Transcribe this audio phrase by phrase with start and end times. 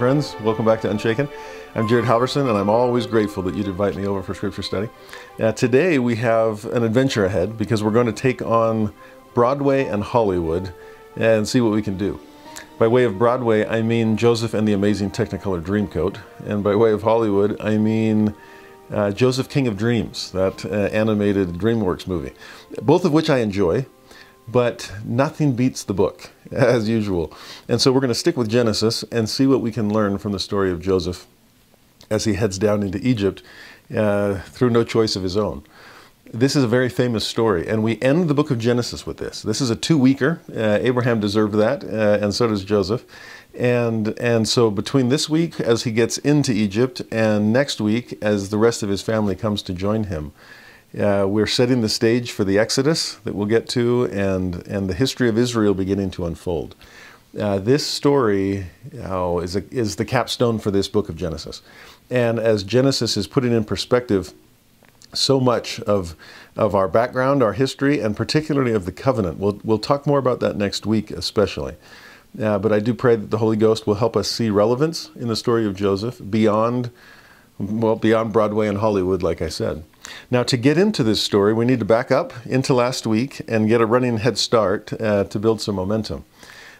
[0.00, 0.34] Friends.
[0.40, 1.28] Welcome back to Unshaken.
[1.74, 4.88] I'm Jared Halverson, and I'm always grateful that you'd invite me over for scripture study.
[5.38, 8.94] Uh, today, we have an adventure ahead because we're going to take on
[9.34, 10.72] Broadway and Hollywood
[11.16, 12.18] and see what we can do.
[12.78, 16.92] By way of Broadway, I mean Joseph and the Amazing Technicolor Dreamcoat, and by way
[16.92, 18.34] of Hollywood, I mean
[18.90, 22.32] uh, Joseph King of Dreams, that uh, animated DreamWorks movie,
[22.80, 23.84] both of which I enjoy
[24.50, 27.32] but nothing beats the book, as usual.
[27.68, 30.32] And so we're going to stick with Genesis and see what we can learn from
[30.32, 31.26] the story of Joseph
[32.10, 33.42] as he heads down into Egypt
[33.94, 35.62] uh, through no choice of his own.
[36.32, 39.42] This is a very famous story, and we end the book of Genesis with this.
[39.42, 40.40] This is a two-weeker.
[40.48, 43.04] Uh, Abraham deserved that, uh, and so does Joseph.
[43.52, 48.50] And and so between this week, as he gets into Egypt, and next week, as
[48.50, 50.30] the rest of his family comes to join him,
[50.98, 54.94] uh, we're setting the stage for the Exodus that we'll get to and, and the
[54.94, 56.74] history of Israel beginning to unfold.
[57.38, 58.66] Uh, this story
[59.04, 61.62] uh, is, a, is the capstone for this book of Genesis.
[62.10, 64.32] And as Genesis is putting in perspective
[65.12, 66.16] so much of,
[66.56, 70.40] of our background, our history, and particularly of the covenant, we'll, we'll talk more about
[70.40, 71.76] that next week, especially.
[72.40, 75.28] Uh, but I do pray that the Holy Ghost will help us see relevance in
[75.28, 76.90] the story of Joseph beyond,
[77.58, 79.84] well, beyond Broadway and Hollywood, like I said.
[80.30, 83.68] Now, to get into this story, we need to back up into last week and
[83.68, 86.24] get a running head start uh, to build some momentum.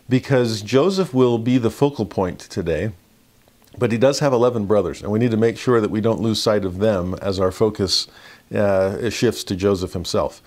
[0.09, 2.93] Because Joseph will be the focal point today,
[3.79, 6.21] but he does have 11 brothers, and we need to make sure that we don't
[6.21, 8.09] lose sight of them as our focus
[8.55, 10.43] uh, shifts to Joseph himself.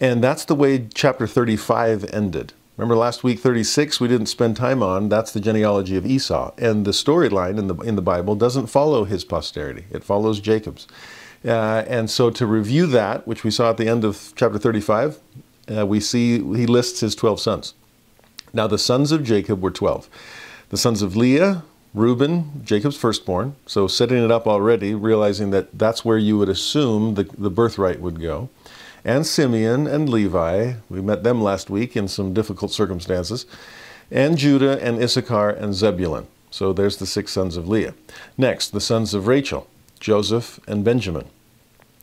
[0.00, 2.54] And that's the way chapter 35 ended.
[2.76, 6.52] Remember last week 36 we didn't spend time on, that's the genealogy of Esau.
[6.56, 10.86] And the storyline in the, in the Bible doesn't follow his posterity, it follows Jacob's.
[11.44, 15.18] Uh, and so to review that, which we saw at the end of chapter 35,
[15.76, 17.74] uh, we see he lists his 12 sons.
[18.52, 20.08] Now the sons of Jacob were 12.
[20.68, 21.64] The sons of Leah,
[21.94, 23.56] Reuben, Jacob's firstborn.
[23.66, 28.00] So setting it up already, realizing that that's where you would assume the, the birthright
[28.00, 28.48] would go.
[29.04, 33.46] And Simeon and Levi, we met them last week in some difficult circumstances.
[34.10, 36.28] And Judah and Issachar and Zebulun.
[36.50, 37.94] So there's the six sons of Leah.
[38.38, 39.66] Next, the sons of Rachel.
[40.02, 41.26] Joseph, and Benjamin.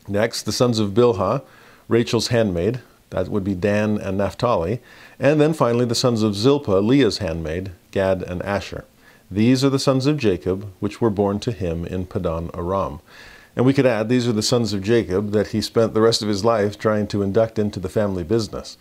[0.08, 1.44] Next, the sons of Bilhah,
[1.90, 2.80] Rachel's handmaid,
[3.10, 4.80] that would be Dan and Naphtali.
[5.20, 8.86] And then finally, the sons of Zilpah, Leah's handmaid, Gad and Asher.
[9.30, 13.02] These are the sons of Jacob, which were born to him in Padan Aram.
[13.56, 16.22] And we could add, these are the sons of Jacob that he spent the rest
[16.22, 18.78] of his life trying to induct into the family business.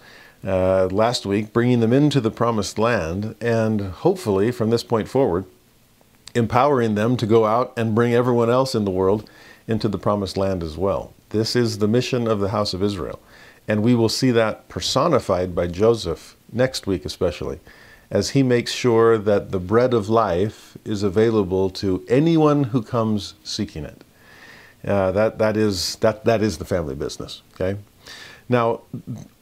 [0.46, 5.44] Uh, last week, bringing them into the promised land, and hopefully, from this point forward,
[6.38, 9.28] empowering them to go out and bring everyone else in the world
[9.66, 11.12] into the promised land as well.
[11.30, 13.20] This is the mission of the house of Israel.
[13.66, 17.60] And we will see that personified by Joseph next week, especially,
[18.10, 23.34] as he makes sure that the bread of life is available to anyone who comes
[23.44, 24.02] seeking it.
[24.86, 27.78] Uh, that, that, is, that, that is the family business, okay?
[28.48, 28.80] Now,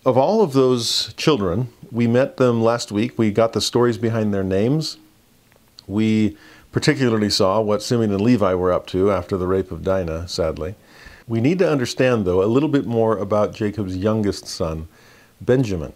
[0.04, 3.16] of all of those children, we met them last week.
[3.16, 4.96] We got the stories behind their names.
[5.86, 6.36] We
[6.76, 10.74] particularly saw what Simeon and Levi were up to after the rape of Dinah, sadly.
[11.26, 14.86] We need to understand, though, a little bit more about Jacob's youngest son,
[15.40, 15.94] Benjamin.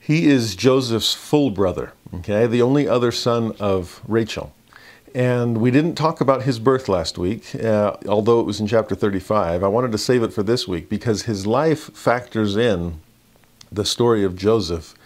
[0.00, 4.52] He is Joseph's full brother, okay, the only other son of Rachel.
[5.14, 8.96] And we didn't talk about his birth last week, uh, although it was in chapter
[8.96, 9.62] 35.
[9.62, 13.00] I wanted to save it for this week because his life factors in
[13.70, 14.96] the story of Joseph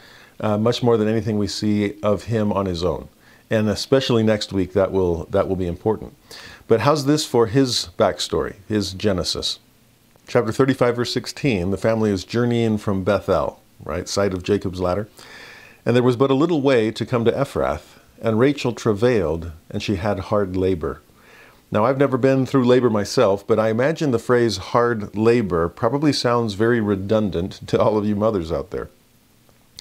[0.41, 3.11] uh, much more than anything we see of him on his own
[3.51, 6.15] and especially next week that will that will be important.
[6.69, 9.59] But how's this for his backstory, his genesis?
[10.27, 15.09] Chapter 35, verse 16, the family is journeying from Bethel, right, site of Jacob's ladder.
[15.85, 19.81] And there was but a little way to come to Ephrath, and Rachel travailed, and
[19.81, 21.01] she had hard labor.
[21.71, 26.13] Now, I've never been through labor myself, but I imagine the phrase hard labor probably
[26.13, 28.89] sounds very redundant to all of you mothers out there.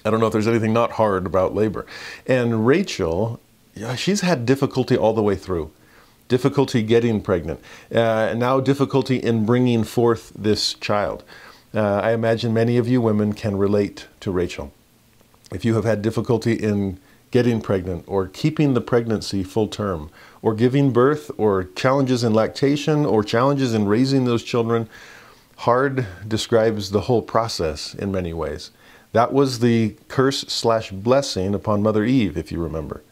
[0.04, 1.84] I don't know if there's anything not hard about labor.
[2.28, 3.40] And Rachel
[3.96, 5.70] she's had difficulty all the way through.
[6.28, 7.60] Difficulty getting pregnant,
[7.94, 11.22] uh, now difficulty in bringing forth this child.
[11.72, 14.72] Uh, I imagine many of you women can relate to Rachel.
[15.52, 16.98] If you have had difficulty in
[17.30, 20.10] getting pregnant or keeping the pregnancy full term
[20.42, 24.88] or giving birth or challenges in lactation or challenges in raising those children,
[25.58, 28.70] hard describes the whole process in many ways.
[29.12, 33.02] That was the curse slash blessing upon Mother Eve, if you remember.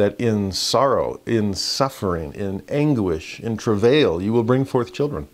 [0.00, 5.28] That in sorrow, in suffering, in anguish, in travail, you will bring forth children.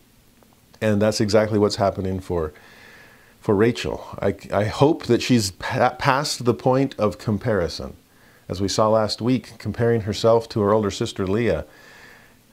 [0.81, 2.53] And that's exactly what's happening for,
[3.41, 4.05] for Rachel.
[4.21, 7.97] I, I hope that she's pa- past the point of comparison.
[8.49, 11.65] As we saw last week, comparing herself to her older sister Leah,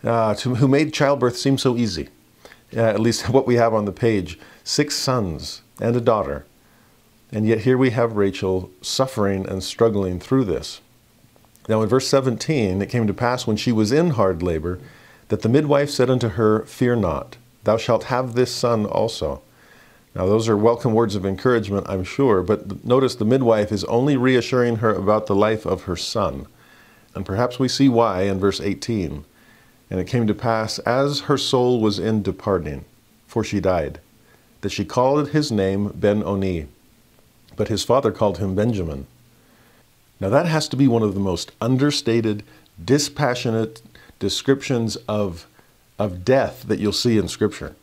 [0.04, 2.10] uh, to, who made childbirth seem so easy.
[2.76, 6.46] Uh, at least what we have on the page six sons and a daughter
[7.34, 10.82] and yet here we have Rachel suffering and struggling through this.
[11.68, 14.80] Now in verse 17, it came to pass when she was in hard labor
[15.30, 19.42] that the midwife said unto her, Fear not, thou shalt have this son also.
[20.16, 24.16] Now, those are welcome words of encouragement, I'm sure, but notice the midwife is only
[24.16, 26.46] reassuring her about the life of her son.
[27.16, 29.26] And perhaps we see why in verse 18.
[29.90, 32.86] And it came to pass, as her soul was in departing,
[33.26, 34.00] for she died,
[34.62, 36.68] that she called his name Ben Oni,
[37.56, 39.08] but his father called him Benjamin.
[40.20, 42.44] Now, that has to be one of the most understated,
[42.84, 43.82] dispassionate
[44.20, 45.48] descriptions of,
[46.00, 47.76] of death that you'll see in Scripture.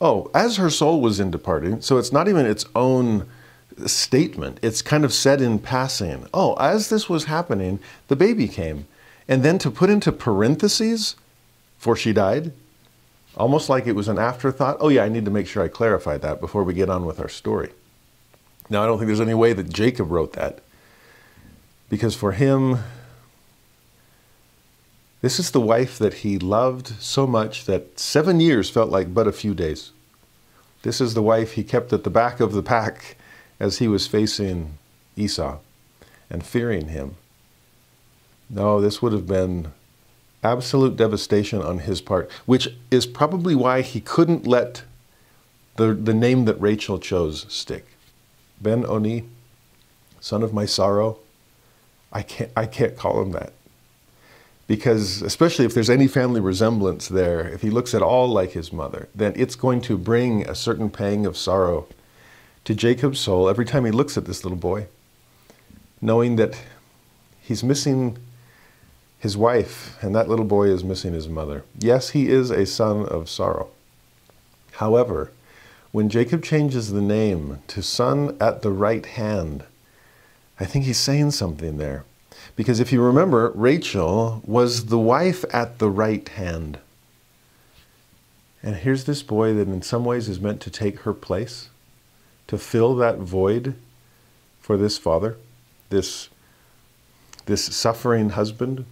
[0.00, 3.28] Oh, as her soul was in departing, so it's not even its own
[3.86, 6.26] statement, it's kind of said in passing.
[6.32, 8.86] Oh, as this was happening, the baby came.
[9.28, 11.16] And then to put into parentheses,
[11.78, 12.52] for she died,
[13.36, 14.78] almost like it was an afterthought.
[14.80, 17.20] Oh, yeah, I need to make sure I clarify that before we get on with
[17.20, 17.70] our story.
[18.68, 20.60] Now, I don't think there's any way that Jacob wrote that.
[21.90, 22.78] Because for him,
[25.20, 29.26] this is the wife that he loved so much that seven years felt like but
[29.26, 29.92] a few days.
[30.82, 33.16] This is the wife he kept at the back of the pack
[33.58, 34.78] as he was facing
[35.14, 35.58] Esau
[36.30, 37.16] and fearing him.
[38.48, 39.72] No, this would have been
[40.42, 44.84] absolute devastation on his part, which is probably why he couldn't let
[45.76, 47.86] the, the name that Rachel chose stick.
[48.60, 49.24] Ben Oni,
[50.20, 51.18] son of my sorrow,
[52.12, 53.52] I can't, I can't call him that.
[54.66, 58.72] Because, especially if there's any family resemblance there, if he looks at all like his
[58.72, 61.86] mother, then it's going to bring a certain pang of sorrow
[62.64, 64.86] to Jacob's soul every time he looks at this little boy,
[66.00, 66.56] knowing that
[67.40, 68.16] he's missing
[69.18, 71.64] his wife and that little boy is missing his mother.
[71.78, 73.70] Yes, he is a son of sorrow.
[74.74, 75.32] However,
[75.92, 79.64] when Jacob changes the name to son at the right hand,
[80.60, 82.04] I think he's saying something there.
[82.54, 86.78] Because if you remember, Rachel was the wife at the right hand.
[88.62, 91.70] And here's this boy that in some ways is meant to take her place,
[92.46, 93.74] to fill that void
[94.60, 95.38] for this father,
[95.88, 96.28] this,
[97.46, 98.84] this suffering husband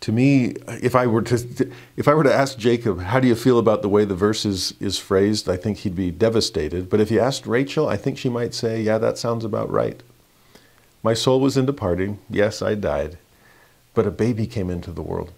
[0.00, 3.34] to me, if I were to if I were to ask Jacob, how do you
[3.34, 6.88] feel about the way the verse is, is phrased, I think he'd be devastated.
[6.88, 10.02] But if you asked Rachel, I think she might say, yeah, that sounds about right.
[11.02, 12.18] My soul was in departing.
[12.28, 13.18] Yes, I died.
[13.94, 15.32] But a baby came into the world.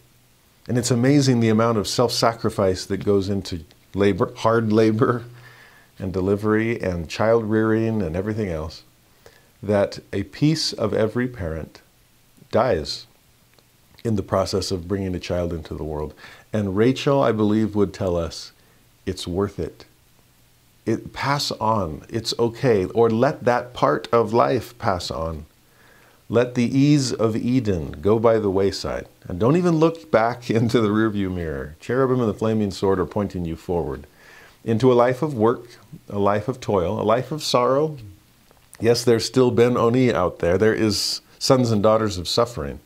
[0.68, 3.64] And it's amazing the amount of self-sacrifice that goes into
[3.94, 5.24] labor, hard labor
[5.98, 8.82] and delivery and child rearing and everything else,
[9.62, 11.80] that a piece of every parent
[12.50, 13.06] dies
[14.04, 16.12] in the process of bringing a child into the world.
[16.52, 18.52] And Rachel, I believe, would tell us
[19.06, 19.84] it's worth it.
[20.84, 22.04] It pass on.
[22.08, 22.86] It's okay.
[22.86, 25.46] Or let that part of life pass on.
[26.28, 29.06] Let the ease of Eden go by the wayside.
[29.28, 31.76] And don't even look back into the rearview mirror.
[31.80, 34.06] Cherubim and the flaming sword are pointing you forward
[34.64, 35.76] into a life of work,
[36.08, 37.96] a life of toil, a life of sorrow.
[38.80, 40.56] Yes, there's still Ben Oni out there.
[40.56, 42.78] There is sons and daughters of suffering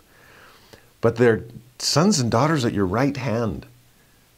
[1.07, 1.45] but they're
[1.79, 3.65] sons and daughters at your right hand.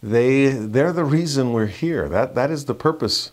[0.02, 2.10] They, they're the reason we're here.
[2.10, 3.32] That, that is the purpose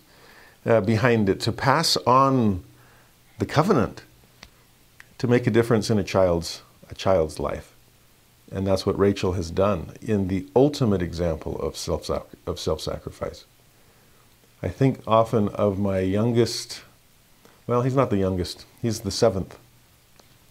[0.66, 2.64] uh, behind it to pass on
[3.38, 4.04] the covenant,
[5.26, 7.74] to make a difference in a child's, a child's life.
[8.52, 12.10] And that's what Rachel has done in the ultimate example of self
[12.46, 13.46] of self sacrifice.
[14.62, 16.84] I think often of my youngest,
[17.66, 19.58] well, he's not the youngest, he's the seventh.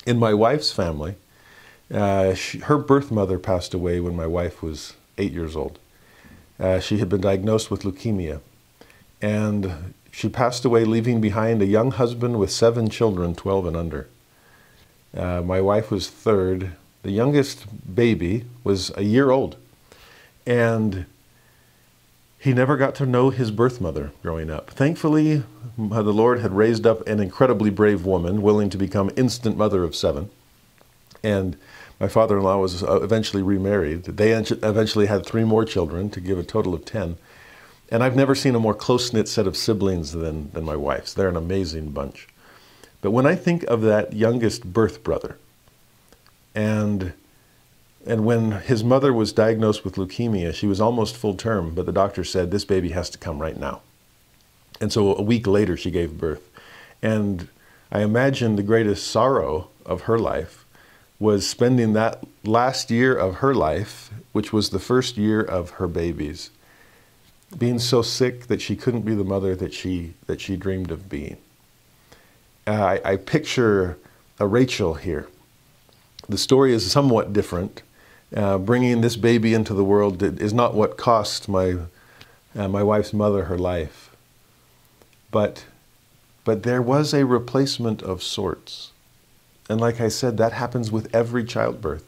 [0.07, 1.15] In my wife's family,
[1.93, 5.79] uh, she, her birth mother passed away when my wife was eight years old.
[6.59, 8.41] Uh, she had been diagnosed with leukemia.
[9.23, 14.09] And she passed away, leaving behind a young husband with seven children, 12 and under.
[15.17, 16.73] Uh, my wife was third.
[17.03, 19.57] The youngest baby was a year old.
[20.47, 21.07] And
[22.39, 24.71] he never got to know his birth mother growing up.
[24.71, 25.45] Thankfully,
[25.79, 29.97] the Lord had raised up an incredibly brave woman willing to become instant mother of
[29.97, 30.29] seven.
[31.23, 31.57] And
[31.99, 34.05] my father in law was uh, eventually remarried.
[34.05, 37.17] They eventually had three more children to give a total of 10.
[37.91, 41.15] And I've never seen a more close knit set of siblings than, than my wife's.
[41.15, 42.29] They're an amazing bunch.
[43.05, 45.37] But when I think of that youngest birth brother,
[46.55, 47.13] and
[48.07, 51.93] and when his mother was diagnosed with leukemia, she was almost full term, but the
[51.93, 53.83] doctor said this baby has to come right now.
[54.81, 56.49] And so a week later, she gave birth.
[57.03, 57.49] And
[57.93, 60.65] I imagine the greatest sorrow of her life
[61.19, 65.89] was spending that last year of her life, which was the first year of her
[65.89, 66.49] babies,
[67.59, 71.11] being so sick that she couldn't be the mother that she, that she dreamed of
[71.11, 71.37] being.
[72.67, 73.99] Uh, I, I picture
[74.39, 75.29] a Rachel here.
[76.29, 77.83] The story is somewhat different.
[78.35, 81.77] Uh, bringing this baby into the world is not what cost my,
[82.57, 84.11] uh, my wife's mother her life.
[85.31, 85.67] But,
[86.45, 88.91] but there was a replacement of sorts.
[89.69, 92.05] And like I said, that happens with every childbirth.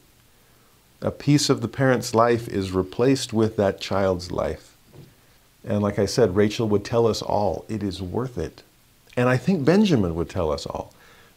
[1.03, 4.77] A piece of the parent's life is replaced with that child's life.
[5.65, 8.63] And like I said, Rachel would tell us all it is worth it.
[9.17, 10.93] And I think Benjamin would tell us all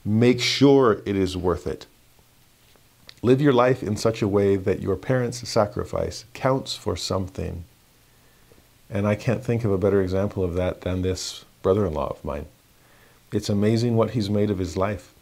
[0.06, 1.86] make sure it is worth it.
[3.22, 7.66] Live your life in such a way that your parents' sacrifice counts for something.
[8.90, 12.08] And I can't think of a better example of that than this brother in law
[12.08, 12.46] of mine.
[13.32, 15.14] It's amazing what he's made of his life.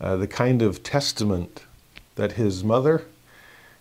[0.00, 1.64] Uh, the kind of testament
[2.16, 3.04] that his mother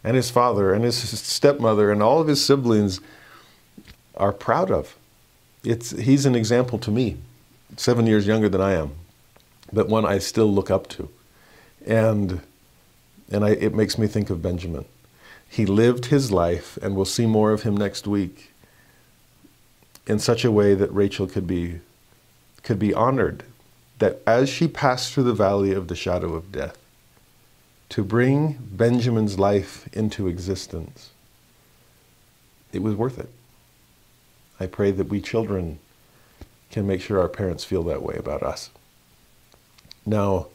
[0.03, 3.00] and his father and his stepmother and all of his siblings
[4.15, 4.95] are proud of.
[5.63, 7.17] It's, he's an example to me,
[7.77, 8.91] seven years younger than I am,
[9.71, 11.09] but one I still look up to.
[11.85, 12.41] And
[13.31, 14.85] and I, it makes me think of Benjamin.
[15.49, 18.51] He lived his life, and we'll see more of him next week,
[20.05, 21.79] in such a way that Rachel could be,
[22.63, 23.43] could be honored.
[23.99, 26.77] That as she passed through the valley of the shadow of death,
[27.89, 31.11] to bring Benjamin's life into existence,
[32.71, 33.29] it was worth it.
[34.59, 35.79] I pray that we children
[36.73, 38.69] can make sure our parents feel that way about us.
[40.05, 40.47] Now,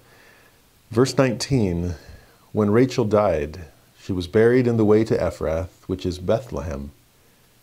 [0.91, 1.95] verse 19
[2.53, 3.61] when Rachel died,
[4.03, 6.91] she was buried in the way to Ephrath, which is Bethlehem.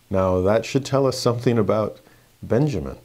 [0.09, 1.99] Now, that should tell us something about
[2.41, 2.97] Benjamin.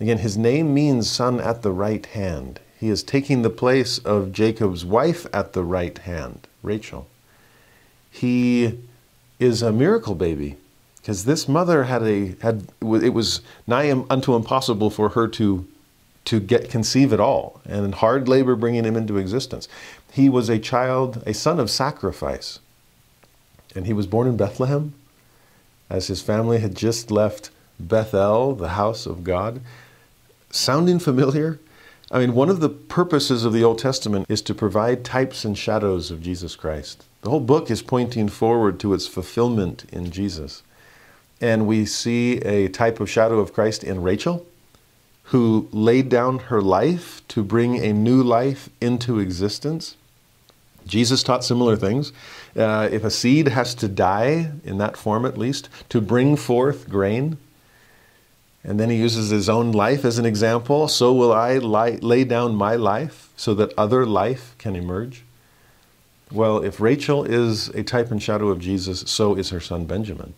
[0.00, 2.60] Again, his name means son at the right hand.
[2.80, 7.06] He is taking the place of Jacob's wife at the right hand, Rachel.
[8.10, 8.80] He
[9.38, 10.56] is a miracle baby
[11.02, 15.66] because this mother had a had it was nigh unto impossible for her to
[16.24, 19.68] to get conceive at all and hard labor bringing him into existence
[20.12, 22.58] he was a child, a son of sacrifice.
[23.74, 24.92] And he was born in Bethlehem
[25.88, 29.62] as his family had just left Bethel, the house of God.
[30.50, 31.58] Sounding familiar?
[32.10, 35.56] I mean, one of the purposes of the Old Testament is to provide types and
[35.56, 37.06] shadows of Jesus Christ.
[37.22, 40.62] The whole book is pointing forward to its fulfillment in Jesus.
[41.42, 44.46] And we see a type of shadow of Christ in Rachel,
[45.24, 49.96] who laid down her life to bring a new life into existence.
[50.86, 52.12] Jesus taught similar things.
[52.56, 56.88] Uh, if a seed has to die, in that form at least, to bring forth
[56.88, 57.38] grain,
[58.64, 62.24] and then he uses his own life as an example, so will I lie, lay
[62.24, 65.24] down my life so that other life can emerge.
[66.30, 70.34] Well, if Rachel is a type and shadow of Jesus, so is her son Benjamin,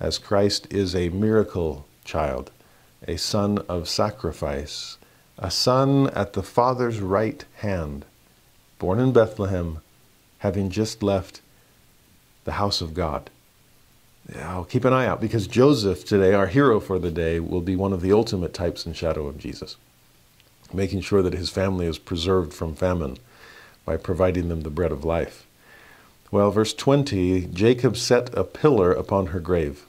[0.00, 2.50] as Christ is a miracle child,
[3.06, 4.96] a son of sacrifice,
[5.38, 8.04] a son at the Father's right hand
[8.80, 9.78] born in Bethlehem,
[10.38, 11.42] having just left
[12.44, 13.30] the house of God.
[14.36, 17.76] I'll keep an eye out because Joseph, today, our hero for the day, will be
[17.76, 19.76] one of the ultimate types and shadow of Jesus,
[20.72, 23.18] making sure that his family is preserved from famine
[23.84, 25.46] by providing them the bread of life.
[26.30, 29.84] Well, verse 20 Jacob set a pillar upon her grave.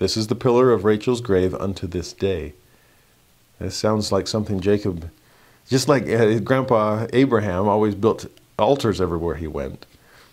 [0.00, 2.54] This is the pillar of Rachel's grave unto this day.
[3.58, 5.10] This sounds like something Jacob
[5.68, 8.24] just like uh, Grandpa Abraham always built
[8.58, 9.84] altars everywhere he went.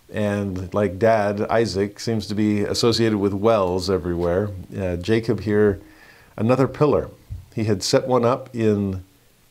[0.09, 4.51] And like Dad, Isaac seems to be associated with wells everywhere.
[4.75, 5.81] Uh, Jacob here,
[6.37, 7.09] another pillar.
[7.53, 9.03] He had set one up in,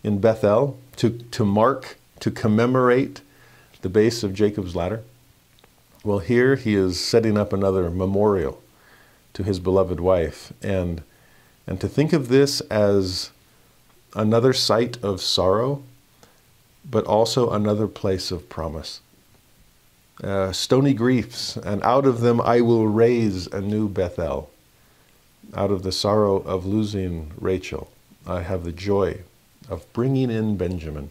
[0.03, 3.21] in Bethel to, to mark, to commemorate
[3.83, 5.03] the base of Jacob's ladder.
[6.03, 8.63] Well, here he is setting up another memorial
[9.37, 10.51] to his beloved wife.
[10.63, 11.03] And,
[11.67, 13.33] and to think of this as
[14.15, 15.83] another site of sorrow,
[16.91, 19.03] but also another place of promise.
[20.25, 24.51] Uh, stony griefs, and out of them I will raise a new Bethel.
[25.55, 27.91] out of the sorrow of losing Rachel,
[28.27, 29.21] I have the joy
[29.69, 31.11] of bringing in Benjamin.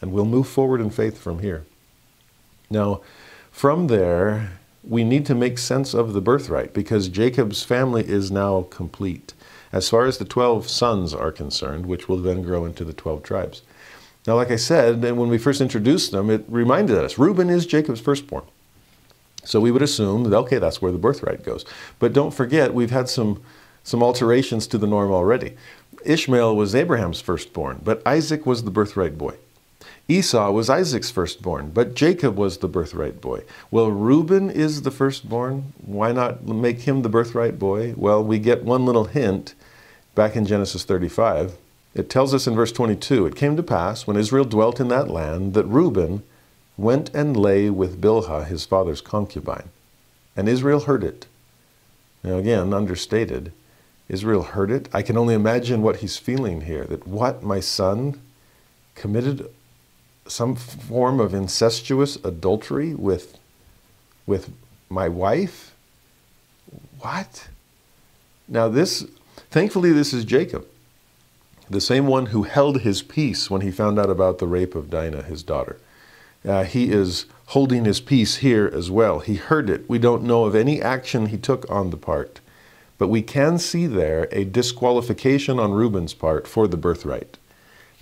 [0.00, 1.64] And we'll move forward in faith from here.
[2.68, 3.02] Now,
[3.52, 8.62] from there, we need to make sense of the birthright because Jacob's family is now
[8.70, 9.34] complete
[9.72, 13.22] as far as the 12 sons are concerned, which will then grow into the 12
[13.22, 13.62] tribes.
[14.26, 18.00] Now, like I said, when we first introduced them, it reminded us Reuben is Jacob's
[18.00, 18.44] firstborn.
[19.44, 21.64] So we would assume that, okay, that's where the birthright goes.
[21.98, 23.42] But don't forget, we've had some,
[23.82, 25.56] some alterations to the norm already.
[26.04, 29.34] Ishmael was Abraham's firstborn, but Isaac was the birthright boy.
[30.08, 33.42] Esau was Isaac's firstborn, but Jacob was the birthright boy.
[33.70, 35.72] Well, Reuben is the firstborn.
[35.84, 37.94] Why not make him the birthright boy?
[37.96, 39.54] Well, we get one little hint
[40.14, 41.56] back in Genesis 35.
[41.94, 45.08] It tells us in verse 22 It came to pass, when Israel dwelt in that
[45.08, 46.22] land, that Reuben
[46.76, 49.68] went and lay with Bilhah, his father's concubine.
[50.36, 51.26] And Israel heard it.
[52.24, 53.52] Now, again, understated.
[54.08, 54.88] Israel heard it.
[54.92, 58.20] I can only imagine what he's feeling here that what, my son
[58.94, 59.48] committed
[60.26, 63.38] some form of incestuous adultery with,
[64.26, 64.50] with
[64.88, 65.74] my wife?
[67.00, 67.48] What?
[68.48, 69.06] Now, this,
[69.50, 70.66] thankfully, this is Jacob,
[71.68, 74.90] the same one who held his peace when he found out about the rape of
[74.90, 75.78] Dinah, his daughter.
[76.44, 79.20] Uh, he is holding his peace here as well.
[79.20, 79.88] He heard it.
[79.88, 82.40] We don't know of any action he took on the part,
[82.98, 87.38] but we can see there a disqualification on Reuben's part for the birthright.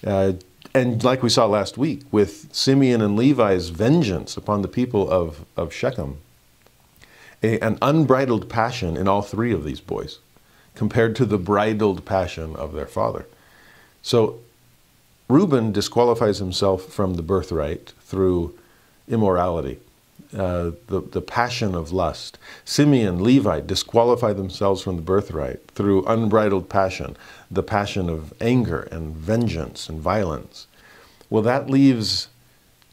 [0.06, 0.34] Uh,
[0.74, 5.44] and like we saw last week with Simeon and Levi's vengeance upon the people of,
[5.56, 6.18] of Shechem,
[7.42, 10.18] a, an unbridled passion in all three of these boys
[10.74, 13.26] compared to the bridled passion of their father.
[14.02, 14.38] So
[15.28, 18.56] Reuben disqualifies himself from the birthright through
[19.08, 19.78] immorality,
[20.32, 22.38] uh, the, the passion of lust.
[22.64, 27.16] Simeon, Levi disqualify themselves from the birthright through unbridled passion,
[27.50, 30.66] the passion of anger and vengeance and violence.
[31.28, 32.28] Well, that leaves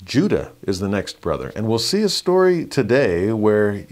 [0.03, 1.51] Judah is the next brother.
[1.55, 3.85] And we'll see a story today where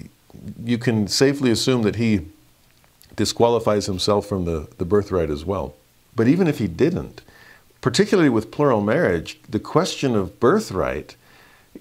[0.64, 2.28] you can safely assume that he
[3.16, 5.76] disqualifies himself from the, the birthright as well.
[6.16, 7.22] But even if he didn't,
[7.82, 11.16] particularly with plural marriage, the question of birthright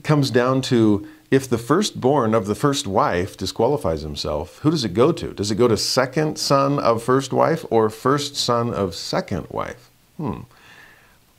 [0.03, 4.95] comes down to if the firstborn of the first wife disqualifies himself, who does it
[4.95, 5.35] go to?
[5.35, 9.91] Does it go to second son of first wife or first son of second wife?
[10.17, 10.43] Hmm.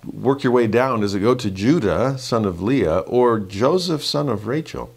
[0.06, 1.00] Work your way down.
[1.00, 4.94] Does it go to Judah, son of Leah, or Joseph, son of Rachel?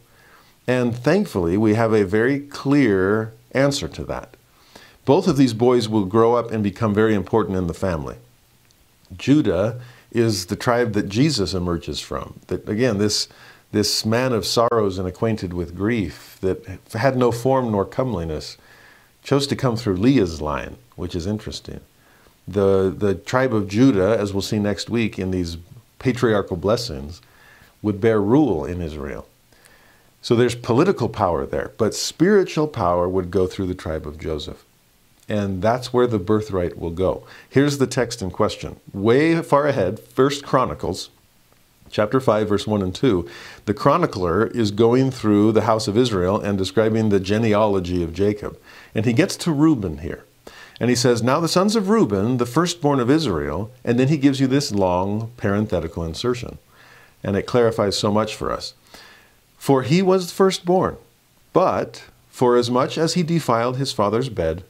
[0.66, 4.36] And thankfully, we have a very clear answer to that.
[5.04, 8.16] Both of these boys will grow up and become very important in the family.
[9.16, 9.80] Judah
[10.10, 12.40] is the tribe that Jesus emerges from.
[12.48, 13.28] That again, this
[13.72, 18.56] this man of sorrows and acquainted with grief that had no form nor comeliness
[19.22, 21.80] chose to come through Leah's line, which is interesting.
[22.46, 25.58] The the tribe of Judah, as we'll see next week in these
[25.98, 27.20] patriarchal blessings,
[27.82, 29.26] would bear rule in Israel.
[30.22, 34.64] So there's political power there, but spiritual power would go through the tribe of Joseph.
[35.28, 37.26] And that's where the birthright will go.
[37.48, 38.80] Here's the text in question.
[38.92, 41.10] Way far ahead, First Chronicles,
[41.90, 43.28] chapter 5, verse 1 and 2.
[43.64, 48.58] The chronicler is going through the house of Israel and describing the genealogy of Jacob.
[48.94, 50.24] And he gets to Reuben here.
[50.80, 54.16] And he says, Now the sons of Reuben, the firstborn of Israel, and then he
[54.16, 56.58] gives you this long parenthetical insertion.
[57.22, 58.74] And it clarifies so much for us.
[59.56, 60.96] For he was firstborn,
[61.52, 64.62] but for as much as he defiled his father's bed,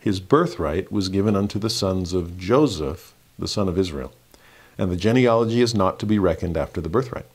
[0.00, 4.12] his birthright was given unto the sons of Joseph, the son of Israel.
[4.78, 7.26] And the genealogy is not to be reckoned after the birthright.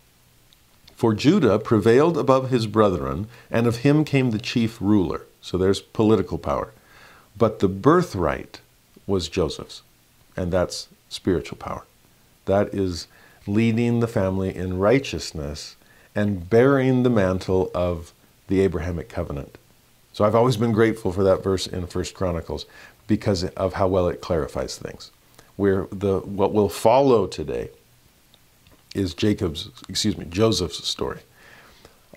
[0.96, 5.26] For Judah prevailed above his brethren, and of him came the chief ruler.
[5.42, 6.74] So there's political power.
[7.36, 8.62] But the birthright
[9.08, 9.82] was Joseph's,
[10.38, 11.86] and that's spiritual power.
[12.46, 13.08] That is
[13.48, 15.76] leading the family in righteousness
[16.14, 18.14] and bearing the mantle of
[18.48, 19.58] the Abrahamic covenant.
[20.14, 22.66] So I've always been grateful for that verse in First Chronicles
[23.08, 25.10] because of how well it clarifies things.
[25.56, 27.70] Where the what will follow today
[28.96, 31.20] is Jacob's, excuse me, Joseph's story.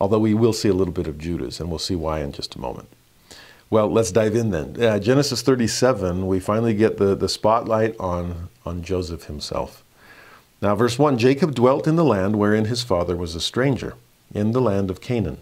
[0.00, 2.56] Although we will see a little bit of Judah's, and we'll see why in just
[2.56, 2.88] a moment.
[3.70, 4.80] Well, let's dive in then.
[4.82, 9.82] Uh, Genesis 37, we finally get the, the spotlight on, on Joseph himself.
[10.60, 13.94] Now, verse 1 Jacob dwelt in the land wherein his father was a stranger,
[14.32, 15.38] in the land of Canaan.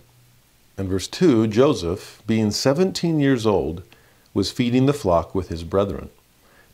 [0.77, 3.83] And verse 2 Joseph, being 17 years old,
[4.35, 6.09] was feeding the flock with his brethren.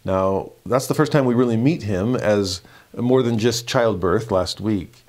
[0.04, 2.62] Now, that's the first time we really meet him as
[2.96, 5.04] more than just childbirth last week.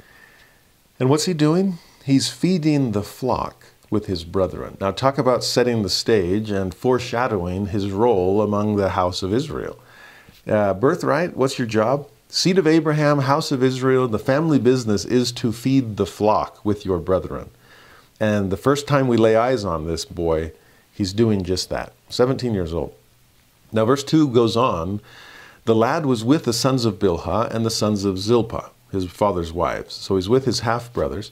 [1.00, 1.78] And what's he doing?
[2.04, 3.66] He's feeding the flock.
[3.92, 4.78] with his brethren.
[4.80, 9.80] Now, talk about setting the stage and foreshadowing his role among the house of Israel.
[10.48, 12.08] Uh, birthright, what's your job?
[12.30, 16.86] Seed of Abraham, house of Israel, the family business is to feed the flock with
[16.86, 17.50] your brethren.
[18.20, 20.52] And the first time we lay eyes on this boy,
[20.94, 21.94] he's doing just that.
[22.10, 22.94] 17 years old.
[23.72, 25.02] Now, verse 2 goes on
[25.66, 29.54] The lad was with the sons of Bilhah and the sons of Zilpah, his father's
[29.54, 29.94] wives.
[29.94, 31.32] So he's with his half brothers.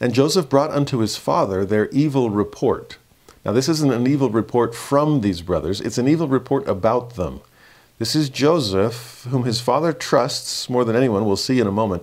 [0.00, 2.98] And Joseph brought unto his father their evil report.
[3.44, 7.40] Now, this isn't an evil report from these brothers, it's an evil report about them.
[7.98, 12.02] This is Joseph, whom his father trusts more than anyone, we'll see in a moment.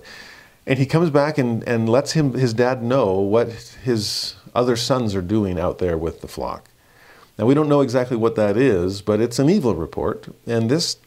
[0.66, 3.50] And he comes back and, and lets him, his dad know what
[3.84, 6.69] his other sons are doing out there with the flock.
[7.40, 10.28] Now, we don't know exactly what that is, but it's an evil report.
[10.46, 10.98] And this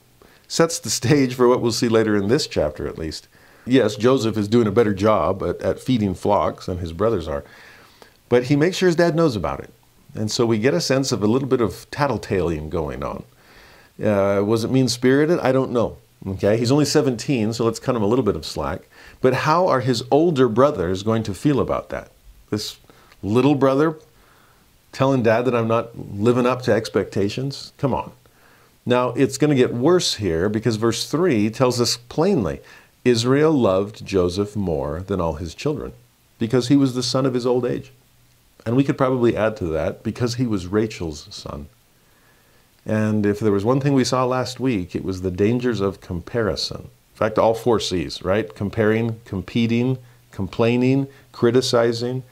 [0.49, 3.29] sets the stage for what we'll see later in this chapter, at least.
[3.67, 7.45] Yes, Joseph is doing a better job at, at feeding flocks than his brothers are,
[8.31, 9.75] but he makes sure his dad knows about it.
[10.15, 13.25] And so we get a sense of a little bit of tattletaling going on.
[14.03, 15.39] Uh, was it mean spirited?
[15.41, 15.99] I don't know.
[16.27, 18.89] Okay, he's only 17, so let's cut him a little bit of slack.
[19.21, 22.11] But how are his older brothers going to feel about that?
[22.49, 22.79] This
[23.23, 23.99] little brother
[24.93, 27.73] telling dad that I'm not living up to expectations?
[27.79, 28.13] Come on.
[28.85, 32.61] Now, it's going to get worse here because verse 3 tells us plainly
[33.05, 35.93] Israel loved Joseph more than all his children
[36.39, 37.93] because he was the son of his old age.
[38.67, 41.67] And we could probably add to that because he was Rachel's son.
[42.85, 46.01] And if there was one thing we saw last week, it was the dangers of
[46.01, 46.81] comparison.
[46.81, 48.53] In fact, all four C's, right?
[48.55, 49.99] Comparing, competing,
[50.33, 52.25] complaining, criticizing.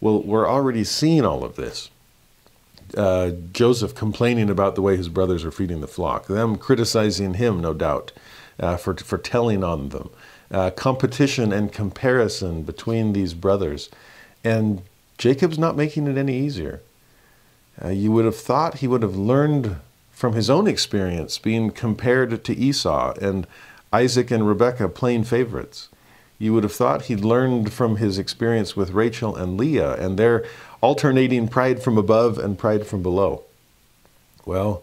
[0.00, 1.90] Well, we're already seeing all of this.
[2.96, 7.60] Uh, Joseph complaining about the way his brothers are feeding the flock, them criticizing him,
[7.60, 8.12] no doubt,
[8.60, 10.10] uh, for, for telling on them.
[10.50, 13.88] Uh, competition and comparison between these brothers.
[14.44, 14.82] And
[15.16, 16.82] Jacob's not making it any easier.
[17.82, 19.76] Uh, you would have thought he would have learned
[20.10, 23.46] from his own experience being compared to Esau and
[23.92, 25.88] Isaac and Rebekah playing favorites.
[26.38, 30.44] You would have thought he'd learned from his experience with Rachel and Leah and their
[30.82, 33.42] alternating pride from above and pride from below.
[34.44, 34.82] Well,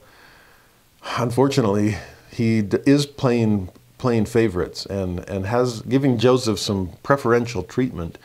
[1.17, 1.97] unfortunately,
[2.31, 8.17] he is playing playing favorites and, and has giving Joseph some preferential treatment,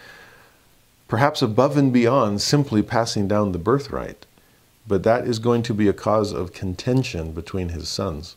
[1.09, 4.25] perhaps above and beyond simply passing down the birthright
[4.87, 8.37] but that is going to be a cause of contention between his sons.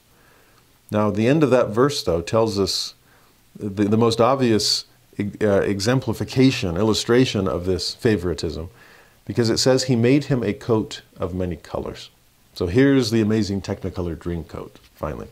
[0.90, 2.94] Now, the end of that verse, though, tells us
[3.56, 4.86] the, the most obvious
[5.42, 8.70] uh, exemplification, illustration of this favoritism,
[9.28, 12.10] because it says he made him a coat of many colors.
[12.56, 15.28] So here's the amazing Technicolor dream coat, finally.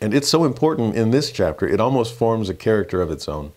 [0.00, 3.52] And it's so important in this chapter, it almost forms a character of its own.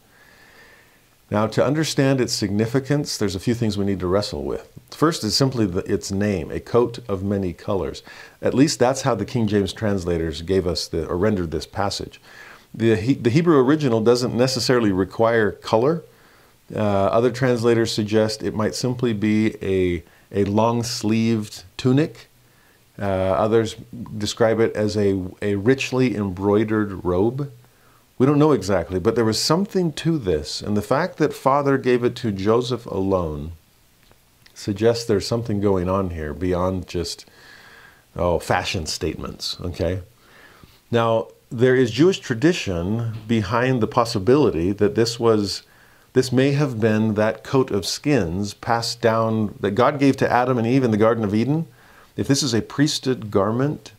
[1.32, 4.72] Now, to understand its significance, there's a few things we need to wrestle with.
[4.92, 8.02] First is simply the, its name, a coat of many colors.
[8.42, 12.22] At least that's how the King James translators gave us the, or rendered this passage.
[12.74, 16.04] The, the Hebrew original doesn't necessarily require color.
[16.74, 22.28] Uh, other translators suggest it might simply be a, a long sleeved tunic.
[23.00, 23.76] Uh, others
[24.18, 27.52] describe it as a, a richly embroidered robe.
[28.18, 30.62] We don't know exactly, but there was something to this.
[30.62, 33.54] And the fact that Father gave it to Joseph alone
[34.54, 37.26] suggests there's something going on here beyond just,
[38.16, 40.02] oh, fashion statements, okay?
[40.92, 45.64] Now, there is Jewish tradition behind the possibility that this was
[46.20, 50.58] this may have been that coat of skins passed down that God gave to Adam
[50.58, 51.66] and Eve in the Garden of Eden.
[52.18, 53.94] If this is a priesthood garment,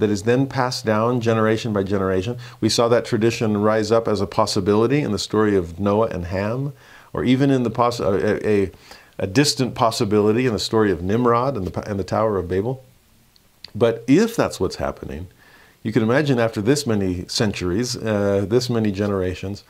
[0.00, 2.36] that is then passed down generation by generation.
[2.60, 6.24] We saw that tradition rise up as a possibility in the story of Noah and
[6.26, 6.72] Ham,
[7.12, 8.72] or even in the poss- a, a,
[9.20, 12.82] a distant possibility in the story of Nimrod and the, and the Tower of Babel.
[13.72, 15.28] But if that's what's happening,
[15.84, 19.62] you can imagine after this many centuries, uh, this many generations,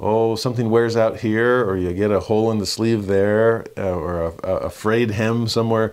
[0.00, 3.90] oh, something wears out here, or you get a hole in the sleeve there, uh,
[3.90, 5.92] or a, a frayed hem somewhere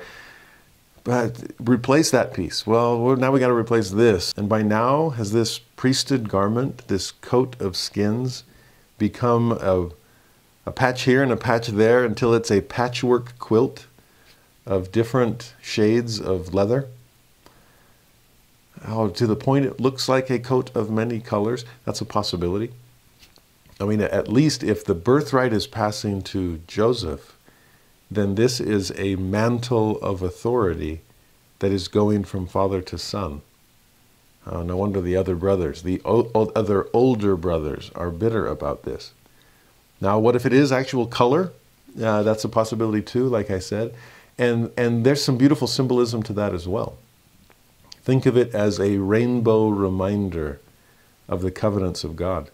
[1.04, 2.66] but replace that piece.
[2.66, 4.34] Well, now we got to replace this.
[4.38, 8.44] And by now, has this priesthood garment, this coat of skins,
[8.98, 9.90] become a,
[10.66, 13.88] a patch here and a patch there until it's a patchwork quilt
[14.66, 16.88] of different shades of leather?
[18.88, 21.66] Oh, to the point it looks like a coat of many colors.
[21.86, 22.72] That's a possibility.
[23.80, 27.36] I mean, at least if the birthright is passing to Joseph,
[28.10, 31.02] then this is a mantle of authority
[31.60, 33.42] that is going from father to son.
[34.46, 39.14] Uh, no wonder the other brothers, the o- other older brothers, are bitter about this.
[40.02, 41.52] Now, what if it is actual color?
[42.02, 43.94] Uh, that's a possibility too, like I said.
[44.38, 46.98] And, and there's some beautiful symbolism to that as well.
[48.02, 50.60] Think of it as a rainbow reminder
[51.30, 52.50] of the covenants of God.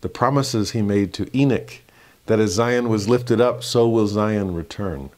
[0.00, 1.80] The promises he made to Enoch
[2.26, 5.10] that as Zion was lifted up, so will Zion return.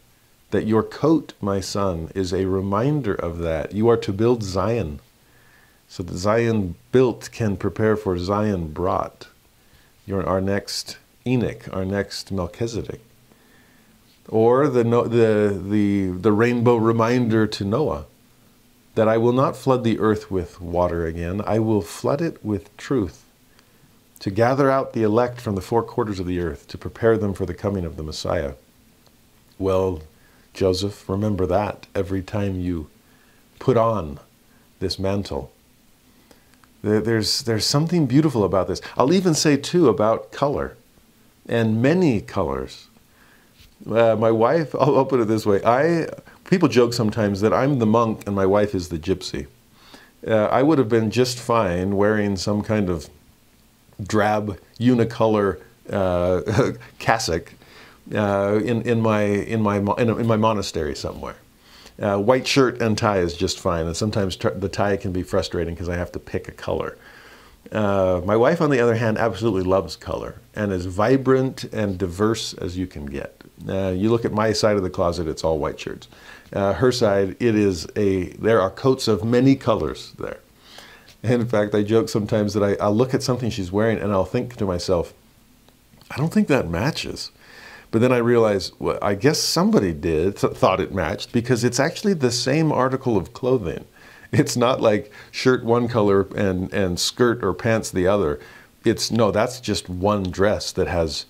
[0.51, 3.73] That your coat, my son, is a reminder of that.
[3.73, 5.01] You are to build Zion
[5.89, 9.29] so that Zion built can prepare for Zion brought.
[10.07, 13.01] You're our next Enoch, our next Melchizedek.
[14.29, 18.05] Or the, the, the, the rainbow reminder to Noah
[18.95, 22.75] that I will not flood the earth with water again, I will flood it with
[22.77, 23.25] truth
[24.21, 27.35] to gather out the elect from the four quarters of the earth, to prepare them
[27.35, 28.55] for the coming of the Messiah.
[29.59, 30.03] Well,
[30.55, 32.89] Joseph, remember that every time you
[33.59, 34.19] put on
[34.81, 35.53] this mantle.
[36.83, 38.81] There's, there's something beautiful about this.
[38.97, 40.77] I'll even say, too, about color,
[41.49, 42.89] and many colors.
[43.89, 46.09] Uh, my wife, I'll, I'll put it this way I,
[46.45, 49.47] people joke sometimes that I'm the monk and my wife is the gypsy.
[50.27, 53.09] Uh, I would have been just fine wearing some kind of
[54.03, 57.53] drab unicolor uh, cassock
[58.15, 61.37] uh, in, in, my, in, my, in, in my monastery somewhere.
[62.01, 65.75] Uh, white shirt and tie is just fine, and sometimes the tie can be frustrating
[65.75, 66.97] because I have to pick a color.
[67.73, 72.55] Uh, my wife, on the other hand, absolutely loves color and is vibrant and diverse
[72.55, 73.43] as you can get.
[73.69, 76.09] Uh, you look at my side of the closet; it's all white shirts.
[76.53, 80.39] Uh, her side, it is a there are coats of many colors there.
[81.23, 84.13] And in fact, I joke sometimes that I, I'll look at something she's wearing and
[84.13, 85.13] I'll think to myself,
[86.11, 87.31] I don't think that matches.
[87.91, 91.81] But then I realize, well, I guess somebody did, th- thought it matched because it's
[91.81, 93.87] actually the same article of clothing.
[94.31, 98.41] It's not like shirt one color and, and skirt or pants the other.
[98.85, 101.25] It's no, that's just one dress that has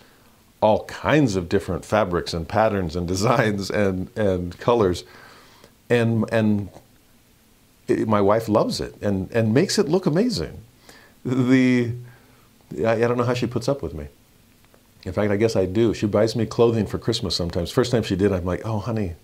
[0.61, 5.05] all kinds of different fabrics and patterns and designs and, and colors.
[5.88, 6.70] And, and
[7.88, 10.62] it, my wife loves it and, and makes it look amazing.
[11.24, 11.92] The,
[12.79, 14.07] I, I don't know how she puts up with me.
[15.05, 15.94] In fact, I guess I do.
[15.94, 17.70] She buys me clothing for Christmas sometimes.
[17.70, 19.14] First time she did, I'm like, oh, honey,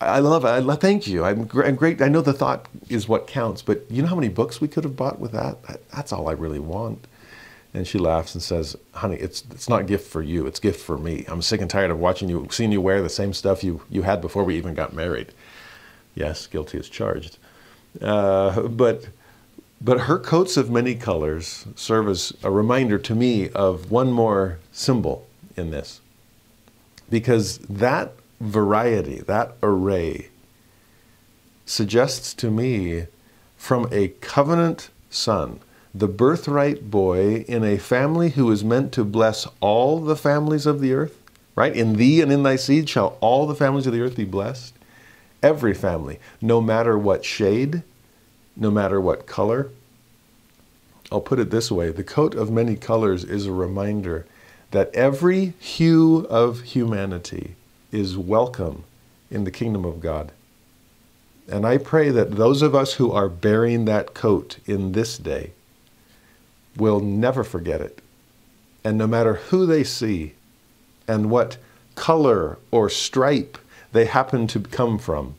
[0.00, 0.48] I love it.
[0.48, 1.24] I love, thank you.
[1.24, 2.02] I'm, I'm great.
[2.02, 4.84] I know the thought is what counts, but you know how many books we could
[4.84, 5.58] have bought with that?
[5.94, 7.06] That's all I really want.
[7.74, 10.46] And she laughs and says, honey, it's, it's not gift for you.
[10.46, 11.24] It's gift for me.
[11.28, 14.02] I'm sick and tired of watching you, seeing you wear the same stuff you, you
[14.02, 15.32] had before we even got married.
[16.14, 17.38] Yes, guilty as charged.
[18.00, 19.06] Uh, but,
[19.80, 24.58] but her coats of many colors serve as a reminder to me of one more
[24.72, 25.26] symbol
[25.56, 26.00] in this.
[27.10, 30.28] Because that variety, that array,
[31.66, 33.06] suggests to me
[33.56, 35.60] from a covenant son,
[35.94, 40.80] the birthright boy in a family who is meant to bless all the families of
[40.80, 41.20] the earth,
[41.54, 41.76] right?
[41.76, 44.74] In thee and in thy seed shall all the families of the earth be blessed.
[45.42, 47.82] Every family, no matter what shade,
[48.56, 49.70] no matter what color.
[51.10, 54.26] I'll put it this way the coat of many colors is a reminder
[54.70, 57.56] that every hue of humanity
[57.90, 58.84] is welcome
[59.30, 60.32] in the kingdom of God.
[61.48, 65.52] And I pray that those of us who are bearing that coat in this day
[66.76, 68.00] will never forget it.
[68.84, 70.34] And no matter who they see
[71.06, 71.58] and what
[71.94, 73.58] color or stripe
[73.92, 75.34] they happen to come from.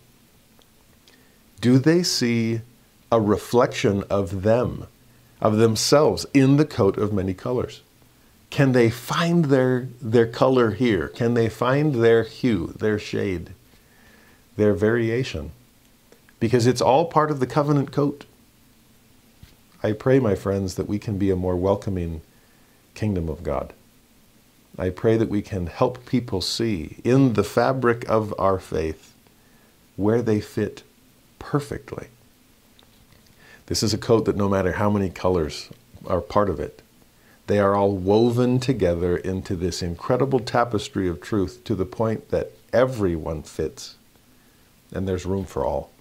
[1.59, 2.61] Do they see
[3.11, 4.87] a reflection of them,
[5.41, 7.81] of themselves in the coat of many colors?
[8.49, 11.07] Can they find their, their color here?
[11.07, 13.51] Can they find their hue, their shade,
[14.57, 15.51] their variation?
[16.39, 18.25] Because it's all part of the covenant coat.
[19.81, 22.21] I pray, my friends, that we can be a more welcoming
[22.93, 23.73] kingdom of God.
[24.77, 29.13] I pray that we can help people see in the fabric of our faith
[29.95, 30.83] where they fit
[31.37, 32.07] perfectly.
[33.67, 35.69] This is a coat that no matter how many colors
[36.07, 36.81] are part of it,
[37.47, 42.51] they are all woven together into this incredible tapestry of truth to the point that
[42.71, 43.95] everyone fits
[44.91, 45.91] and there's room for all.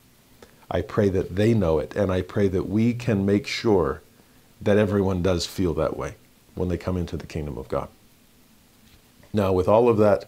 [0.70, 4.00] I pray that they know it, and I pray that we can make sure
[4.60, 6.14] that everyone does feel that way
[6.54, 7.88] when they come into the kingdom of God.
[9.32, 10.26] Now, with all of that,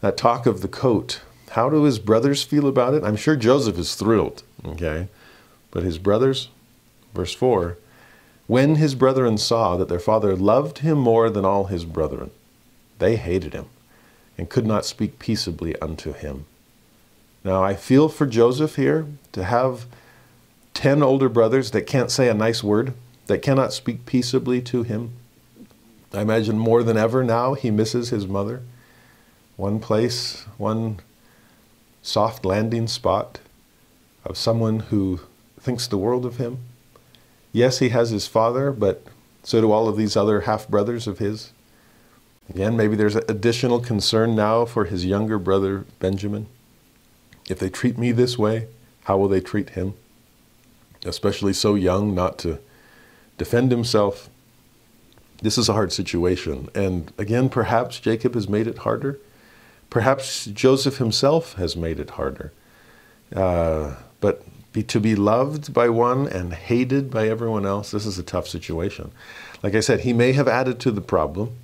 [0.00, 3.02] that talk of the coat, how do his brothers feel about it?
[3.02, 5.08] I'm sure Joseph is thrilled, okay?
[5.70, 6.48] But his brothers,
[7.14, 7.78] verse 4,
[8.46, 12.30] when his brethren saw that their father loved him more than all his brethren,
[12.98, 13.66] they hated him
[14.36, 16.46] and could not speak peaceably unto him.
[17.44, 19.86] Now, I feel for Joseph here to have
[20.74, 22.94] 10 older brothers that can't say a nice word,
[23.26, 25.12] that cannot speak peaceably to him.
[26.12, 28.62] I imagine more than ever now he misses his mother.
[29.56, 31.00] one place, one
[32.00, 33.40] soft landing spot
[34.24, 35.20] of someone who
[35.60, 36.58] thinks the world of him.
[37.52, 39.04] Yes, he has his father, but
[39.42, 41.52] so do all of these other half brothers of his.
[42.48, 46.46] Again, maybe there's additional concern now for his younger brother Benjamin.
[47.50, 48.68] If they treat me this way,
[49.04, 49.94] how will they treat him?
[51.04, 52.60] Especially so young, not to
[53.38, 54.30] defend himself.
[55.40, 56.68] This is a hard situation.
[56.74, 59.18] And again, perhaps Jacob has made it harder.
[59.90, 62.52] Perhaps Joseph himself has made it harder.
[63.34, 68.18] Uh, but be, to be loved by one and hated by everyone else, this is
[68.18, 69.12] a tough situation.
[69.62, 71.56] Like I said, he may have added to the problem.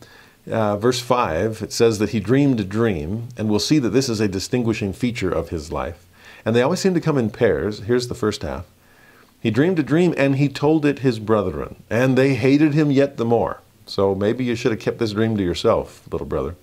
[0.50, 4.08] Uh, verse 5, it says that he dreamed a dream, and we'll see that this
[4.08, 6.06] is a distinguishing feature of his life.
[6.44, 7.80] And they always seem to come in pairs.
[7.80, 8.66] Here's the first half.
[9.40, 13.16] He dreamed a dream, and he told it his brethren, and they hated him yet
[13.16, 13.60] the more.
[13.86, 16.56] So maybe you should have kept this dream to yourself, little brother.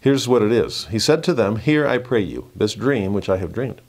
[0.00, 3.28] Here's what it is He said to them, Hear, I pray you, this dream which
[3.28, 3.80] I have dreamed.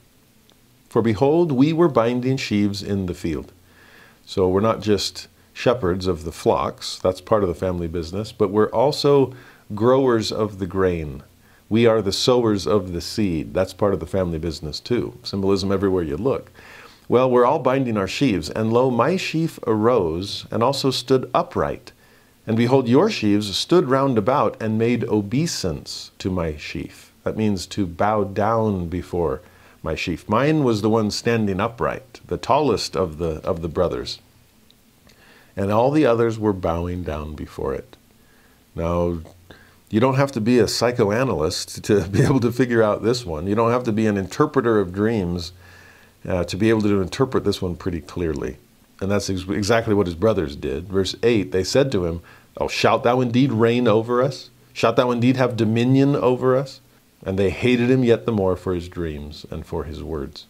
[0.88, 3.52] For behold, we were binding sheaves in the field.
[4.24, 8.50] So we're not just shepherds of the flocks, that's part of the family business, but
[8.50, 9.34] we're also
[9.74, 11.22] growers of the grain.
[11.68, 13.52] We are the sowers of the seed.
[13.52, 15.18] That's part of the family business too.
[15.22, 16.50] Symbolism everywhere you look.
[17.08, 21.92] Well, we're all binding our sheaves, and lo, my sheaf arose and also stood upright.
[22.48, 27.12] And behold, your sheaves stood round about and made obeisance to my sheaf.
[27.22, 29.42] That means to bow down before
[29.82, 30.26] my sheaf.
[30.30, 34.20] Mine was the one standing upright, the tallest of the, of the brothers.
[35.58, 37.98] And all the others were bowing down before it.
[38.74, 39.18] Now,
[39.90, 43.46] you don't have to be a psychoanalyst to be able to figure out this one.
[43.46, 45.52] You don't have to be an interpreter of dreams
[46.26, 48.56] uh, to be able to interpret this one pretty clearly.
[49.00, 50.88] And that's ex- exactly what his brothers did.
[50.88, 52.22] Verse 8 they said to him,
[52.58, 54.50] Oh, shalt thou indeed reign over us?
[54.72, 56.80] Shalt thou indeed have dominion over us?
[57.24, 60.46] And they hated him yet the more for his dreams and for his words.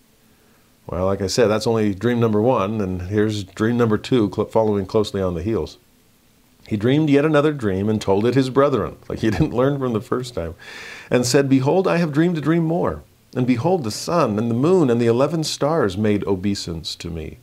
[0.86, 4.86] Well, like I said, that's only dream number one, and here's dream number two following
[4.86, 5.76] closely on the heels.
[6.66, 9.92] He dreamed yet another dream and told it his brethren, like he didn't learn from
[9.92, 10.54] the first time,
[11.10, 13.02] and said, Behold, I have dreamed a dream more.
[13.34, 17.38] And behold, the sun and the moon and the eleven stars made obeisance to me.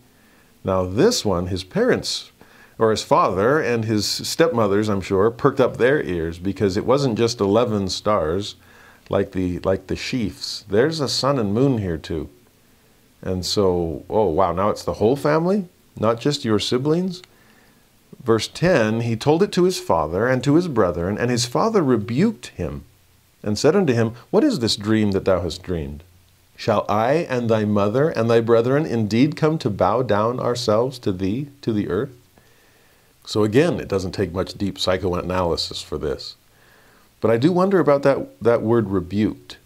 [0.64, 2.32] Now, this one, his parents
[2.78, 7.18] or his father and his stepmothers, I'm sure, perked up their ears because it wasn't
[7.18, 8.56] just 11 stars
[9.10, 10.66] like the, like the sheaves.
[10.68, 12.30] There's a sun and moon here too.
[13.22, 17.22] And so, oh wow, now it's the whole family, not just your siblings.
[18.24, 21.82] Verse 10 He told it to his father and to his brethren, and his father
[21.84, 22.84] rebuked him
[23.42, 26.04] and said unto him, What is this dream that thou hast dreamed?
[26.58, 31.12] Shall I and thy mother and thy brethren indeed come to bow down ourselves to
[31.12, 32.16] thee, to the earth?
[33.26, 36.36] So again, it doesn't take much deep psychoanalysis for this.
[37.22, 39.58] But I do wonder about that, that word rebuked.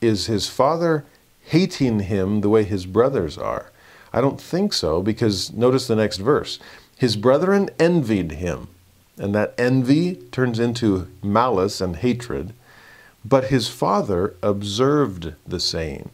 [0.00, 1.04] Is his father
[1.42, 3.72] hating him the way his brothers are?
[4.12, 6.58] I don't think so, because notice the next verse.
[6.96, 8.68] His brethren envied him,
[9.18, 12.52] and that envy turns into malice and hatred.
[13.24, 16.10] But his father observed the saying.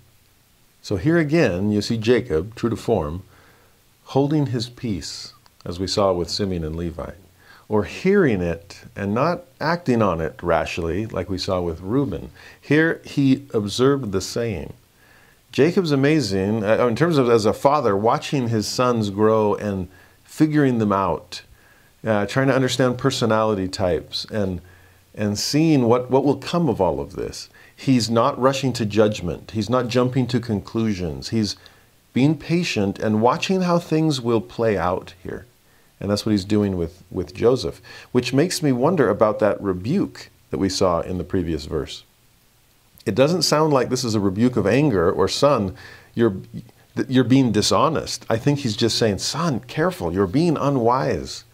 [0.83, 3.23] So here again, you see Jacob, true to form,
[4.05, 5.33] holding his peace
[5.67, 7.11] as we saw with Simeon and Levi,
[7.69, 12.31] or hearing it and not acting on it rashly, like we saw with Reuben.
[12.61, 14.73] Here he observed the saying.
[15.51, 19.89] Jacob's amazing uh, in terms of as a father, watching his sons grow and
[20.23, 21.43] figuring them out,
[22.05, 24.61] uh, trying to understand personality types and
[25.17, 27.49] and seeing what, what will come of all of this.
[27.75, 29.53] He's not rushing to judgment.
[29.53, 31.31] He's not jumping to conclusions.
[31.31, 31.57] He's
[32.13, 35.47] being patient and watching how things will play out here.
[36.01, 37.81] And that's what he's doing with, with Joseph,
[38.13, 42.05] which makes me wonder about that rebuke that we saw in the previous verse.
[43.07, 45.75] It doesn't sound like this is a rebuke of anger or, son,
[46.15, 46.37] you're,
[47.09, 48.27] you're being dishonest.
[48.29, 51.45] I think he's just saying, son, careful, you're being unwise.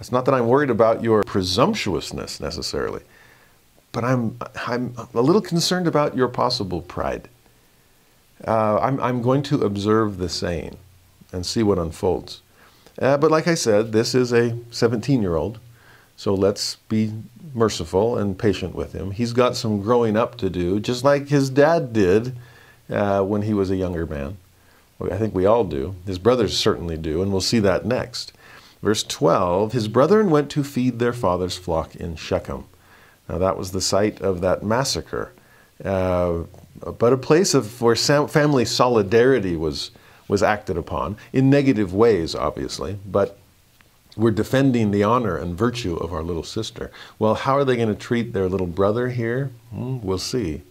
[0.00, 3.02] It's not that I'm worried about your presumptuousness necessarily,
[3.92, 7.28] but I'm, I'm a little concerned about your possible pride.
[8.46, 10.76] Uh, I'm, I'm going to observe the saying
[11.32, 12.42] and see what unfolds.
[12.98, 15.60] Uh, but like I said, this is a 17 year old,
[16.16, 17.12] so let's be
[17.54, 19.12] merciful and patient with him.
[19.12, 22.34] He's got some growing up to do, just like his dad did
[22.90, 24.36] uh, when he was a younger man.
[25.00, 25.94] I think we all do.
[26.06, 28.32] His brothers certainly do, and we'll see that next.
[28.82, 32.64] Verse 12 His brethren went to feed their father's flock in Shechem.
[33.28, 35.32] Now, that was the site of that massacre,
[35.84, 36.44] uh,
[36.98, 39.90] but a place of where family solidarity was
[40.28, 43.38] was acted upon in negative ways, obviously, but
[44.16, 46.90] We're defending the honor and virtue of our little sister.
[47.20, 49.52] Well, how are they going to treat their little brother here?
[49.70, 50.62] Hmm, we'll see.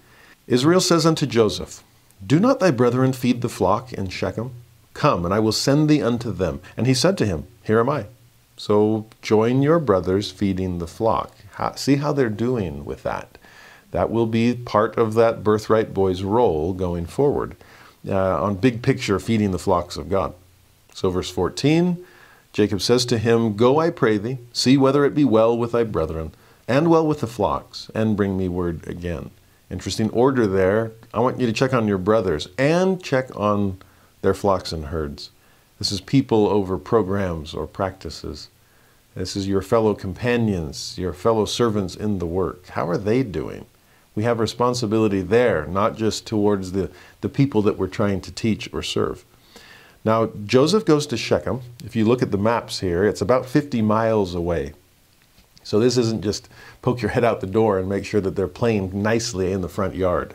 [0.48, 1.82] Israel says unto Joseph,
[2.26, 4.52] Do not thy brethren feed the flock in Shechem?
[4.94, 6.60] Come, and I will send thee unto them.
[6.76, 8.08] And he said to him, Here am I.
[8.58, 11.34] So join your brothers feeding the flock.
[11.54, 13.38] How, see how they're doing with that.
[13.92, 17.56] That will be part of that birthright boy's role going forward
[18.08, 20.34] uh, on big picture feeding the flocks of God.
[20.94, 22.04] So, verse 14
[22.54, 25.84] Jacob says to him, Go, I pray thee, see whether it be well with thy
[25.84, 26.34] brethren,
[26.68, 29.30] and well with the flocks, and bring me word again.
[29.70, 30.92] Interesting order there.
[31.14, 33.80] I want you to check on your brothers and check on
[34.22, 35.30] their flocks and herds.
[35.78, 38.48] This is people over programs or practices.
[39.14, 42.68] This is your fellow companions, your fellow servants in the work.
[42.70, 43.66] How are they doing?
[44.18, 46.90] We have responsibility there, not just towards the,
[47.22, 49.24] the people that we're trying to teach or serve.
[50.04, 51.62] Now, Joseph goes to Shechem.
[51.86, 54.74] If you look at the maps here, it's about 50 miles away.
[55.62, 56.50] So this isn't just
[56.82, 59.70] poke your head out the door and make sure that they're playing nicely in the
[59.70, 60.34] front yard.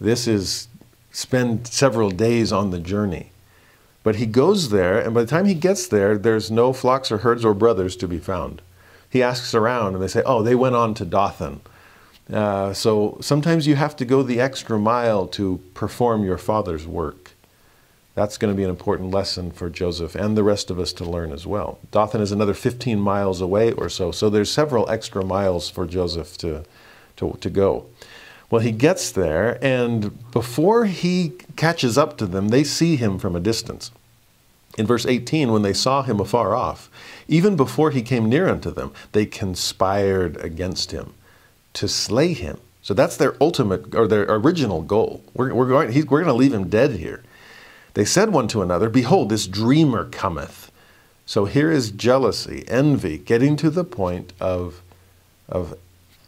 [0.00, 0.66] This is
[1.12, 3.30] spend several days on the journey.
[4.02, 7.18] But he goes there, and by the time he gets there, there's no flocks or
[7.18, 8.62] herds or brothers to be found.
[9.08, 11.60] He asks around, and they say, Oh, they went on to Dothan.
[12.30, 17.32] Uh, so sometimes you have to go the extra mile to perform your father's work.
[18.14, 21.04] That's going to be an important lesson for Joseph and the rest of us to
[21.04, 21.78] learn as well.
[21.90, 26.36] Dothan is another 15 miles away or so, so there's several extra miles for Joseph
[26.38, 26.64] to,
[27.16, 27.86] to, to go.
[28.50, 33.34] Well, he gets there, and before he catches up to them, they see him from
[33.34, 33.90] a distance.
[34.76, 36.90] In verse 18, when they saw him afar off,
[37.28, 41.14] even before he came near unto them, they conspired against him
[41.74, 42.58] to slay him.
[42.82, 45.22] So that's their ultimate or their original goal.
[45.34, 47.22] We're, we're going, we're going to leave him dead here.
[47.94, 50.72] They said one to another, Behold, this dreamer cometh.
[51.26, 54.82] So here is jealousy, envy, getting to the point of,
[55.48, 55.74] of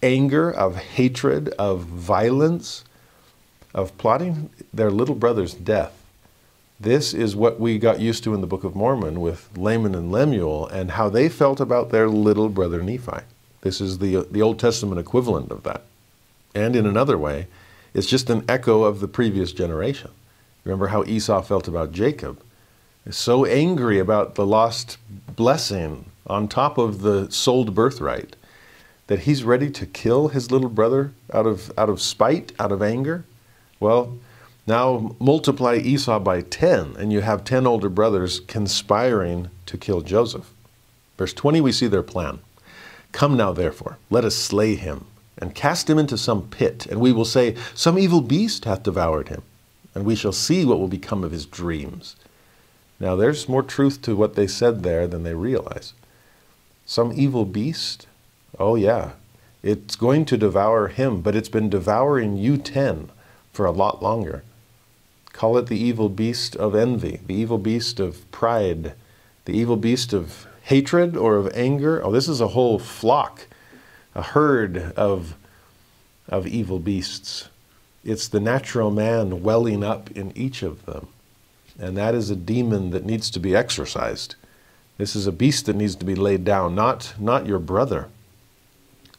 [0.03, 2.85] anger, of hatred, of violence,
[3.75, 6.01] of plotting their little brother's death.
[6.79, 10.13] This is what we got used to in the Book of Mormon with Laman and
[10.13, 13.23] Lemuel and how they felt about their little brother Nephi.
[13.65, 15.83] This is the, the Old Testament equivalent of that.
[16.55, 17.49] And in another way,
[17.95, 20.11] it's just an echo of the previous generation.
[20.65, 22.41] Remember how Esau felt about Jacob.
[23.11, 24.99] So angry about the lost
[25.35, 28.37] blessing on top of the sold birthright
[29.07, 32.83] that he's ready to kill his little brother out of, out of spite, out of
[32.83, 33.25] anger.
[33.81, 34.19] Well,
[34.67, 40.51] now multiply Esau by 10, and you have 10 older brothers conspiring to kill Joseph.
[41.17, 42.41] Verse 20, we see their plan.
[43.15, 45.07] Come now, therefore, let us slay him,
[45.39, 49.29] and cast him into some pit, and we will say, Some evil beast hath devoured
[49.29, 49.43] him,
[49.95, 52.17] and we shall see what will become of his dreams.
[52.99, 55.93] Now, there's more truth to what they said there than they realize.
[56.87, 58.09] Some evil beast?
[58.59, 59.13] Oh, yeah.
[59.63, 63.11] It's going to devour him, but it's been devouring you ten
[63.53, 64.43] for a lot longer.
[65.33, 68.95] Call it the evil beast of envy, the evil beast of pride,
[69.45, 72.05] the evil beast of hatred or of anger.
[72.05, 73.47] Oh, this is a whole flock,
[74.15, 75.37] a herd of,
[76.29, 77.49] of evil beasts.
[78.03, 81.09] It's the natural man welling up in each of them.
[81.79, 84.37] And that is a demon that needs to be exorcised.
[84.97, 88.09] This is a beast that needs to be laid down, not, not your brother.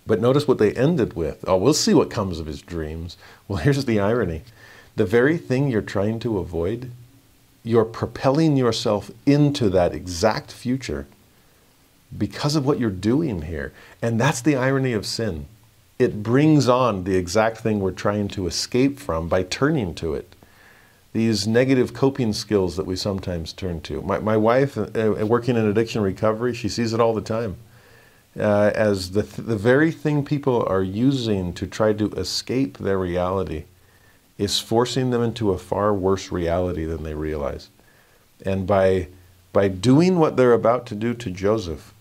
[0.08, 1.44] But notice what they ended with.
[1.48, 3.18] Oh, we'll see what comes of his dreams.
[3.48, 4.42] Well, here's the irony
[4.96, 6.90] the very thing you're trying to avoid,
[7.64, 11.06] you're propelling yourself into that exact future
[12.18, 13.74] because of what you're doing here.
[14.02, 15.48] And that's the irony of sin.
[15.98, 20.36] It brings on the exact thing we're trying to escape from by turning to it.
[21.14, 24.02] These negative coping skills that we sometimes turn to.
[24.02, 27.56] My, my wife, uh, uh working in addiction recovery, she sees it all the time.
[28.38, 33.00] Uh, as the, th- the very thing people are using to try to escape their
[33.00, 33.64] reality
[34.38, 37.70] is forcing them into a far worse reality than they realize.
[38.46, 39.08] And by,
[39.54, 41.94] by doing what they're about to do to Joseph,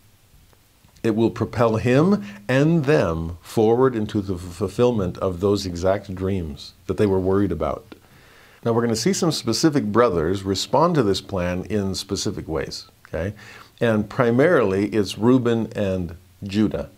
[1.04, 6.96] it will propel him and them forward into the fulfillment of those exact dreams that
[6.96, 7.94] they were worried about.
[8.64, 12.86] Now, we're going to see some specific brothers respond to this plan in specific ways,
[13.06, 13.34] okay?
[13.80, 16.88] And primarily it's Reuben and Judah.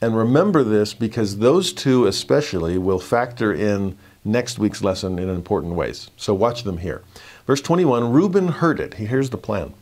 [0.00, 5.74] And remember this because those two especially will factor in next week's lesson in important
[5.74, 6.10] ways.
[6.16, 7.02] So watch them here.
[7.46, 8.94] Verse 21 Reuben heard it.
[8.94, 9.74] He hears the plan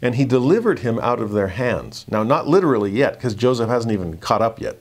[0.00, 2.04] and he delivered him out of their hands.
[2.08, 4.78] Now, not literally yet, because Joseph hasn't even caught up yet.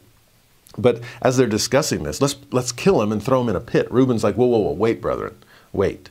[0.77, 3.91] But as they're discussing this, let's, let's kill him and throw him in a pit.
[3.91, 5.35] Reuben's like, whoa, whoa, whoa, wait, brethren,
[5.73, 6.09] wait.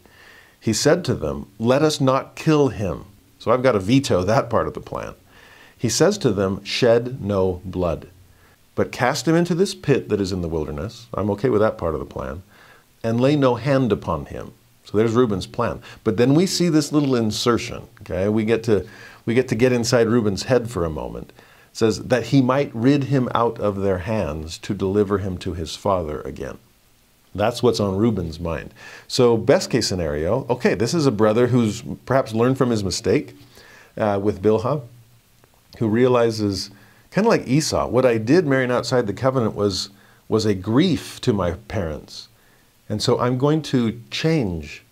[0.66, 3.04] He said to them, Let us not kill him.
[3.38, 5.14] So I've got to veto that part of the plan.
[5.78, 8.08] He says to them, Shed no blood,
[8.74, 11.06] but cast him into this pit that is in the wilderness.
[11.14, 12.42] I'm okay with that part of the plan.
[13.04, 14.54] And lay no hand upon him.
[14.86, 15.82] So there's Reuben's plan.
[16.04, 17.88] But then we see this little insertion.
[18.02, 18.86] Okay, we get to
[19.26, 21.32] we get to get inside Reuben's head for a moment.
[21.72, 25.54] It says that he might rid him out of their hands to deliver him to
[25.54, 26.58] his father again.
[27.34, 28.72] That's what's on Reuben's mind.
[29.08, 33.36] So, best case scenario, okay, this is a brother who's perhaps learned from his mistake
[33.98, 34.82] uh, with Bilhah,
[35.78, 36.70] who realizes,
[37.10, 39.90] kind of like Esau, what I did marrying outside the covenant was,
[40.28, 42.28] was a grief to my parents.
[42.88, 44.82] And so I'm going to change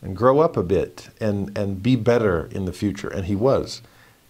[0.00, 3.08] and grow up a bit and, and be better in the future.
[3.08, 3.82] And he was.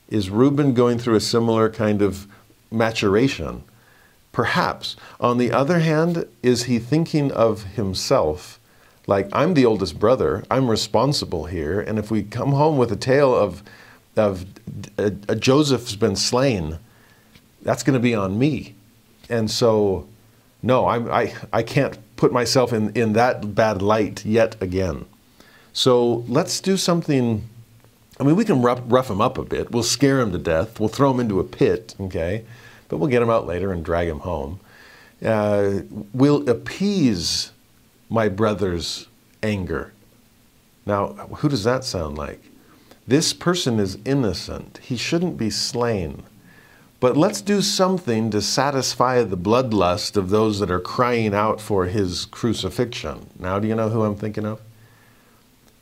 [0.09, 2.27] Is Reuben going through a similar kind of
[2.71, 3.65] maturation?
[4.33, 4.97] Perhaps.
[5.21, 8.59] On the other hand, is he thinking of himself
[9.07, 12.97] like, I'm the oldest brother, I'm responsible here, and if we come home with a
[12.97, 13.63] tale of,
[14.17, 14.47] of
[14.97, 16.79] uh, Joseph's been slain,
[17.63, 18.75] that's going to be on me.
[19.29, 20.07] And so,
[20.63, 25.07] no, I'm, I, I can't put myself in, in that bad light yet again.
[25.73, 27.49] So let's do something.
[28.21, 29.71] I mean, we can rough, rough him up a bit.
[29.71, 30.79] We'll scare him to death.
[30.79, 32.45] We'll throw him into a pit, okay?
[32.93, 34.61] but we'll get him out later and drag him home.
[35.25, 35.81] Uh,
[36.13, 37.51] we'll appease
[38.11, 39.09] my brother's
[39.43, 39.95] anger.
[40.85, 41.07] Now,
[41.39, 42.43] who does that sound like?
[43.09, 44.79] This person is innocent.
[44.83, 46.25] He shouldn't be slain.
[47.03, 51.87] But let's do something to satisfy the bloodlust of those that are crying out for
[51.87, 53.27] his crucifixion.
[53.41, 54.61] Now, do you know who I'm thinking of?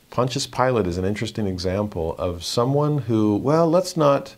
[0.09, 4.35] Pontius Pilate is an interesting example of someone who, well, let's not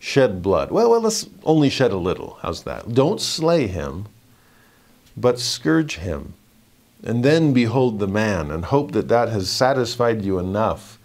[0.00, 0.72] shed blood.
[0.72, 2.36] Well, well, let's only shed a little.
[2.42, 2.92] How's that?
[2.92, 4.06] Don't slay him,
[5.16, 6.34] but scourge him.
[7.04, 10.98] And then behold the man and hope that that has satisfied you enough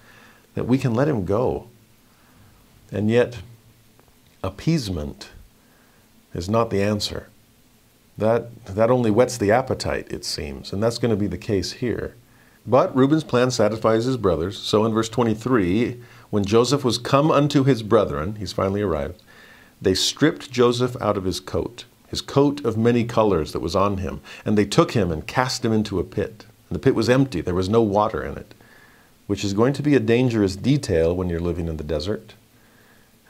[0.56, 1.68] that we can let him go.
[2.92, 3.38] And yet,
[4.44, 5.30] appeasement
[6.34, 7.28] is not the answer.
[8.18, 11.74] That, that only whets the appetite, it seems, and that's going to be the case
[11.74, 12.16] here.
[12.68, 14.58] But Reuben's plan satisfies his brothers.
[14.58, 19.22] So in verse 23, when Joseph was come unto his brethren, he's finally arrived,
[19.82, 23.98] they stripped Joseph out of his coat, his coat of many colors that was on
[23.98, 26.46] him, and they took him and cast him into a pit.
[26.70, 28.54] And the pit was empty, there was no water in it,
[29.28, 32.34] which is going to be a dangerous detail when you're living in the desert.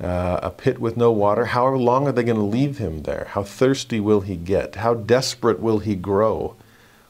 [0.02, 1.46] Uh, a pit with no water.
[1.46, 3.28] How long are they going to leave him there?
[3.32, 4.76] How thirsty will he get?
[4.76, 6.56] How desperate will he grow?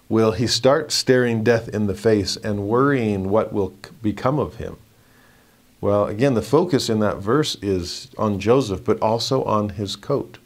[0.07, 4.77] Will he start staring death in the face and worrying what will become of him?
[5.81, 10.39] Well, again, the focus in that verse is on Joseph, but also on his coat.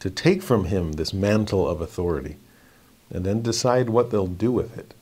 [0.00, 2.36] To take from him this mantle of authority
[3.10, 4.94] and then decide what they'll do with it.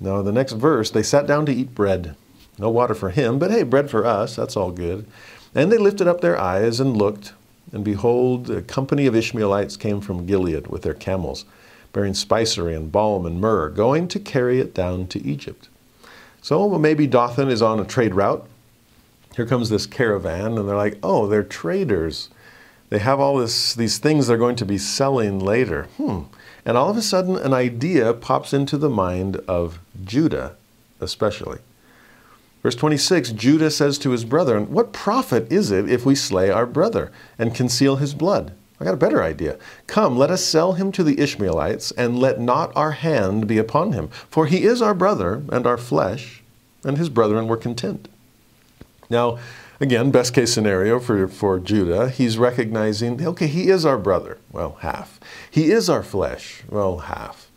[0.00, 2.16] Now, the next verse, they sat down to eat bread.
[2.58, 5.06] No water for him, but hey, bread for us, that's all good.
[5.54, 7.32] And they lifted up their eyes and looked,
[7.72, 11.44] and behold, a company of Ishmaelites came from Gilead with their camels,
[11.92, 15.68] bearing spicery and balm and myrrh, going to carry it down to Egypt.
[16.42, 18.46] So maybe Dothan is on a trade route
[19.38, 22.28] here comes this caravan, and they're like, oh, they're traders.
[22.88, 25.84] They have all this, these things they're going to be selling later.
[25.96, 26.22] Hmm.
[26.64, 30.56] And all of a sudden, an idea pops into the mind of Judah,
[31.00, 31.60] especially.
[32.68, 36.66] Verse 26 Judah says to his brethren, What profit is it if we slay our
[36.66, 38.52] brother and conceal his blood?
[38.78, 39.56] I got a better idea.
[39.86, 43.92] Come, let us sell him to the Ishmaelites, and let not our hand be upon
[43.92, 44.08] him.
[44.28, 46.42] For he is our brother and our flesh,
[46.84, 48.06] and his brethren were content.
[49.08, 49.38] Now,
[49.80, 54.36] again, best case scenario for, for Judah, he's recognizing, okay, he is our brother.
[54.52, 55.18] Well, half.
[55.50, 56.64] He is our flesh.
[56.68, 57.50] Well, half.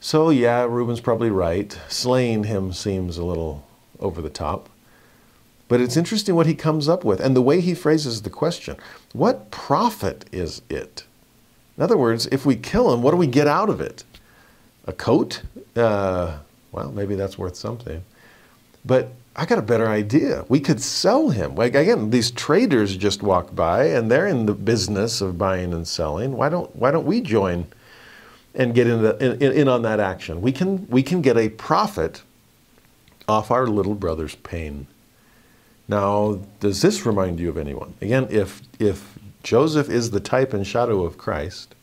[0.00, 1.78] So, yeah, Reuben's probably right.
[1.90, 3.66] Slaying him seems a little
[4.02, 4.68] over the top.
[5.68, 8.76] But it's interesting what he comes up with and the way he phrases the question.
[9.14, 11.04] What profit is it?
[11.78, 14.04] In other words, if we kill him, what do we get out of it?
[14.86, 15.42] A coat?
[15.74, 16.38] Uh,
[16.72, 18.04] well, maybe that's worth something.
[18.84, 20.44] But I got a better idea.
[20.48, 21.54] We could sell him.
[21.54, 25.88] Like again, these traders just walk by and they're in the business of buying and
[25.88, 26.36] selling.
[26.36, 27.66] Why don't why don't we join
[28.54, 30.42] and get in, the, in, in on that action?
[30.42, 32.22] We can we can get a profit
[33.28, 34.86] off our little brother's pain.
[35.88, 37.94] Now, does this remind you of anyone?
[38.00, 41.74] Again, if if Joseph is the type and shadow of Christ,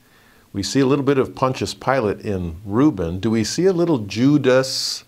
[0.54, 3.20] we see a little bit of Pontius Pilate in Reuben.
[3.20, 5.04] Do we see a little Judas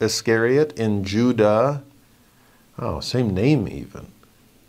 [0.00, 1.82] Iscariot in Judah?
[2.78, 4.06] Oh, same name even.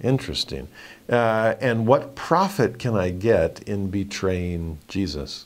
[0.01, 0.67] Interesting.
[1.09, 5.45] Uh, and what profit can I get in betraying Jesus?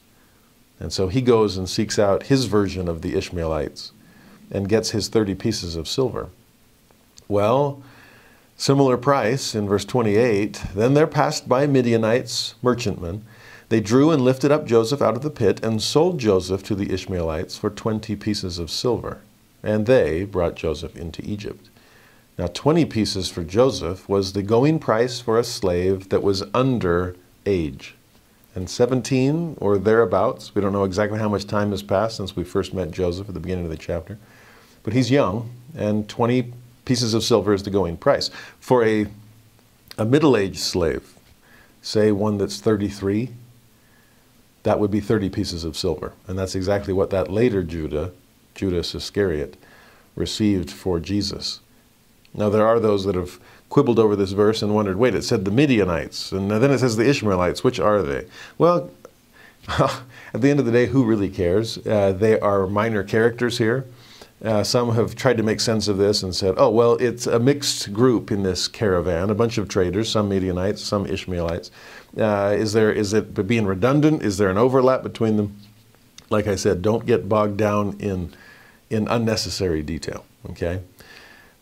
[0.79, 3.91] And so he goes and seeks out his version of the Ishmaelites
[4.51, 6.29] and gets his 30 pieces of silver.
[7.27, 7.81] Well,
[8.61, 10.65] Similar price in verse 28.
[10.75, 13.25] Then there passed by Midianites, merchantmen.
[13.69, 16.93] They drew and lifted up Joseph out of the pit and sold Joseph to the
[16.93, 19.21] Ishmaelites for 20 pieces of silver.
[19.63, 21.71] And they brought Joseph into Egypt.
[22.37, 27.15] Now, 20 pieces for Joseph was the going price for a slave that was under
[27.47, 27.95] age.
[28.53, 32.43] And 17 or thereabouts, we don't know exactly how much time has passed since we
[32.43, 34.19] first met Joseph at the beginning of the chapter,
[34.83, 36.53] but he's young, and 20
[36.85, 38.29] pieces of silver is the going price.
[38.59, 39.07] For a,
[39.97, 41.13] a middle aged slave,
[41.81, 43.29] say one that's 33,
[44.63, 46.13] that would be 30 pieces of silver.
[46.27, 48.11] And that's exactly what that later Judah,
[48.55, 49.57] Judas Iscariot,
[50.15, 51.61] received for Jesus.
[52.33, 55.45] Now, there are those that have quibbled over this verse and wondered wait, it said
[55.45, 57.63] the Midianites, and then it says the Ishmaelites.
[57.63, 58.25] Which are they?
[58.57, 58.91] Well,
[59.67, 61.77] at the end of the day, who really cares?
[61.85, 63.85] Uh, they are minor characters here.
[64.43, 67.39] Uh, some have tried to make sense of this and said, oh, well, it's a
[67.39, 71.69] mixed group in this caravan, a bunch of traders, some Midianites, some Ishmaelites.
[72.17, 74.23] Uh, is, there, is it being redundant?
[74.23, 75.57] Is there an overlap between them?
[76.31, 78.33] Like I said, don't get bogged down in,
[78.89, 80.81] in unnecessary detail, okay?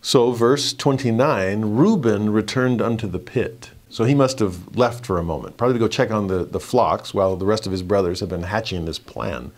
[0.01, 3.71] So, verse 29 Reuben returned unto the pit.
[3.89, 6.59] So he must have left for a moment, probably to go check on the, the
[6.59, 9.51] flocks while the rest of his brothers have been hatching this plan.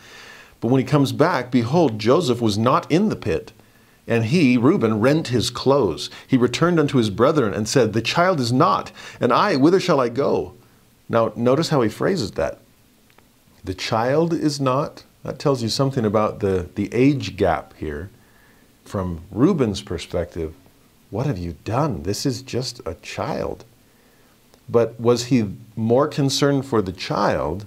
[0.61, 3.51] But when he comes back, behold, Joseph was not in the pit.
[4.07, 6.09] And he, Reuben, rent his clothes.
[6.27, 9.99] He returned unto his brethren and said, The child is not, and I, whither shall
[9.99, 10.53] I go?
[11.09, 12.59] Now, notice how he phrases that.
[13.63, 15.03] The child is not.
[15.23, 18.09] That tells you something about the, the age gap here.
[18.85, 20.55] From Reuben's perspective,
[21.09, 22.03] what have you done?
[22.03, 23.65] This is just a child.
[24.67, 27.65] But was he more concerned for the child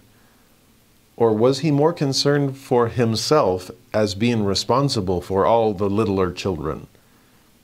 [1.16, 6.86] or was he more concerned for himself as being responsible for all the littler children?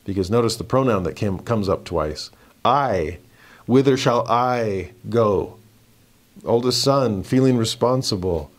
[0.05, 2.31] Because notice the pronoun that came, comes up twice
[2.65, 3.19] I.
[3.67, 5.57] Whither shall I go?
[6.45, 8.51] Oldest son, feeling responsible.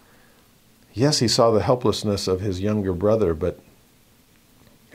[0.93, 3.59] Yes, he saw the helplessness of his younger brother, but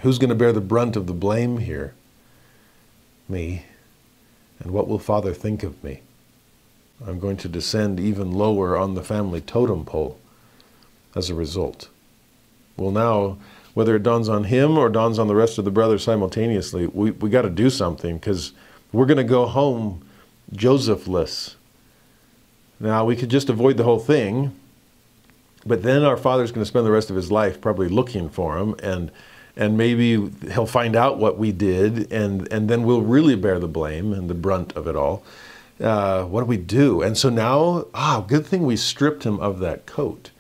[0.01, 1.95] who's going to bear the brunt of the blame here?
[3.29, 3.65] Me.
[4.61, 6.01] And what will Father think of me?
[7.05, 10.19] I'm going to descend even lower on the family totem pole
[11.15, 11.89] as a result.
[12.77, 13.39] Well, now,
[13.75, 17.11] whether it dawns on him or dawns on the rest of the brothers simultaneously, we,
[17.11, 18.53] we got to do something because
[18.93, 20.07] we're going to go home
[20.55, 21.57] Josephless.
[22.79, 24.55] Now, we could just avoid the whole thing,
[25.65, 28.57] but then our father's going to spend the rest of his life probably looking for
[28.59, 29.11] him and
[29.59, 33.67] and maybe he'll find out what we did and and then we'll really bear the
[33.67, 35.23] blame and the brunt of it all
[35.81, 37.03] uh, what do we do?
[37.03, 40.31] And so now, ah, good thing we stripped him of that coat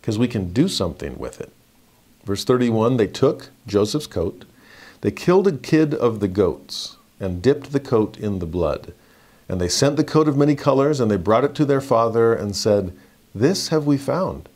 [0.00, 1.52] because we can do something with it.
[2.24, 4.44] Verse 31 they took Joseph's coat,
[5.00, 8.92] they killed a kid of the goats, and dipped the coat in the blood.
[9.48, 12.32] And they sent the coat of many colors, and they brought it to their father,
[12.32, 12.96] and said,
[13.34, 14.48] This have we found.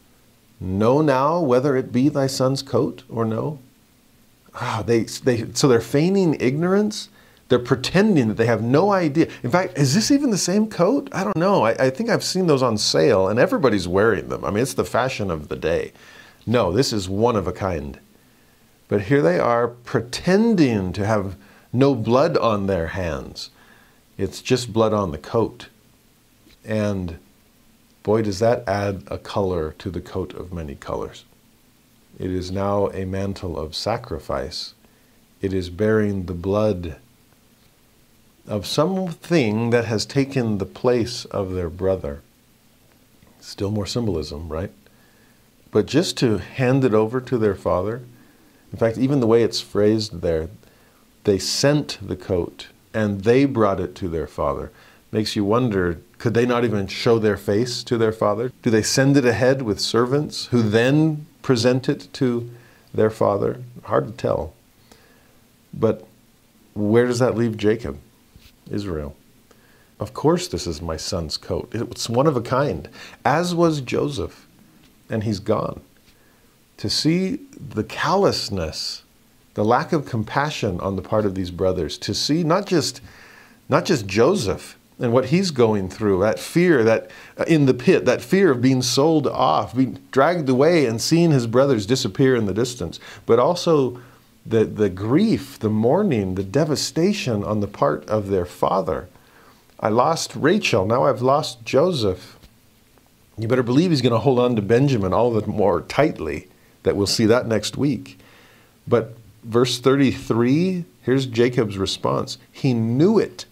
[0.60, 3.58] Know now whether it be thy son's coat or no.
[4.54, 7.10] Ah, they, they, so they're feigning ignorance
[7.48, 9.28] they're pretending that they have no idea.
[9.42, 11.08] In fact, is this even the same coat?
[11.12, 11.64] I don't know.
[11.64, 14.44] I, I, think I've seen those on sale and everybody's wearing them.
[14.44, 15.92] I mean, it's the fashion of the day.
[16.46, 17.98] No, this is one of a kind.
[18.88, 21.36] But here they are pretending to have
[21.72, 23.50] no blood on their hands.
[24.16, 25.68] It's just blood on the coat.
[26.64, 27.18] And
[28.02, 31.24] boy, does that add a color to the coat of many colors.
[32.18, 34.74] It is now a mantle of sacrifice.
[35.40, 36.96] It is bearing the blood
[38.48, 42.22] of something that has taken the place of their brother.
[43.40, 44.72] Still more symbolism, right?
[45.70, 48.02] But just to hand it over to their father,
[48.72, 50.48] in fact, even the way it's phrased there,
[51.24, 54.70] they sent the coat and they brought it to their father.
[55.12, 58.52] Makes you wonder could they not even show their face to their father?
[58.62, 62.50] Do they send it ahead with servants who then present it to
[62.92, 63.62] their father?
[63.84, 64.52] Hard to tell.
[65.72, 66.06] But
[66.74, 67.98] where does that leave Jacob?
[68.70, 69.16] Israel.
[70.00, 71.70] Of course, this is my son's coat.
[71.72, 72.88] It's one of a kind,
[73.24, 74.46] as was Joseph,
[75.10, 75.80] and he's gone.
[76.76, 79.02] To see the callousness,
[79.54, 83.00] the lack of compassion on the part of these brothers, to see not just,
[83.68, 88.04] not just Joseph and what he's going through, that fear that uh, in the pit,
[88.04, 92.46] that fear of being sold off, being dragged away and seeing his brothers disappear in
[92.46, 94.00] the distance, but also
[94.48, 99.08] the, the grief, the mourning, the devastation on the part of their father.
[99.80, 102.38] I lost Rachel, now I've lost Joseph.
[103.36, 106.48] You better believe he's going to hold on to Benjamin all the more tightly,
[106.82, 108.18] that we'll see that next week.
[108.86, 112.38] But verse 33, here's Jacob's response.
[112.50, 113.44] He knew it.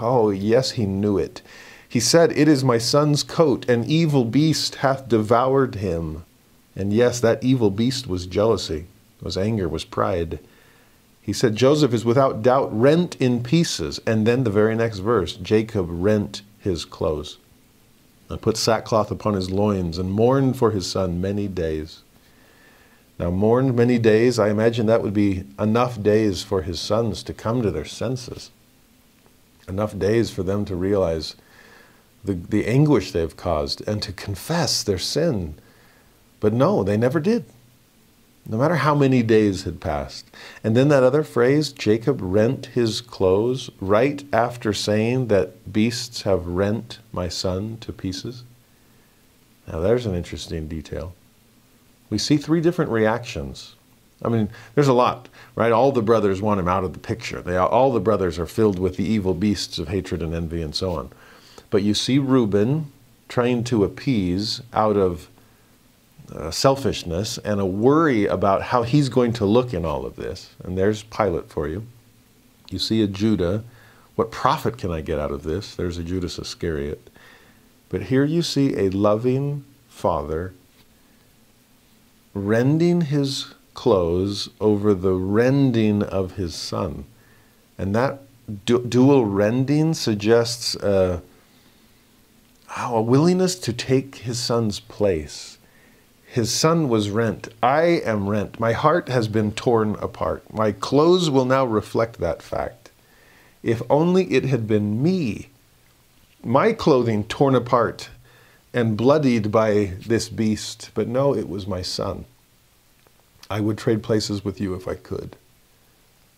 [0.00, 1.42] Oh, yes, he knew it.
[1.88, 6.24] He said, It is my son's coat, an evil beast hath devoured him.
[6.74, 8.86] And yes, that evil beast was jealousy,
[9.20, 10.38] was anger, was pride.
[11.20, 14.00] He said, Joseph is without doubt rent in pieces.
[14.06, 17.38] And then the very next verse, Jacob rent his clothes
[18.28, 22.02] and put sackcloth upon his loins and mourned for his son many days.
[23.18, 27.34] Now, mourned many days, I imagine that would be enough days for his sons to
[27.34, 28.50] come to their senses,
[29.66, 31.34] enough days for them to realize
[32.24, 35.56] the, the anguish they've caused and to confess their sin.
[36.38, 37.44] But no, they never did,
[38.48, 40.26] no matter how many days had passed.
[40.64, 46.46] And then that other phrase, Jacob rent his clothes, right after saying that beasts have
[46.46, 48.44] rent my son to pieces.
[49.66, 51.12] Now, there's an interesting detail
[52.10, 53.74] we see three different reactions.
[54.22, 55.72] I mean, there's a lot, right?
[55.72, 57.40] All the brothers want him out of the picture.
[57.40, 60.74] They, all the brothers are filled with the evil beasts of hatred and envy and
[60.74, 61.10] so on.
[61.70, 62.92] But you see Reuben
[63.28, 65.28] trying to appease out of
[66.34, 70.50] uh, selfishness and a worry about how he's going to look in all of this.
[70.62, 71.86] And there's Pilate for you.
[72.70, 73.64] You see a Judah.
[74.14, 75.74] What profit can I get out of this?
[75.74, 77.10] There's a Judas Iscariot.
[77.88, 80.52] But here you see a loving father
[82.34, 87.04] rending his clothes over the rending of his son.
[87.78, 88.22] And that
[88.64, 91.20] du- dual rending suggests uh,
[92.76, 95.57] a willingness to take his son's place.
[96.30, 97.48] His son was rent.
[97.62, 98.60] I am rent.
[98.60, 100.52] My heart has been torn apart.
[100.52, 102.90] My clothes will now reflect that fact.
[103.62, 105.48] If only it had been me,
[106.44, 108.10] my clothing torn apart
[108.74, 112.26] and bloodied by this beast, but no, it was my son.
[113.48, 115.34] I would trade places with you if I could.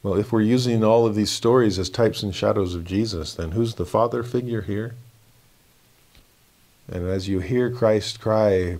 [0.04, 3.50] Well, if we're using all of these stories as types and shadows of Jesus, then
[3.50, 4.94] who's the father figure here?
[6.86, 8.78] And as you hear Christ cry,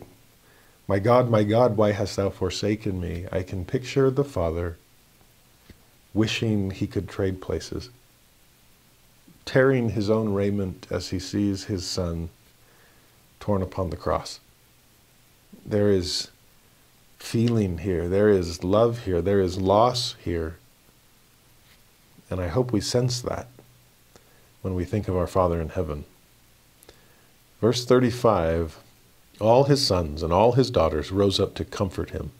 [0.90, 3.24] My God, my God, why hast thou forsaken me?
[3.30, 4.76] I can picture the father
[6.12, 7.90] wishing he could trade places,
[9.44, 12.30] tearing his own raiment as he sees his son
[13.38, 14.40] torn upon the cross.
[15.64, 16.32] There is
[17.20, 20.56] feeling here, there is love here, there is loss here.
[22.28, 23.46] And I hope we sense that
[24.62, 26.04] when we think of our Father in heaven.
[27.60, 28.76] Verse 35
[29.40, 32.30] All his sons and all his daughters rose up to comfort him,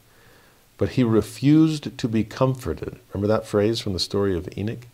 [0.77, 2.99] but he refused to be comforted.
[3.11, 4.87] Remember that phrase from the story of Enoch?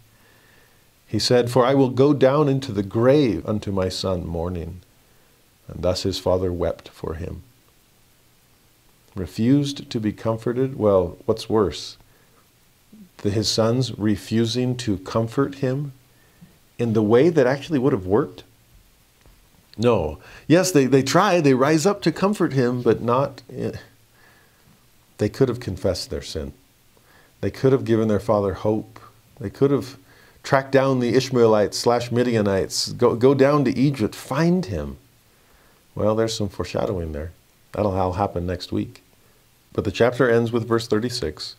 [1.06, 4.82] He said, For I will go down into the grave unto my son mourning.
[5.68, 7.44] And thus his father wept for him.
[9.16, 10.78] Refused to be comforted?
[10.78, 11.98] Well, what's worse?
[13.24, 15.94] His sons refusing to comfort him
[16.78, 18.44] in the way that actually would have worked?
[19.78, 20.20] No.
[20.48, 23.42] Yes, they, they try, they rise up to comfort him, but not.
[23.54, 23.74] Eh.
[25.18, 26.54] They could have confessed their sin.
[27.42, 29.00] They could have given their father hope.
[29.40, 29.98] They could have
[30.44, 34.98] tracked down the Ishmaelites slash Midianites, go, go down to Egypt, find him.
[35.94, 37.32] Well, there's some foreshadowing there.
[37.74, 39.04] That'll happen next week.
[39.74, 41.56] But the chapter ends with verse 36.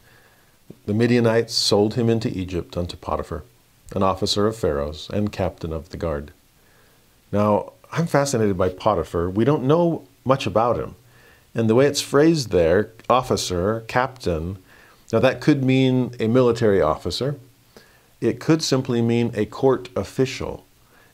[0.87, 3.45] The Midianites sold him into Egypt unto Potiphar,
[3.95, 6.33] an officer of Pharaoh's and captain of the guard.
[7.31, 9.31] Now, I'm fascinated by Potiphar.
[9.31, 10.95] We don't know much about him.
[11.55, 14.59] And the way it's phrased there, officer, captain,
[15.13, 17.37] now that could mean a military officer.
[18.21, 20.67] It could simply mean a court official.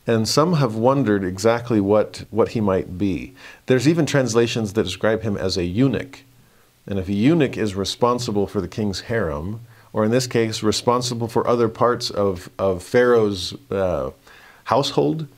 [0.06, 3.34] And some have wondered exactly what, what he might be.
[3.66, 6.24] There's even translations that describe him as a eunuch.
[6.86, 9.60] And if a eunuch is responsible for the king's harem,
[9.92, 14.10] or in this case, responsible for other parts of, of Pharaoh's uh,
[14.64, 15.28] household,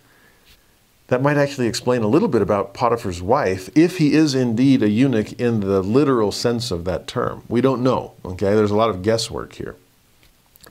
[1.08, 4.88] that might actually explain a little bit about Potiphar's wife, if he is indeed a
[4.88, 7.44] eunuch in the literal sense of that term.
[7.48, 8.54] We don't know, okay?
[8.54, 9.76] There's a lot of guesswork here.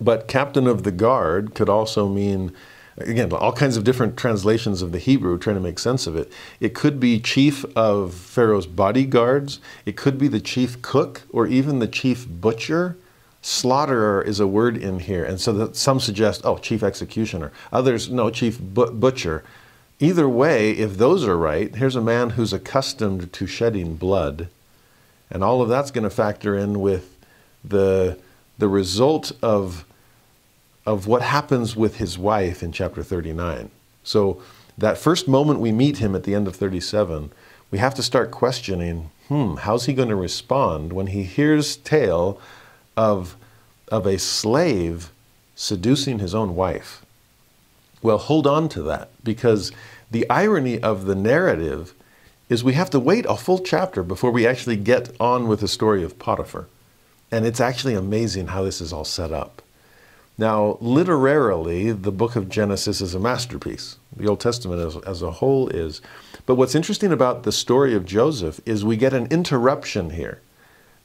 [0.01, 2.53] But captain of the guard could also mean
[2.97, 6.31] again, all kinds of different translations of the Hebrew trying to make sense of it.
[6.59, 11.79] It could be chief of Pharaoh's bodyguards, it could be the chief cook, or even
[11.79, 12.97] the chief butcher.
[13.41, 17.51] Slaughterer is a word in here, and so that some suggest, oh, chief executioner.
[17.71, 19.43] Others, no, chief bu- butcher.
[19.99, 24.49] Either way, if those are right, here's a man who's accustomed to shedding blood,
[25.31, 27.15] and all of that's going to factor in with
[27.63, 28.17] the
[28.57, 29.85] the result of
[30.85, 33.71] of what happens with his wife in chapter 39.
[34.03, 34.41] So,
[34.77, 37.31] that first moment we meet him at the end of 37,
[37.71, 42.39] we have to start questioning hmm, how's he going to respond when he hears tale
[42.97, 43.35] of
[43.87, 45.11] of a slave
[45.55, 47.04] seducing his own wife.
[48.05, 49.71] Well, hold on to that because
[50.11, 51.95] the irony of the narrative
[52.49, 55.67] is we have to wait a full chapter before we actually get on with the
[55.67, 56.67] story of Potiphar.
[57.31, 59.63] And it's actually amazing how this is all set up.
[60.37, 63.97] Now, literarily, the book of Genesis is a masterpiece.
[64.15, 65.99] The Old Testament as, as, a whole is.
[66.45, 70.41] But what's interesting about the story of Joseph is we get an interruption here.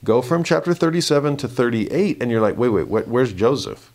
[0.05, 3.91] Go from chapter 37 to 38, and you're like, wait, wait, where's Joseph?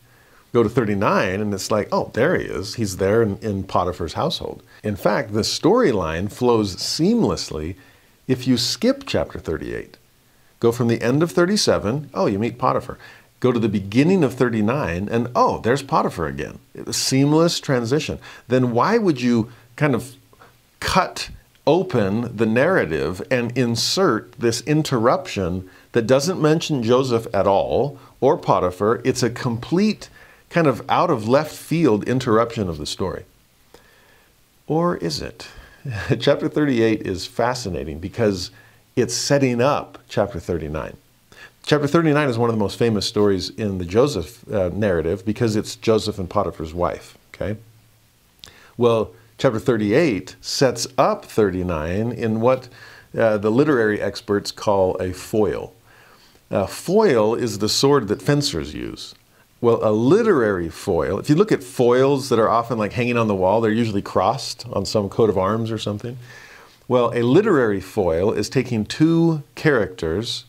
[0.55, 2.75] Go to 39, and it's like, oh, there he is.
[2.75, 4.63] He's there in, in Potiphar's household.
[4.85, 7.75] In fact, the storyline flows seamlessly
[8.25, 9.97] if you skip chapter 38.
[10.61, 12.97] Go from the end of 37, oh, you meet Potiphar.
[13.41, 16.59] Go to the beginning of 39, and oh, there's Potiphar again.
[16.89, 18.17] Seamless transition.
[18.47, 20.15] Then why would you kind of
[20.79, 21.31] cut
[21.67, 29.01] open the narrative and insert this interruption that doesn't mention Joseph at all or Potiphar?
[29.03, 30.07] It's a complete
[30.55, 33.25] kind of out of left field interruption of the story.
[34.67, 35.49] Or is it?
[36.21, 38.51] chapter 38 is fascinating because
[38.95, 40.95] it's setting up chapter 39.
[41.63, 45.57] Chapter 39 is one of the most famous stories in the Joseph uh, narrative because
[45.57, 47.59] it's Joseph and Potiphar's wife, okay?
[48.77, 52.69] Well, chapter 38 sets up 39 in what
[53.13, 55.73] uh, the literary experts call a foil.
[56.49, 59.15] A foil is the sword that fencers use.
[59.65, 63.27] Well, a literary foil, if you look at foils that are often like hanging on
[63.27, 66.19] the wall, they're usually crossed on some coat of arms or something.
[66.87, 70.45] Well, a literary foil is taking two characters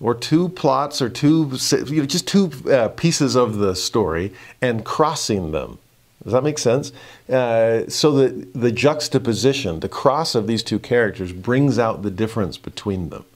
[0.00, 1.56] or two plots or two,
[1.86, 5.78] you know, just two uh, pieces of the story and crossing them.
[6.24, 6.90] Does that make sense?
[7.30, 12.58] Uh, so that the juxtaposition, the cross of these two characters brings out the difference
[12.58, 13.26] between them.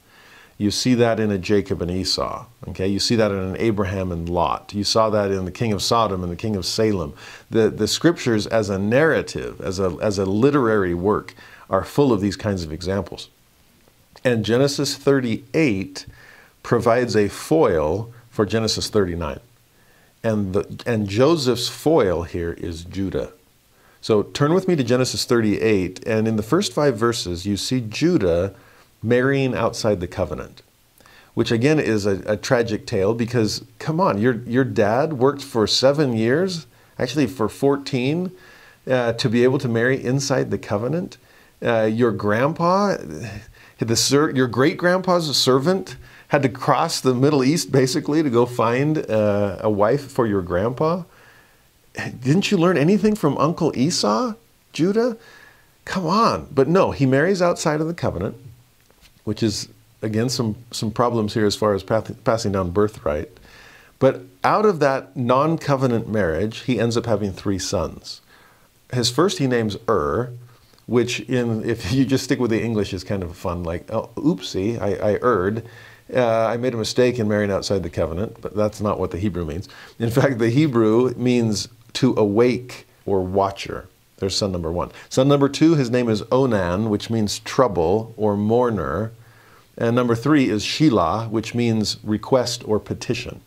[0.60, 2.44] You see that in a Jacob and Esau.
[2.68, 4.74] Okay, you see that in an Abraham and Lot.
[4.74, 7.14] You saw that in the king of Sodom and the king of Salem.
[7.50, 11.34] The, the scriptures as a narrative, as a, as a literary work,
[11.70, 13.30] are full of these kinds of examples.
[14.22, 16.04] And Genesis 38
[16.62, 19.40] provides a foil for Genesis 39.
[20.22, 23.32] And, the, and Joseph's foil here is Judah.
[24.02, 27.80] So turn with me to Genesis 38, and in the first five verses, you see
[27.80, 28.54] Judah
[29.02, 30.62] marrying outside the covenant,
[31.34, 35.66] which again is a, a tragic tale because, come on, your, your dad worked for
[35.66, 36.66] seven years,
[36.98, 38.30] actually for 14,
[38.88, 41.16] uh, to be able to marry inside the covenant.
[41.62, 42.96] Uh, your grandpa,
[43.78, 45.96] the, your great grandpa's servant,
[46.28, 50.42] had to cross the Middle East basically to go find uh, a wife for your
[50.42, 51.02] grandpa.
[52.22, 54.34] Didn't you learn anything from Uncle Esau,
[54.72, 55.16] Judah?
[55.84, 56.46] Come on.
[56.52, 58.36] But no, he marries outside of the covenant,
[59.30, 59.68] which is,
[60.02, 63.30] again, some, some problems here as far as passing down birthright.
[64.00, 68.22] But out of that non covenant marriage, he ends up having three sons.
[68.92, 70.32] His first he names Ur,
[70.86, 73.62] which, in if you just stick with the English, is kind of fun.
[73.62, 75.64] Like, oh, oopsie, I, I erred.
[76.12, 79.18] Uh, I made a mistake in marrying outside the covenant, but that's not what the
[79.18, 79.68] Hebrew means.
[80.00, 83.86] In fact, the Hebrew means to awake or watcher.
[84.16, 84.90] There's son number one.
[85.08, 89.12] Son number two, his name is Onan, which means trouble or mourner.
[89.80, 93.40] And number three is Shelah, which means request or petition.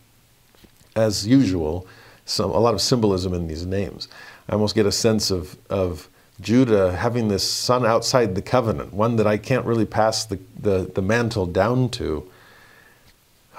[0.95, 1.86] As usual,
[2.25, 4.07] some, a lot of symbolism in these names.
[4.49, 6.09] I almost get a sense of, of
[6.41, 10.91] Judah having this son outside the covenant, one that I can't really pass the, the,
[10.93, 12.27] the mantle down to.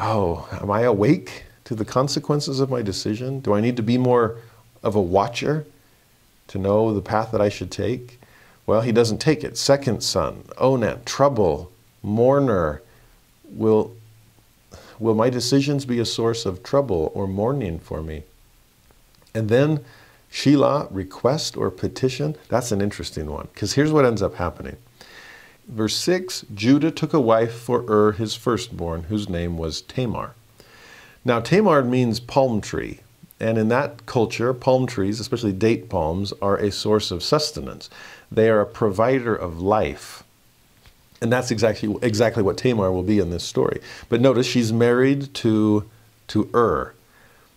[0.00, 3.38] Oh, am I awake to the consequences of my decision?
[3.38, 4.38] Do I need to be more
[4.82, 5.64] of a watcher
[6.48, 8.20] to know the path that I should take?
[8.66, 9.56] Well, he doesn't take it.
[9.56, 11.70] Second son, Onan, trouble,
[12.04, 12.82] mourner.
[13.44, 13.96] Will,
[14.98, 18.22] will my decisions be a source of trouble or mourning for me?
[19.34, 19.84] And then
[20.34, 22.36] Shelah, request or petition.
[22.48, 24.76] That's an interesting one because here's what ends up happening.
[25.68, 30.34] Verse 6 Judah took a wife for Ur, his firstborn, whose name was Tamar.
[31.24, 33.00] Now, Tamar means palm tree.
[33.40, 37.88] And in that culture, palm trees, especially date palms, are a source of sustenance.
[38.30, 40.23] They are a provider of life.
[41.24, 43.80] And that's exactly, exactly what Tamar will be in this story.
[44.10, 45.88] But notice she's married to,
[46.28, 46.92] to Ur.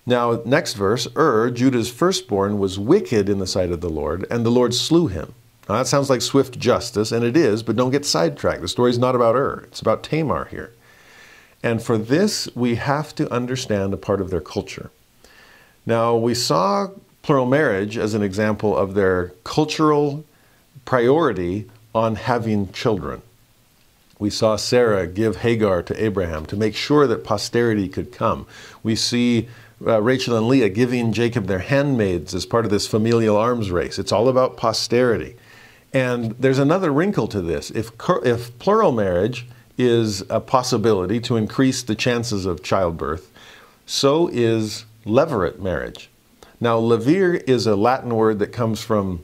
[0.05, 4.45] Now, next verse Ur, Judah's firstborn, was wicked in the sight of the Lord, and
[4.45, 5.33] the Lord slew him.
[5.67, 8.61] Now, that sounds like swift justice, and it is, but don't get sidetracked.
[8.61, 10.71] The story's not about Ur, it's about Tamar here.
[11.61, 14.91] And for this, we have to understand a part of their culture.
[15.85, 16.91] Now, we saw
[17.21, 20.23] plural marriage as an example of their cultural
[20.85, 23.23] priority on having children.
[24.19, 28.47] We saw Sarah give Hagar to Abraham to make sure that posterity could come.
[28.81, 29.47] We see
[29.85, 33.99] uh, Rachel and Leah giving Jacob their handmaids as part of this familial arms race.
[33.99, 35.35] It's all about posterity.
[35.93, 37.69] And there's another wrinkle to this.
[37.71, 37.91] If,
[38.25, 39.45] if plural marriage
[39.77, 43.31] is a possibility to increase the chances of childbirth,
[43.85, 46.09] so is levirate marriage.
[46.59, 49.23] Now, levir is a Latin word that comes from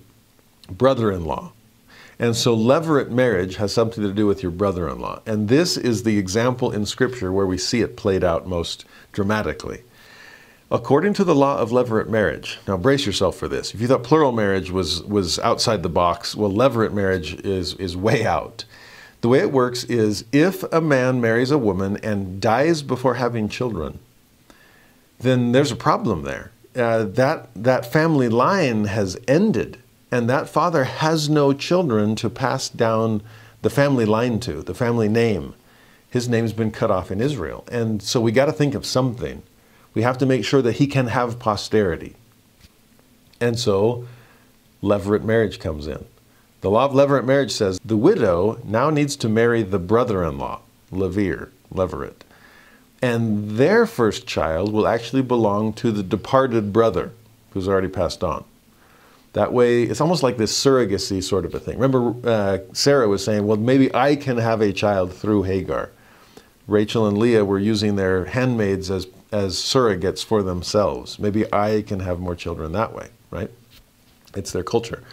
[0.69, 1.51] brother in law.
[2.19, 5.21] And so levirate marriage has something to do with your brother in law.
[5.25, 9.83] And this is the example in Scripture where we see it played out most dramatically.
[10.71, 13.73] According to the law of levirate marriage, now brace yourself for this.
[13.73, 17.95] If you thought plural marriage was, was outside the box, well, levirate marriage is, is
[17.95, 18.65] way out.
[19.21, 23.49] The way it works is if a man marries a woman and dies before having
[23.49, 23.99] children,
[25.19, 26.51] then there's a problem there.
[26.75, 29.77] Uh, that, that family line has ended,
[30.13, 33.23] and that father has no children to pass down
[33.63, 35.55] the family line to, the family name.
[36.07, 37.65] His name's been cut off in Israel.
[37.71, 39.41] And so we got to think of something
[39.95, 42.15] we have to make sure that he can have posterity.
[43.41, 44.05] And so,
[44.83, 46.05] levirate marriage comes in.
[46.61, 50.37] The law of levirate marriage says the widow now needs to marry the brother in
[50.37, 50.59] law,
[50.91, 52.21] levir, levirate.
[53.01, 57.13] And their first child will actually belong to the departed brother
[57.53, 58.45] who's already passed on.
[59.33, 61.79] That way, it's almost like this surrogacy sort of a thing.
[61.79, 65.89] Remember, uh, Sarah was saying, well, maybe I can have a child through Hagar.
[66.67, 71.17] Rachel and Leah were using their handmaids as as surrogates for themselves.
[71.17, 73.49] Maybe I can have more children that way, right?
[74.35, 75.03] It's their culture.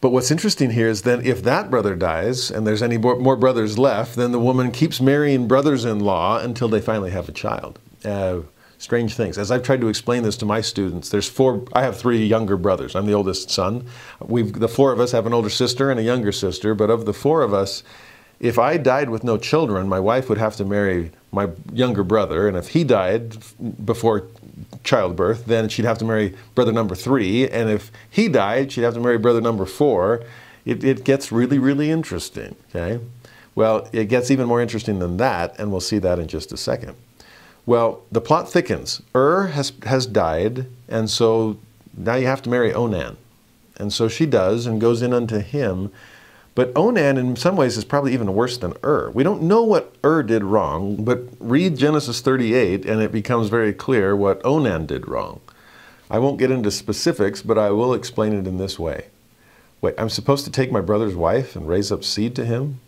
[0.00, 3.78] But what's interesting here is that if that brother dies and there's any more brothers
[3.78, 7.78] left, then the woman keeps marrying brothers in law until they finally have a child.
[8.04, 8.40] Uh,
[8.82, 9.38] strange things.
[9.38, 12.56] As I've tried to explain this to my students, there's four, I have three younger
[12.56, 12.96] brothers.
[12.96, 13.86] I'm the oldest son.
[14.20, 17.06] We've, the four of us have an older sister and a younger sister, but of
[17.06, 17.84] the four of us,
[18.40, 22.48] if I died with no children, my wife would have to marry my younger brother,
[22.48, 23.36] and if he died
[23.86, 24.26] before
[24.82, 28.94] childbirth, then she'd have to marry brother number three, and if he died, she'd have
[28.94, 30.24] to marry brother number four.
[30.64, 32.98] It, it gets really, really interesting, okay?
[33.54, 36.56] Well, it gets even more interesting than that, and we'll see that in just a
[36.56, 36.96] second.
[37.64, 39.02] Well, the plot thickens.
[39.14, 41.58] Ur has, has died, and so
[41.96, 43.16] now you have to marry Onan.
[43.76, 45.90] And so she does and goes in unto him
[46.54, 49.10] but Onan, in some ways, is probably even worse than Ur.
[49.10, 53.72] We don't know what Ur did wrong, but read Genesis 38 and it becomes very
[53.72, 55.40] clear what Onan did wrong.
[56.10, 59.06] I won't get into specifics, but I will explain it in this way.
[59.80, 62.80] Wait, I'm supposed to take my brother's wife and raise up seed to him?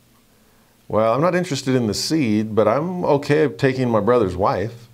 [0.88, 4.88] Well, I'm not interested in the seed, but I'm okay taking my brother's wife.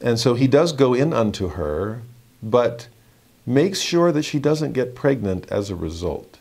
[0.00, 2.02] And so he does go in unto her,
[2.42, 2.88] but
[3.46, 6.38] makes sure that she doesn't get pregnant as a result.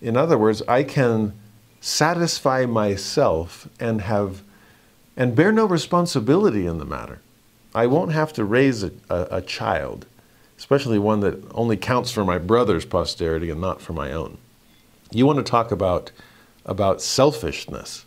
[0.00, 1.34] In other words, I can
[1.80, 4.42] satisfy myself and have
[5.16, 7.20] and bear no responsibility in the matter.
[7.74, 10.04] I won't have to raise a, a, a child,
[10.58, 14.36] especially one that only counts for my brother's posterity and not for my own.
[15.10, 16.10] You want to talk about
[16.66, 18.04] about selfishness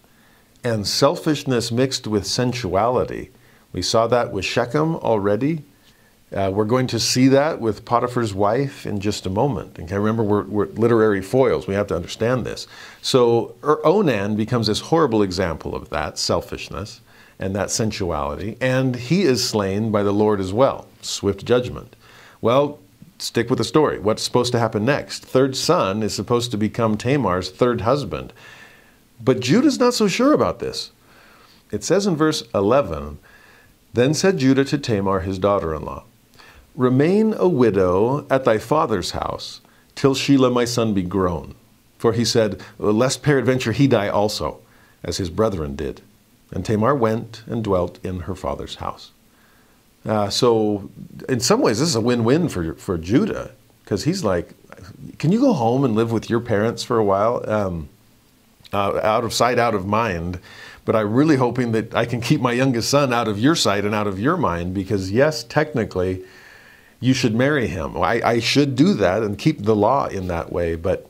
[0.63, 3.31] and selfishness mixed with sensuality.
[3.71, 5.63] We saw that with Shechem already.
[6.35, 9.79] Uh, we're going to see that with Potiphar's wife in just a moment.
[9.79, 11.65] Okay, remember, we're, we're literary foils.
[11.65, 12.67] We have to understand this.
[13.01, 17.01] So er, Onan becomes this horrible example of that selfishness
[17.39, 20.87] and that sensuality, and he is slain by the Lord as well.
[21.01, 21.95] Swift judgment.
[22.41, 22.79] Well,
[23.21, 23.99] stick with the story.
[23.99, 25.25] What's supposed to happen next?
[25.25, 28.33] Third son is supposed to become Tamar's third husband.
[29.21, 30.91] But Judah's not so sure about this.
[31.71, 33.19] It says in verse 11
[33.93, 36.03] Then said Judah to Tamar, his daughter in law,
[36.75, 39.61] Remain a widow at thy father's house
[39.95, 41.55] till Shelah my son be grown.
[41.97, 44.59] For he said, Lest peradventure he die also,
[45.03, 46.01] as his brethren did.
[46.51, 49.11] And Tamar went and dwelt in her father's house.
[50.05, 50.89] Uh, so,
[51.27, 53.51] in some ways, this is a win win for, for Judah,
[53.83, 54.53] because he's like,
[55.17, 57.47] Can you go home and live with your parents for a while?
[57.49, 57.89] Um,
[58.71, 60.39] uh, out of sight, out of mind.
[60.85, 63.85] But I'm really hoping that I can keep my youngest son out of your sight
[63.85, 66.23] and out of your mind, because, yes, technically,
[66.99, 67.97] you should marry him.
[67.97, 70.75] I, I should do that and keep the law in that way.
[70.75, 71.07] But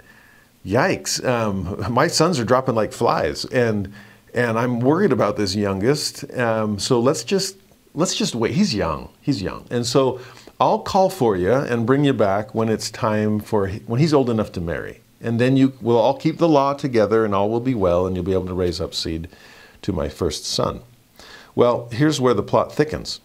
[0.66, 3.94] yikes, um, my sons are dropping like flies, and
[4.34, 6.32] and I'm worried about this youngest.
[6.38, 7.58] Um, so let's just
[7.94, 8.54] let's just wait.
[8.54, 9.10] He's young.
[9.22, 10.20] He's young, and so
[10.60, 14.30] I'll call for you and bring you back when it's time for when he's old
[14.30, 15.02] enough to marry.
[15.22, 18.16] And then you will all keep the law together, and all will be well, and
[18.16, 19.28] you'll be able to raise up seed
[19.82, 20.82] to my first son.
[21.56, 23.20] Well, here's where the plot thickens.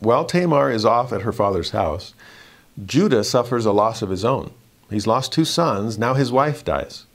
[0.00, 2.14] While Tamar is off at her father's house,
[2.84, 4.52] Judah suffers a loss of his own.
[4.90, 7.06] He's lost two sons, now his wife dies.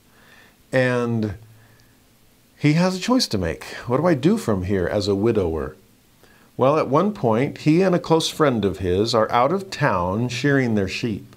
[0.72, 1.34] And
[2.56, 3.64] he has a choice to make.
[3.86, 5.76] What do I do from here as a widower?
[6.56, 10.28] Well, at one point, he and a close friend of his are out of town
[10.28, 11.36] shearing their sheep.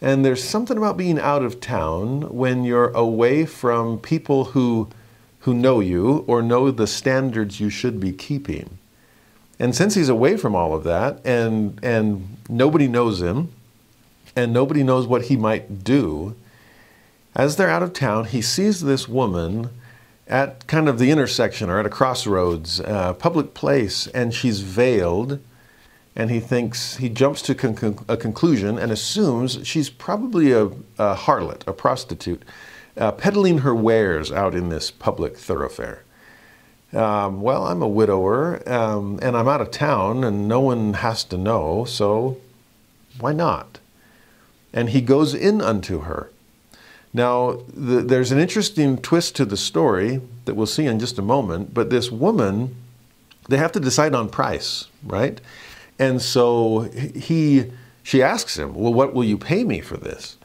[0.00, 4.88] And there's something about being out of town when you're away from people who,
[5.40, 8.78] who know you or know the standards you should be keeping.
[9.58, 13.52] And since he's away from all of that and, and nobody knows him
[14.34, 16.34] and nobody knows what he might do,
[17.36, 19.70] as they're out of town, he sees this woman
[20.26, 25.40] at kind of the intersection or at a crossroads, uh, public place, and she's veiled.
[26.16, 30.66] And he thinks, he jumps to con- a conclusion and assumes she's probably a,
[30.98, 32.42] a harlot, a prostitute,
[32.96, 36.04] uh, peddling her wares out in this public thoroughfare.
[36.92, 41.24] Um, well, I'm a widower um, and I'm out of town and no one has
[41.24, 42.38] to know, so
[43.18, 43.80] why not?
[44.72, 46.30] And he goes in unto her.
[47.14, 51.22] Now, the, there's an interesting twist to the story that we'll see in just a
[51.22, 52.74] moment, but this woman,
[53.48, 55.40] they have to decide on price, right?
[55.96, 57.70] And so he,
[58.02, 60.36] she asks him, Well, what will you pay me for this?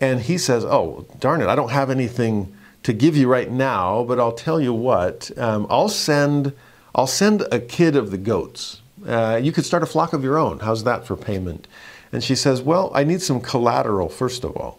[0.00, 4.04] And he says, Oh, darn it, I don't have anything to give you right now,
[4.04, 6.52] but I'll tell you what, um, I'll send,
[6.94, 8.82] I'll send a kid of the goats.
[9.06, 10.58] Uh, you could start a flock of your own.
[10.58, 11.66] How's that for payment?
[12.12, 14.78] And she says, Well, I need some collateral, first of all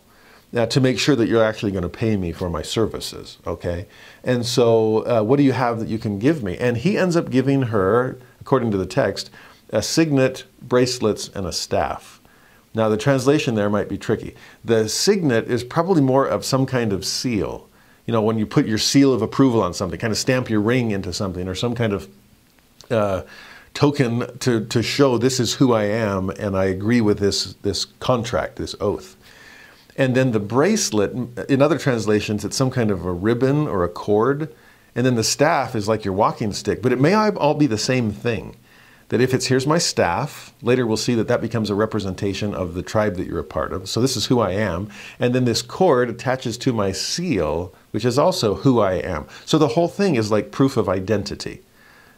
[0.55, 3.85] uh, to make sure that you're actually going to pay me for my services, okay?
[4.23, 6.57] And so, uh, what do you have that you can give me?
[6.57, 9.29] And he ends up giving her, according to the text,
[9.69, 12.19] a signet, bracelets, and a staff.
[12.73, 14.35] Now, the translation there might be tricky.
[14.63, 17.67] The signet is probably more of some kind of seal.
[18.05, 20.61] You know, when you put your seal of approval on something, kind of stamp your
[20.61, 22.09] ring into something, or some kind of
[22.89, 23.21] uh,
[23.73, 27.85] token to, to show this is who I am and I agree with this, this
[27.85, 29.15] contract, this oath.
[29.99, 31.11] And then the bracelet,
[31.49, 34.55] in other translations, it's some kind of a ribbon or a cord.
[34.95, 36.81] And then the staff is like your walking stick.
[36.81, 38.55] But it may all be the same thing.
[39.09, 42.75] That if it's here's my staff, later we'll see that that becomes a representation of
[42.75, 43.89] the tribe that you're a part of.
[43.89, 44.87] So this is who I am.
[45.19, 49.27] And then this cord attaches to my seal, which is also who I am.
[49.45, 51.61] So the whole thing is like proof of identity.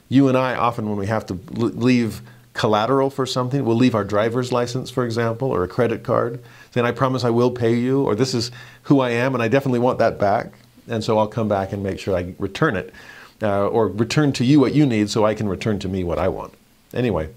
[0.08, 2.22] You and I often, when we have to leave
[2.54, 6.86] collateral for something, we'll leave our driver's license, for example, or a credit card saying,
[6.86, 8.52] I promise I will pay you, or this is
[8.84, 10.54] who I am, and I definitely want that back.
[10.88, 12.94] And so I'll come back and make sure I return it,
[13.42, 16.18] uh, or return to you what you need so I can return to me what
[16.18, 16.54] I want.
[16.94, 17.30] Anyway,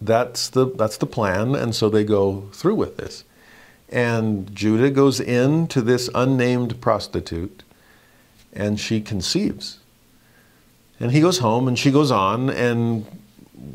[0.00, 3.24] that's the, that's the plan, and so they go through with this.
[3.88, 7.62] And Judah goes in to this unnamed prostitute,
[8.52, 9.78] and she conceives.
[10.98, 13.06] And he goes home, and she goes on, and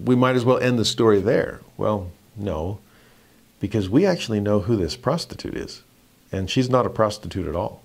[0.03, 1.61] we might as well end the story there.
[1.77, 2.79] Well, no
[3.62, 5.84] because we actually know who this prostitute is.
[6.34, 7.84] And she's not a prostitute at all.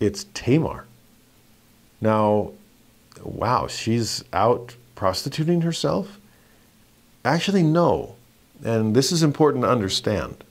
[0.00, 0.86] It's Tamar.
[2.00, 2.52] Now,
[3.22, 6.18] wow, she's out prostituting herself?
[7.24, 8.16] Actually, no.
[8.64, 10.42] And this is important to understand.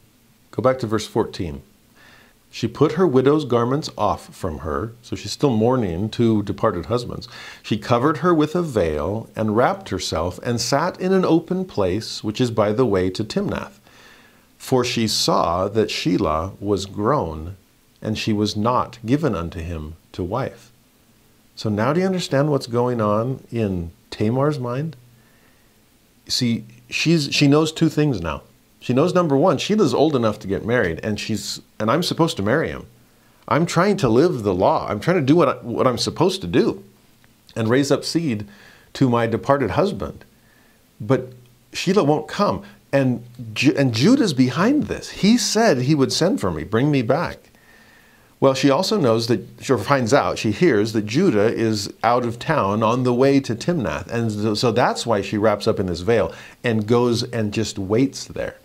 [0.52, 1.62] Go back to verse 14.
[2.52, 7.28] She put her widow's garments off from her, so she's still mourning two departed husbands.
[7.62, 12.24] She covered her with a veil and wrapped herself and sat in an open place,
[12.24, 13.80] which is by the way to Timnath.
[14.66, 17.56] For she saw that Shelah was grown,
[18.02, 20.72] and she was not given unto him to wife.
[21.56, 24.96] So now do you understand what's going on in Tamar's mind?
[26.28, 28.42] See, she's she knows two things now.
[28.80, 32.36] She knows number one, Shelah's old enough to get married, and she's and I'm supposed
[32.38, 32.88] to marry him.
[33.48, 34.88] I'm trying to live the law.
[34.90, 36.84] I'm trying to do what, I, what I'm supposed to do
[37.56, 38.48] and raise up seed
[38.94, 40.26] to my departed husband.
[41.00, 41.34] But
[41.72, 42.64] Shelah won't come.
[42.96, 43.26] And,
[43.76, 45.10] and Judah's behind this.
[45.10, 47.50] He said he would send for me, bring me back.
[48.40, 52.40] Well, she also knows that, she finds out, she hears that Judah is out of
[52.40, 54.08] town on the way to Timnath.
[54.08, 58.24] And so that's why she wraps up in this veil and goes and just waits
[58.24, 58.56] there.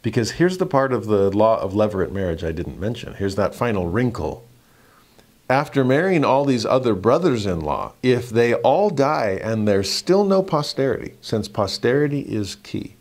[0.00, 3.12] Because here's the part of the law of levirate marriage I didn't mention.
[3.12, 4.46] Here's that final wrinkle.
[5.50, 10.24] After marrying all these other brothers in law, if they all die and there's still
[10.24, 12.96] no posterity, since posterity is key,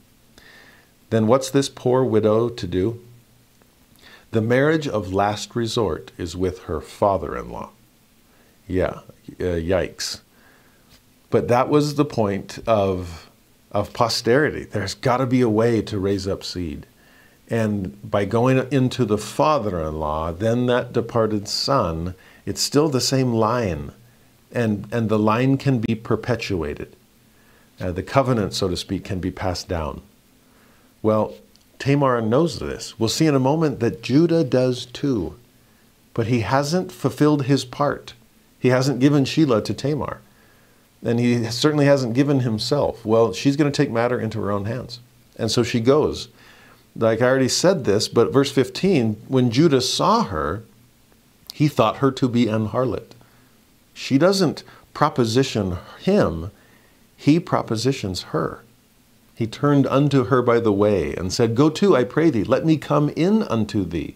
[1.14, 3.00] then what's this poor widow to do?
[4.32, 7.70] The marriage of last resort is with her father in law.
[8.68, 9.02] Yeah,
[9.40, 10.22] uh, yikes.
[11.30, 13.30] But that was the point of,
[13.72, 14.64] of posterity.
[14.64, 16.88] There's got to be a way to raise up seed.
[17.50, 22.16] And by going into the father in law, then that departed son,
[22.46, 23.92] it's still the same line.
[24.52, 26.96] And, and the line can be perpetuated.
[27.80, 30.02] Uh, the covenant, so to speak, can be passed down.
[31.04, 31.36] Well,
[31.78, 32.98] Tamar knows this.
[32.98, 35.36] We'll see in a moment that Judah does too.
[36.14, 38.14] But he hasn't fulfilled his part.
[38.58, 40.22] He hasn't given Shelah to Tamar.
[41.06, 43.06] and he certainly hasn't given himself.
[43.06, 45.02] Well, she's going to take matter into her own hands.
[45.38, 46.30] And so she goes.
[46.96, 50.64] Like I already said this, but verse 15, when Judah saw her,
[51.52, 53.12] he thought her to be an harlot.
[53.94, 54.64] She doesn't
[54.94, 56.52] proposition him,
[57.18, 58.62] he propositions her.
[59.36, 62.66] He turned unto her by the way and said, Go to, I pray thee, let
[62.66, 64.16] me come in unto thee.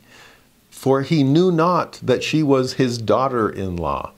[0.69, 4.11] For he knew not that she was his daughter in law.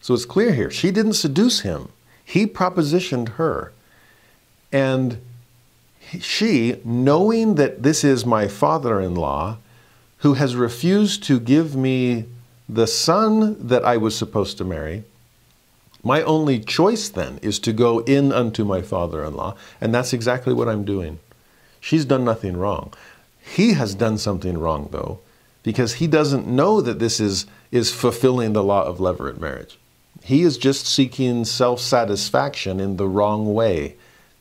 [0.00, 0.70] So it's clear here.
[0.70, 1.88] She didn't seduce him,
[2.24, 3.72] he propositioned her.
[4.70, 5.18] And
[6.20, 9.58] she, knowing that this is my father in law,
[10.18, 12.26] who has refused to give me
[12.68, 15.04] the son that I was supposed to marry,
[16.06, 20.12] my only choice then is to go in unto my father in law, and that's
[20.12, 21.18] exactly what I'm doing.
[21.80, 22.94] She's done nothing wrong.
[23.40, 25.18] He has done something wrong, though,
[25.64, 29.80] because he doesn't know that this is, is fulfilling the law of levirate marriage.
[30.22, 33.96] He is just seeking self satisfaction in the wrong way,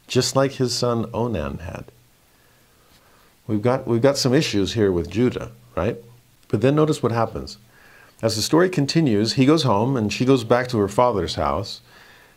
[0.08, 1.86] just like his son Onan had.
[3.48, 5.98] We've got, we've got some issues here with Judah, right?
[6.48, 7.58] But then notice what happens.
[8.22, 11.82] As the story continues, he goes home and she goes back to her father's house.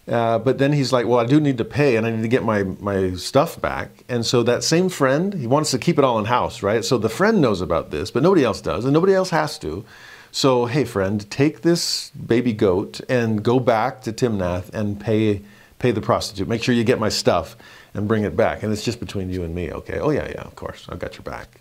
[0.09, 2.29] Uh, but then he's like, Well, I do need to pay and I need to
[2.29, 3.91] get my, my stuff back.
[4.09, 6.85] And so that same friend, he wants to keep it all in house, right?
[6.85, 9.85] So the friend knows about this, but nobody else does, and nobody else has to.
[10.31, 15.43] So, hey, friend, take this baby goat and go back to Timnath and pay,
[15.79, 16.49] pay the prostitute.
[16.49, 17.57] Make sure you get my stuff
[17.95, 18.63] and bring it back.
[18.63, 19.99] And it's just between you and me, okay?
[19.99, 20.87] Oh, yeah, yeah, of course.
[20.89, 21.61] I've got your back.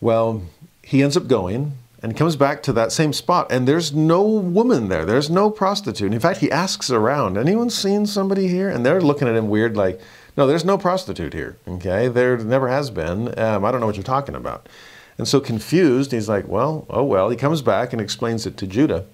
[0.00, 0.42] Well,
[0.82, 4.88] he ends up going and comes back to that same spot and there's no woman
[4.88, 5.04] there.
[5.04, 6.12] There's no prostitute.
[6.12, 8.68] In fact he asks around anyone seen somebody here?
[8.68, 10.00] And they're looking at him weird like
[10.36, 12.08] no there's no prostitute here okay?
[12.08, 13.38] There never has been.
[13.38, 14.68] Um, i don't know what you're talking about.
[15.18, 17.30] And so confused he's like well oh well.
[17.30, 19.06] He comes back and explains it to judah.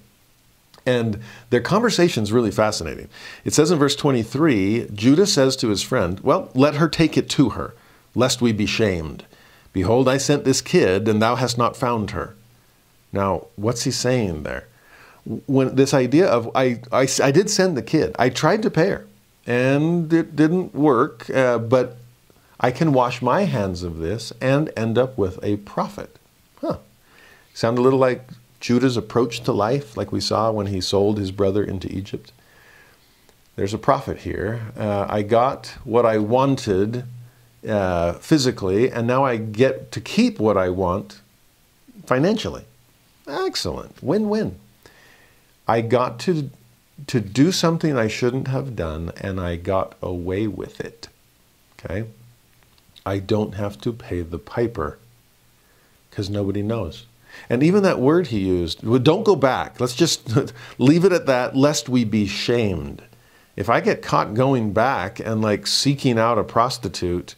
[0.85, 3.07] And their conversation is really fascinating.
[3.45, 7.29] It says in verse 23 judah says to his friend well let her take it
[7.31, 7.73] to her
[8.13, 9.23] lest we be shamed.
[9.71, 12.35] Behold i sent this kid and thou hast not found her
[13.13, 14.67] now, what's he saying there?
[15.45, 18.89] When this idea of I, I, I did send the kid, I tried to pay
[18.89, 19.07] her,
[19.45, 21.97] and it didn't work, uh, but
[22.59, 26.17] I can wash my hands of this and end up with a profit.
[26.59, 26.77] Huh.
[27.53, 28.27] Sound a little like
[28.59, 32.31] Judah's approach to life, like we saw when he sold his brother into Egypt.
[33.55, 34.61] There's a profit here.
[34.75, 37.03] Uh, I got what I wanted
[37.67, 41.21] uh, physically, and now I get to keep what I want
[42.05, 42.65] financially.
[43.27, 44.01] Excellent.
[44.03, 44.59] Win win.
[45.67, 46.49] I got to,
[47.07, 51.07] to do something I shouldn't have done, and I got away with it.
[51.79, 52.07] Okay?
[53.05, 54.97] I don't have to pay the piper
[56.09, 57.05] because nobody knows.
[57.49, 59.79] And even that word he used, well, don't go back.
[59.79, 63.01] Let's just leave it at that, lest we be shamed.
[63.55, 67.35] If I get caught going back and like seeking out a prostitute,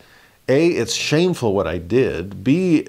[0.48, 2.44] A, it's shameful what I did.
[2.44, 2.88] B,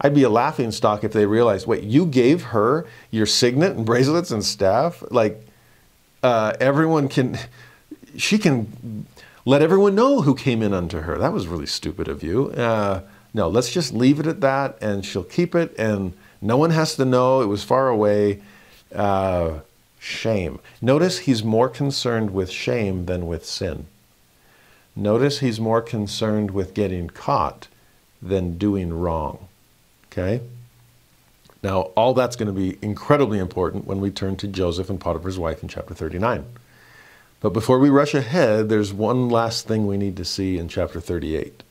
[0.00, 3.84] I'd be a laughing stock if they realized, wait, you gave her your signet and
[3.84, 5.02] bracelets and staff?
[5.10, 5.44] Like,
[6.22, 7.38] uh, everyone can,
[8.16, 9.06] she can
[9.44, 11.18] let everyone know who came in unto her.
[11.18, 12.50] That was really stupid of you.
[12.50, 13.02] Uh,
[13.34, 16.94] no, let's just leave it at that and she'll keep it and no one has
[16.96, 18.40] to know it was far away.
[18.94, 19.60] Uh,
[19.98, 20.60] shame.
[20.80, 23.86] Notice he's more concerned with shame than with sin.
[24.94, 27.68] Notice he's more concerned with getting caught
[28.20, 29.47] than doing wrong.
[30.18, 30.44] Okay?
[31.62, 35.38] Now, all that's going to be incredibly important when we turn to Joseph and Potiphar's
[35.38, 36.44] wife in chapter 39.
[37.40, 41.00] But before we rush ahead, there's one last thing we need to see in chapter
[41.00, 41.62] 38.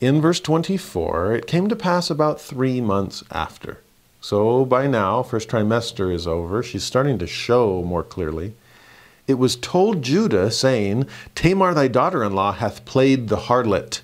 [0.00, 3.78] In verse 24, it came to pass about three months after.
[4.20, 6.62] So by now, first trimester is over.
[6.62, 8.54] She's starting to show more clearly.
[9.26, 14.00] It was told Judah, saying, Tamar thy daughter in law hath played the harlot.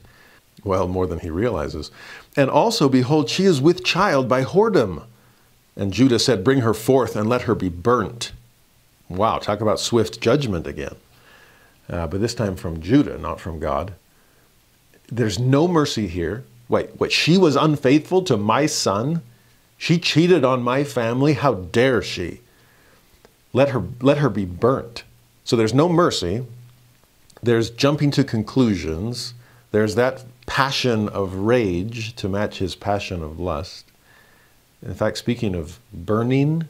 [0.65, 1.91] Well, more than he realizes.
[2.37, 5.05] And also, behold, she is with child by whoredom.
[5.77, 8.33] And Judah said, Bring her forth and let her be burnt.
[9.09, 10.97] Wow, talk about swift judgment again.
[11.89, 13.95] Uh, but this time from Judah, not from God.
[15.09, 16.45] There's no mercy here.
[16.69, 17.13] Wait, what?
[17.13, 19.23] She was unfaithful to my son?
[19.77, 21.35] She cheated on my family?
[21.35, 22.41] How dare she?
[23.53, 25.05] Let her, let her be burnt.
[25.45, 26.47] So there's no mercy.
[27.43, 29.35] There's jumping to conclusions.
[29.71, 33.87] There's that passion of rage to match his passion of lust.
[34.83, 36.69] In fact, speaking of burning,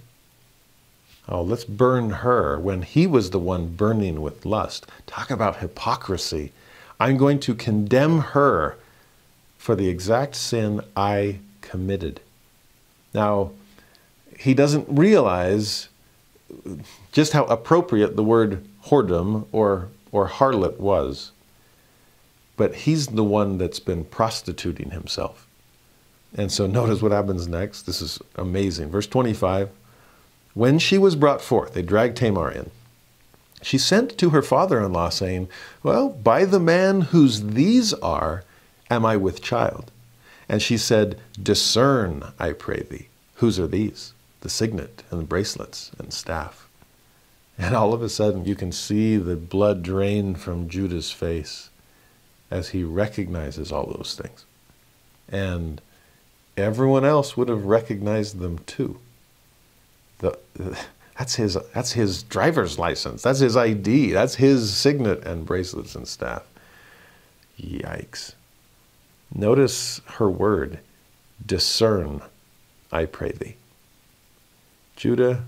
[1.29, 4.87] oh, let's burn her when he was the one burning with lust.
[5.07, 6.53] Talk about hypocrisy.
[7.01, 8.77] I'm going to condemn her
[9.59, 12.21] for the exact sin I committed.
[13.13, 13.51] Now,
[14.39, 15.89] he doesn't realize
[17.13, 21.33] just how appropriate the word whoredom or, or harlot was.
[22.57, 25.47] But he's the one that's been prostituting himself.
[26.37, 27.83] And so notice what happens next.
[27.83, 28.91] This is amazing.
[28.91, 29.71] Verse 25
[30.55, 32.71] When she was brought forth, they dragged Tamar in.
[33.63, 35.49] She sent to her father in law, saying,
[35.83, 38.45] Well, by the man whose these are,
[38.91, 39.91] am I with child.
[40.49, 43.09] And she said, Discern, I pray thee.
[43.37, 44.13] Whose are these?
[44.43, 46.69] The signet and the bracelets and staff.
[47.57, 51.71] And all of a sudden, you can see the blood drain from Judah's face
[52.51, 54.45] as he recognizes all those things.
[55.29, 55.81] And
[56.57, 58.99] everyone else would have recognized them too.
[60.19, 60.39] The,
[61.19, 63.23] that's his, that's his driver's license.
[63.23, 64.13] That's his ID.
[64.13, 66.45] That's his signet and bracelets and staff.
[67.61, 68.35] Yikes.
[69.35, 70.79] Notice her word
[71.45, 72.23] discern,
[72.93, 73.57] I pray thee.
[74.97, 75.45] Judah,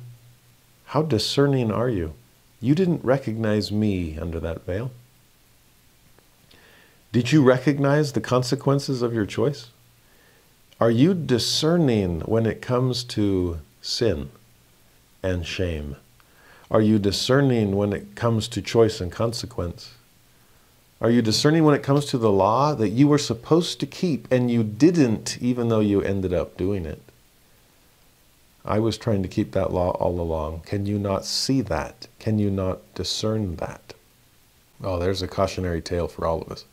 [0.87, 2.15] how discerning are you?
[2.61, 4.91] You didn't recognize me under that veil.
[7.17, 9.69] Did you recognize the consequences of your choice?
[10.79, 14.29] Are you discerning when it comes to sin
[15.23, 15.97] and shame?
[16.71, 19.95] Are you discerning when it comes to choice and consequence?
[21.01, 24.31] Are you discerning when it comes to the law that you were supposed to keep
[24.31, 27.01] and you didn't, even though you ended up doing it?
[28.63, 30.65] I was trying to keep that law all along.
[30.67, 32.09] Can you not see that?
[32.19, 33.95] Can you not discern that?
[34.85, 36.67] Oh, there's a cautionary tale for all of us.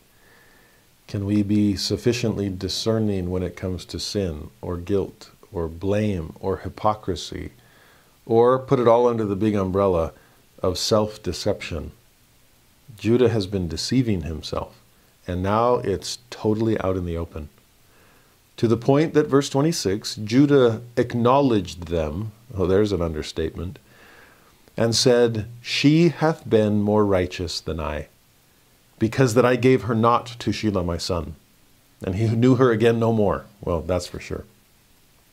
[1.08, 6.58] Can we be sufficiently discerning when it comes to sin or guilt or blame or
[6.58, 7.52] hypocrisy
[8.26, 10.14] or put it all under the big umbrella
[10.62, 11.92] of self deception?
[12.98, 14.80] Judah has been deceiving himself,
[15.28, 17.50] and now it's totally out in the open.
[18.58, 23.80] To the point that, verse 26, Judah acknowledged them, oh, there's an understatement,
[24.78, 28.08] and said, She hath been more righteous than I
[29.00, 31.36] because that I gave her not to Shelah my son.
[32.06, 33.46] And he knew her again no more.
[33.62, 34.46] Well, that's for sure.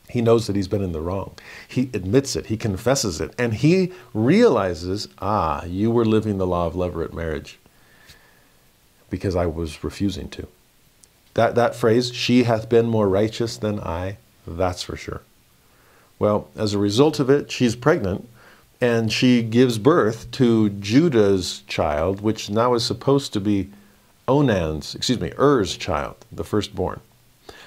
[0.09, 1.35] He knows that he's been in the wrong.
[1.67, 6.67] He admits it, he confesses it, and he realizes, ah, you were living the law
[6.67, 7.57] of levirate marriage
[9.09, 10.47] because I was refusing to.
[11.35, 15.21] That, that phrase, she hath been more righteous than I, that's for sure.
[16.19, 18.27] Well, as a result of it, she's pregnant
[18.81, 23.69] and she gives birth to Judah's child, which now is supposed to be
[24.27, 26.99] Onan's, excuse me, Er's child, the firstborn.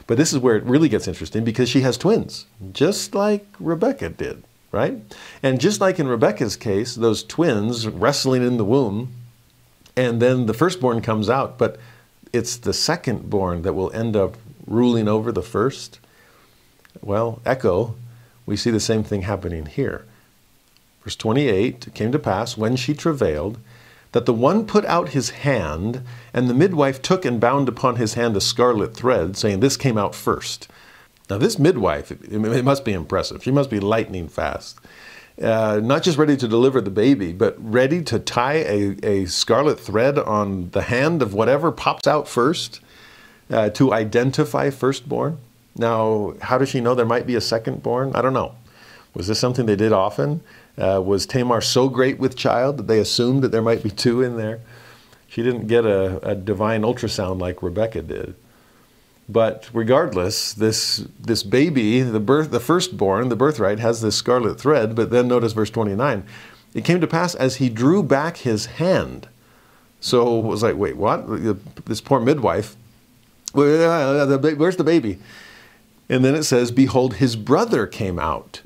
[0.06, 4.10] But this is where it really gets interesting because she has twins, just like Rebecca
[4.10, 4.42] did,
[4.72, 5.00] right?
[5.42, 9.12] And just like in Rebecca's case, those twins wrestling in the womb,
[9.96, 11.78] and then the firstborn comes out, but
[12.32, 14.36] it's the secondborn that will end up
[14.66, 16.00] ruling over the first.
[17.00, 17.94] Well, echo,
[18.46, 20.04] we see the same thing happening here.
[21.04, 23.58] Verse 28 It came to pass, when she travailed,
[24.12, 26.02] that the one put out his hand,
[26.32, 29.98] and the midwife took and bound upon his hand a scarlet thread, saying, This came
[29.98, 30.68] out first.
[31.30, 33.42] Now, this midwife, it must be impressive.
[33.42, 34.78] She must be lightning fast.
[35.40, 39.80] Uh, not just ready to deliver the baby, but ready to tie a, a scarlet
[39.80, 42.80] thread on the hand of whatever pops out first
[43.50, 45.38] uh, to identify firstborn.
[45.76, 48.14] Now, how does she know there might be a secondborn?
[48.14, 48.54] I don't know.
[49.14, 50.40] Was this something they did often?
[50.76, 54.22] Uh, was Tamar so great with child that they assumed that there might be two
[54.22, 54.60] in there?
[55.28, 58.34] She didn't get a, a divine ultrasound like Rebecca did.
[59.28, 64.94] But regardless, this, this baby, the, birth, the firstborn, the birthright, has this scarlet thread.
[64.94, 66.24] But then notice verse 29.
[66.74, 69.28] It came to pass as he drew back his hand.
[70.00, 71.26] So it was like, wait, what?
[71.86, 72.76] This poor midwife.
[73.54, 75.18] Where's the baby?
[76.08, 78.60] And then it says, Behold, his brother came out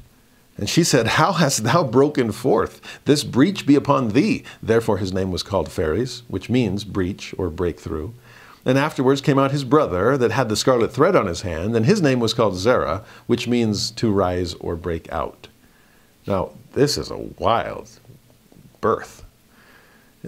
[0.59, 2.80] and she said, How hast thou broken forth?
[3.05, 4.43] This breach be upon thee.
[4.60, 8.10] Therefore his name was called Phares, which means breach or breakthrough.
[8.64, 11.86] And afterwards came out his brother that had the scarlet thread on his hand, and
[11.86, 15.47] his name was called Zerah, which means to rise or break out.
[16.26, 17.89] Now, this is a wild
[18.80, 19.24] birth.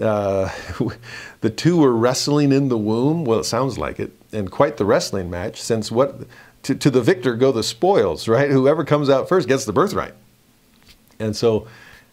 [0.01, 0.49] Uh,
[1.41, 3.25] the two were wrestling in the womb.
[3.25, 6.21] Well, it sounds like it, and quite the wrestling match, since what
[6.63, 8.49] to, to the victor go the spoils, right?
[8.49, 10.13] Whoever comes out first gets the birthright.
[11.21, 11.67] And so,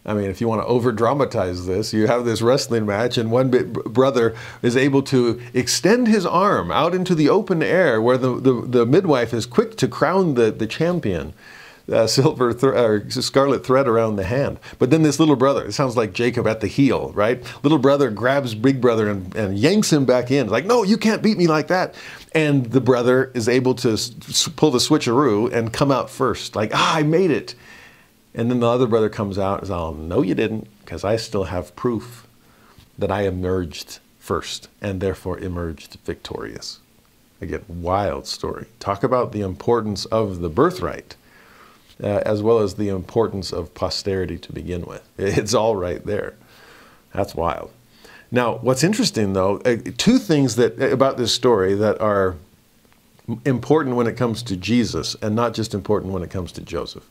[0.06, 3.30] I mean, if you want to over dramatize this, you have this wrestling match, and
[3.30, 8.40] one brother is able to extend his arm out into the open air where the,
[8.40, 11.34] the, the midwife is quick to crown the, the champion.
[11.90, 14.58] Uh, silver th- or scarlet thread around the hand.
[14.78, 17.42] But then this little brother, it sounds like Jacob at the heel, right?
[17.62, 20.48] Little brother grabs big brother and, and yanks him back in.
[20.48, 21.94] Like, no, you can't beat me like that.
[22.32, 24.10] And the brother is able to s-
[24.54, 26.54] pull the switcheroo and come out first.
[26.54, 27.54] Like, ah, I made it.
[28.38, 31.16] And then the other brother comes out and says, Oh, no, you didn't, because I
[31.16, 32.26] still have proof
[32.96, 36.78] that I emerged first and therefore emerged victorious.
[37.40, 38.66] Again, wild story.
[38.78, 41.16] Talk about the importance of the birthright
[42.00, 45.02] uh, as well as the importance of posterity to begin with.
[45.18, 46.34] It's all right there.
[47.12, 47.72] That's wild.
[48.30, 52.36] Now, what's interesting though, uh, two things that about this story that are
[53.44, 57.04] important when it comes to Jesus and not just important when it comes to Joseph.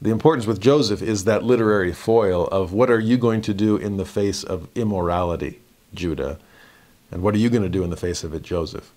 [0.00, 3.76] The importance with Joseph is that literary foil of what are you going to do
[3.76, 5.60] in the face of immorality,
[5.94, 6.38] Judah,
[7.10, 8.92] and what are you going to do in the face of it, Joseph.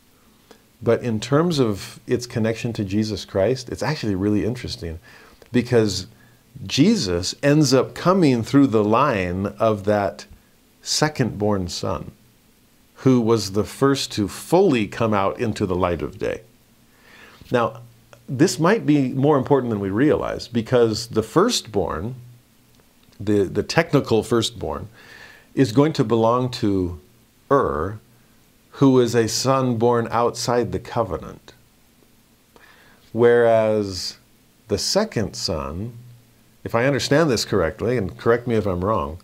[0.81, 4.99] But in terms of its connection to Jesus Christ, it's actually really interesting
[5.51, 6.07] because
[6.65, 10.25] Jesus ends up coming through the line of that
[10.81, 12.11] second born son
[12.95, 16.41] who was the first to fully come out into the light of day.
[17.51, 17.81] Now,
[18.29, 22.15] this might be more important than we realize because the firstborn,
[23.19, 24.87] the, the technical firstborn,
[25.55, 26.99] is going to belong to
[27.51, 27.99] Ur,
[28.73, 31.53] who is a son born outside the covenant.
[33.11, 34.17] Whereas
[34.67, 35.93] the second son,
[36.63, 39.17] if I understand this correctly, and correct me if I'm wrong,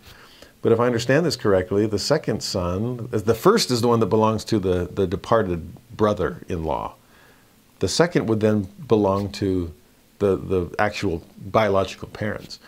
[0.62, 4.06] but if I understand this correctly, the second son, the first is the one that
[4.06, 6.96] belongs to the, the departed brother in law.
[7.78, 9.72] The second would then belong to
[10.18, 12.58] the, the actual biological parents.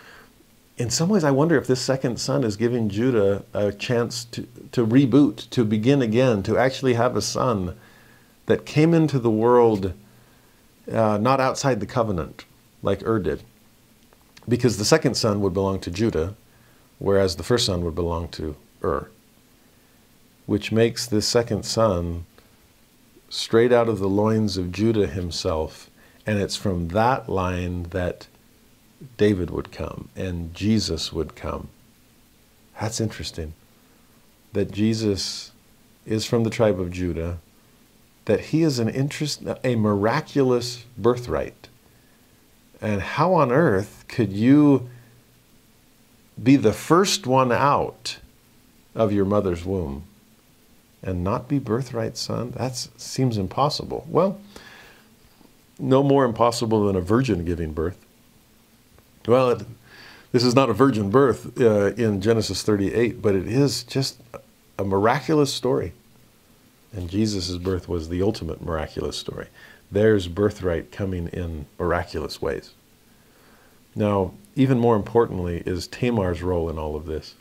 [0.77, 4.47] In some ways, I wonder if this second son is giving Judah a chance to,
[4.73, 7.77] to reboot, to begin again, to actually have a son
[8.47, 9.93] that came into the world
[10.91, 12.45] uh, not outside the covenant
[12.83, 13.43] like Ur did.
[14.49, 16.35] Because the second son would belong to Judah,
[16.99, 19.11] whereas the first son would belong to Ur.
[20.47, 22.25] Which makes this second son
[23.29, 25.91] straight out of the loins of Judah himself.
[26.27, 28.27] And it's from that line that
[29.17, 31.69] David would come and Jesus would come.
[32.81, 33.55] That's interesting.
[34.53, 35.53] That Jesus
[36.07, 37.39] is from the tribe of Judah,
[38.25, 41.69] that he is an interest, a miraculous birthright.
[42.81, 44.89] And how on earth could you
[46.41, 48.19] be the first one out
[48.95, 50.08] of your mother's womb?
[51.03, 52.53] And not be birthright son?
[52.53, 54.07] That seems impossible.
[54.09, 54.41] Well,
[55.79, 57.99] no more impossible than a virgin giving birth.
[59.27, 59.67] Well, it,
[60.33, 64.21] this is not a virgin birth uh, in Genesis 38, but it is just
[64.79, 65.93] a miraculous story.
[66.93, 69.49] And Jesus' birth was the ultimate miraculous story.
[69.91, 72.73] There's birthright coming in miraculous ways.
[73.95, 77.35] Now, even more importantly, is Tamar's role in all of this.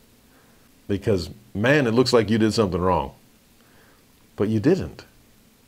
[0.88, 3.13] Because, man, it looks like you did something wrong.
[4.38, 5.03] But you didn't.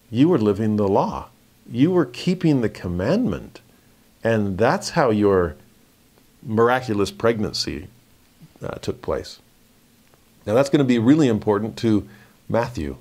[0.10, 1.28] You were living the law.
[1.70, 3.60] You were keeping the commandment.
[4.24, 5.56] And that's how your
[6.44, 7.88] miraculous pregnancy
[8.64, 9.40] uh, took place.
[10.46, 12.08] Now, that's going to be really important to
[12.48, 12.98] Matthew,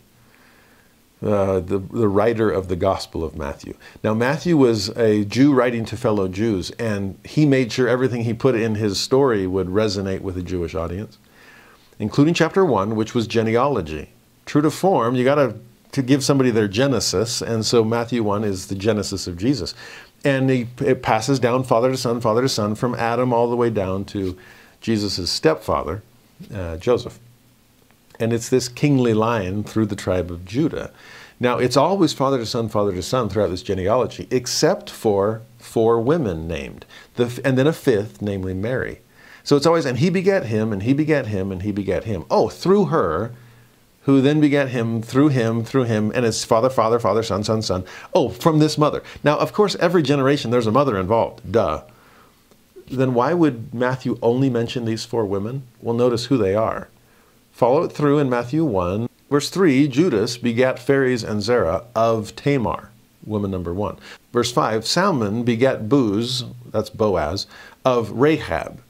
[1.23, 3.74] uh, the, the writer of the Gospel of Matthew.
[4.03, 8.35] Now, Matthew was a Jew writing to fellow Jews, and he made sure everything he
[8.35, 11.19] put in his story would resonate with a Jewish audience,
[11.99, 14.11] including chapter 1, which was genealogy
[14.49, 15.55] true to form, you got to
[15.91, 19.75] to give somebody their genesis, and so Matthew one is the genesis of Jesus,
[20.23, 23.57] and he, it passes down father to son, father to son, from Adam all the
[23.57, 24.37] way down to
[24.83, 26.03] Jesus' stepfather,
[26.55, 27.19] uh, Joseph,
[28.20, 30.91] and it's this kingly line through the tribe of Judah.
[31.41, 36.01] Now it's always father to son, father to son throughout this genealogy, except for four
[36.01, 36.85] women named,
[37.15, 39.01] the, and then a fifth, namely Mary.
[39.43, 42.25] So it's always, and he begat him, and he begat him, and he begat him.
[42.31, 43.33] Oh, through her
[44.09, 47.61] who then begat him through him, through him, and his father, father, father, son, son,
[47.61, 47.85] son.
[48.15, 49.03] Oh, from this mother.
[49.23, 51.53] Now, of course, every generation there's a mother involved.
[51.53, 51.83] Duh.
[52.91, 55.65] Then why would Matthew only mention these four women?
[55.83, 56.89] Well, notice who they are.
[57.53, 59.11] Follow it through in Matthew 1.
[59.29, 62.89] Verse 3 Judas begat Phares and Zerah of Tamar,
[63.27, 63.99] woman number 1.
[64.33, 67.47] Verse 5 Salmon begat Booz, that's Boaz,
[67.85, 68.81] of Rahab.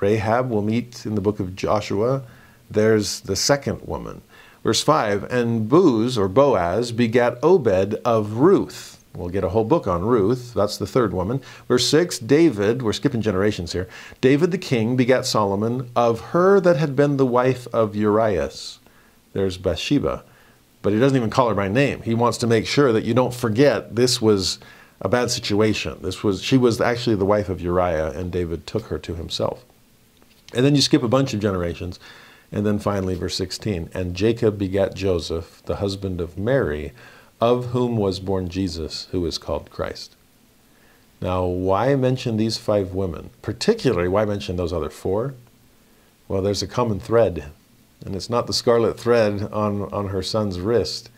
[0.00, 2.22] Rahab we'll meet in the book of Joshua.
[2.70, 4.22] There's the second woman.
[4.62, 9.02] Verse 5 And Booz, or Boaz, begat Obed of Ruth.
[9.14, 10.54] We'll get a whole book on Ruth.
[10.54, 11.42] That's the third woman.
[11.68, 13.88] Verse 6 David, we're skipping generations here.
[14.20, 18.78] David the king begat Solomon of her that had been the wife of Urias.
[19.32, 20.24] There's Bathsheba.
[20.80, 22.02] But he doesn't even call her by name.
[22.02, 24.58] He wants to make sure that you don't forget this was
[25.00, 25.98] a bad situation.
[26.02, 29.64] This was she was actually the wife of Uriah, and David took her to himself.
[30.54, 32.00] And then you skip a bunch of generations
[32.52, 36.92] and then finally, verse 16 And Jacob begat Joseph, the husband of Mary,
[37.40, 40.14] of whom was born Jesus, who is called Christ.
[41.20, 43.30] Now, why mention these five women?
[43.40, 45.34] Particularly, why mention those other four?
[46.28, 47.50] Well, there's a common thread,
[48.04, 51.10] and it's not the scarlet thread on, on her son's wrist.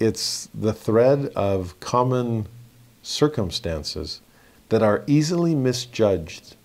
[0.00, 2.46] It's the thread of common
[3.02, 4.20] circumstances
[4.68, 6.55] that are easily misjudged.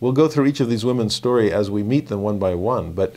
[0.00, 2.92] We'll go through each of these women's story as we meet them one by one,
[2.92, 3.16] but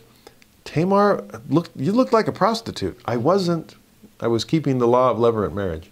[0.64, 3.00] Tamar looked you looked like a prostitute.
[3.06, 3.76] I wasn't.
[4.20, 5.90] I was keeping the law of levirate marriage.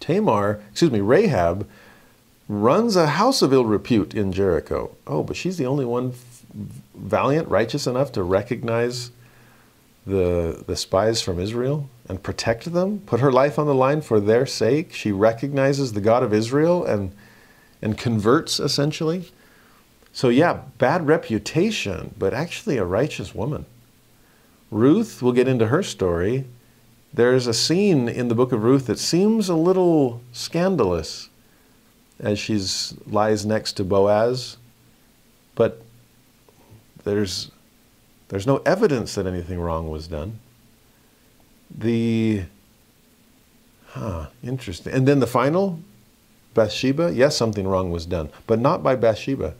[0.00, 1.68] Tamar, excuse me, Rahab
[2.48, 4.96] runs a house of ill repute in Jericho.
[5.06, 6.14] Oh, but she's the only one
[6.94, 9.10] valiant, righteous enough to recognize
[10.06, 14.18] the, the spies from Israel and protect them, put her life on the line for
[14.18, 14.94] their sake.
[14.94, 17.12] She recognizes the God of Israel and,
[17.82, 19.30] and converts essentially.
[20.18, 23.66] So, yeah, bad reputation, but actually a righteous woman.
[24.68, 26.44] Ruth, we'll get into her story.
[27.14, 31.28] There's a scene in the book of Ruth that seems a little scandalous
[32.18, 32.60] as she
[33.06, 34.56] lies next to Boaz,
[35.54, 35.82] but
[37.04, 37.52] there's,
[38.26, 40.40] there's no evidence that anything wrong was done.
[41.70, 42.42] The,
[43.90, 44.92] huh, interesting.
[44.92, 45.78] And then the final,
[46.54, 49.54] Bathsheba, yes, something wrong was done, but not by Bathsheba.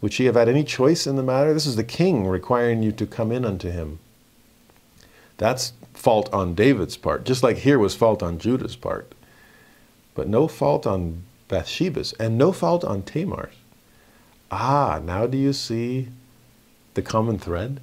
[0.00, 1.52] Would she have had any choice in the matter?
[1.52, 3.98] This is the king requiring you to come in unto him.
[5.36, 9.14] That's fault on David's part, just like here was fault on Judah's part.
[10.14, 13.54] But no fault on Bathsheba's and no fault on Tamar's.
[14.50, 16.08] Ah, now do you see
[16.94, 17.80] the common thread?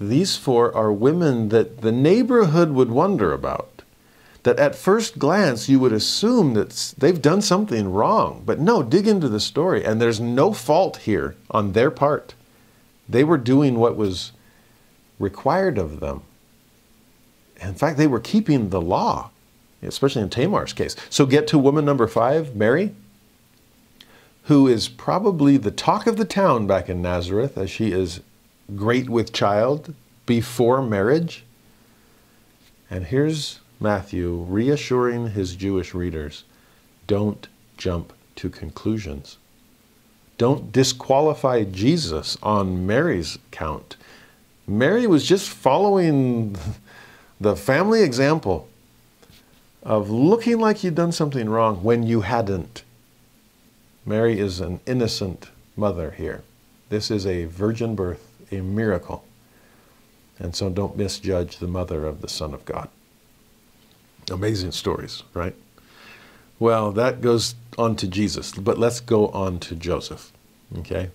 [0.00, 3.71] These four are women that the neighborhood would wonder about.
[4.42, 8.42] That at first glance you would assume that they've done something wrong.
[8.44, 12.34] But no, dig into the story, and there's no fault here on their part.
[13.08, 14.32] They were doing what was
[15.18, 16.22] required of them.
[17.60, 19.30] In fact, they were keeping the law,
[19.80, 20.96] especially in Tamar's case.
[21.08, 22.94] So get to woman number five, Mary,
[24.44, 28.20] who is probably the talk of the town back in Nazareth, as she is
[28.74, 29.94] great with child
[30.26, 31.44] before marriage.
[32.90, 36.44] And here's Matthew reassuring his Jewish readers
[37.08, 39.38] don't jump to conclusions.
[40.38, 43.96] Don't disqualify Jesus on Mary's count.
[44.66, 46.56] Mary was just following
[47.40, 48.68] the family example
[49.82, 52.84] of looking like you'd done something wrong when you hadn't.
[54.06, 56.42] Mary is an innocent mother here.
[56.88, 59.24] This is a virgin birth, a miracle.
[60.38, 62.88] And so don't misjudge the mother of the Son of God.
[64.32, 65.54] Amazing stories, right?
[66.58, 70.32] Well, that goes on to Jesus, but let's go on to Joseph,
[70.78, 71.10] okay?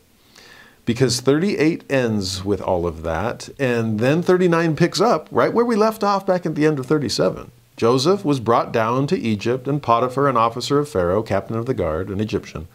[0.88, 5.76] because 38 ends with all of that, and then 39 picks up right where we
[5.76, 7.52] left off back at the end of 37.
[7.76, 11.74] Joseph was brought down to Egypt, and Potiphar, an officer of Pharaoh, captain of the
[11.74, 12.70] guard, an Egyptian,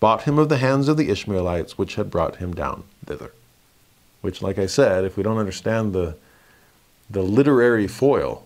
[0.00, 3.30] bought him of the hands of the Ishmaelites, which had brought him down thither.
[4.22, 6.16] Which, like I said, if we don't understand the,
[7.08, 8.44] the literary foil,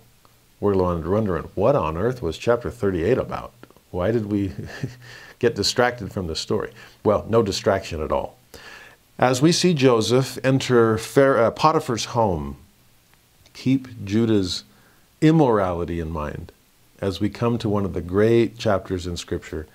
[0.61, 3.53] we're wondering what on earth was chapter 38 about?
[3.91, 4.53] Why did we
[5.39, 6.73] get distracted from the story?
[7.05, 8.39] Well, no distraction at all.
[9.19, 12.57] As we see Joseph enter uh, Potiphar's home,
[13.55, 14.65] keep Judah's
[15.21, 16.53] immorality in mind
[17.01, 19.67] as we come to one of the great chapters in Scripture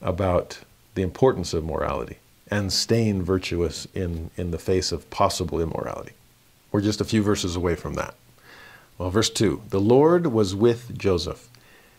[0.00, 0.60] about
[0.94, 2.18] the importance of morality
[2.50, 6.12] and staying virtuous in, in the face of possible immorality.
[6.70, 8.14] We're just a few verses away from that.
[8.98, 11.48] Well, verse 2 The Lord was with Joseph.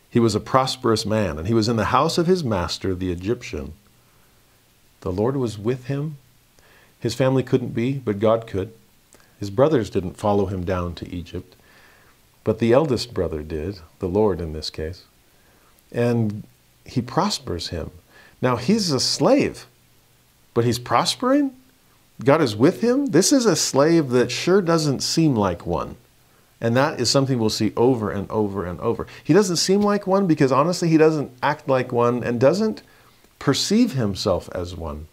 [0.10, 3.12] He was a prosperous man, and he was in the house of his master, the
[3.12, 3.74] Egyptian.
[5.02, 6.18] The Lord was with him
[7.04, 8.72] his family couldn't be, but God could.
[9.38, 11.54] His brothers didn't follow him down to Egypt,
[12.46, 15.04] but the eldest brother did, the Lord in this case.
[15.92, 16.44] And
[16.86, 17.92] he prospers him.
[18.42, 19.68] Now he's a slave,
[20.54, 21.54] but he's prospering?
[22.24, 23.08] God is with him?
[23.08, 25.98] This is a slave that sure doesn't seem like one.
[26.64, 29.06] And that is something we'll see over and over and over.
[29.22, 32.82] He doesn't seem like one because honestly, he doesn't act like one and doesn't
[33.38, 35.08] perceive himself as one.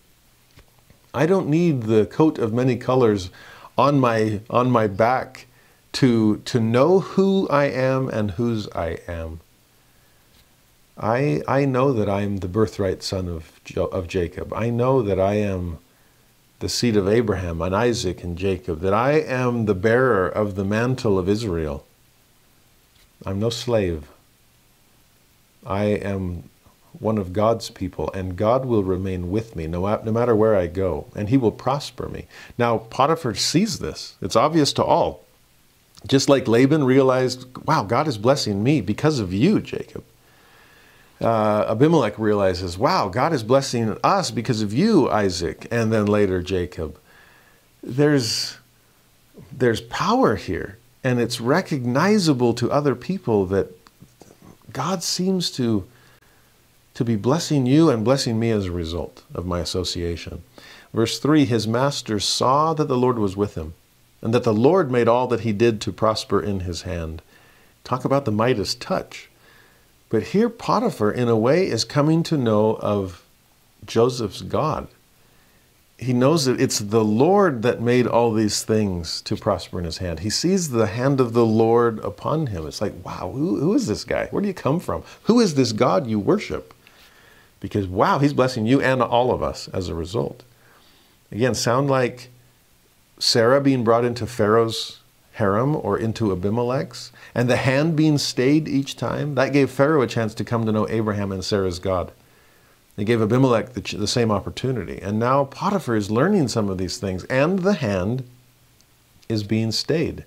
[1.12, 3.30] I don't need the coat of many colors
[3.76, 5.46] on my, on my back
[5.94, 9.40] to, to know who I am and whose I am.
[10.96, 14.52] I, I know that I am the birthright son of, of Jacob.
[14.52, 15.78] I know that I am
[16.60, 20.64] the seed of Abraham and Isaac and Jacob, that I am the bearer of the
[20.64, 21.84] mantle of Israel.
[23.26, 24.08] I'm no slave.
[25.66, 26.44] I am
[26.98, 30.66] one of God's people, and God will remain with me no, no matter where I
[30.66, 32.26] go, and He will prosper me.
[32.58, 34.16] Now, Potiphar sees this.
[34.20, 35.24] It's obvious to all.
[36.06, 40.04] Just like Laban realized, wow, God is blessing me because of you, Jacob.
[41.20, 46.42] Uh, Abimelech realizes, wow, God is blessing us because of you, Isaac, and then later
[46.42, 46.98] Jacob.
[47.82, 48.56] There's,
[49.52, 53.68] there's power here, and it's recognizable to other people that
[54.72, 55.86] God seems to,
[56.94, 60.42] to be blessing you and blessing me as a result of my association.
[60.92, 63.74] Verse 3 His master saw that the Lord was with him,
[64.22, 67.22] and that the Lord made all that he did to prosper in his hand.
[67.84, 69.29] Talk about the Midas touch.
[70.10, 73.24] But here, Potiphar, in a way, is coming to know of
[73.86, 74.88] Joseph's God.
[75.98, 79.98] He knows that it's the Lord that made all these things to prosper in his
[79.98, 80.20] hand.
[80.20, 82.66] He sees the hand of the Lord upon him.
[82.66, 84.26] It's like, wow, who, who is this guy?
[84.30, 85.04] Where do you come from?
[85.24, 86.74] Who is this God you worship?
[87.60, 90.42] Because, wow, he's blessing you and all of us as a result.
[91.30, 92.30] Again, sound like
[93.18, 95.00] Sarah being brought into Pharaoh's
[95.32, 100.06] harem or into Abimelech's, and the hand being stayed each time, that gave Pharaoh a
[100.06, 102.12] chance to come to know Abraham and Sarah's God.
[102.96, 105.00] It gave Abimelech the, the same opportunity.
[105.00, 108.24] And now Potiphar is learning some of these things, and the hand
[109.28, 110.24] is being stayed.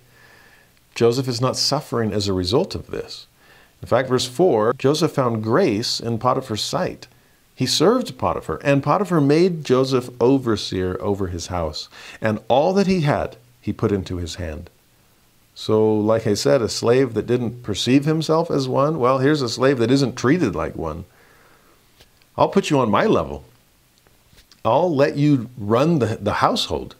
[0.95, 3.27] Joseph is not suffering as a result of this.
[3.81, 7.07] In fact, verse 4 Joseph found grace in Potiphar's sight.
[7.55, 11.89] He served Potiphar, and Potiphar made Joseph overseer over his house,
[12.21, 14.69] and all that he had he put into his hand.
[15.55, 19.49] So, like I said, a slave that didn't perceive himself as one, well, here's a
[19.49, 21.05] slave that isn't treated like one.
[22.35, 23.43] I'll put you on my level.
[24.65, 26.95] I'll let you run the, the household.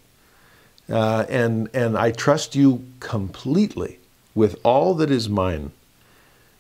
[0.90, 4.00] Uh, and, and I trust you completely
[4.36, 5.72] with all that is mine.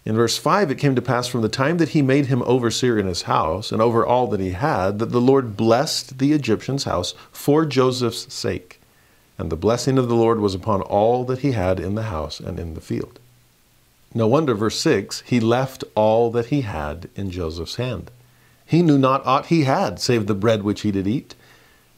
[0.06, 2.98] In verse 5, it came to pass from the time that he made him overseer
[2.98, 6.84] in his house and over all that he had, that the Lord blessed the Egyptian's
[6.84, 8.82] house for Joseph's sake.
[9.38, 12.40] And the blessing of the Lord was upon all that he had in the house
[12.40, 13.20] and in the field.
[14.14, 18.12] No wonder, verse 6, he left all that he had in Joseph's hand.
[18.66, 21.36] He knew not aught he had, save the bread which he did eat.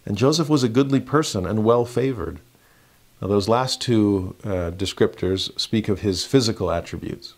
[0.06, 2.40] And Joseph was a goodly person and well favored.
[3.22, 7.34] Now, those last two uh, descriptors speak of his physical attributes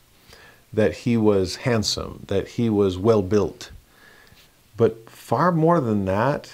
[0.73, 3.71] that he was handsome, that he was well built.
[4.75, 6.51] But far more than that,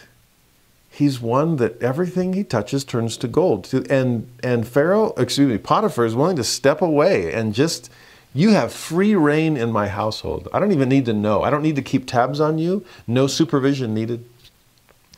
[0.93, 3.73] he's one that everything he touches turns to gold.
[3.89, 7.89] And and Pharaoh, excuse me, Potiphar is willing to step away and just
[8.33, 10.47] you have free reign in my household.
[10.53, 11.43] I don't even need to know.
[11.43, 12.85] I don't need to keep tabs on you.
[13.07, 14.25] No supervision needed.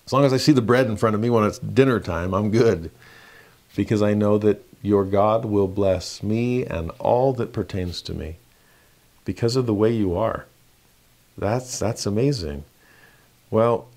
[0.05, 2.33] As long as I see the bread in front of me when it's dinner time,
[2.33, 2.91] I'm good.
[3.75, 8.37] Because I know that your God will bless me and all that pertains to me
[9.25, 10.45] because of the way you are.
[11.37, 12.63] That's that's amazing.
[13.49, 13.87] Well,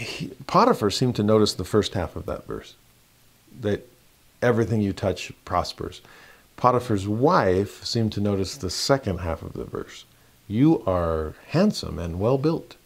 [0.00, 2.74] he, Potiphar seemed to notice the first half of that verse
[3.60, 3.86] that
[4.40, 6.00] everything you touch prospers.
[6.56, 10.04] Potiphar's wife seemed to notice the second half of the verse.
[10.48, 12.76] You are handsome and well built.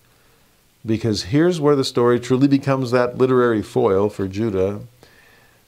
[0.86, 4.80] Because here's where the story truly becomes that literary foil for Judah.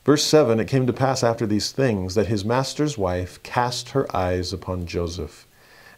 [0.04, 4.14] Verse 7 It came to pass after these things that his master's wife cast her
[4.14, 5.46] eyes upon Joseph,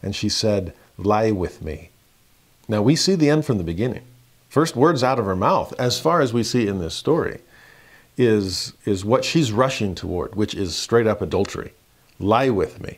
[0.01, 1.89] and she said, Lie with me.
[2.67, 4.03] Now we see the end from the beginning.
[4.49, 7.39] First words out of her mouth, as far as we see in this story,
[8.17, 11.71] is, is what she's rushing toward, which is straight up adultery.
[12.19, 12.97] Lie with me.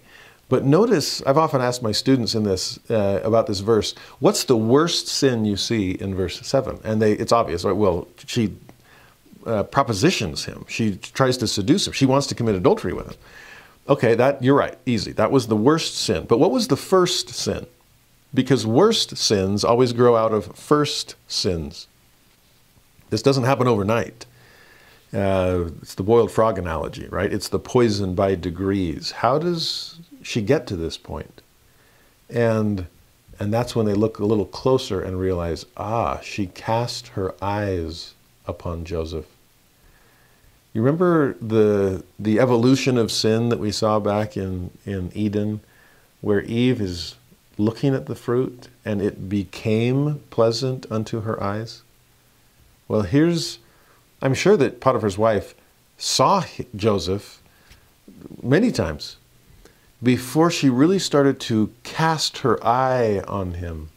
[0.50, 4.58] But notice, I've often asked my students in this uh, about this verse, what's the
[4.58, 6.80] worst sin you see in verse 7?
[6.84, 7.64] And they, it's obvious.
[7.64, 7.76] Right?
[7.76, 8.54] Well, she
[9.46, 10.66] uh, propositions him.
[10.68, 11.94] She tries to seduce him.
[11.94, 13.16] She wants to commit adultery with him.
[13.88, 15.12] Okay, that you're right, easy.
[15.14, 16.26] That was the worst sin.
[16.26, 17.66] But what was the first sin?
[18.34, 21.88] Because worst sins always grow out of first sins.
[23.10, 24.26] This doesn't happen overnight.
[25.14, 27.32] Uh, it's the boiled frog analogy, right?
[27.32, 29.12] It's the poison by degrees.
[29.12, 31.42] How does she get to this point?
[32.30, 32.88] And
[33.40, 38.14] and that's when they look a little closer and realize, ah, she cast her eyes
[38.46, 39.26] upon Joseph.
[40.74, 45.60] You remember the the evolution of sin that we saw back in, in Eden,
[46.22, 47.16] where Eve is
[47.66, 51.84] looking at the fruit and it became pleasant unto her eyes?
[52.88, 53.60] Well, here's,
[54.22, 55.56] I'm sure that Potiphar's wife
[55.98, 56.44] saw
[56.76, 57.42] Joseph
[58.42, 59.18] many times
[60.04, 63.90] before she really started to cast her eye on him.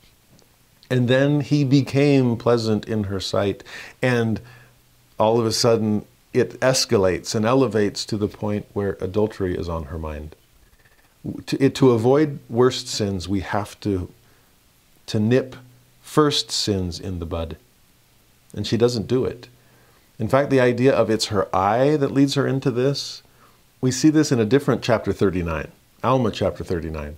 [0.91, 3.65] And then he became pleasant in her sight.
[4.03, 4.41] And
[5.19, 6.05] all of a sudden,
[6.35, 10.36] it escalates and elevates to the point where adultery is on her mind
[11.47, 14.11] to, to avoid worst sins, we have to,
[15.07, 15.57] to nip
[16.03, 17.57] first sins in the bud.
[18.55, 19.49] And she doesn't do it.
[20.19, 23.23] In fact, the idea of it's her eye that leads her into this,
[23.81, 25.71] we see this in a different chapter 39,
[26.03, 27.17] Alma chapter 39,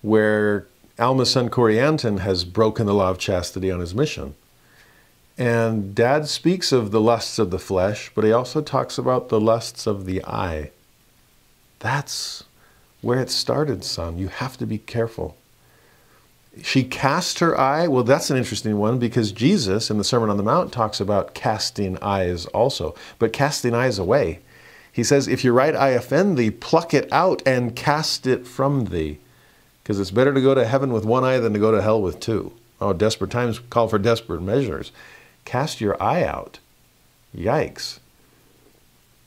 [0.00, 0.66] where
[0.98, 4.34] Alma's son Corianton has broken the law of chastity on his mission.
[5.36, 9.40] And dad speaks of the lusts of the flesh, but he also talks about the
[9.40, 10.70] lusts of the eye.
[11.78, 12.44] That's
[13.02, 14.16] where it started, son.
[14.16, 15.36] You have to be careful.
[16.62, 17.88] She cast her eye.
[17.88, 21.34] Well, that's an interesting one because Jesus in the Sermon on the Mount talks about
[21.34, 24.40] casting eyes also, but casting eyes away.
[24.92, 28.86] He says, If your right eye offend thee, pluck it out and cast it from
[28.86, 29.18] thee.
[29.82, 32.00] Because it's better to go to heaven with one eye than to go to hell
[32.00, 32.52] with two.
[32.80, 34.92] Oh, desperate times call for desperate measures.
[35.44, 36.58] Cast your eye out.
[37.34, 37.98] Yikes.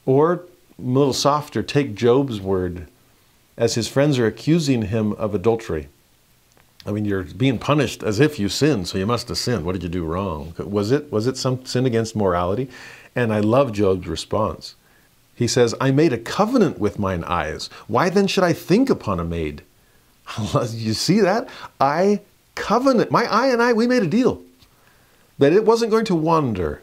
[0.05, 0.45] Or,
[0.77, 2.87] a little softer, take Job's word
[3.57, 5.87] as his friends are accusing him of adultery.
[6.85, 9.65] I mean, you're being punished as if you sinned, so you must have sinned.
[9.65, 10.53] What did you do wrong?
[10.59, 12.69] Was it was it some sin against morality?
[13.15, 14.75] And I love Job's response.
[15.33, 17.69] He says, I made a covenant with mine eyes.
[17.87, 19.63] Why then should I think upon a maid?
[20.71, 21.49] you see that?
[21.79, 22.21] I
[22.55, 23.11] covenant.
[23.11, 24.41] My eye and I, we made a deal
[25.37, 26.81] that it wasn't going to wander,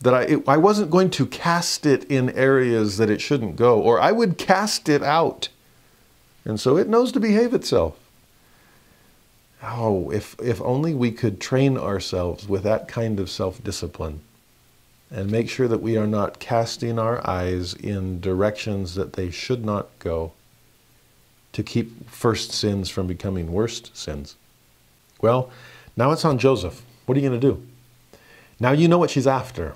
[0.00, 3.80] that I, it, I wasn't going to cast it in areas that it shouldn't go,
[3.80, 5.48] or I would cast it out.
[6.44, 7.98] And so it knows to behave itself.
[9.62, 14.20] Oh, if, if only we could train ourselves with that kind of self discipline
[15.10, 19.64] and make sure that we are not casting our eyes in directions that they should
[19.64, 20.32] not go
[21.52, 24.36] to keep first sins from becoming worst sins.
[25.20, 25.50] Well,
[25.96, 26.82] now it's on Joseph.
[27.06, 27.62] What are you going to do?
[28.58, 29.74] Now you know what she's after,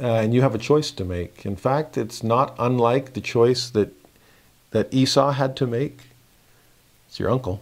[0.00, 1.44] uh, and you have a choice to make.
[1.44, 3.92] In fact, it's not unlike the choice that,
[4.70, 6.07] that Esau had to make.
[7.18, 7.60] It's your uncle.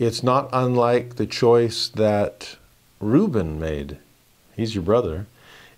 [0.00, 2.56] It's not unlike the choice that
[2.98, 3.98] Reuben made.
[4.56, 5.26] He's your brother.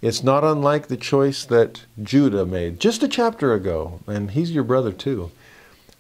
[0.01, 4.65] It's not unlike the choice that Judah made just a chapter ago, and he's your
[4.65, 5.31] brother too.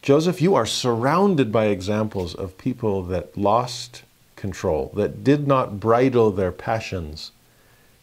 [0.01, 4.02] Joseph, you are surrounded by examples of people that lost
[4.35, 7.31] control, that did not bridle their passions,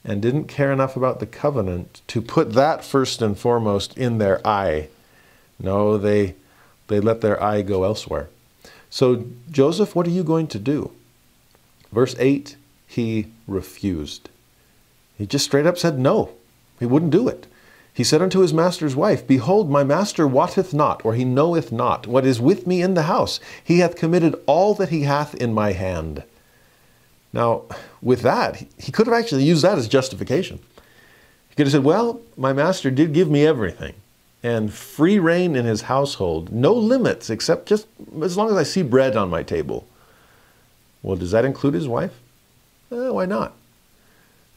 [0.05, 4.39] and didn't care enough about the covenant to put that first and foremost in their
[4.47, 4.89] eye.
[5.59, 6.35] No, they,
[6.89, 8.29] they let their eye go elsewhere.
[8.89, 10.91] So, Joseph, what are you going to do?
[11.91, 12.55] Verse 8,
[12.88, 14.30] he refused.
[15.18, 16.31] He just straight up said no.
[16.80, 17.47] He wouldn't do it.
[17.93, 22.05] He said unto his master's wife, Behold, my master wotteth not, or he knoweth not,
[22.05, 23.39] what is with me in the house.
[23.64, 26.23] He hath committed all that he hath in my hand.
[27.34, 27.64] Now,
[28.01, 30.59] with that, he could have actually used that as justification.
[31.49, 33.95] He could have said, Well, my master did give me everything
[34.43, 37.88] and free reign in his household, no limits except just
[38.22, 39.88] as long as I see bread on my table.
[41.01, 42.19] Well, does that include his wife?
[42.91, 43.53] Eh, why not?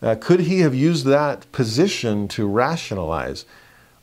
[0.02, 3.44] Uh, could he have used that position to rationalize?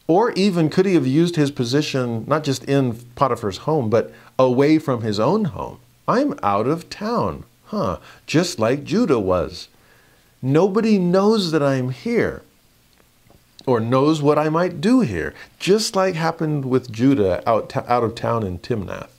[0.08, 4.80] Or even could he have used his position not just in Potiphar's home, but away
[4.80, 5.80] from his own home?
[6.08, 7.44] I'm out of town.
[7.66, 9.68] Huh, just like Judah was.
[10.42, 12.44] Nobody knows that I'm here
[13.68, 18.16] or knows what I might do here, just like happened with Judah out, out of
[18.16, 19.10] town in Timnath.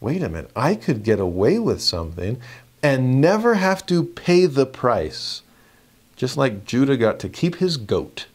[0.00, 2.40] Wait a minute, I could get away with something
[2.82, 5.42] and never have to pay the price,
[6.16, 8.26] just like Judah got to keep his goat.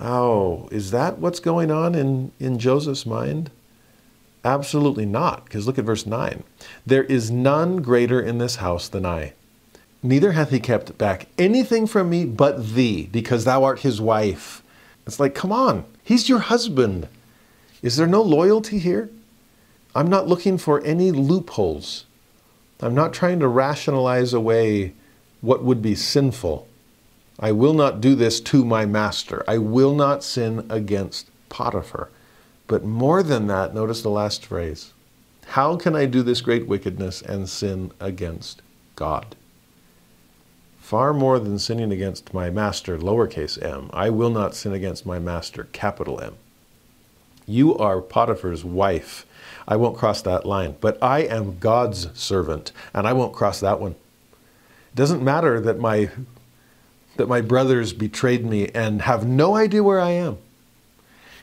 [0.00, 3.50] Oh, is that what's going on in, in Joseph's mind?
[4.44, 6.44] Absolutely not, because look at verse 9.
[6.86, 9.34] There is none greater in this house than I.
[10.02, 14.62] Neither hath he kept back anything from me but thee, because thou art his wife.
[15.06, 17.08] It's like, come on, he's your husband.
[17.82, 19.10] Is there no loyalty here?
[19.94, 22.04] I'm not looking for any loopholes.
[22.80, 24.94] I'm not trying to rationalize away
[25.40, 26.66] what would be sinful.
[27.38, 29.44] I will not do this to my master.
[29.48, 32.10] I will not sin against Potiphar.
[32.66, 34.92] But more than that, notice the last phrase.
[35.46, 38.62] How can I do this great wickedness and sin against
[38.94, 39.34] God?
[40.90, 45.20] Far more than sinning against my master, lowercase m, I will not sin against my
[45.20, 46.34] master, capital M.
[47.46, 49.24] You are Potiphar's wife.
[49.68, 50.74] I won't cross that line.
[50.80, 53.92] But I am God's servant, and I won't cross that one.
[53.92, 56.10] It doesn't matter that my
[57.18, 60.38] that my brothers betrayed me and have no idea where I am.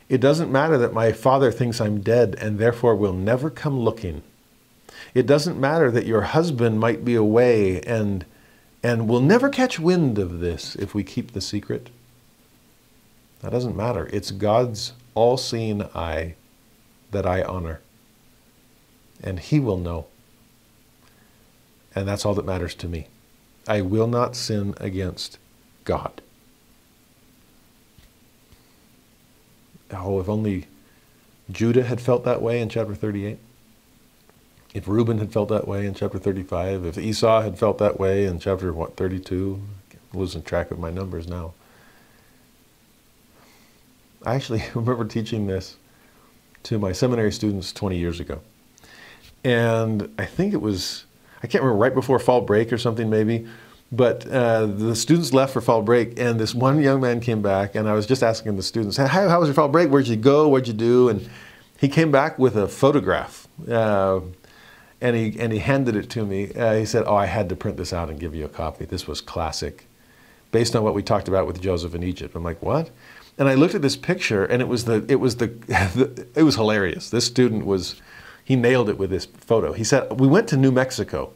[0.10, 4.24] It doesn't matter that my father thinks I'm dead and therefore will never come looking.
[5.14, 8.26] It doesn't matter that your husband might be away and,
[8.88, 11.90] and we'll never catch wind of this if we keep the secret.
[13.42, 14.10] That doesn't matter.
[14.14, 16.36] It's God's all seeing eye
[17.12, 17.82] that I honor.
[19.22, 20.06] And He will know.
[21.96, 23.08] And that's all that matters to me.
[23.68, 25.38] I will not sin against
[25.84, 26.22] God.
[29.92, 30.66] Oh, if only
[31.52, 33.38] Judah had felt that way in chapter 38.
[34.74, 38.26] If Reuben had felt that way in chapter 35, if Esau had felt that way
[38.26, 39.62] in chapter what 32,
[40.14, 41.54] I'm losing track of my numbers now.
[44.26, 45.78] I actually remember teaching this
[46.64, 48.42] to my seminary students 20 years ago.
[49.44, 51.06] And I think it was,
[51.42, 53.48] I can't remember, right before fall break or something maybe,
[53.92, 57.74] but uh, the students left for fall break, and this one young man came back,
[57.76, 59.90] and I was just asking the students, hey, how was your fall break?
[59.90, 60.50] Where'd you go?
[60.50, 61.08] What'd you do?
[61.08, 61.30] And
[61.78, 64.20] he came back with a photograph, uh,
[65.02, 66.52] and, he, and he handed it to me.
[66.54, 68.86] Uh, he said, Oh, I had to print this out and give you a copy.
[68.86, 69.88] This was classic,
[70.52, 72.36] based on what we talked about with Joseph in Egypt.
[72.36, 72.90] I'm like, What?
[73.38, 76.44] And I looked at this picture, and it was the it was the, the it
[76.44, 77.10] was hilarious.
[77.10, 78.02] This student was
[78.44, 79.74] he nailed it with this photo.
[79.74, 81.34] He said, "We went to New Mexico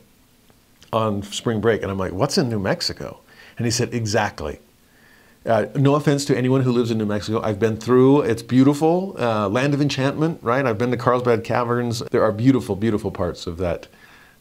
[0.91, 3.19] on spring break," and I'm like, "What's in New Mexico?"
[3.57, 4.59] And he said, "Exactly."
[5.45, 7.41] Uh, no offense to anyone who lives in New Mexico.
[7.41, 8.21] I've been through.
[8.21, 10.63] It's beautiful, uh, land of enchantment, right?
[10.65, 11.99] I've been to Carlsbad Caverns.
[12.11, 13.87] There are beautiful, beautiful parts of that,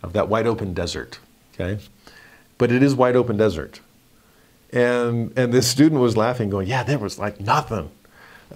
[0.02, 1.18] of that wide open desert.
[1.54, 1.82] Okay,
[2.58, 3.80] but it is wide open desert.
[4.72, 7.90] And, and this student was laughing, going, Yeah, there was like nothing.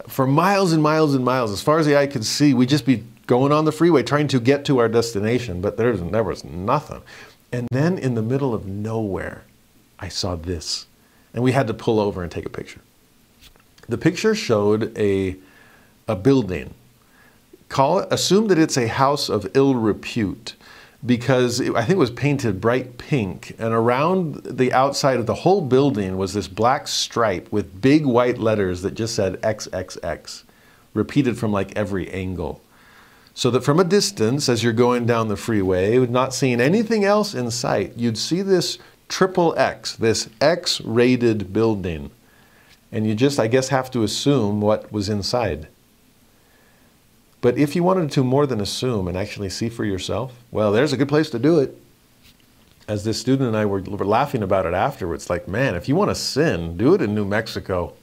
[0.07, 2.85] For miles and miles and miles, as far as the eye could see, we'd just
[2.85, 6.45] be going on the freeway trying to get to our destination, but there, there was
[6.45, 7.01] nothing.
[7.53, 9.45] And then in the middle of nowhere,
[9.99, 10.87] I saw this.
[11.35, 12.81] And we had to pull over and take a picture.
[13.89, 15.37] The picture showed a,
[16.09, 16.73] a building.
[17.69, 20.55] Call it, assume that it's a house of ill repute
[21.05, 25.35] because it, I think it was painted bright pink, and around the outside of the
[25.35, 30.45] whole building was this black stripe with big white letters that just said XXX,
[30.95, 32.63] repeated from like every angle.
[33.35, 37.35] So that from a distance, as you're going down the freeway, not seeing anything else
[37.35, 38.79] in sight, you'd see this
[39.09, 42.11] triple X, this X rated building.
[42.91, 45.69] And you just, I guess, have to assume what was inside.
[47.41, 50.93] But if you wanted to more than assume and actually see for yourself, well, there's
[50.93, 51.77] a good place to do it.
[52.89, 55.95] As this student and I were, were laughing about it afterwards, like, man, if you
[55.95, 57.95] want to sin, do it in New Mexico.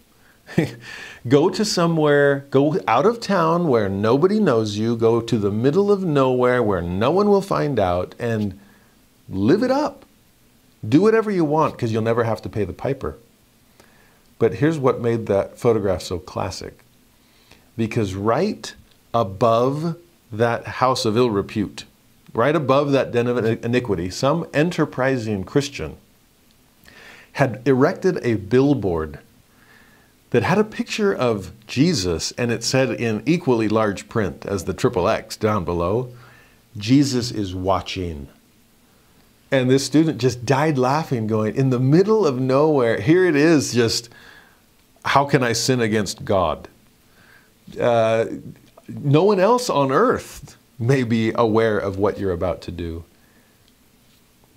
[1.28, 5.92] go to somewhere, go out of town where nobody knows you, go to the middle
[5.92, 8.60] of nowhere where no one will find out, and
[9.30, 10.06] live it up.
[10.88, 13.18] Do whatever you want because you'll never have to pay the piper.
[14.40, 16.84] But here's what made that photograph so classic.
[17.78, 18.74] Because right
[19.14, 19.98] above
[20.32, 21.86] that house of ill repute,
[22.34, 25.98] right above that den of iniquity, some enterprising Christian
[27.34, 29.20] had erected a billboard
[30.32, 34.74] that had a picture of Jesus and it said in equally large print as the
[34.74, 36.14] triple X down below,
[36.78, 38.28] Jesus is watching.
[39.52, 43.74] And this student just died laughing, going, In the middle of nowhere, here it is,
[43.74, 44.10] just,
[45.04, 46.70] how can I sin against God?
[47.80, 48.26] Uh,
[48.88, 53.04] no one else on earth may be aware of what you're about to do.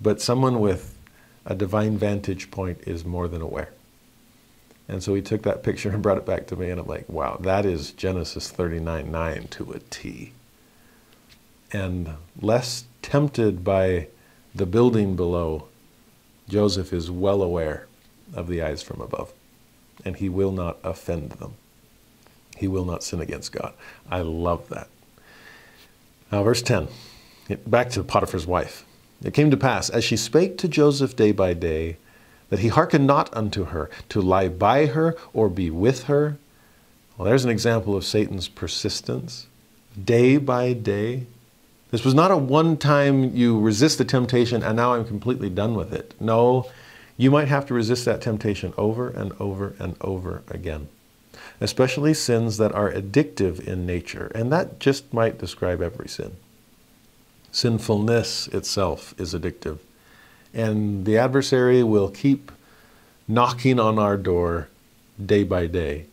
[0.00, 0.96] But someone with
[1.44, 3.70] a divine vantage point is more than aware.
[4.88, 7.08] And so he took that picture and brought it back to me, and I'm like,
[7.08, 10.32] wow, that is Genesis 39 9 to a T.
[11.72, 14.08] And less tempted by
[14.54, 15.68] the building below,
[16.48, 17.86] Joseph is well aware
[18.34, 19.32] of the eyes from above,
[20.04, 21.54] and he will not offend them.
[22.56, 23.74] He will not sin against God.
[24.10, 24.88] I love that.
[26.30, 26.88] Now, verse 10,
[27.66, 28.84] back to Potiphar's wife.
[29.22, 31.96] It came to pass, as she spake to Joseph day by day,
[32.50, 36.36] that he hearkened not unto her to lie by her or be with her.
[37.16, 39.46] Well, there's an example of Satan's persistence.
[40.02, 41.26] Day by day.
[41.94, 45.76] This was not a one time you resist the temptation and now I'm completely done
[45.76, 46.14] with it.
[46.20, 46.68] No,
[47.16, 50.88] you might have to resist that temptation over and over and over again
[51.60, 54.30] especially sins that are addictive in nature.
[54.34, 56.36] And that just might describe every sin.
[57.52, 59.78] Sinfulness itself is addictive.
[60.52, 62.50] And the adversary will keep
[63.28, 64.68] knocking on our door
[65.24, 66.06] day by day.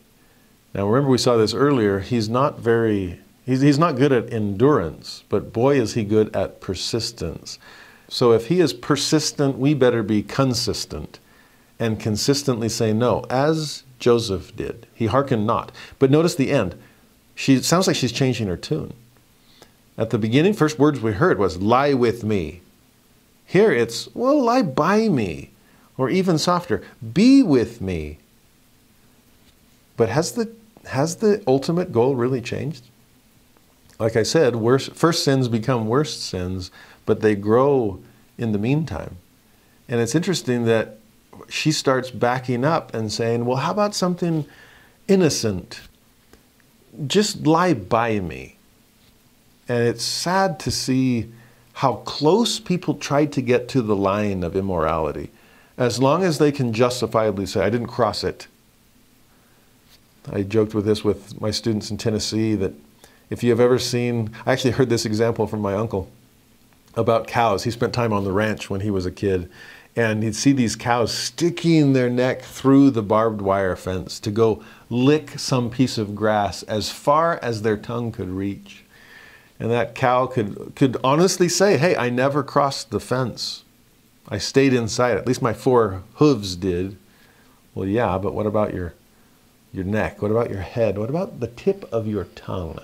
[0.74, 2.00] Now, remember, we saw this earlier.
[2.00, 6.60] He's not very, he's, he's not good at endurance, but boy, is he good at
[6.60, 7.58] persistence.
[8.08, 11.18] So, if he is persistent, we better be consistent
[11.78, 14.86] and consistently say no, as Joseph did.
[14.94, 15.72] He hearkened not.
[15.98, 16.76] But notice the end.
[17.34, 18.92] She it sounds like she's changing her tune.
[19.96, 22.60] At the beginning, first words we heard was lie with me.
[23.46, 25.50] Here it's, well, lie by me.
[25.98, 26.82] Or even softer,
[27.12, 28.18] be with me.
[29.96, 30.52] But has the
[30.86, 32.84] has the ultimate goal really changed?
[34.02, 36.72] Like I said, worse, first sins become worst sins,
[37.06, 38.00] but they grow
[38.36, 39.18] in the meantime.
[39.88, 40.98] And it's interesting that
[41.48, 44.44] she starts backing up and saying, Well, how about something
[45.06, 45.82] innocent?
[47.06, 48.56] Just lie by me.
[49.68, 51.30] And it's sad to see
[51.74, 55.30] how close people try to get to the line of immorality,
[55.78, 58.48] as long as they can justifiably say, I didn't cross it.
[60.28, 62.74] I joked with this with my students in Tennessee that
[63.32, 66.10] if you have ever seen, I actually heard this example from my uncle
[66.94, 67.64] about cows.
[67.64, 69.50] He spent time on the ranch when he was a kid,
[69.96, 74.62] and he'd see these cows sticking their neck through the barbed wire fence to go
[74.90, 78.84] lick some piece of grass as far as their tongue could reach.
[79.58, 83.64] And that cow could, could honestly say, Hey, I never crossed the fence.
[84.28, 85.16] I stayed inside.
[85.16, 86.98] At least my four hooves did.
[87.74, 88.92] Well, yeah, but what about your,
[89.72, 90.20] your neck?
[90.20, 90.98] What about your head?
[90.98, 92.78] What about the tip of your tongue?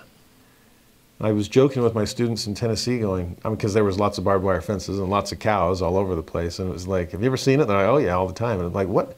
[1.21, 4.19] I was joking with my students in Tennessee, going, I mean, because there was lots
[4.19, 6.87] of barbed wire fences and lots of cows all over the place, and it was
[6.87, 7.67] like, have you ever seen it?
[7.67, 8.59] They're like, oh yeah, all the time.
[8.59, 9.17] And I'm like, what?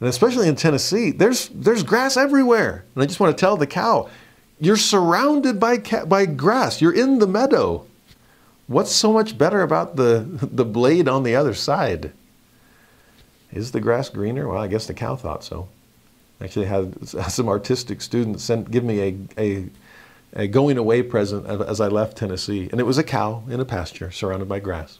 [0.00, 3.66] And especially in Tennessee, there's there's grass everywhere, and I just want to tell the
[3.66, 4.08] cow,
[4.60, 6.80] you're surrounded by by grass.
[6.80, 7.86] You're in the meadow.
[8.66, 12.12] What's so much better about the the blade on the other side?
[13.52, 14.48] Is the grass greener?
[14.48, 15.68] Well, I guess the cow thought so.
[16.40, 19.68] Actually, had some artistic students sent give me a a
[20.34, 22.68] a going away present as I left Tennessee.
[22.70, 24.98] And it was a cow in a pasture surrounded by grass.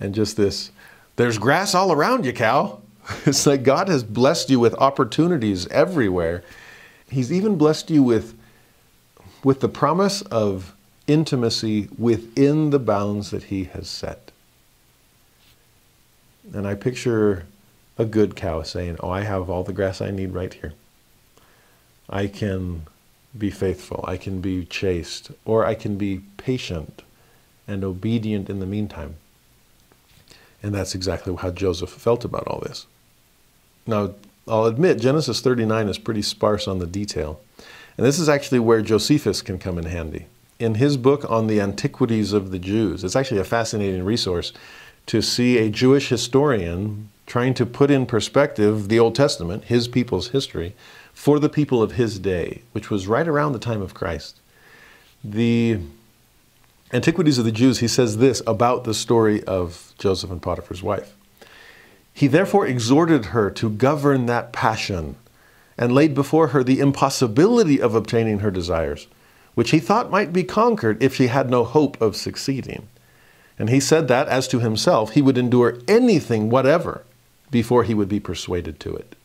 [0.00, 0.70] And just this
[1.16, 2.80] there's grass all around you, cow.
[3.24, 6.44] It's like God has blessed you with opportunities everywhere.
[7.10, 8.38] He's even blessed you with,
[9.42, 10.74] with the promise of
[11.06, 14.30] intimacy within the bounds that He has set.
[16.52, 17.46] And I picture
[17.96, 20.74] a good cow saying, Oh, I have all the grass I need right here.
[22.10, 22.86] I can
[23.36, 27.02] be faithful, I can be chaste, or I can be patient
[27.66, 29.16] and obedient in the meantime.
[30.62, 32.86] And that's exactly how Joseph felt about all this.
[33.86, 34.14] Now,
[34.46, 37.40] I'll admit, Genesis 39 is pretty sparse on the detail.
[37.96, 40.26] And this is actually where Josephus can come in handy.
[40.58, 44.52] In his book on the antiquities of the Jews, it's actually a fascinating resource
[45.06, 50.28] to see a Jewish historian trying to put in perspective the Old Testament, his people's
[50.28, 50.74] history,
[51.18, 54.38] for the people of his day, which was right around the time of Christ.
[55.24, 55.80] The
[56.92, 61.16] Antiquities of the Jews, he says this about the story of Joseph and Potiphar's wife.
[62.14, 65.16] He therefore exhorted her to govern that passion
[65.76, 69.08] and laid before her the impossibility of obtaining her desires,
[69.56, 72.86] which he thought might be conquered if she had no hope of succeeding.
[73.58, 77.02] And he said that, as to himself, he would endure anything whatever
[77.50, 79.16] before he would be persuaded to it.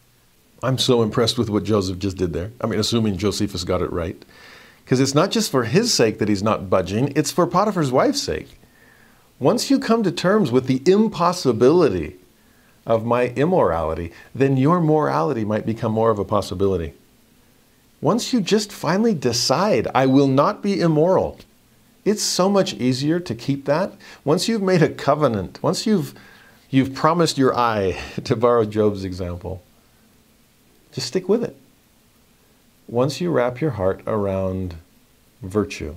[0.63, 2.51] I'm so impressed with what Joseph just did there.
[2.61, 4.23] I mean, assuming Josephus got it right.
[4.83, 8.21] Because it's not just for his sake that he's not budging, it's for Potiphar's wife's
[8.21, 8.57] sake.
[9.39, 12.15] Once you come to terms with the impossibility
[12.85, 16.93] of my immorality, then your morality might become more of a possibility.
[17.99, 21.39] Once you just finally decide, I will not be immoral,
[22.05, 23.93] it's so much easier to keep that.
[24.23, 26.13] Once you've made a covenant, once you've,
[26.69, 29.61] you've promised your eye, to borrow Job's example,
[30.93, 31.55] just stick with it.
[32.87, 34.75] Once you wrap your heart around
[35.41, 35.95] virtue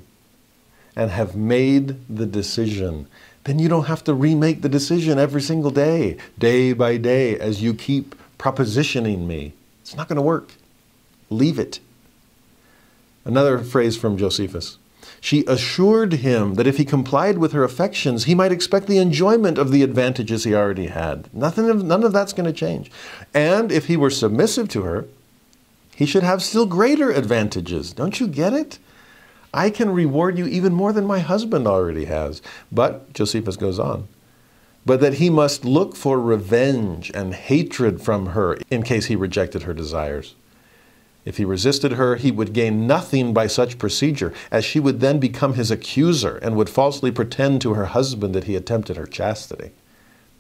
[0.95, 3.07] and have made the decision,
[3.45, 7.63] then you don't have to remake the decision every single day, day by day, as
[7.63, 9.53] you keep propositioning me.
[9.83, 10.53] It's not going to work.
[11.31, 11.81] Leave it.
[13.25, 14.79] Another phrase from Josephus.
[15.21, 19.59] She assured him that if he complied with her affections, he might expect the enjoyment
[19.59, 21.33] of the advantages he already had.
[21.35, 22.91] Nothing of, none of that's going to change.
[23.35, 25.07] And if he were submissive to her,
[25.95, 27.93] he should have still greater advantages.
[27.93, 28.79] Don't you get it?
[29.55, 32.43] I can reward you even more than my husband already has.
[32.71, 34.07] But, Josephus goes on,
[34.85, 39.63] but that he must look for revenge and hatred from her in case he rejected
[39.63, 40.35] her desires.
[41.27, 45.19] If he resisted her, he would gain nothing by such procedure, as she would then
[45.19, 49.73] become his accuser and would falsely pretend to her husband that he attempted her chastity.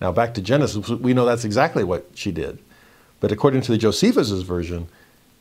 [0.00, 2.60] Now, back to Genesis, we know that's exactly what she did.
[3.18, 4.86] But according to the Josephus' version,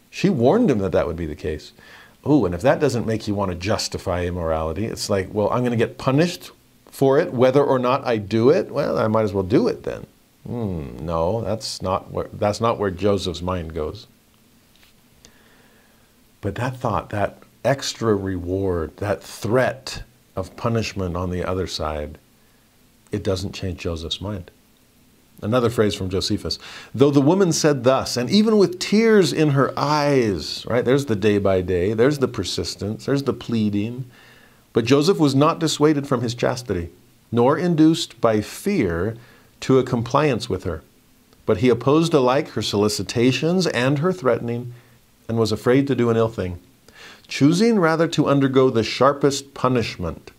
[0.09, 1.73] she warned him that that would be the case.
[2.23, 5.59] Oh, and if that doesn't make you want to justify immorality, it's like, well, I'm
[5.59, 6.49] going to get punished
[6.87, 8.71] for it, whether or not I do it.
[8.71, 10.07] Well, I might as well do it then.
[10.47, 14.07] Hmm, no, that's not where, that's not where Joseph's mind goes.
[16.45, 20.03] But that thought, that extra reward, that threat
[20.35, 22.19] of punishment on the other side,
[23.11, 24.51] it doesn't change Joseph's mind.
[25.41, 26.59] Another phrase from Josephus.
[26.93, 30.85] Though the woman said thus, and even with tears in her eyes, right?
[30.85, 34.05] There's the day by day, there's the persistence, there's the pleading.
[34.71, 36.91] But Joseph was not dissuaded from his chastity,
[37.31, 39.17] nor induced by fear
[39.61, 40.83] to a compliance with her.
[41.47, 44.75] But he opposed alike her solicitations and her threatening
[45.27, 46.59] and was afraid to do an ill thing,
[47.27, 50.31] choosing rather to undergo the sharpest punishment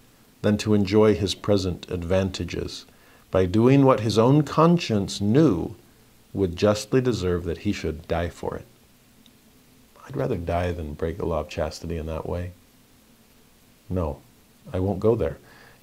[0.42, 2.86] than to enjoy his present advantages
[3.30, 5.74] by doing what his own conscience knew
[6.32, 8.66] would justly deserve that he should die for it.
[10.06, 12.52] I'd rather die than break the law of chastity in that way.
[13.88, 14.20] No,
[14.72, 15.38] I won't go there.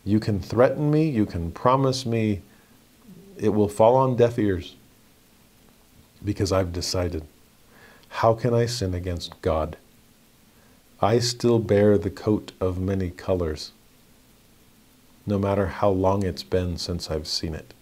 [0.05, 2.41] You can threaten me, you can promise me,
[3.37, 4.75] it will fall on deaf ears
[6.23, 7.23] because I've decided.
[8.17, 9.75] How can I sin against God?
[11.01, 13.73] I still bear the coat of many colors,
[15.25, 17.73] no matter how long it's been since I've seen it.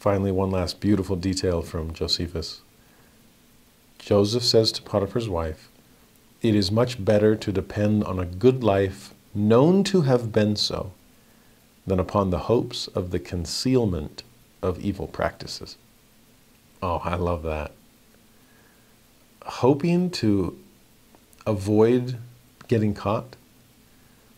[0.00, 2.62] Finally, one last beautiful detail from Josephus.
[3.98, 5.68] Joseph says to Potiphar's wife,
[6.40, 10.92] It is much better to depend on a good life known to have been so
[11.86, 14.24] than upon the hopes of the concealment
[14.62, 15.76] of evil practices.
[16.82, 17.72] Oh, I love that.
[19.44, 20.58] Hoping to
[21.46, 22.16] avoid
[22.68, 23.36] getting caught,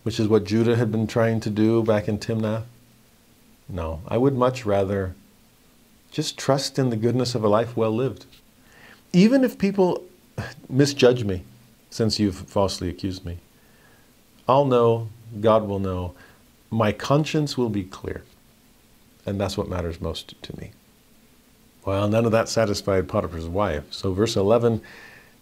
[0.03, 2.65] which is what Judah had been trying to do back in Timnath.
[3.69, 5.15] No, I would much rather
[6.11, 8.27] just trust in the goodness of a life well lived.
[9.13, 10.05] Even if people
[10.69, 11.45] misjudge me,
[11.91, 13.39] since you've falsely accused me,
[14.49, 15.09] I'll know,
[15.41, 16.15] God will know,
[16.71, 18.25] my conscience will be clear.
[19.25, 20.73] And that's what matters most to me.
[21.85, 23.85] Well, none of that satisfied Potiphar's wife.
[23.93, 24.81] So, verse 11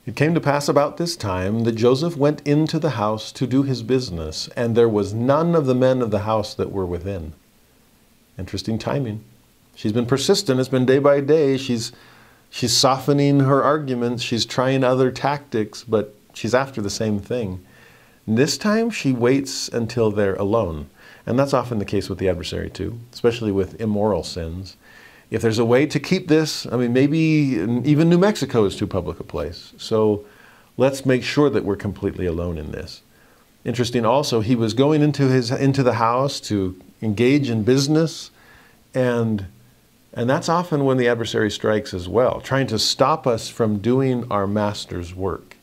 [0.05, 3.62] it came to pass about this time that Joseph went into the house to do
[3.62, 7.35] his business, and there was none of the men of the house that were within.
[8.36, 9.23] Interesting timing.
[9.77, 10.59] She's been persistent.
[10.59, 11.56] It's been day by day.
[11.56, 11.93] She's
[12.51, 14.24] she's softening her arguments.
[14.24, 17.64] She's trying other tactics, but she's after the same thing.
[18.27, 20.90] this time she waits until they're alone.
[21.27, 24.77] And that's often the case with the adversary too, especially with immoral sins.
[25.33, 28.87] If there's a way to keep this, I mean, maybe even New Mexico is too
[28.87, 29.73] public a place.
[29.79, 30.27] So
[30.77, 33.01] let's make sure that we're completely alone in this.
[33.65, 38.31] Interesting also, he was going into his into the house to engage in business
[38.93, 39.47] and
[40.13, 44.31] and that's often when the adversary strikes as well, trying to stop us from doing
[44.31, 45.57] our master's work.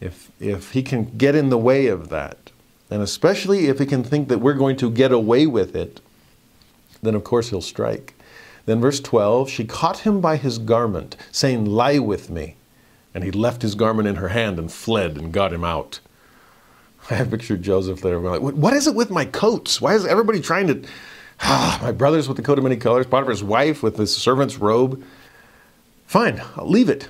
[0.00, 2.50] If, if he can get in the way of that,
[2.90, 6.00] and especially if he can think that we're going to get away with it,
[7.02, 8.14] then of course he'll strike.
[8.66, 12.56] Then, verse 12, she caught him by his garment, saying, Lie with me.
[13.14, 16.00] And he left his garment in her hand and fled and got him out.
[17.10, 18.18] I have pictured Joseph there.
[18.18, 19.80] Like, what is it with my coats?
[19.80, 20.88] Why is everybody trying to
[21.42, 25.02] Ah, my brother's with the coat of many colors, Potiphar's wife with his servant's robe.
[26.06, 27.08] Fine, I'll leave it.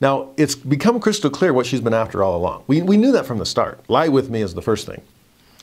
[0.00, 2.64] Now, it's become crystal clear what she's been after all along.
[2.66, 3.80] We, we knew that from the start.
[3.88, 5.02] Lie with me is the first thing.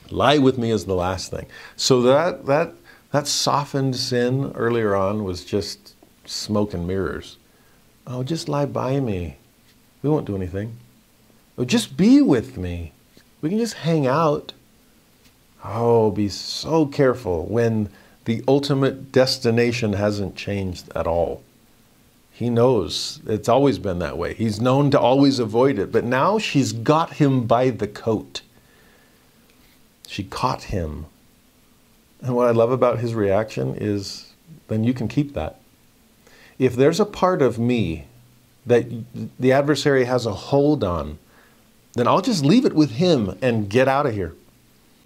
[0.09, 1.45] Lie with me is the last thing.
[1.77, 2.73] So that, that,
[3.15, 7.37] that softened sin earlier on was just smoke and mirrors.
[8.05, 9.37] Oh, just lie by me.
[10.03, 10.75] We won't do anything.
[11.57, 12.91] Oh, just be with me.
[13.39, 14.51] We can just hang out.
[15.63, 17.87] Oh, be so careful when
[18.25, 21.41] the ultimate destination hasn't changed at all.
[22.33, 24.33] He knows it's always been that way.
[24.33, 28.41] He's known to always avoid it, but now she's got him by the coat.
[30.05, 31.05] She caught him.
[32.21, 34.33] And what I love about his reaction is
[34.67, 35.59] then you can keep that.
[36.57, 38.07] If there's a part of me
[38.65, 38.85] that
[39.39, 41.19] the adversary has a hold on,
[41.93, 44.33] then I'll just leave it with him and get out of here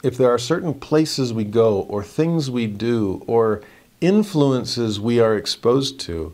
[0.04, 3.62] if there are certain places we go or things we do or
[4.02, 6.34] influences we are exposed to,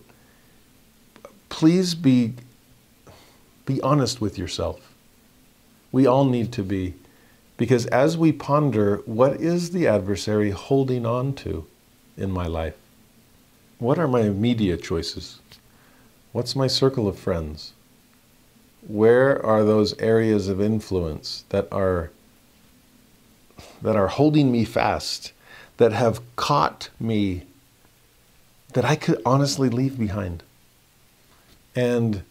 [1.50, 2.34] please be,
[3.66, 4.94] be honest with yourself.
[5.92, 6.94] We all need to be.
[7.58, 11.66] Because as we ponder, what is the adversary holding on to
[12.18, 12.76] in my life?
[13.80, 15.40] What are my media choices?
[16.32, 17.74] What's my circle of friends?
[18.88, 22.12] Where are those areas of influence that are
[23.82, 25.32] that are holding me fast,
[25.78, 27.44] that have caught me,
[28.74, 30.44] that I could honestly leave behind
[31.76, 32.24] and,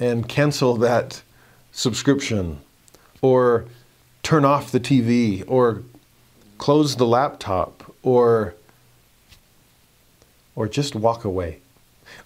[0.00, 1.22] and cancel that
[1.70, 2.60] subscription
[3.20, 3.66] or
[4.22, 5.82] turn off the TV or
[6.58, 8.54] close the laptop or,
[10.54, 11.58] or just walk away.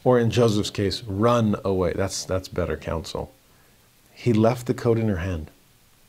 [0.05, 1.93] Or in Joseph's case, run away.
[1.95, 3.33] That's, that's better counsel.
[4.13, 5.51] He left the coat in her hand.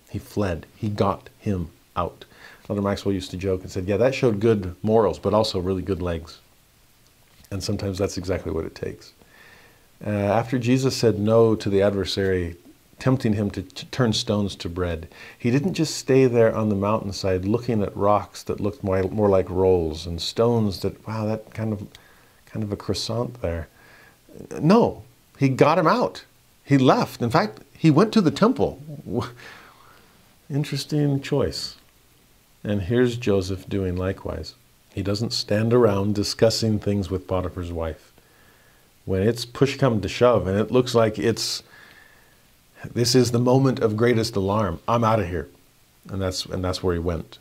[0.09, 0.65] He fled.
[0.75, 2.25] He got him out.
[2.69, 5.81] Elder Maxwell used to joke and said, Yeah, that showed good morals, but also really
[5.81, 6.39] good legs.
[7.51, 9.13] And sometimes that's exactly what it takes.
[10.05, 12.55] Uh, after Jesus said no to the adversary,
[12.99, 15.07] tempting him to turn stones to bread,
[15.37, 19.29] he didn't just stay there on the mountainside looking at rocks that looked more, more
[19.29, 21.87] like rolls and stones that, wow, that kind of,
[22.45, 23.67] kind of a croissant there.
[24.59, 25.03] No,
[25.37, 26.25] he got him out.
[26.63, 27.21] He left.
[27.21, 28.81] In fact, he went to the temple
[30.49, 31.75] Interesting choice.
[32.63, 34.55] And here's Joseph doing likewise.
[34.93, 38.13] He doesn't stand around discussing things with Potiphar's wife.
[39.05, 41.63] When it's push come to shove and it looks like it's
[42.93, 44.79] this is the moment of greatest alarm.
[44.87, 45.49] I'm out of here.
[46.09, 47.39] And that's and that's where he went.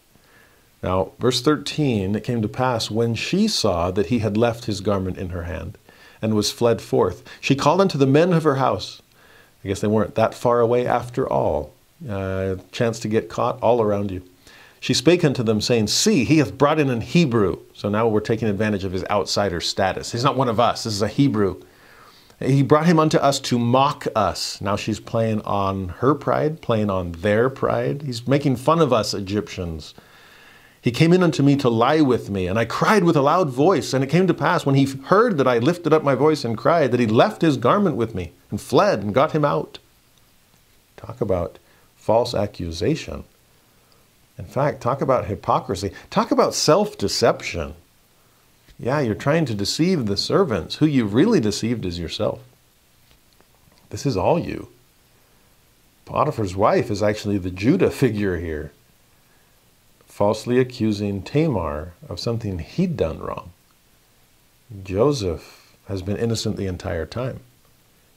[0.83, 4.81] Now, verse 13, it came to pass when she saw that he had left his
[4.81, 5.79] garment in her hand
[6.21, 9.01] and was fled forth, she called unto the men of her house.
[9.65, 11.73] I guess they weren't that far away after all.
[12.09, 14.23] Uh, chance to get caught all around you.
[14.81, 17.59] She spake unto them, saying, See, he hath brought in an Hebrew.
[17.75, 20.13] So now we're taking advantage of his outsider status.
[20.13, 21.61] He's not one of us, this is a Hebrew.
[22.39, 24.61] He brought him unto us to mock us.
[24.61, 28.03] Now she's playing on her pride, playing on their pride.
[28.03, 29.95] He's making fun of us Egyptians.
[30.83, 33.49] He came in unto me to lie with me, and I cried with a loud
[33.49, 33.93] voice.
[33.93, 36.57] And it came to pass, when he heard that I lifted up my voice and
[36.59, 39.79] cried, that he left his garment with me and fled and got him out.
[40.97, 41.59] Talk about
[41.97, 43.25] false accusation.
[44.39, 45.91] In fact, talk about hypocrisy.
[46.11, 47.75] Talk about self deception.
[48.79, 50.77] Yeah, you're trying to deceive the servants.
[50.77, 52.41] Who you've really deceived is yourself.
[53.91, 54.69] This is all you.
[56.05, 58.73] Potiphar's wife is actually the Judah figure here,
[60.07, 63.51] falsely accusing Tamar of something he'd done wrong.
[64.85, 67.41] Joseph has been innocent the entire time.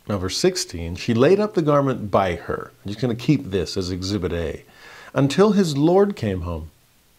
[0.08, 2.72] Now, verse 16, she laid up the garment by her.
[2.84, 4.64] I'm just going to keep this as exhibit A
[5.14, 6.72] until his Lord came home.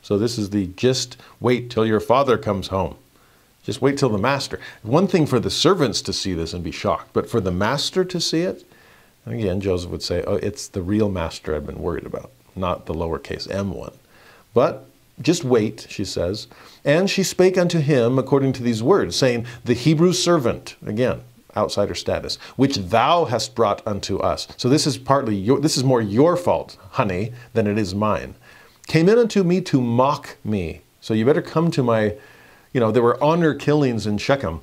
[0.02, 2.96] So, this is the just wait till your father comes home.
[3.70, 4.58] Just wait till the master.
[4.82, 8.04] One thing for the servants to see this and be shocked, but for the master
[8.04, 8.64] to see it,
[9.24, 12.94] again, Joseph would say, oh, it's the real master I've been worried about, not the
[12.94, 13.92] lowercase m one.
[14.54, 14.86] But
[15.22, 16.48] just wait, she says.
[16.84, 21.20] And she spake unto him according to these words, saying, The Hebrew servant, again,
[21.56, 24.48] outsider status, which thou hast brought unto us.
[24.56, 28.34] So this is partly your, this is more your fault, honey, than it is mine.
[28.88, 30.80] Came in unto me to mock me.
[31.00, 32.16] So you better come to my
[32.72, 34.60] you know, there were honor killings in Shechem.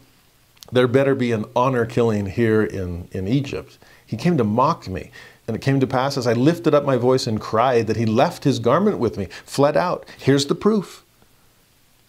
[0.72, 3.78] There better be an honor killing here in, in Egypt.
[4.06, 5.12] He came to mock me.
[5.48, 8.06] And it came to pass as I lifted up my voice and cried that he
[8.06, 10.06] left his garment with me, fled out.
[10.18, 11.06] Here's the proof.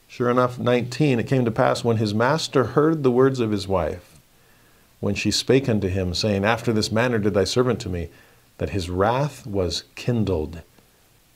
[0.08, 3.68] Sure enough, 19, it came to pass when his master heard the words of his
[3.68, 4.18] wife,
[4.98, 8.08] when she spake unto him, saying, After this manner did thy servant to me,
[8.56, 10.62] that his wrath was kindled.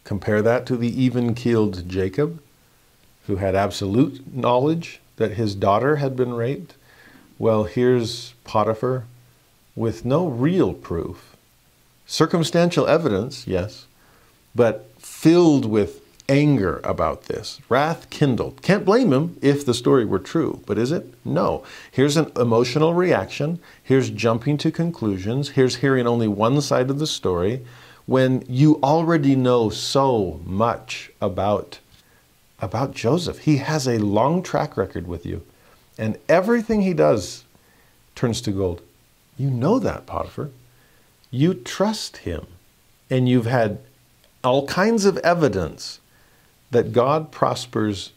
[0.02, 2.40] Compare that to the even keeled Jacob
[3.26, 6.74] who had absolute knowledge that his daughter had been raped.
[7.38, 9.04] Well, here's Potiphar
[9.74, 11.36] with no real proof.
[12.06, 13.86] Circumstantial evidence, yes,
[14.54, 18.62] but filled with anger about this, wrath kindled.
[18.62, 21.12] Can't blame him if the story were true, but is it?
[21.24, 21.64] No.
[21.90, 23.60] Here's an emotional reaction.
[23.82, 25.50] Here's jumping to conclusions.
[25.50, 27.64] Here's hearing only one side of the story
[28.06, 31.78] when you already know so much about
[32.62, 33.40] about Joseph.
[33.40, 35.42] He has a long track record with you,
[35.98, 37.44] and everything he does
[38.14, 38.80] turns to gold.
[39.36, 40.50] You know that, Potiphar.
[41.30, 42.46] You trust him,
[43.10, 43.80] and you've had
[44.44, 46.00] all kinds of evidence
[46.70, 48.12] that God prospers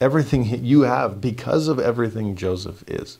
[0.00, 3.18] everything you have because of everything Joseph is.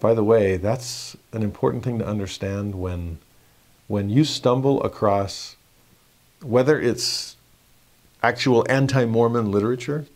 [0.00, 3.18] By the way, that's an important thing to understand when
[3.88, 5.54] when you stumble across
[6.42, 7.35] whether it's
[8.22, 10.06] actual anti Mormon literature,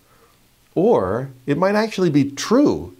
[0.74, 2.96] or it might actually be true,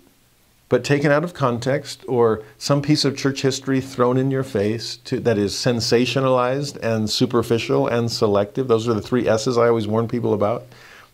[0.69, 4.97] but taken out of context, or some piece of church history thrown in your face
[4.99, 8.69] to, that is sensationalized and superficial and selective.
[8.69, 10.65] Those are the three S's I always warn people about.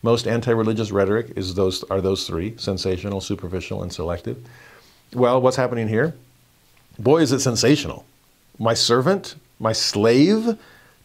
[0.02, 4.36] Most anti-religious rhetoric is those are those three: sensational, superficial, and selective.
[5.14, 6.14] Well, what's happening here?
[6.98, 8.04] Boy, is it sensational.
[8.58, 10.58] My servant, my slave,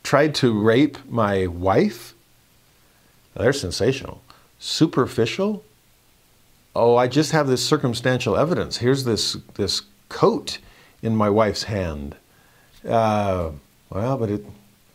[0.03, 2.13] tried to rape my wife
[3.35, 4.21] they're sensational.
[4.59, 5.63] Superficial?
[6.75, 8.77] Oh, I just have this circumstantial evidence.
[8.77, 10.59] Here's this, this coat
[11.01, 12.15] in my wife's hand.
[12.87, 13.51] Uh,
[13.89, 14.45] well, but it,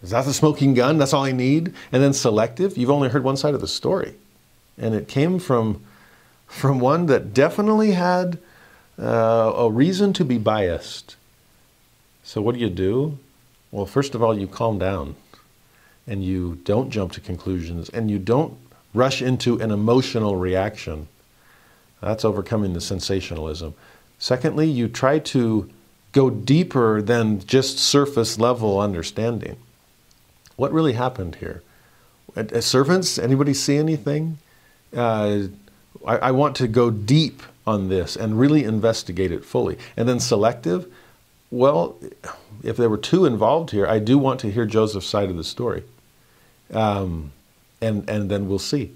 [0.03, 0.99] is that the smoking gun?
[0.99, 1.75] That's all I need?
[1.93, 2.77] And then selective?
[2.77, 4.15] You've only heard one side of the story.
[4.79, 5.83] And it came from,
[6.47, 8.39] from one that definitely had
[8.99, 11.17] uh, a reason to be biased.
[12.23, 13.19] So, what do you do?
[13.71, 15.17] Well, first of all, you calm down
[16.07, 18.57] and you don't jump to conclusions and you don't
[18.95, 21.09] rush into an emotional reaction.
[22.01, 23.75] That's overcoming the sensationalism.
[24.19, 25.69] Secondly, you try to
[26.13, 29.57] go deeper than just surface level understanding.
[30.57, 31.63] What really happened here?
[32.35, 34.39] As servants, anybody see anything?
[34.97, 35.49] Uh,
[36.07, 39.77] I, I want to go deep on this and really investigate it fully.
[39.97, 40.87] And then selective,
[41.51, 41.97] Well,
[42.63, 45.45] if there were two involved here, I do want to hear Joseph's side of the
[45.45, 45.85] story.
[46.73, 47.33] Um,
[47.81, 48.93] and, and then we'll see.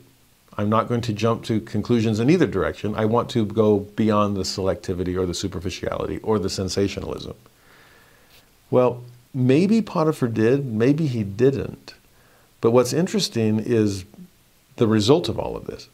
[0.58, 2.94] I'm not going to jump to conclusions in either direction.
[2.94, 7.34] I want to go beyond the selectivity or the superficiality or the sensationalism.
[8.70, 9.02] Well,
[9.32, 11.94] maybe Potiphar did, maybe he didn't.
[12.60, 14.04] But what's interesting is
[14.76, 15.88] the result of all of this.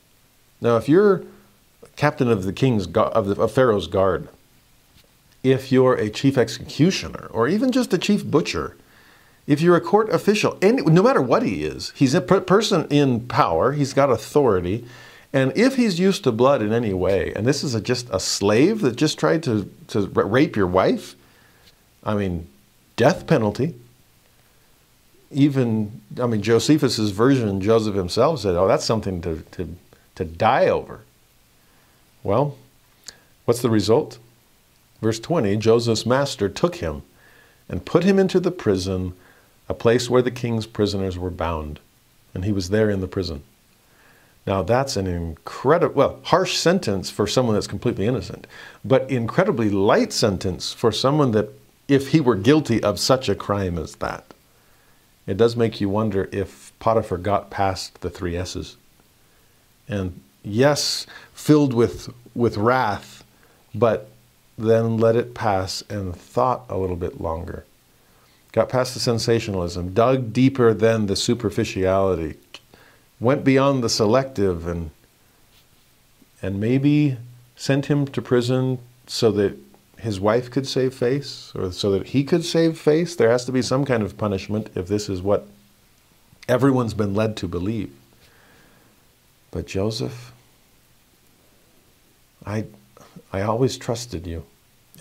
[0.61, 1.25] Now, if you're
[1.97, 4.29] captain of the king's of, the, of Pharaoh's guard,
[5.43, 8.77] if you're a chief executioner or even just a chief butcher,
[9.47, 13.27] if you're a court official, any, no matter what he is, he's a person in
[13.29, 14.85] power, he's got authority,
[15.33, 18.19] and if he's used to blood in any way, and this is a, just a
[18.19, 21.15] slave that just tried to, to rape your wife,
[22.03, 22.49] I mean,
[22.97, 23.75] death penalty.
[25.31, 29.77] Even, I mean, Josephus's version, Joseph himself said, oh, that's something to, to,
[30.15, 31.01] to die over.
[32.23, 32.57] Well,
[33.45, 34.19] what's the result?
[35.03, 37.03] Verse 20 Joseph's master took him
[37.69, 39.15] and put him into the prison,
[39.69, 41.81] a place where the king's prisoners were bound.
[42.35, 43.43] And he was there in the prison.
[44.47, 48.47] Now, that's an incredible, well, harsh sentence for someone that's completely innocent,
[48.85, 51.49] but incredibly light sentence for someone that,
[51.89, 54.35] if he were guilty of such a crime as that.
[55.27, 58.77] It does make you wonder if Potiphar got past the three S's.
[59.89, 63.25] And yes, filled with, with wrath,
[63.75, 64.11] but
[64.57, 67.65] then let it pass and thought a little bit longer.
[68.57, 72.39] Got past the sensationalism, dug deeper than the superficiality,
[73.21, 74.93] went beyond the selective, and,
[76.41, 77.19] and maybe
[77.55, 79.59] sent him to prison so that
[79.99, 83.15] his wife could save face or so that he could save face.
[83.15, 85.47] There has to be some kind of punishment if this is what
[86.49, 87.95] everyone's been led to believe.
[89.51, 90.33] But Joseph,
[92.47, 92.65] I,
[93.35, 94.47] I always trusted you,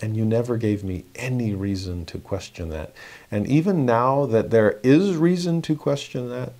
[0.02, 2.92] and you never gave me any reason to question that.
[3.30, 6.52] And even now that there is reason to question that,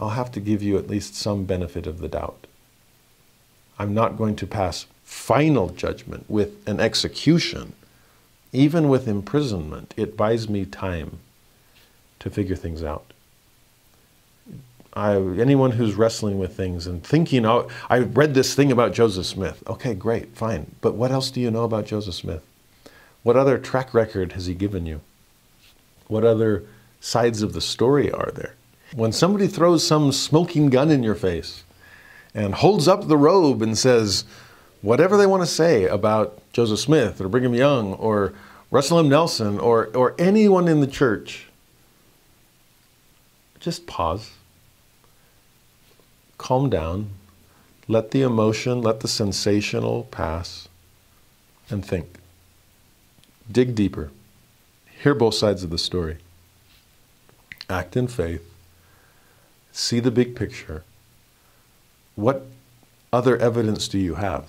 [0.00, 2.46] I'll have to give you at least some benefit of the doubt.
[3.78, 7.74] I'm not going to pass final judgment with an execution.
[8.52, 11.18] Even with imprisonment, it buys me time
[12.18, 13.11] to figure things out.
[14.94, 19.24] I, anyone who's wrestling with things and thinking, oh, I read this thing about Joseph
[19.24, 19.62] Smith.
[19.66, 20.74] Okay, great, fine.
[20.82, 22.44] But what else do you know about Joseph Smith?
[23.22, 25.00] What other track record has he given you?
[26.08, 26.64] What other
[27.00, 28.54] sides of the story are there?
[28.94, 31.64] When somebody throws some smoking gun in your face
[32.34, 34.24] and holds up the robe and says,
[34.82, 38.34] whatever they want to say about Joseph Smith or Brigham Young or
[38.70, 39.08] Russell M.
[39.08, 41.46] Nelson or, or anyone in the church,
[43.58, 44.32] just pause
[46.42, 47.08] calm down,
[47.86, 50.68] let the emotion, let the sensational pass,
[51.70, 52.18] and think.
[53.50, 54.10] Dig deeper.
[55.02, 56.18] Hear both sides of the story.
[57.70, 58.44] Act in faith.
[59.70, 60.82] See the big picture.
[62.16, 62.46] What
[63.12, 64.48] other evidence do you have?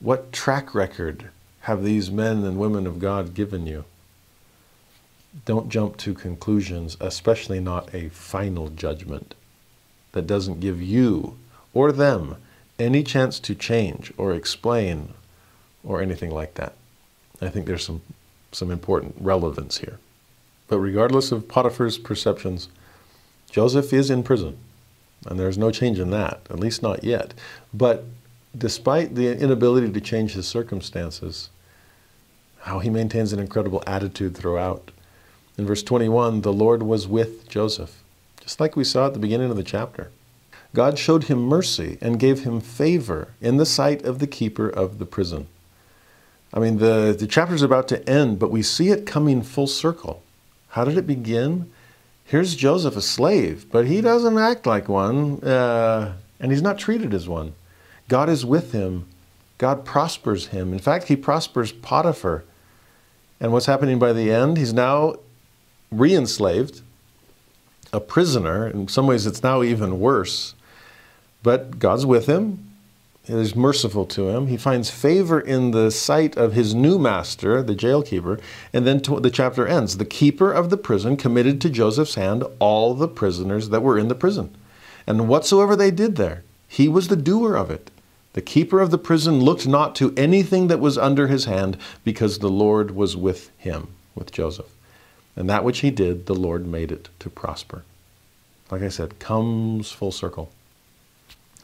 [0.00, 1.30] What track record
[1.60, 3.86] have these men and women of God given you?
[5.46, 9.34] Don't jump to conclusions, especially not a final judgment
[10.12, 11.36] that doesn't give you
[11.74, 12.36] or them
[12.78, 15.14] any chance to change or explain
[15.84, 16.74] or anything like that.
[17.40, 18.02] I think there's some,
[18.52, 19.98] some important relevance here.
[20.68, 22.68] But regardless of Potiphar's perceptions,
[23.50, 24.56] Joseph is in prison,
[25.26, 27.34] and there's no change in that, at least not yet.
[27.72, 28.04] But
[28.56, 31.50] despite the inability to change his circumstances,
[32.60, 34.90] how he maintains an incredible attitude throughout.
[35.56, 38.02] In verse 21, the Lord was with Joseph
[38.46, 40.08] just like we saw at the beginning of the chapter.
[40.72, 44.98] God showed him mercy and gave him favor in the sight of the keeper of
[45.00, 45.48] the prison.
[46.54, 49.66] I mean, the, the chapter is about to end, but we see it coming full
[49.66, 50.22] circle.
[50.70, 51.72] How did it begin?
[52.24, 57.12] Here's Joseph, a slave, but he doesn't act like one, uh, and he's not treated
[57.12, 57.52] as one.
[58.08, 59.06] God is with him.
[59.58, 60.72] God prospers him.
[60.72, 62.44] In fact, he prospers Potiphar.
[63.40, 64.56] And what's happening by the end?
[64.56, 65.16] He's now
[65.90, 66.82] re enslaved
[67.92, 68.68] a prisoner.
[68.68, 70.54] In some ways, it's now even worse.
[71.42, 72.62] But God's with him.
[73.24, 74.46] He is merciful to him.
[74.46, 78.40] He finds favor in the sight of his new master, the jailkeeper.
[78.72, 79.96] And then the chapter ends.
[79.96, 84.08] The keeper of the prison committed to Joseph's hand all the prisoners that were in
[84.08, 84.54] the prison.
[85.06, 87.90] And whatsoever they did there, he was the doer of it.
[88.34, 92.38] The keeper of the prison looked not to anything that was under his hand, because
[92.38, 94.75] the Lord was with him, with Joseph.
[95.36, 97.84] And that which he did, the Lord made it to prosper.
[98.70, 100.50] Like I said, comes full circle.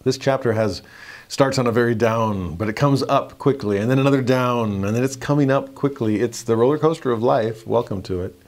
[0.05, 0.83] This chapter has
[1.29, 4.95] starts on a very down, but it comes up quickly, and then another down, and
[4.95, 6.21] then it's coming up quickly.
[6.21, 7.67] It's the roller coaster of life.
[7.67, 8.39] Welcome to it.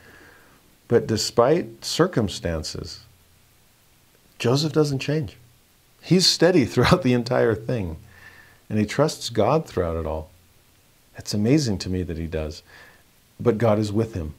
[0.86, 3.00] But despite circumstances,
[4.38, 5.36] Joseph doesn't change.
[6.02, 7.96] He's steady throughout the entire thing,
[8.68, 10.30] and he trusts God throughout it all.
[11.16, 12.62] It's amazing to me that he does.
[13.40, 14.34] But God is with him.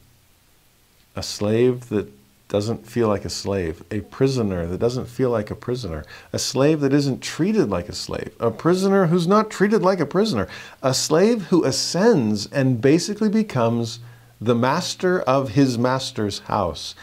[1.16, 2.12] A slave that
[2.48, 6.80] doesn't feel like a slave, a prisoner that doesn't feel like a prisoner, a slave
[6.82, 10.48] that isn't treated like a slave, a prisoner who's not treated like a prisoner,
[10.84, 14.00] a slave who ascends and basically becomes
[14.40, 16.94] the master of his master's house,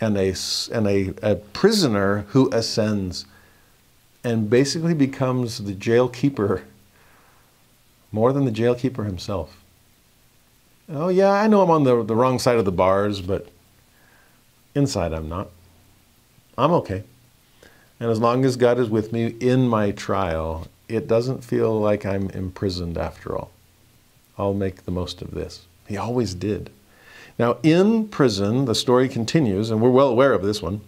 [0.00, 0.34] and a,
[0.72, 3.26] and a, a prisoner who ascends
[4.24, 6.64] and basically becomes the jail keeper
[8.12, 9.56] more than the jail keeper himself.
[10.88, 13.48] Oh, yeah, I know I'm on the, the wrong side of the bars, but
[14.76, 15.48] Inside, I'm not.
[16.58, 17.02] I'm okay.
[17.98, 22.04] And as long as God is with me in my trial, it doesn't feel like
[22.04, 23.50] I'm imprisoned after all.
[24.36, 25.64] I'll make the most of this.
[25.88, 26.68] He always did.
[27.38, 30.82] Now, in prison, the story continues, and we're well aware of this one.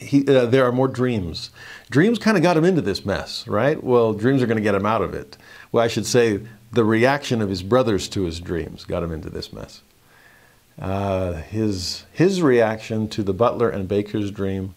[0.00, 1.50] He, uh, there are more dreams.
[1.90, 3.80] Dreams kind of got him into this mess, right?
[3.80, 5.36] Well, dreams are going to get him out of it.
[5.70, 6.40] Well, I should say
[6.72, 9.82] the reaction of his brothers to his dreams got him into this mess.
[10.80, 14.74] Uh, his, his reaction to the butler and baker's dream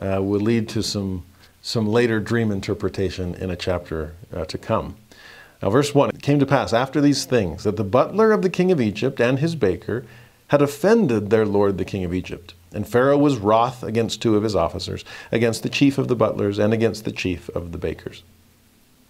[0.00, 1.24] uh, will lead to some,
[1.60, 4.96] some later dream interpretation in a chapter uh, to come.
[5.62, 8.50] Now, verse 1 It came to pass after these things that the butler of the
[8.50, 10.04] king of Egypt and his baker
[10.48, 12.54] had offended their lord the king of Egypt.
[12.74, 16.58] And Pharaoh was wroth against two of his officers, against the chief of the butlers
[16.58, 18.22] and against the chief of the bakers.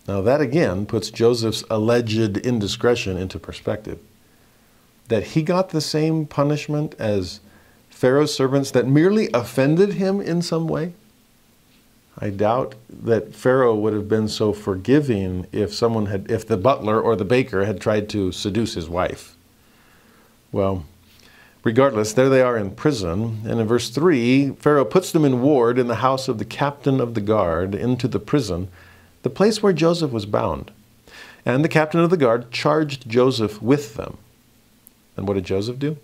[0.06, 4.00] Now, that again puts Joseph's alleged indiscretion into perspective
[5.12, 7.40] that he got the same punishment as
[7.90, 10.94] Pharaoh's servants that merely offended him in some way?
[12.18, 17.00] I doubt that Pharaoh would have been so forgiving if someone had, if the butler
[17.00, 19.36] or the baker had tried to seduce his wife.
[20.50, 20.84] Well,
[21.64, 23.40] regardless, there they are in prison.
[23.46, 27.00] And in verse 3, Pharaoh puts them in ward in the house of the captain
[27.00, 28.68] of the guard into the prison,
[29.22, 30.70] the place where Joseph was bound.
[31.44, 34.18] And the captain of the guard charged Joseph with them.
[35.16, 35.96] And what did Joseph do?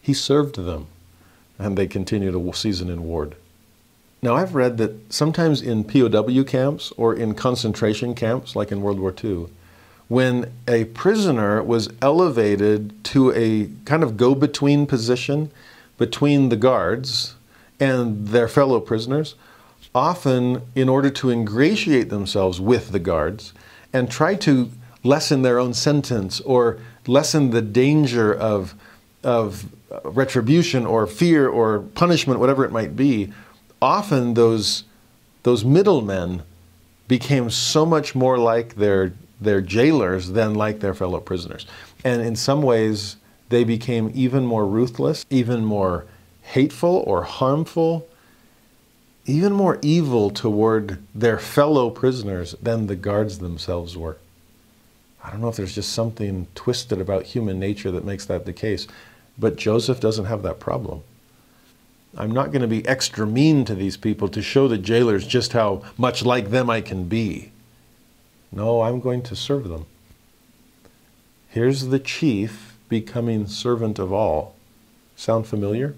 [0.00, 0.86] He served them,
[1.58, 3.34] and they continued a season in ward.
[4.22, 8.98] Now, I've read that sometimes in POW camps or in concentration camps, like in World
[8.98, 9.46] War II,
[10.08, 15.50] when a prisoner was elevated to a kind of go between position
[15.98, 17.34] between the guards
[17.80, 19.34] and their fellow prisoners,
[19.94, 23.52] often in order to ingratiate themselves with the guards
[23.92, 24.70] and try to
[25.02, 26.78] lessen their own sentence or
[27.08, 28.74] lessen the danger of,
[29.22, 29.66] of
[30.04, 33.32] retribution or fear or punishment, whatever it might be,
[33.80, 34.84] often those,
[35.42, 36.42] those middlemen
[37.08, 41.66] became so much more like their, their jailers than like their fellow prisoners.
[42.04, 43.16] And in some ways,
[43.48, 46.06] they became even more ruthless, even more
[46.42, 48.06] hateful or harmful,
[49.24, 54.16] even more evil toward their fellow prisoners than the guards themselves were.
[55.26, 58.52] I don't know if there's just something twisted about human nature that makes that the
[58.52, 58.86] case,
[59.36, 61.02] but Joseph doesn't have that problem.
[62.16, 65.52] I'm not going to be extra mean to these people to show the jailers just
[65.52, 67.50] how much like them I can be.
[68.52, 69.86] No, I'm going to serve them.
[71.48, 74.54] Here's the chief becoming servant of all.
[75.16, 75.96] Sound familiar?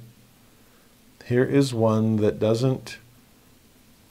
[1.26, 2.96] Here is one that doesn't.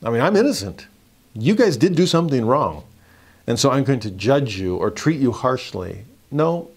[0.03, 0.85] I mean, I'm innocent.
[1.33, 2.83] You guys did do something wrong
[3.47, 6.03] and so I'm going to judge you or treat you harshly.
[6.29, 6.69] No,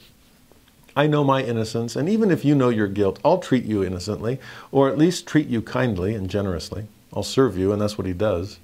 [0.97, 4.38] I know my innocence, and even if you know your guilt, I'll treat you innocently,
[4.70, 6.86] or at least treat you kindly and generously.
[7.12, 8.59] I'll serve you, and that's what he does.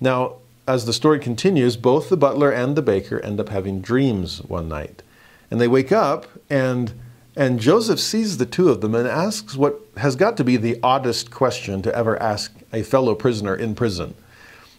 [0.00, 0.36] Now,
[0.66, 4.68] as the story continues, both the butler and the baker end up having dreams one
[4.68, 5.02] night.
[5.50, 6.92] And they wake up, and,
[7.36, 10.78] and Joseph sees the two of them and asks what has got to be the
[10.82, 14.14] oddest question to ever ask a fellow prisoner in prison.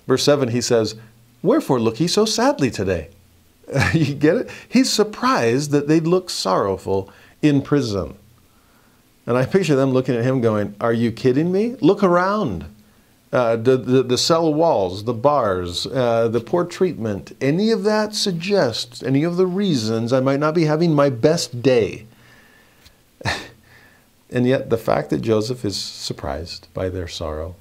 [0.07, 0.95] Verse 7, he says,
[1.43, 3.09] Wherefore look ye so sadly today?
[3.93, 4.49] you get it?
[4.67, 7.11] He's surprised that they'd look sorrowful
[7.41, 8.15] in prison.
[9.25, 11.75] And I picture them looking at him going, Are you kidding me?
[11.81, 12.65] Look around.
[13.31, 18.13] Uh, the, the, the, cell walls, the bars, uh, the poor treatment, any of that
[18.13, 22.07] suggests any of the reasons I might not be having my best day.
[24.29, 27.55] and yet, the fact that Joseph is surprised by their sorrow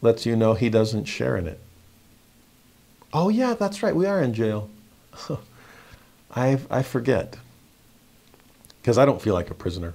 [0.00, 1.60] lets you know he doesn't share in it.
[3.12, 3.94] Oh, yeah, that's right.
[3.94, 4.70] We are in jail.
[6.34, 7.36] I, I forget
[8.80, 9.94] because I don't feel like a prisoner.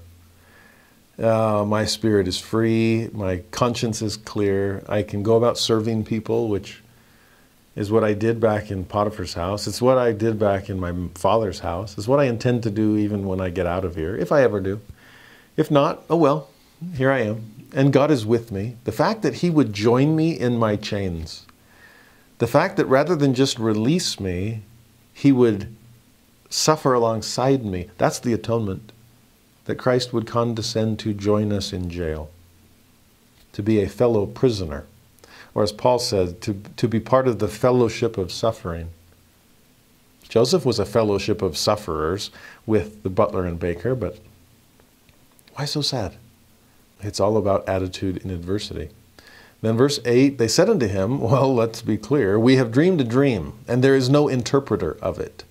[1.19, 3.09] Uh, my spirit is free.
[3.11, 4.83] My conscience is clear.
[4.87, 6.81] I can go about serving people, which
[7.75, 9.67] is what I did back in Potiphar's house.
[9.67, 11.97] It's what I did back in my father's house.
[11.97, 14.43] It's what I intend to do even when I get out of here, if I
[14.43, 14.79] ever do.
[15.57, 16.49] If not, oh well,
[16.95, 17.51] here I am.
[17.73, 18.77] And God is with me.
[18.83, 21.46] The fact that He would join me in my chains,
[22.37, 24.63] the fact that rather than just release me,
[25.13, 25.75] He would
[26.49, 28.91] suffer alongside me, that's the atonement.
[29.65, 32.29] That Christ would condescend to join us in jail,
[33.51, 34.85] to be a fellow prisoner
[35.57, 38.89] or as Paul said, to, to be part of the fellowship of suffering.
[40.29, 42.29] Joseph was a fellowship of sufferers
[42.67, 44.19] with the butler and baker, but
[45.55, 46.13] why so sad?
[47.01, 48.89] It's all about attitude in adversity.
[49.61, 53.05] Then, verse 8, they said unto him, Well, let's be clear, we have dreamed a
[53.05, 55.43] dream, and there is no interpreter of it,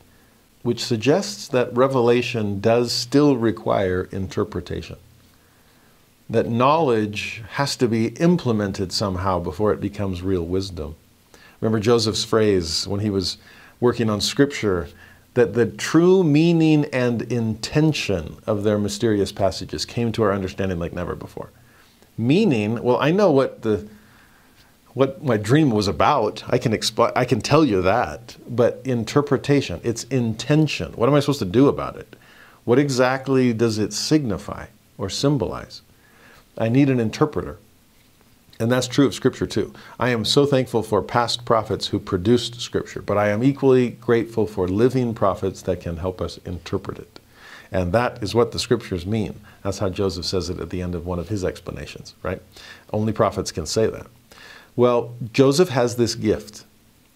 [0.63, 4.97] which suggests that revelation does still require interpretation
[6.29, 10.97] that knowledge has to be implemented somehow before it becomes real wisdom.
[11.61, 13.39] Remember Joseph's phrase when he was
[13.81, 14.89] working on Scripture
[15.35, 20.93] that the true meaning and intention of their mysterious passages came to our understanding like
[20.93, 21.51] never before.
[22.19, 23.87] Meaning, well, I know what the
[24.97, 26.43] what my dream was about.
[26.49, 27.13] I can explain.
[27.15, 30.95] I can tell you that, but interpretation, its intention.
[30.95, 32.17] What am I supposed to do about it?
[32.65, 35.83] What exactly does it signify or symbolize?
[36.57, 37.59] I need an interpreter.
[38.59, 39.75] And that's true of Scripture too.
[40.01, 44.47] I am so thankful for past prophets who produced Scripture, but I am equally grateful
[44.47, 47.21] for living prophets that can help us interpret it.
[47.71, 49.41] And that is what the Scriptures mean.
[49.63, 52.41] That's how Joseph says it at the end of one of his explanations, right?
[52.95, 54.07] Only prophets can say that.
[54.77, 56.65] Well, Joseph has this gift.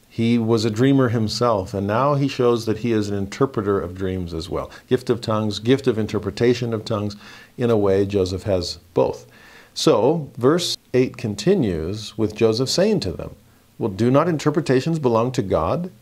[0.08, 3.94] He was a dreamer himself, and now he shows that he is an interpreter of
[3.94, 4.70] dreams as well.
[4.88, 7.16] Gift of tongues, gift of interpretation of tongues.
[7.58, 9.26] In a way, Joseph has both.
[9.74, 13.36] So, verse 8 continues with Joseph saying to them,
[13.78, 15.92] Well, do not interpretations belong to God?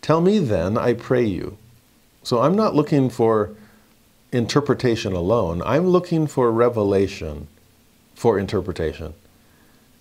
[0.00, 1.56] Tell me then, I pray you.
[2.22, 3.50] So, I'm not looking for
[4.32, 7.48] interpretation alone, I'm looking for revelation
[8.14, 9.14] for interpretation.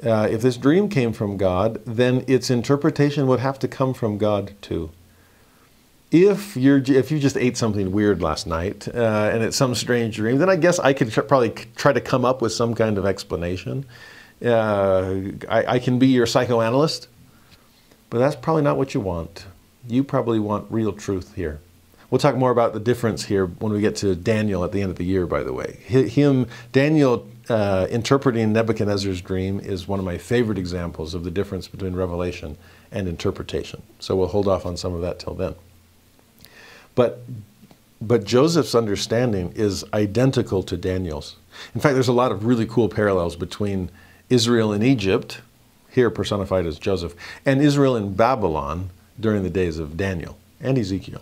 [0.04, 4.18] Uh, if this dream came from God, then its interpretation would have to come from
[4.18, 4.92] God too
[6.12, 10.18] if you're if you just ate something weird last night uh, and it's some strange
[10.18, 12.98] dream, then I guess I could tr- probably try to come up with some kind
[12.98, 13.86] of explanation.
[14.44, 15.14] Uh,
[15.48, 17.08] I, I, can be your psychoanalyst,
[18.10, 19.46] but that's probably not what you want.
[19.88, 21.60] You probably want real truth here.
[22.10, 24.90] We'll talk more about the difference here when we get to Daniel at the end
[24.90, 25.28] of the year.
[25.28, 31.14] By the way, him Daniel uh, interpreting Nebuchadnezzar's dream is one of my favorite examples
[31.14, 32.58] of the difference between revelation
[32.92, 33.82] and interpretation.
[34.00, 35.56] So we'll hold off on some of that till then.
[36.96, 37.22] But,
[38.02, 41.36] but Joseph's understanding is identical to Daniel's.
[41.76, 43.92] In fact, there's a lot of really cool parallels between
[44.30, 45.42] Israel in Egypt,
[45.90, 47.16] here personified as Joseph,
[47.46, 51.22] and Israel in Babylon during the days of Daniel and Ezekiel.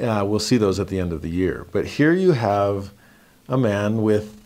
[0.00, 1.66] Uh, we'll see those at the end of the year.
[1.72, 2.92] But here you have
[3.48, 4.39] a man with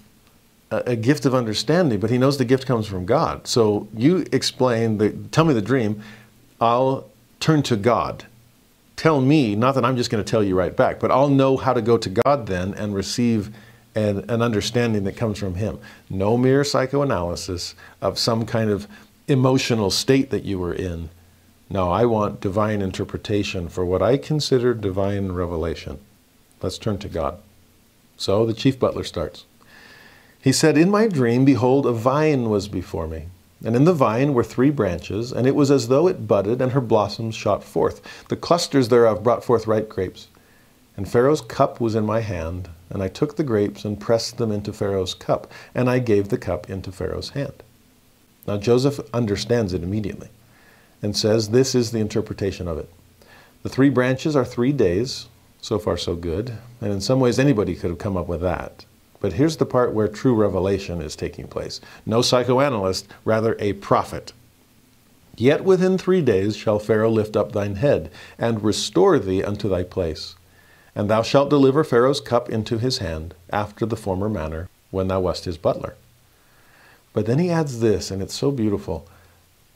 [0.87, 3.47] a, gift of understanding, but he knows the gift comes from God.
[3.47, 6.03] So you explain, the, tell me the dream,
[6.61, 7.09] I'll
[7.41, 8.25] turn to God
[8.97, 11.57] tell me, not that I'm just going to tell you right back, but I'll know
[11.57, 13.55] how to go to God then and receive
[13.95, 15.79] an, an understanding that comes from Him.
[16.11, 18.87] No mere psychoanalysis of some kind of
[19.29, 21.11] emotional state that you were in.
[21.71, 25.99] No, I want divine interpretation for what I consider divine revelation.
[26.63, 27.39] Let's turn to God.
[28.17, 29.45] So the chief butler starts.
[30.45, 33.25] He said, In my dream, behold, a vine was before me
[33.65, 36.73] and in the vine were three branches, and it was as though it budded, and
[36.73, 38.03] her blossoms shot forth.
[38.29, 40.29] The clusters thereof brought forth ripe grapes.
[40.99, 44.53] And Pharaoh's cup was in my hand, and I took the grapes and pressed them
[44.53, 47.63] into Pharaoh's cup, and I gave the cup into Pharaoh's hand.
[48.47, 50.29] Now Joseph understands it immediately
[51.01, 52.91] and says, This is the interpretation of it.
[53.63, 55.27] The three branches are three days.
[55.63, 56.53] So far, so good.
[56.83, 58.85] And in some ways, anybody could have come up with that.
[59.25, 61.81] But here's the part where true revelation is taking place.
[62.05, 64.35] No psychoanalyst, rather a prophet.
[65.35, 69.83] Yet within three days shall Pharaoh lift up thine head, and restore thee unto thy
[69.83, 70.35] place.
[70.95, 75.21] And thou shalt deliver Pharaoh's cup into his hand, after the former manner, when thou
[75.21, 75.95] wast his butler.
[77.15, 79.09] But then he adds this, and it's so beautiful.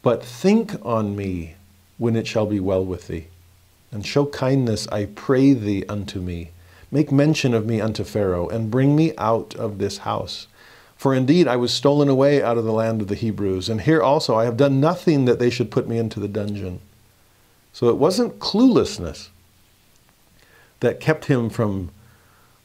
[0.02, 1.54] But think on me
[1.96, 3.28] when it shall be well with thee,
[3.90, 6.50] and show kindness, I pray thee, unto me
[6.90, 10.46] Make mention of me unto Pharaoh, and bring me out of this house.
[10.96, 14.02] For indeed I was stolen away out of the land of the Hebrews, and here
[14.02, 16.80] also I have done nothing that they should put me into the dungeon.
[17.72, 19.28] So it wasn't cluelessness
[20.80, 21.90] that kept him from,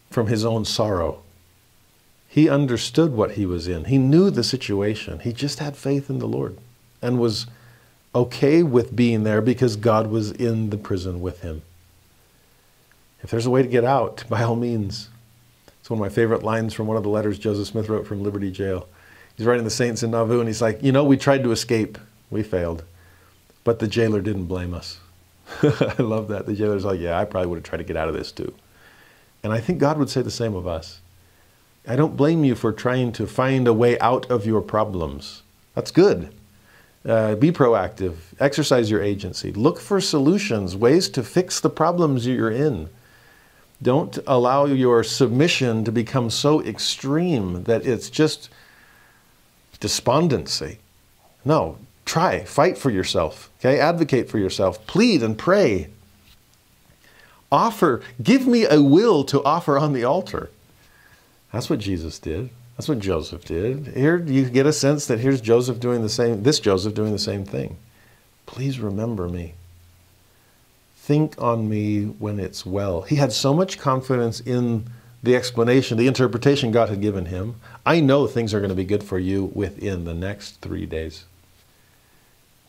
[0.10, 1.22] from his own sorrow.
[2.28, 3.86] He understood what he was in.
[3.86, 5.20] He knew the situation.
[5.20, 6.58] He just had faith in the Lord
[7.00, 7.46] and was
[8.16, 11.62] okay with being there because God was in the prison with him.
[13.24, 15.10] If there's a way to get out, by all means.
[15.80, 18.24] It's one of my favorite lines from one of the letters Joseph Smith wrote from
[18.24, 18.88] Liberty Jail.
[19.36, 21.98] He's writing the saints in Nauvoo, and he's like, You know, we tried to escape,
[22.30, 22.84] we failed,
[23.64, 25.00] but the jailer didn't blame us.
[25.62, 26.46] I love that.
[26.46, 28.54] The jailer's like, Yeah, I probably would have tried to get out of this too.
[29.44, 31.02] And I think God would say the same of us.
[31.86, 35.42] I don't blame you for trying to find a way out of your problems.
[35.76, 36.34] That's good.
[37.06, 42.50] Uh, be proactive, exercise your agency, look for solutions, ways to fix the problems you're
[42.50, 42.90] in.
[43.84, 48.50] Don't allow your submission to become so extreme that it's just
[49.80, 50.80] despondency.
[51.44, 53.80] No, try, fight for yourself, okay?
[53.80, 55.90] Advocate for yourself, plead and pray.
[57.52, 60.50] Offer, give me a will to offer on the altar.
[61.52, 62.50] That's what Jesus did.
[62.78, 63.88] That's what Joseph did.
[63.88, 67.20] Here you get a sense that here's Joseph doing the same, this Joseph doing the
[67.20, 67.78] same thing.
[68.46, 69.54] Please remember me.
[71.04, 73.02] Think on me when it's well.
[73.02, 74.86] He had so much confidence in
[75.22, 77.56] the explanation, the interpretation God had given him.
[77.86, 81.26] I know things are going to be good for you within the next three days,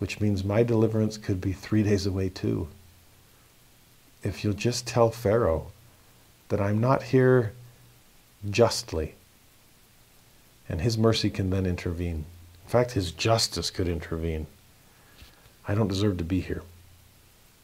[0.00, 2.66] which means my deliverance could be three days away too.
[4.24, 5.70] If you'll just tell Pharaoh
[6.48, 7.52] that I'm not here
[8.50, 9.14] justly,
[10.68, 12.24] and his mercy can then intervene.
[12.64, 14.48] In fact, his justice could intervene.
[15.68, 16.62] I don't deserve to be here.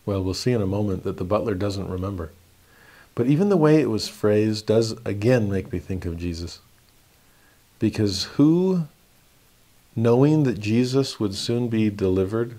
[0.07, 2.31] Well, we'll see in a moment that the butler doesn't remember.
[3.15, 6.61] But even the way it was phrased does again make me think of Jesus.
[7.79, 8.87] Because who,
[9.97, 12.57] knowing that Jesus would soon be delivered,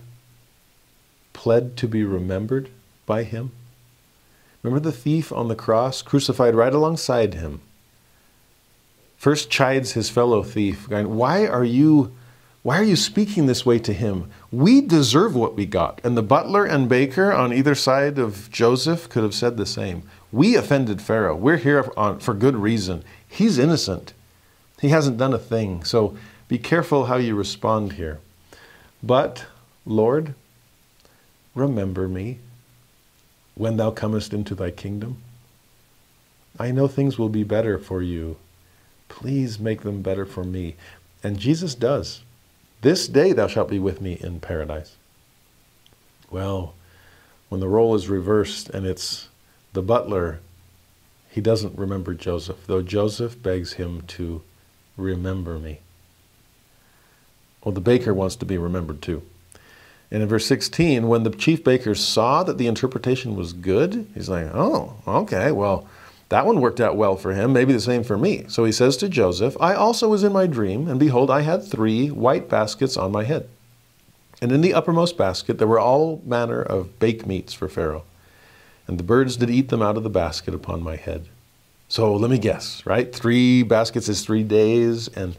[1.33, 2.69] pled to be remembered
[3.05, 3.51] by him?
[4.63, 7.61] Remember the thief on the cross, crucified right alongside him?
[9.17, 12.11] First chides his fellow thief, going, Why are you
[12.63, 14.29] why are you speaking this way to him?
[14.51, 15.99] We deserve what we got.
[16.03, 20.03] And the butler and baker on either side of Joseph could have said the same.
[20.31, 21.35] We offended Pharaoh.
[21.35, 23.03] We're here on, for good reason.
[23.27, 24.13] He's innocent.
[24.79, 25.83] He hasn't done a thing.
[25.83, 26.15] So
[26.47, 28.19] be careful how you respond here.
[29.01, 29.45] But,
[29.83, 30.35] Lord,
[31.55, 32.37] remember me
[33.55, 35.17] when thou comest into thy kingdom.
[36.59, 38.37] I know things will be better for you.
[39.09, 40.75] Please make them better for me.
[41.23, 42.21] And Jesus does.
[42.81, 44.95] This day thou shalt be with me in paradise.
[46.29, 46.73] Well,
[47.49, 49.29] when the role is reversed and it's
[49.73, 50.39] the butler,
[51.29, 54.41] he doesn't remember Joseph, though Joseph begs him to
[54.97, 55.79] remember me.
[57.63, 59.21] Well, the baker wants to be remembered too.
[60.09, 64.27] And in verse 16, when the chief baker saw that the interpretation was good, he's
[64.27, 65.87] like, oh, okay, well,
[66.31, 68.45] that one worked out well for him, maybe the same for me.
[68.47, 71.61] So he says to Joseph, I also was in my dream, and behold, I had
[71.61, 73.49] three white baskets on my head.
[74.41, 78.05] And in the uppermost basket there were all manner of baked meats for Pharaoh.
[78.87, 81.27] And the birds did eat them out of the basket upon my head.
[81.89, 83.13] So let me guess, right?
[83.13, 85.35] Three baskets is three days, and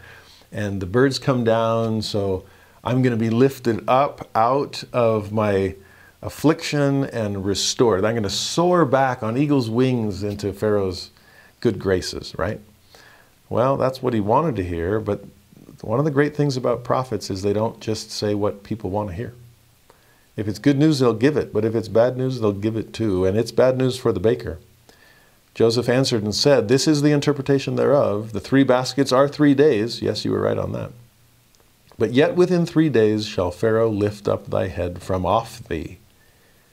[0.53, 2.45] and the birds come down, so
[2.85, 5.75] I'm going to be lifted up out of my
[6.23, 8.05] affliction and restored.
[8.05, 11.11] I'm going to soar back on eagle's wings into Pharaoh's
[11.61, 12.61] good graces, right?
[13.49, 15.25] Well, that's what he wanted to hear, but
[15.83, 19.11] one of the great things about prophets is they don't just say what people want
[19.11, 19.35] to hear.
[20.37, 22.93] If it's good news, they'll give it, but if it's bad news, they'll give it
[22.93, 23.27] too.
[23.27, 24.59] And it's bad news for the baker.
[25.55, 28.33] Joseph answered and said, This is the interpretation thereof.
[28.33, 30.01] The three baskets are three days.
[30.01, 30.93] Yes, you were right on that.
[31.99, 35.99] But yet within three days shall Pharaoh lift up thy head from off thee,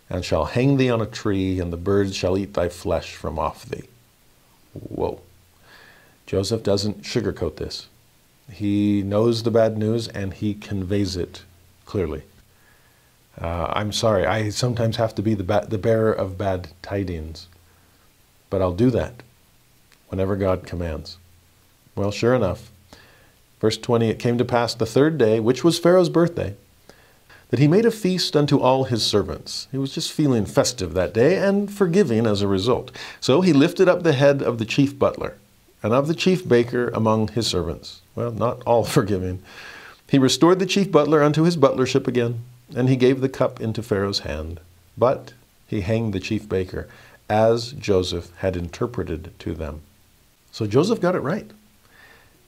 [0.10, 3.38] and shall hang thee on a tree, and the birds shall eat thy flesh from
[3.38, 3.84] off thee.
[4.74, 5.22] Whoa.
[6.26, 7.88] Joseph doesn't sugarcoat this.
[8.52, 11.44] He knows the bad news and he conveys it
[11.86, 12.24] clearly.
[13.40, 17.48] Uh, I'm sorry, I sometimes have to be the, ba- the bearer of bad tidings,
[18.50, 19.24] but I'll do that
[20.10, 21.18] whenever God commands.
[21.96, 22.72] Well, sure enough,
[23.60, 26.56] verse 20 it came to pass the third day, which was Pharaoh's birthday
[27.50, 29.68] that he made a feast unto all his servants.
[29.72, 32.92] He was just feeling festive that day and forgiving as a result.
[33.20, 35.36] So he lifted up the head of the chief butler
[35.82, 38.02] and of the chief baker among his servants.
[38.16, 39.42] Well, not all forgiving.
[40.08, 42.42] He restored the chief butler unto his butlership again,
[42.76, 44.60] and he gave the cup into Pharaoh's hand.
[44.98, 45.34] But
[45.68, 46.88] he hanged the chief baker,
[47.30, 49.82] as Joseph had interpreted to them.
[50.52, 51.50] So Joseph got it right.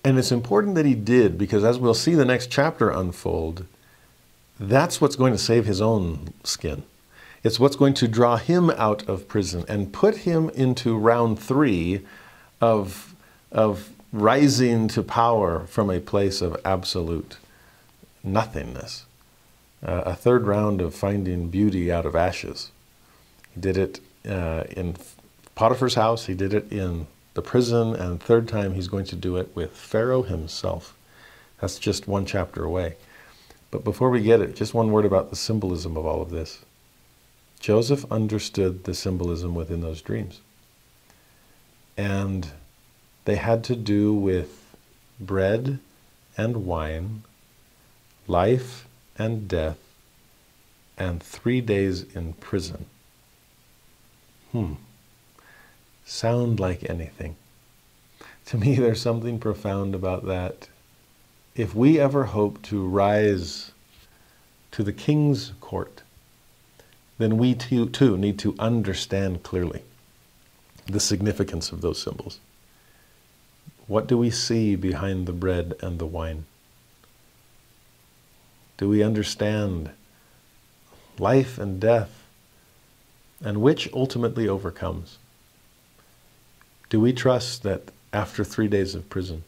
[0.03, 3.65] And it's important that he did, because as we'll see the next chapter unfold,
[4.61, 6.83] that's what's going to save his own skin.
[7.43, 12.01] It's what's going to draw him out of prison and put him into round three
[12.61, 13.15] of,
[13.51, 17.37] of rising to power from a place of absolute
[18.23, 19.05] nothingness.
[19.85, 22.71] uh, a third round of finding beauty out of ashes.
[23.53, 24.95] He did it uh, in
[25.55, 29.37] Potiphar's house, he did it in the prison, and third time he's going to do
[29.37, 30.95] it with Pharaoh himself.
[31.59, 32.95] That's just one chapter away.
[33.71, 36.59] But before we get it, just one word about the symbolism of all of this.
[37.61, 40.41] Joseph understood the symbolism within those dreams.
[41.95, 42.49] And
[43.25, 44.75] they had to do with
[45.19, 45.79] bread
[46.37, 47.23] and wine,
[48.27, 49.77] life and death,
[50.97, 52.87] and three days in prison.
[54.51, 54.73] Hmm.
[56.03, 57.35] Sound like anything.
[58.47, 60.67] To me, there's something profound about that.
[61.61, 63.71] If we ever hope to rise
[64.71, 66.01] to the king's court,
[67.19, 69.83] then we too, too need to understand clearly
[70.87, 72.39] the significance of those symbols.
[73.85, 76.45] What do we see behind the bread and the wine?
[78.77, 79.91] Do we understand
[81.19, 82.23] life and death
[83.39, 85.19] and which ultimately overcomes?
[86.89, 89.43] Do we trust that after three days of prison,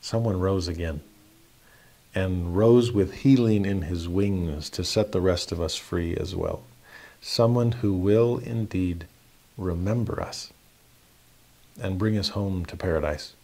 [0.00, 1.00] someone rose again
[2.14, 6.34] and rose with healing in his wings to set the rest of us free as
[6.34, 6.62] well?
[7.20, 9.06] Someone who will indeed
[9.56, 10.52] remember us
[11.80, 13.34] and bring us home to paradise.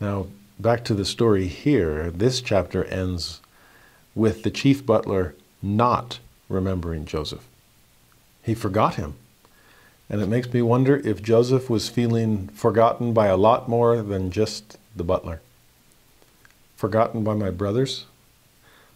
[0.00, 0.26] Now,
[0.58, 2.10] back to the story here.
[2.10, 3.40] This chapter ends
[4.14, 6.18] with the chief butler not
[6.48, 7.46] remembering Joseph.
[8.42, 9.14] He forgot him.
[10.08, 14.30] And it makes me wonder if Joseph was feeling forgotten by a lot more than
[14.30, 15.40] just the butler.
[16.76, 18.06] Forgotten by my brothers,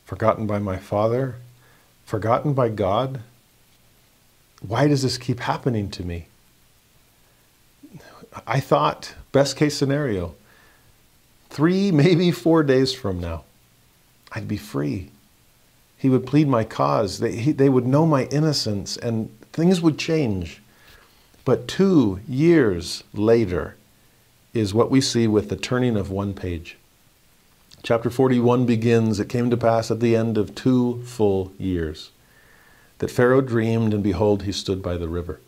[0.05, 1.37] forgotten by my father,
[2.05, 3.21] forgotten by God,
[4.67, 6.27] why does this keep happening to me?
[8.47, 10.35] I thought, best case scenario,
[11.51, 13.45] three, maybe four days from now,
[14.33, 15.11] I'd be free.
[15.97, 17.21] He would plead my cause.
[17.21, 20.61] They, he, they would know my innocence and things would change.
[21.45, 23.77] But two years later
[24.55, 26.79] is what we see with the turning of one page.
[27.83, 32.13] Chapter 41 begins It came to pass at the end of two full years
[32.99, 35.41] that Pharaoh dreamed, and behold, he stood by the river.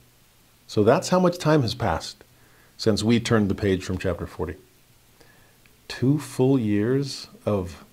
[0.67, 2.25] So that's how much time has passed
[2.77, 4.57] since we turned the page from chapter 40.
[5.89, 7.85] Two full years of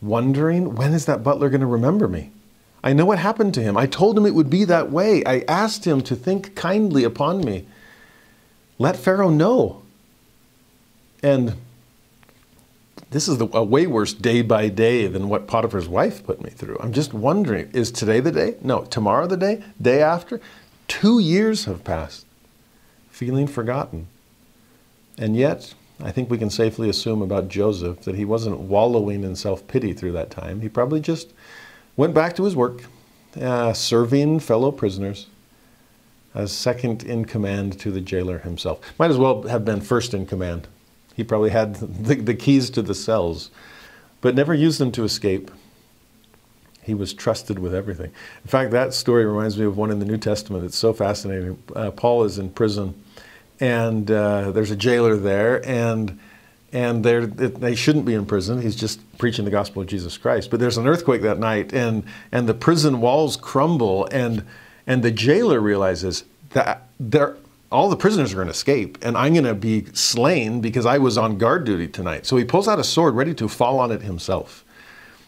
[0.00, 2.30] wondering when is that butler going to remember me?
[2.82, 3.76] I know what happened to him.
[3.76, 5.22] I told him it would be that way.
[5.26, 7.66] I asked him to think kindly upon me.
[8.78, 9.82] Let Pharaoh know.
[11.22, 11.54] And
[13.10, 16.50] this is the, a way worse day by day than what Potiphar's wife put me
[16.50, 16.78] through.
[16.80, 18.56] I'm just wondering is today the day?
[18.62, 19.62] No, tomorrow the day?
[19.80, 20.40] Day after?
[20.88, 22.26] Two years have passed,
[23.10, 24.06] feeling forgotten.
[25.18, 29.36] And yet, I think we can safely assume about Joseph that he wasn't wallowing in
[29.36, 30.60] self pity through that time.
[30.60, 31.32] He probably just
[31.96, 32.84] went back to his work,
[33.40, 35.26] uh, serving fellow prisoners
[36.34, 38.80] as second in command to the jailer himself.
[38.98, 40.68] Might as well have been first in command.
[41.20, 43.50] He probably had the, the keys to the cells,
[44.22, 45.50] but never used them to escape.
[46.82, 48.10] He was trusted with everything.
[48.42, 50.64] In fact, that story reminds me of one in the New Testament.
[50.64, 51.62] It's so fascinating.
[51.76, 52.94] Uh, Paul is in prison,
[53.60, 56.18] and uh, there's a jailer there, and
[56.72, 58.62] and they shouldn't be in prison.
[58.62, 60.50] He's just preaching the gospel of Jesus Christ.
[60.50, 64.46] But there's an earthquake that night, and and the prison walls crumble, and
[64.86, 66.24] and the jailer realizes
[66.54, 67.36] that there
[67.72, 70.98] all the prisoners are going to escape, and I'm going to be slain because I
[70.98, 72.26] was on guard duty tonight.
[72.26, 74.64] So he pulls out a sword, ready to fall on it himself.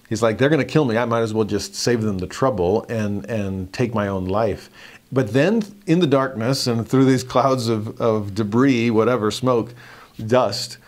[0.09, 0.99] He's like, they're going to kill me.
[0.99, 4.69] I might as well just save them the trouble and, and take my own life.
[5.12, 9.73] But then, in the darkness and through these clouds of, of debris, whatever, smoke,
[10.27, 10.79] dust,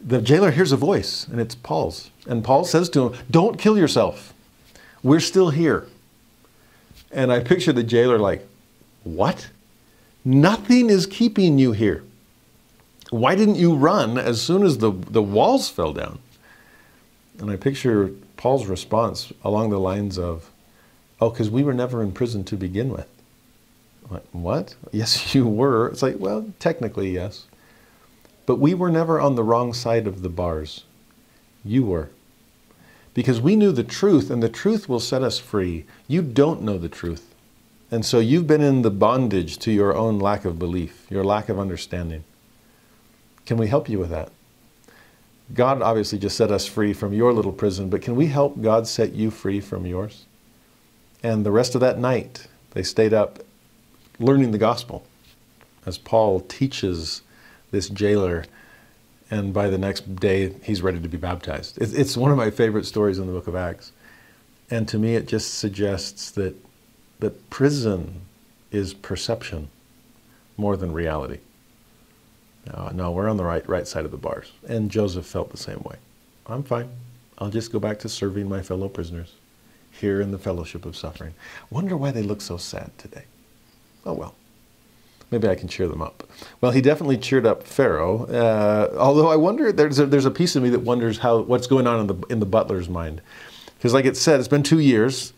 [0.00, 2.10] the jailer hears a voice, and it's Paul's.
[2.26, 4.32] And Paul says to him, Don't kill yourself.
[5.02, 5.86] We're still here.
[7.12, 8.46] And I picture the jailer like,
[9.04, 9.50] What?
[10.24, 12.02] Nothing is keeping you here.
[13.10, 16.20] Why didn't you run as soon as the, the walls fell down?
[17.38, 20.50] And I picture Paul's response along the lines of,
[21.20, 23.08] Oh, because we were never in prison to begin with.
[24.10, 24.74] Like, what?
[24.92, 25.88] Yes, you were.
[25.88, 27.46] It's like, well, technically, yes.
[28.46, 30.84] But we were never on the wrong side of the bars.
[31.64, 32.10] You were.
[33.12, 35.84] Because we knew the truth, and the truth will set us free.
[36.08, 37.29] You don't know the truth.
[37.90, 41.48] And so you've been in the bondage to your own lack of belief, your lack
[41.48, 42.24] of understanding.
[43.46, 44.30] Can we help you with that?
[45.52, 48.86] God obviously just set us free from your little prison, but can we help God
[48.86, 50.24] set you free from yours?
[51.22, 53.40] And the rest of that night, they stayed up
[54.20, 55.04] learning the gospel
[55.84, 57.22] as Paul teaches
[57.72, 58.44] this jailer,
[59.30, 61.78] and by the next day, he's ready to be baptized.
[61.80, 63.92] It's one of my favorite stories in the book of Acts.
[64.70, 66.54] And to me, it just suggests that,
[67.20, 68.22] that prison
[68.70, 69.68] is perception
[70.56, 71.38] more than reality.
[72.66, 74.52] No, no, we're on the right, right side of the bars.
[74.68, 75.96] And Joseph felt the same way.
[76.46, 76.90] I'm fine.
[77.38, 79.34] I'll just go back to serving my fellow prisoners
[79.90, 81.34] here in the fellowship of suffering.
[81.70, 83.24] Wonder why they look so sad today.
[84.04, 84.34] Oh well.
[85.30, 86.28] Maybe I can cheer them up.
[86.60, 88.24] Well, he definitely cheered up Pharaoh.
[88.26, 91.68] Uh, although I wonder, there's a, there's a piece of me that wonders how what's
[91.68, 93.20] going on in the in the butler's mind,
[93.76, 95.32] because like it said, it's been two years.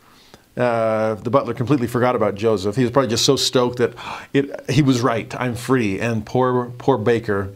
[0.57, 2.77] Uh, the butler completely forgot about Joseph.
[2.77, 3.95] He was probably just so stoked that
[4.35, 5.35] it, he was right.
[5.41, 5.99] I'm free.
[5.99, 7.55] And poor poor Baker,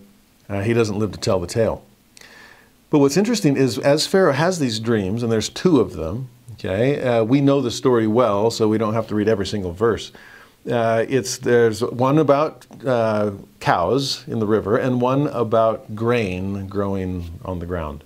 [0.49, 1.84] uh, he doesn't live to tell the tale.
[2.89, 6.28] But what's interesting is as Pharaoh has these dreams, and there's two of them.
[6.55, 9.73] Okay, uh, we know the story well, so we don't have to read every single
[9.73, 10.10] verse.
[10.70, 17.39] Uh, it's there's one about uh, cows in the river and one about grain growing
[17.44, 18.02] on the ground.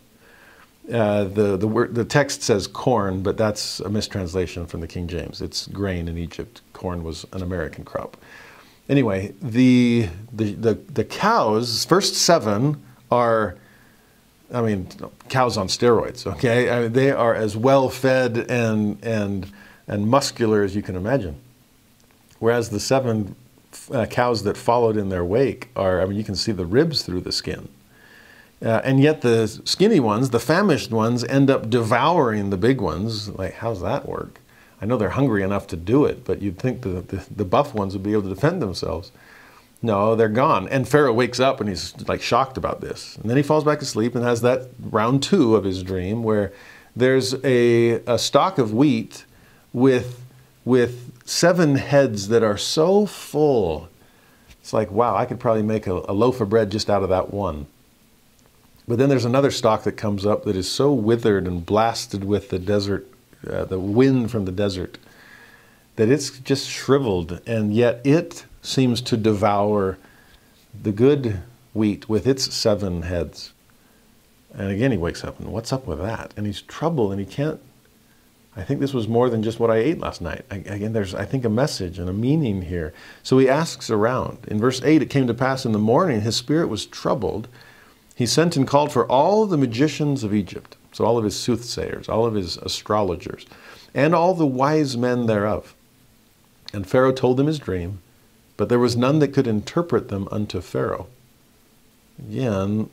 [0.90, 5.06] Uh, the the word, the text says corn, but that's a mistranslation from the King
[5.06, 5.40] James.
[5.40, 6.62] It's grain in Egypt.
[6.72, 8.16] Corn was an American crop.
[8.88, 13.56] Anyway, the the the, the cows first seven are.
[14.52, 14.88] I mean,
[15.28, 16.26] cows on steroids.
[16.26, 19.52] Okay, I mean, they are as well fed and and
[19.86, 21.40] and muscular as you can imagine.
[22.40, 23.36] Whereas the seven
[23.92, 27.02] uh, cows that followed in their wake are, I mean, you can see the ribs
[27.02, 27.68] through the skin.
[28.62, 33.30] Uh, and yet the skinny ones, the famished ones, end up devouring the big ones.
[33.30, 34.40] Like, how's that work?
[34.82, 37.74] I know they're hungry enough to do it, but you'd think the, the, the buff
[37.74, 39.12] ones would be able to defend themselves.
[39.82, 40.68] No, they're gone.
[40.68, 43.16] And Pharaoh wakes up and he's like shocked about this.
[43.16, 46.52] And then he falls back asleep and has that round two of his dream where
[46.94, 49.24] there's a, a stalk of wheat
[49.72, 50.22] with,
[50.64, 53.89] with seven heads that are so full.
[54.60, 57.08] It's like, wow, I could probably make a, a, loaf of bread just out of
[57.08, 57.66] that one.
[58.90, 62.48] But then there's another stalk that comes up that is so withered and blasted with
[62.48, 63.06] the desert,
[63.48, 64.98] uh, the wind from the desert,
[65.94, 69.96] that it's just shriveled, and yet it seems to devour
[70.82, 71.40] the good
[71.72, 73.52] wheat with its seven heads.
[74.52, 76.34] And again, he wakes up, and what's up with that?
[76.36, 77.60] And he's troubled, and he can't
[78.56, 80.44] I think this was more than just what I ate last night.
[80.50, 82.92] Again, there's, I think, a message and a meaning here.
[83.22, 84.38] So he asks around.
[84.48, 87.46] In verse 8, it came to pass in the morning, his spirit was troubled.
[88.20, 92.07] He sent and called for all the magicians of Egypt, so all of his soothsayers,
[92.07, 93.47] all of his astrologers,
[93.94, 95.74] and all the wise men thereof.
[96.74, 98.02] And Pharaoh told them his dream,
[98.58, 101.07] but there was none that could interpret them unto Pharaoh.
[102.18, 102.90] Again,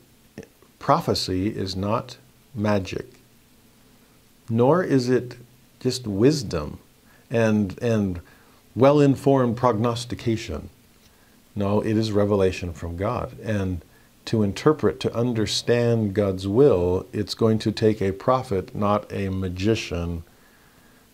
[0.78, 2.16] prophecy is not
[2.54, 3.04] magic,
[4.48, 5.36] nor is it
[5.78, 6.78] just wisdom
[7.30, 8.22] and, and
[8.74, 10.70] well informed prognostication.
[11.54, 13.38] No, it is revelation from God.
[13.40, 13.82] And
[14.28, 20.22] to interpret, to understand God's will, it's going to take a prophet, not a magician,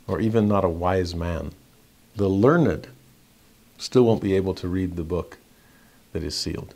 [0.09, 1.53] or even not a wise man.
[2.17, 2.89] The learned
[3.79, 5.39] still won't be able to read the book
[6.13, 6.75] that is sealed.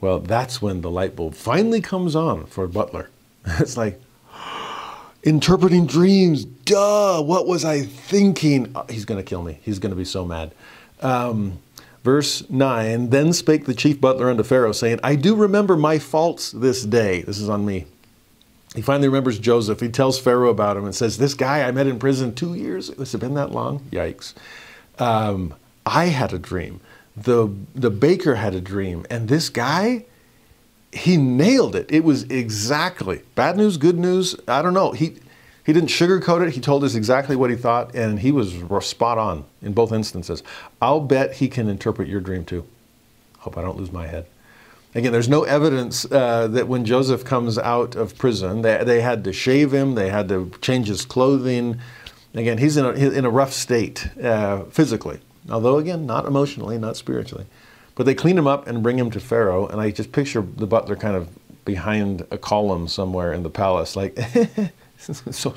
[0.00, 3.10] Well, that's when the light bulb finally comes on for Butler.
[3.46, 4.00] it's like,
[5.24, 6.44] interpreting dreams.
[6.44, 8.70] Duh, what was I thinking?
[8.76, 9.58] Oh, he's going to kill me.
[9.62, 10.52] He's going to be so mad.
[11.00, 11.58] Um,
[12.02, 16.52] verse 9 Then spake the chief butler unto Pharaoh, saying, I do remember my faults
[16.52, 17.22] this day.
[17.22, 17.86] This is on me.
[18.74, 19.80] He finally remembers Joseph.
[19.80, 22.88] He tells Pharaoh about him and says, This guy I met in prison two years.
[22.96, 23.80] Has it been that long?
[23.90, 24.34] Yikes.
[24.98, 26.80] Um, I had a dream.
[27.16, 29.04] The, the baker had a dream.
[29.10, 30.06] And this guy,
[30.92, 31.86] he nailed it.
[31.90, 34.36] It was exactly bad news, good news.
[34.48, 34.92] I don't know.
[34.92, 35.18] He
[35.64, 36.54] he didn't sugarcoat it.
[36.54, 40.42] He told us exactly what he thought, and he was spot on in both instances.
[40.80, 42.66] I'll bet he can interpret your dream too.
[43.38, 44.26] Hope I don't lose my head.
[44.94, 49.24] Again, there's no evidence uh, that when Joseph comes out of prison, they, they had
[49.24, 51.80] to shave him, they had to change his clothing.
[52.34, 56.96] Again, he's in a, in a rough state uh, physically, although, again, not emotionally, not
[56.96, 57.46] spiritually.
[57.94, 60.66] But they clean him up and bring him to Pharaoh, and I just picture the
[60.66, 61.28] butler kind of
[61.64, 64.18] behind a column somewhere in the palace, like,
[65.30, 65.54] so,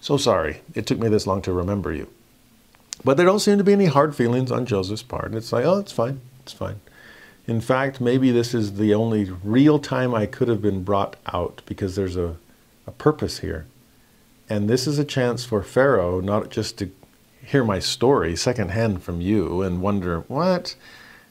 [0.00, 0.62] so sorry.
[0.74, 2.08] It took me this long to remember you.
[3.04, 5.34] But there don't seem to be any hard feelings on Joseph's part.
[5.34, 6.80] It's like, oh, it's fine, it's fine.
[7.46, 11.62] In fact, maybe this is the only real time I could have been brought out
[11.64, 12.36] because there's a,
[12.86, 13.66] a purpose here.
[14.50, 16.90] And this is a chance for Pharaoh not just to
[17.44, 20.74] hear my story secondhand from you and wonder, what?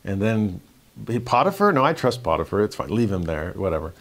[0.04, 0.62] And then
[1.26, 1.72] Potiphar?
[1.72, 2.64] No, I trust Potiphar.
[2.64, 2.90] It's fine.
[2.90, 3.94] Leave him there, whatever.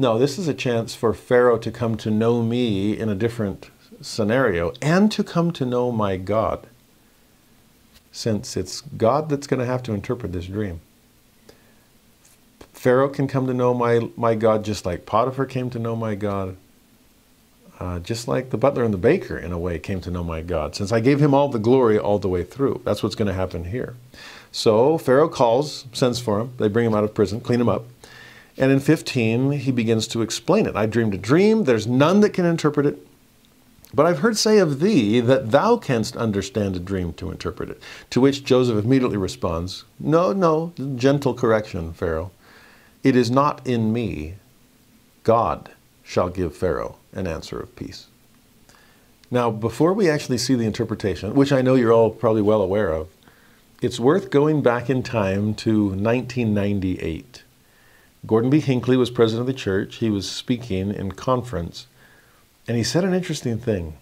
[0.00, 3.68] No, this is a chance for Pharaoh to come to know me in a different
[4.00, 6.66] scenario and to come to know my God,
[8.10, 10.80] since it's God that's going to have to interpret this dream.
[12.72, 16.14] Pharaoh can come to know my, my God just like Potiphar came to know my
[16.14, 16.56] God.
[17.78, 20.40] Uh, just like the butler and the baker, in a way, came to know my
[20.40, 22.80] God, since I gave him all the glory all the way through.
[22.86, 23.96] That's what's going to happen here.
[24.50, 26.54] So Pharaoh calls, sends for him.
[26.56, 27.84] They bring him out of prison, clean him up.
[28.60, 30.76] And in 15, he begins to explain it.
[30.76, 31.64] I dreamed a dream.
[31.64, 32.98] There's none that can interpret it.
[33.94, 37.82] But I've heard say of thee that thou canst understand a dream to interpret it.
[38.10, 42.32] To which Joseph immediately responds, No, no, gentle correction, Pharaoh.
[43.02, 44.34] It is not in me.
[45.24, 45.70] God
[46.04, 48.08] shall give Pharaoh an answer of peace.
[49.30, 52.92] Now, before we actually see the interpretation, which I know you're all probably well aware
[52.92, 53.08] of,
[53.80, 57.44] it's worth going back in time to 1998.
[58.26, 58.60] Gordon B.
[58.60, 59.96] Hinckley was president of the church.
[59.96, 61.86] He was speaking in conference,
[62.68, 63.94] and he said an interesting thing.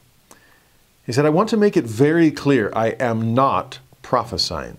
[1.07, 4.77] He said, I want to make it very clear I am not prophesying,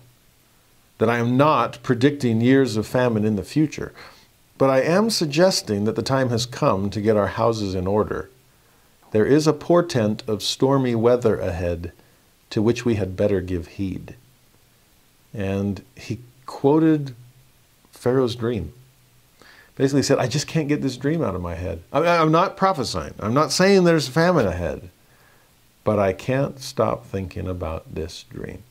[0.98, 3.92] that I am not predicting years of famine in the future,
[4.58, 8.28] but I am suggesting that the time has come to get our houses in order.
[9.10, 11.92] There is a portent of stormy weather ahead
[12.50, 14.14] to which we had better give heed.
[15.32, 17.14] And he quoted
[17.90, 18.72] Pharaoh's dream.
[19.80, 21.82] Basically said, I just can't get this dream out of my head.
[21.90, 23.14] I'm not prophesying.
[23.18, 24.90] I'm not saying there's famine ahead.
[25.84, 28.62] But I can't stop thinking about this dream.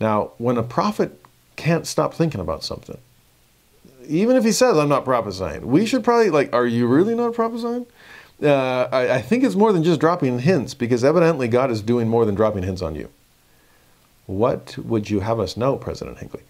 [0.00, 1.24] Now, when a prophet
[1.54, 2.98] can't stop thinking about something,
[4.08, 7.32] even if he says, I'm not prophesying, we should probably, like, are you really not
[7.32, 7.86] prophesying?
[8.42, 12.08] Uh, I, I think it's more than just dropping hints because evidently God is doing
[12.08, 13.10] more than dropping hints on you.
[14.26, 16.42] What would you have us know, President Hinckley?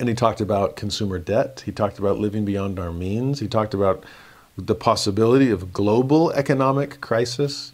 [0.00, 1.62] And he talked about consumer debt.
[1.66, 3.38] He talked about living beyond our means.
[3.38, 4.02] He talked about
[4.56, 7.72] the possibility of global economic crisis.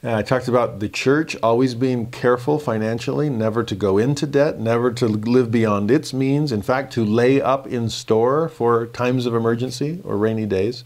[0.00, 4.60] And I talked about the church always being careful financially, never to go into debt,
[4.60, 9.26] never to live beyond its means, in fact, to lay up in store for times
[9.26, 10.84] of emergency or rainy days.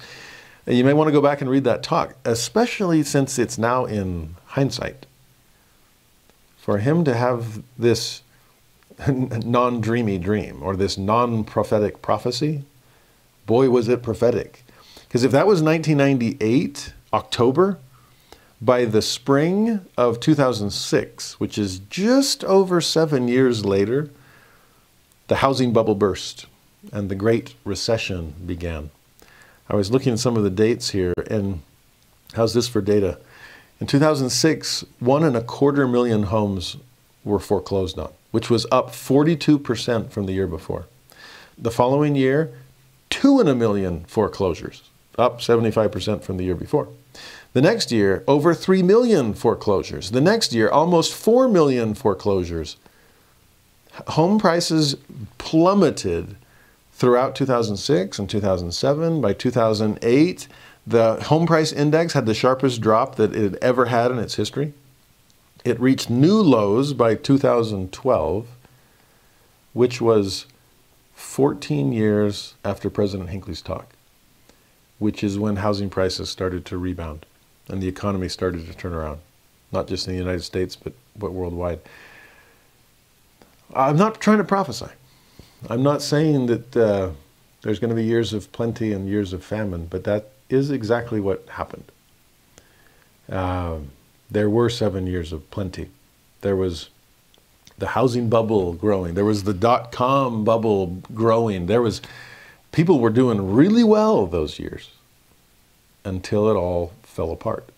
[0.67, 3.84] And you may want to go back and read that talk, especially since it's now
[3.84, 5.05] in hindsight
[6.57, 8.22] for him to have this
[9.09, 12.65] non dreamy dream or this non prophetic prophecy,
[13.47, 14.65] boy, was it prophetic.
[15.07, 17.79] Because if that was 1998, October,
[18.61, 24.11] by the spring of 2006, which is just over seven years later,
[25.29, 26.47] the housing bubble burst
[26.93, 28.91] and the Great Recession began.
[29.69, 31.62] I was looking at some of the dates here, and
[32.35, 33.19] how's this for data?
[33.81, 36.77] In 2006, one and a quarter million homes
[37.25, 40.86] were foreclosed on, which was up 42% from the year before.
[41.57, 42.52] The following year,
[43.09, 44.83] two in a million foreclosures,
[45.17, 46.89] up 75% from the year before.
[47.52, 50.11] The next year, over 3 million foreclosures.
[50.11, 52.77] The next year, almost 4 million foreclosures.
[54.09, 54.97] Home prices
[55.36, 56.36] plummeted
[56.94, 59.20] throughout 2006 and 2007.
[59.20, 60.49] By 2008,
[60.86, 64.36] the home price index had the sharpest drop that it had ever had in its
[64.36, 64.73] history.
[65.65, 68.49] It reached new lows by 2012,
[69.73, 70.47] which was
[71.15, 73.95] 14 years after President Hinckley's talk,
[74.99, 77.27] which is when housing prices started to rebound
[77.69, 79.21] and the economy started to turn around,
[79.71, 81.81] not just in the United States, but, but worldwide.
[83.75, 84.91] I'm not trying to prophesy.
[85.71, 87.11] I'm not saying that uh,
[87.63, 91.21] there's going to be years of plenty and years of famine, but that is exactly
[91.21, 91.85] what happened.
[93.31, 93.79] Uh,
[94.33, 95.91] there were seven years of plenty.
[96.41, 96.89] There was
[97.78, 99.15] the housing bubble growing.
[99.15, 101.67] There was the dot com bubble growing.
[101.67, 102.01] There was
[102.70, 104.91] people were doing really well those years
[106.05, 107.69] until it all fell apart.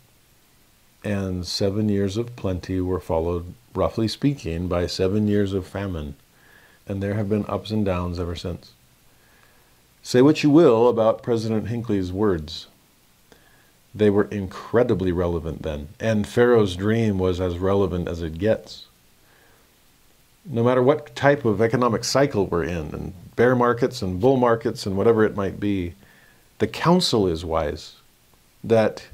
[1.02, 6.14] And seven years of plenty were followed, roughly speaking, by seven years of famine.
[6.86, 8.72] And there have been ups and downs ever since.
[10.02, 12.68] Say what you will about President Hinckley's words.
[13.94, 18.86] They were incredibly relevant then, and Pharaoh's dream was as relevant as it gets.
[20.44, 24.84] No matter what type of economic cycle we're in, and bear markets and bull markets
[24.84, 25.94] and whatever it might be,
[26.58, 27.96] the counsel is wise
[28.62, 29.06] that,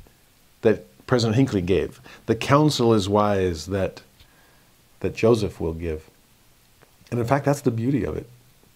[0.63, 2.01] that President Hinckley gave.
[2.27, 4.03] The counsel is wise that,
[5.01, 6.09] that Joseph will give.
[7.11, 8.29] And in fact, that's the beauty of it.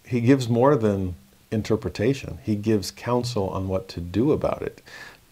[0.04, 1.14] He gives more than
[1.50, 2.38] interpretation.
[2.42, 4.82] He gives counsel on what to do about it.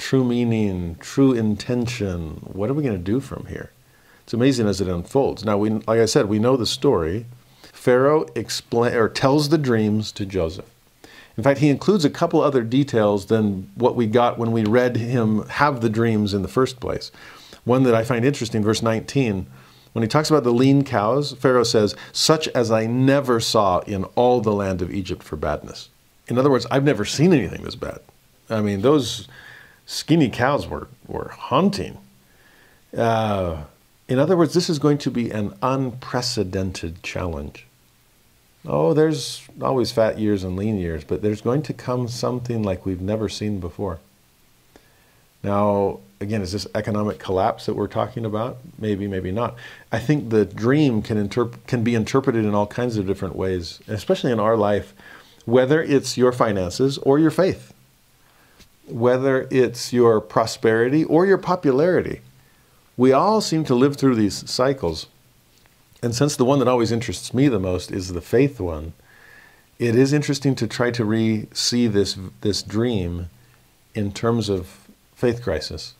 [0.02, 2.40] True meaning, true intention.
[2.52, 3.70] What are we going to do from here?
[4.24, 5.44] It's amazing as it unfolds.
[5.44, 7.24] Now, we, like I said, we know the story.
[7.72, 10.68] Pharaoh explain, or tells the dreams to Joseph.
[11.36, 14.96] In fact, he includes a couple other details than what we got when we read
[14.96, 17.12] him have the dreams in the first place.
[17.62, 19.46] One that I find interesting, verse 19,
[19.92, 24.02] when he talks about the lean cows, Pharaoh says, Such as I never saw in
[24.16, 25.90] all the land of Egypt for badness.
[26.26, 28.00] In other words, I've never seen anything this bad.
[28.50, 29.28] I mean, those
[29.92, 31.98] skinny cows were, were hunting.
[32.96, 33.64] Uh,
[34.08, 37.66] in other words, this is going to be an unprecedented challenge.
[38.66, 42.86] Oh, there's always fat years and lean years, but there's going to come something like
[42.86, 43.98] we've never seen before.
[45.42, 48.58] Now, again, is this economic collapse that we're talking about?
[48.78, 49.56] Maybe, maybe not.
[49.90, 54.30] I think the dream can, can be interpreted in all kinds of different ways, especially
[54.30, 54.94] in our life,
[55.44, 57.71] whether it's your finances or your faith,
[58.86, 62.20] whether it's your prosperity or your popularity.
[62.96, 65.06] We all seem to live through these cycles.
[66.02, 68.92] And since the one that always interests me the most is the faith one,
[69.78, 73.30] it is interesting to try to re see this, this dream
[73.94, 75.94] in terms of faith crisis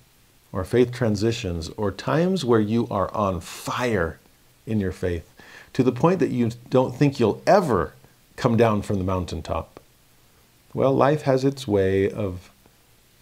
[0.53, 4.19] or faith transitions or times where you are on fire
[4.67, 5.33] in your faith
[5.73, 7.95] to the point that you don't think you'll ever
[8.37, 9.81] come down from the mountaintop.
[10.75, 12.51] Well, life has its way of,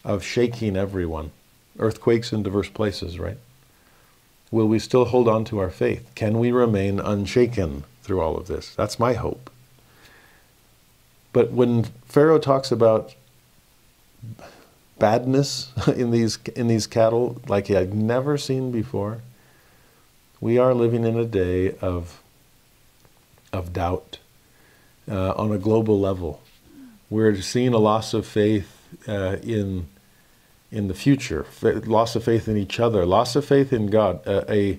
[0.04, 1.30] of shaking everyone.
[1.78, 3.38] Earthquakes in diverse places, right?
[4.50, 6.10] will we still hold on to our faith?
[6.14, 8.74] Can we remain unshaken through all of this?
[8.74, 9.50] That's my hope.
[11.32, 13.14] But when Pharaoh talks about
[14.98, 19.20] badness in these in these cattle like he had never seen before,
[20.40, 22.20] we are living in a day of
[23.52, 24.18] of doubt
[25.08, 26.42] uh, on a global level.
[27.08, 29.88] We're seeing a loss of faith uh, in
[30.72, 34.26] in the future, loss of faith in each other, loss of faith in God.
[34.26, 34.78] Uh, a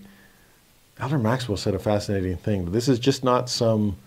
[0.99, 2.71] Elder Maxwell said a fascinating thing.
[2.71, 3.97] This is just not some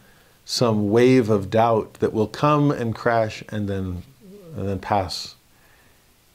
[0.45, 4.03] some wave of doubt that will come and crash and then
[4.57, 5.35] and then pass.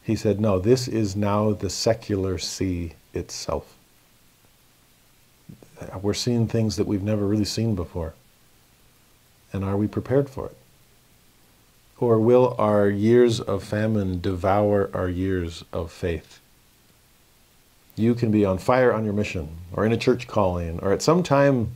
[0.04, 3.76] He said, "No, this is now the secular sea itself.
[6.02, 8.14] We're seeing things that we've never really seen before.
[9.54, 10.58] And are we prepared for it?
[12.00, 16.40] Or will our years of famine devour our years of faith?
[17.95, 21.02] You can be on fire on your mission, or in a church calling, or at
[21.02, 21.72] some time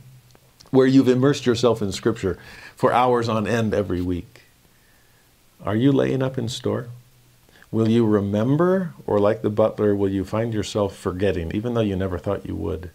[0.70, 2.38] where you've immersed yourself in Scripture
[2.74, 4.42] for hours on end every week.
[5.62, 6.88] Are you laying up in store?
[7.70, 11.96] Will you remember, or like the butler, will you find yourself forgetting, even though you
[11.96, 12.90] never thought you would?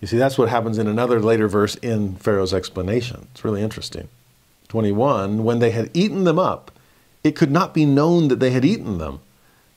[0.00, 3.28] You see, that's what happens in another later verse in Pharaoh's explanation.
[3.32, 4.08] It's really interesting.
[4.72, 6.70] 21, when they had eaten them up,
[7.22, 9.20] it could not be known that they had eaten them,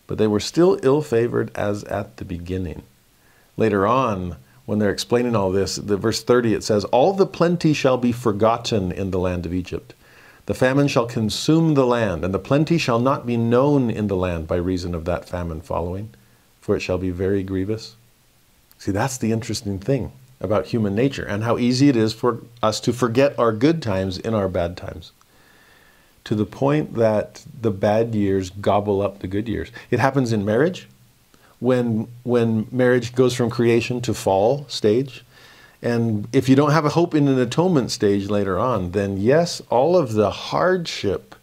[0.07, 2.81] but they were still ill favored as at the beginning.
[3.57, 7.73] Later on, when they're explaining all this, the verse 30 it says, All the plenty
[7.73, 9.93] shall be forgotten in the land of Egypt.
[10.45, 14.15] The famine shall consume the land, and the plenty shall not be known in the
[14.15, 16.11] land by reason of that famine following,
[16.61, 17.97] for it shall be very grievous.
[18.77, 22.79] See, that's the interesting thing about human nature and how easy it is for us
[22.81, 25.11] to forget our good times in our bad times.
[26.25, 29.71] To the point that the bad years gobble up the good years.
[29.91, 30.87] It happens in marriage
[31.59, 35.23] when when marriage goes from creation to fall stage.
[35.81, 39.61] And if you don't have a hope in an atonement stage later on, then yes,
[39.69, 41.35] all of the hardship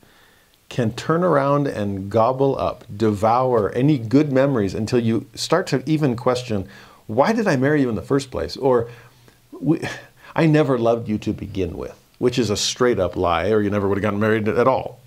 [0.69, 6.17] can turn around and gobble up, devour any good memories until you start to even
[6.17, 6.67] question
[7.15, 8.57] why did I marry you in the first place?
[8.57, 8.89] Or,
[10.35, 13.71] I never loved you to begin with, which is a straight up lie, or you
[13.71, 15.01] never would have gotten married at all.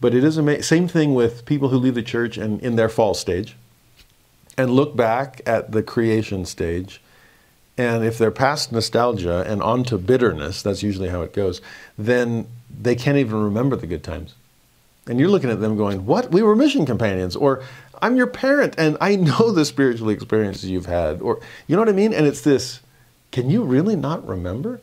[0.00, 0.62] But it is amazing.
[0.62, 3.56] Same thing with people who leave the church and in their fall stage
[4.56, 7.00] and look back at the creation stage.
[7.76, 11.60] And if they're past nostalgia and onto bitterness, that's usually how it goes,
[11.98, 14.34] then they can't even remember the good times.
[15.06, 16.30] And you're looking at them going, What?
[16.30, 17.36] We were mission companions.
[17.36, 17.62] Or
[18.00, 21.20] I'm your parent and I know the spiritual experiences you've had.
[21.20, 22.12] Or, you know what I mean?
[22.12, 22.80] And it's this
[23.30, 24.80] can you really not remember?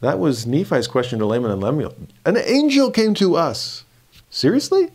[0.00, 1.94] That was Nephi's question to Laman and Lemuel.
[2.24, 3.84] An angel came to us.
[4.30, 4.90] Seriously?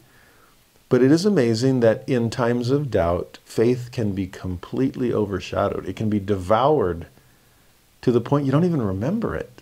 [0.87, 5.87] But it is amazing that in times of doubt, faith can be completely overshadowed.
[5.87, 7.07] It can be devoured
[8.01, 9.61] to the point you don't even remember it.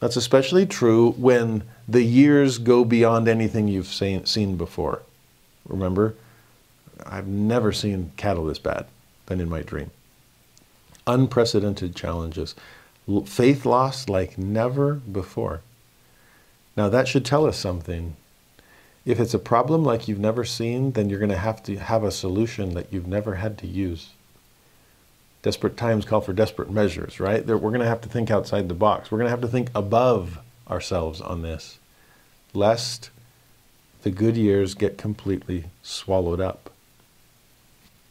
[0.00, 5.02] That's especially true when the years go beyond anything you've seen, seen before.
[5.66, 6.14] Remember,
[7.06, 8.86] I've never seen cattle this bad
[9.26, 9.90] than in my dream.
[11.06, 12.54] Unprecedented challenges.
[13.24, 15.62] Faith lost like never before.
[16.76, 18.16] Now, that should tell us something.
[19.06, 22.04] If it's a problem like you've never seen, then you're going to have to have
[22.04, 24.10] a solution that you've never had to use.
[25.40, 27.46] Desperate times call for desperate measures, right?
[27.46, 29.10] We're going to have to think outside the box.
[29.10, 30.38] We're going to have to think above
[30.70, 31.77] ourselves on this,
[32.58, 33.10] lest
[34.02, 36.70] the good years get completely swallowed up.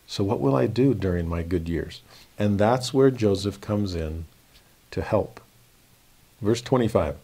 [0.07, 2.01] So, what will I do during my good years?
[2.39, 4.25] And that's where Joseph comes in
[4.91, 5.41] to help.
[6.41, 7.15] Verse 25.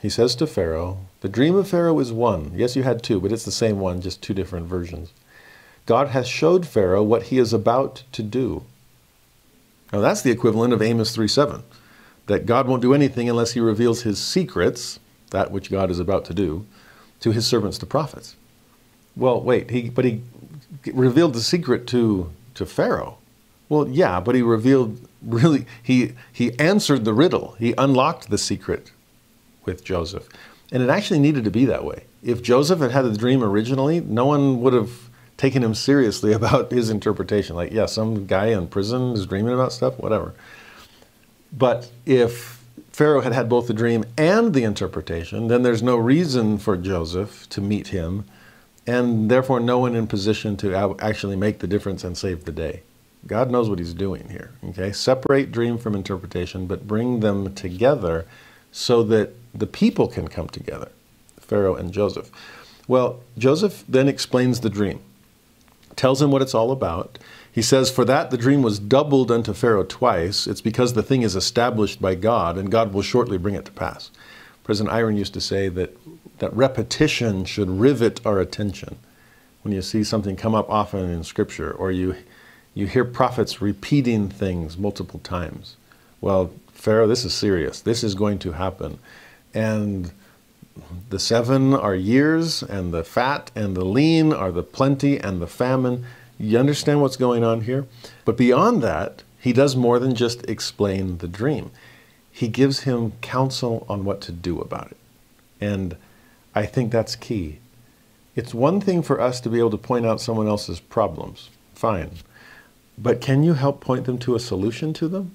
[0.00, 2.52] He says to Pharaoh, The dream of Pharaoh is one.
[2.54, 5.12] Yes, you had two, but it's the same one, just two different versions.
[5.84, 8.62] God has showed Pharaoh what he is about to do.
[9.92, 11.62] Now that's the equivalent of Amos 3 7,
[12.28, 14.99] that God won't do anything unless he reveals his secrets,
[15.30, 16.66] that which God is about to do,
[17.20, 18.36] to his servants the prophets.
[19.16, 20.22] Well, wait, he but he
[20.92, 23.18] revealed the secret to to Pharaoh.
[23.68, 27.56] Well, yeah, but he revealed really he he answered the riddle.
[27.58, 28.92] He unlocked the secret
[29.64, 30.28] with Joseph.
[30.72, 32.04] And it actually needed to be that way.
[32.22, 36.70] If Joseph had had the dream originally, no one would have taken him seriously about
[36.70, 37.56] his interpretation.
[37.56, 40.34] Like, yeah, some guy in prison is dreaming about stuff, whatever.
[41.52, 42.59] But if
[43.00, 47.48] Pharaoh had had both the dream and the interpretation, then there's no reason for Joseph
[47.48, 48.26] to meet him,
[48.86, 52.82] and therefore no one in position to actually make the difference and save the day.
[53.26, 54.50] God knows what he's doing here.
[54.68, 54.92] Okay?
[54.92, 58.26] Separate dream from interpretation, but bring them together
[58.70, 60.90] so that the people can come together,
[61.38, 62.30] Pharaoh and Joseph.
[62.86, 65.00] Well, Joseph then explains the dream
[65.96, 67.18] tells him what it's all about.
[67.52, 70.46] He says, For that the dream was doubled unto Pharaoh twice.
[70.46, 73.72] It's because the thing is established by God, and God will shortly bring it to
[73.72, 74.10] pass.
[74.62, 75.96] President Eyring used to say that,
[76.38, 78.98] that repetition should rivet our attention.
[79.62, 82.14] When you see something come up often in Scripture, or you,
[82.72, 85.76] you hear prophets repeating things multiple times,
[86.20, 87.80] well, Pharaoh, this is serious.
[87.80, 88.98] This is going to happen.
[89.52, 90.12] And
[91.08, 95.46] the seven are years, and the fat and the lean are the plenty and the
[95.46, 96.06] famine.
[96.40, 97.86] You understand what's going on here?
[98.24, 101.70] But beyond that, he does more than just explain the dream.
[102.32, 104.96] He gives him counsel on what to do about it.
[105.60, 105.96] And
[106.54, 107.58] I think that's key.
[108.34, 111.50] It's one thing for us to be able to point out someone else's problems.
[111.74, 112.12] Fine.
[112.96, 115.32] But can you help point them to a solution to them?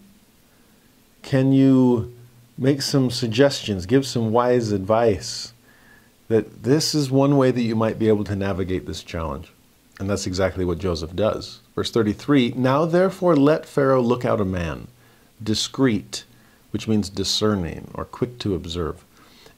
[1.21, 2.13] Can you
[2.57, 5.53] make some suggestions, give some wise advice
[6.27, 9.51] that this is one way that you might be able to navigate this challenge.
[9.99, 11.61] And that's exactly what Joseph does.
[11.75, 14.87] Verse 33 Now therefore let Pharaoh look out a man,
[15.41, 16.25] discreet,
[16.71, 19.05] which means discerning or quick to observe,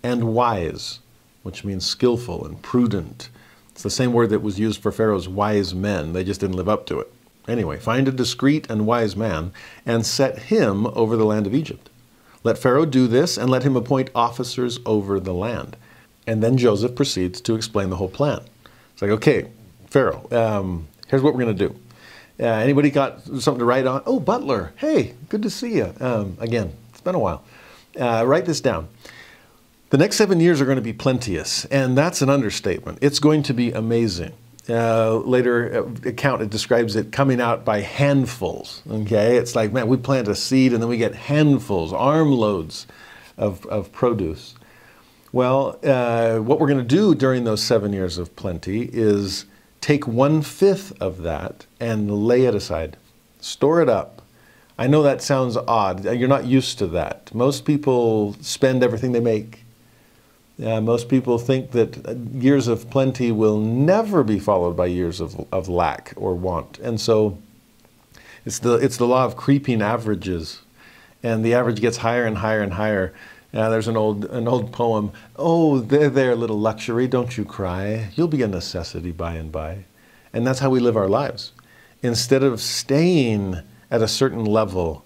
[0.04, 1.00] and wise,
[1.44, 3.30] which means skillful and prudent.
[3.72, 6.70] It's the same word that was used for Pharaoh's wise men, they just didn't live
[6.70, 7.12] up to it.
[7.48, 9.52] Anyway, find a discreet and wise man
[9.86, 11.90] and set him over the land of Egypt.
[12.44, 15.78] Let Pharaoh do this and let him appoint officers over the land.
[16.26, 18.42] And then Joseph proceeds to explain the whole plan.
[18.94, 19.48] It's like, okay,
[19.88, 21.76] Pharaoh, um, here's what we're going to do.
[22.40, 24.04] Uh, anybody got something to write on?
[24.06, 25.94] Oh, Butler, hey, good to see you.
[26.00, 27.44] Um, again, it's been a while.
[28.00, 28.88] Uh, write this down.
[29.90, 33.00] The next seven years are going to be plenteous, and that's an understatement.
[33.02, 34.34] It's going to be amazing.
[34.70, 38.82] Uh, later uh, account it describes it coming out by handfuls.
[38.90, 42.86] Okay, it's like man, we plant a seed and then we get handfuls, armloads
[43.38, 44.56] of, of produce.
[45.32, 49.46] Well, uh, what we're going to do during those seven years of plenty is
[49.82, 52.98] take one fifth of that and lay it aside,
[53.40, 54.22] store it up.
[54.78, 56.06] I know that sounds odd.
[56.06, 57.34] You're not used to that.
[57.34, 59.64] Most people spend everything they make.
[60.64, 65.46] Uh, most people think that years of plenty will never be followed by years of,
[65.52, 66.80] of lack or want.
[66.80, 67.38] And so
[68.46, 70.62] it's the, it's the law of creeping averages.
[71.24, 73.14] And the average gets higher and higher and higher.
[73.58, 75.12] Yeah, there's an old an old poem.
[75.36, 78.10] Oh, there, there, little luxury, don't you cry.
[78.14, 79.86] You'll be a necessity by and by.
[80.32, 81.54] And that's how we live our lives.
[82.04, 85.04] Instead of staying at a certain level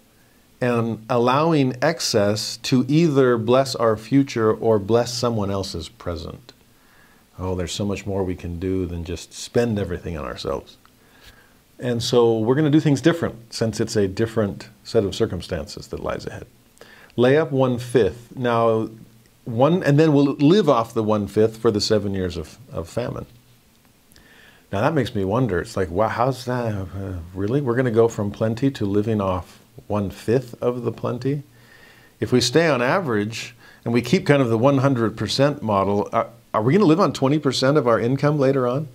[0.60, 6.52] and allowing excess to either bless our future or bless someone else's present.
[7.40, 10.76] Oh, there's so much more we can do than just spend everything on ourselves.
[11.80, 15.88] And so we're going to do things different since it's a different set of circumstances
[15.88, 16.48] that lies ahead
[17.16, 18.36] lay up one fifth.
[18.36, 18.90] Now,
[19.46, 22.90] one, and then we'll live off the one fifth for the seven years of, of
[22.90, 23.26] famine.
[24.72, 25.60] Now that makes me wonder.
[25.60, 26.74] It's like, wow, how's that?
[26.74, 26.88] Uh,
[27.34, 27.60] really?
[27.60, 31.44] We're going to go from plenty to living off one fifth of the plenty?
[32.20, 36.62] If we stay on average and we keep kind of the 100% model, are, are
[36.62, 38.88] we going to live on 20% of our income later on?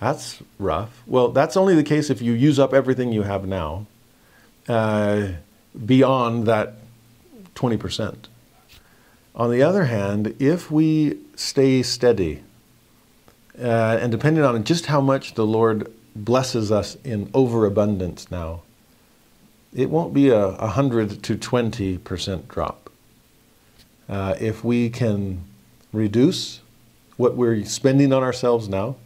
[0.00, 1.02] That's rough.
[1.06, 3.86] Well, that's only the case if you use up everything you have now
[4.68, 5.28] uh,
[5.84, 6.74] beyond that
[7.58, 8.28] 20%.
[9.34, 12.42] On the other hand, if we stay steady,
[13.60, 18.62] uh, and depending on just how much the Lord blesses us in overabundance now,
[19.74, 22.90] it won't be a 100 to 20% drop.
[24.08, 25.44] Uh, if we can
[25.92, 26.60] reduce
[27.16, 28.96] what we're spending on ourselves now,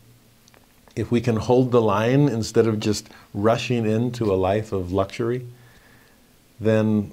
[0.95, 5.47] if we can hold the line instead of just rushing into a life of luxury,
[6.61, 7.13] then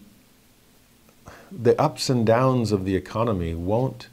[1.52, 4.08] the ups and downs of the economy won't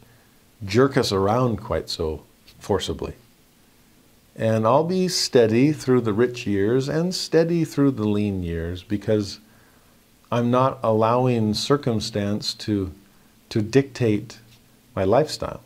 [0.65, 2.23] jerk us around quite so
[2.59, 3.15] forcibly.
[4.35, 9.41] And I'll be steady through the rich years and steady through the lean years because
[10.31, 12.93] I'm not allowing circumstance to,
[13.49, 14.39] to dictate
[14.95, 15.63] my lifestyle.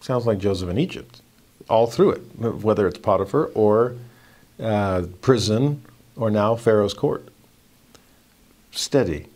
[0.00, 1.20] Sounds like Joseph in Egypt,
[1.68, 3.96] all through it, whether it's Potiphar or
[4.60, 5.82] uh, prison
[6.16, 7.28] or now Pharaoh's court.
[8.70, 9.26] Steady,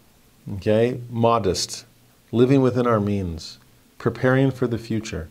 [0.55, 1.85] okay, modest,
[2.31, 3.59] living within our means,
[3.99, 5.29] preparing for the future.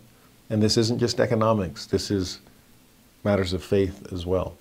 [0.50, 2.40] And this isn't just economics, this is
[3.24, 4.56] matters of faith as well.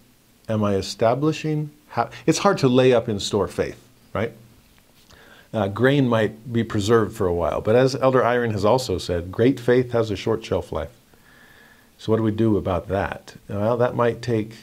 [0.48, 1.70] Am I establishing?
[2.26, 4.32] It's hard to lay up in store faith, right?
[5.52, 9.32] Uh, grain might be preserved for a while, but as Elder Eyring has also said,
[9.32, 10.92] great faith has a short shelf life.
[11.98, 13.34] So, what do we do about that?
[13.48, 14.54] Well, that might take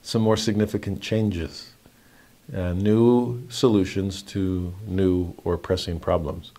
[0.00, 1.67] some more significant changes,
[2.54, 6.52] uh, new solutions to new or pressing problems.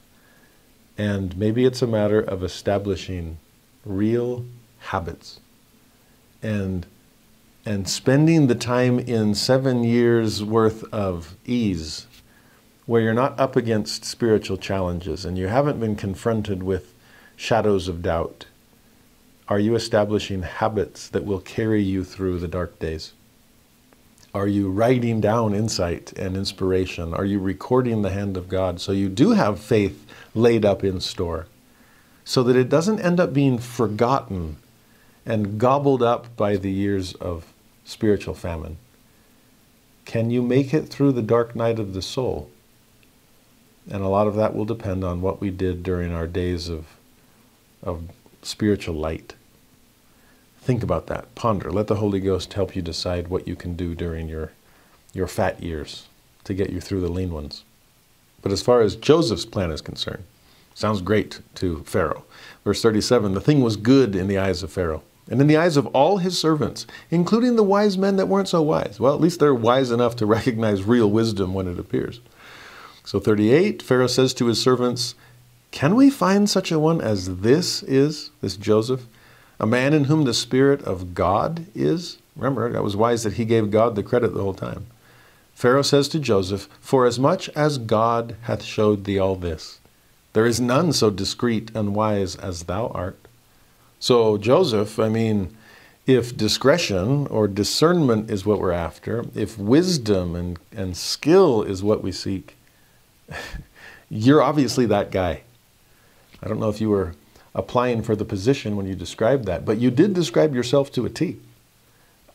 [0.97, 3.37] And maybe it's a matter of establishing
[3.85, 4.45] real
[4.79, 5.39] habits
[6.41, 6.85] and
[7.65, 12.07] and spending the time in seven years worth of ease
[12.85, 16.93] where you're not up against spiritual challenges and you haven't been confronted with
[17.35, 18.45] shadows of doubt
[19.47, 23.13] are you establishing habits that will carry you through the dark days
[24.33, 28.91] are you writing down insight and inspiration are you recording the hand of god so
[28.91, 31.47] you do have faith laid up in store
[32.29, 34.57] so that it doesn't end up being forgotten
[35.25, 37.53] and gobbled up by the years of
[37.85, 38.77] spiritual famine.
[40.05, 42.49] Can you make it through the dark night of the soul?
[43.89, 46.85] And a lot of that will depend on what we did during our days of,
[47.81, 48.03] of
[48.43, 49.33] spiritual light.
[50.61, 51.33] Think about that.
[51.35, 51.71] Ponder.
[51.71, 54.51] Let the Holy Ghost help you decide what you can do during your,
[55.13, 56.07] your fat years
[56.43, 57.63] to get you through the lean ones.
[58.41, 60.23] But as far as Joseph's plan is concerned,
[60.73, 62.23] sounds great to Pharaoh.
[62.63, 65.77] Verse 37 the thing was good in the eyes of Pharaoh and in the eyes
[65.77, 68.99] of all his servants, including the wise men that weren't so wise.
[68.99, 72.19] Well, at least they're wise enough to recognize real wisdom when it appears.
[73.05, 75.15] So, 38, Pharaoh says to his servants,
[75.71, 79.05] Can we find such a one as this is, this Joseph,
[79.59, 82.17] a man in whom the Spirit of God is?
[82.35, 84.85] Remember, that was wise that he gave God the credit the whole time.
[85.53, 89.79] Pharaoh says to Joseph, For as much as God hath showed thee all this,
[90.33, 93.19] there is none so discreet and wise as thou art.
[93.99, 95.53] So, Joseph, I mean,
[96.05, 102.01] if discretion or discernment is what we're after, if wisdom and, and skill is what
[102.01, 102.55] we seek,
[104.09, 105.41] you're obviously that guy.
[106.41, 107.13] I don't know if you were
[107.55, 111.09] applying for the position when you described that, but you did describe yourself to a
[111.09, 111.37] T.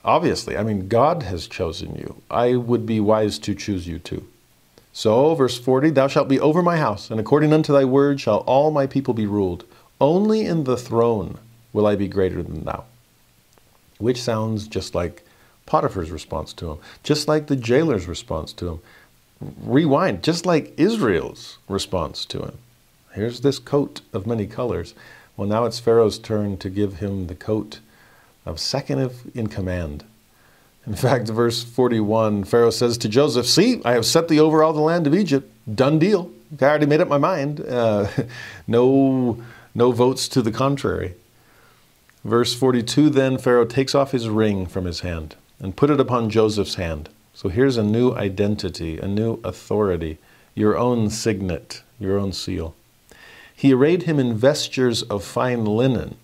[0.04, 2.22] Obviously, I mean, God has chosen you.
[2.30, 4.26] I would be wise to choose you too.
[4.92, 8.38] So, verse 40 Thou shalt be over my house, and according unto thy word shall
[8.38, 9.64] all my people be ruled.
[10.00, 11.38] Only in the throne
[11.72, 12.84] will I be greater than thou?
[13.98, 15.24] Which sounds just like
[15.66, 18.80] Potiphar's response to him, just like the jailer's response to him.
[19.62, 22.58] Rewind, just like Israel's response to him.
[23.14, 24.92] Here's this coat of many colors.
[25.36, 27.78] Well, now it's Pharaoh's turn to give him the coat
[28.44, 30.04] of second in command.
[30.84, 34.72] In fact, verse 41, Pharaoh says to Joseph, See, I have set thee over all
[34.72, 35.48] the land of Egypt.
[35.72, 36.30] Done deal.
[36.60, 37.60] I already made up my mind.
[37.60, 38.08] Uh,
[38.66, 39.40] no,
[39.76, 41.14] no votes to the contrary.
[42.24, 46.30] Verse 42 Then Pharaoh takes off his ring from his hand and put it upon
[46.30, 47.10] Joseph's hand.
[47.32, 50.18] So here's a new identity, a new authority,
[50.54, 52.74] your own signet, your own seal.
[53.56, 56.16] He arrayed him in vestures of fine linen.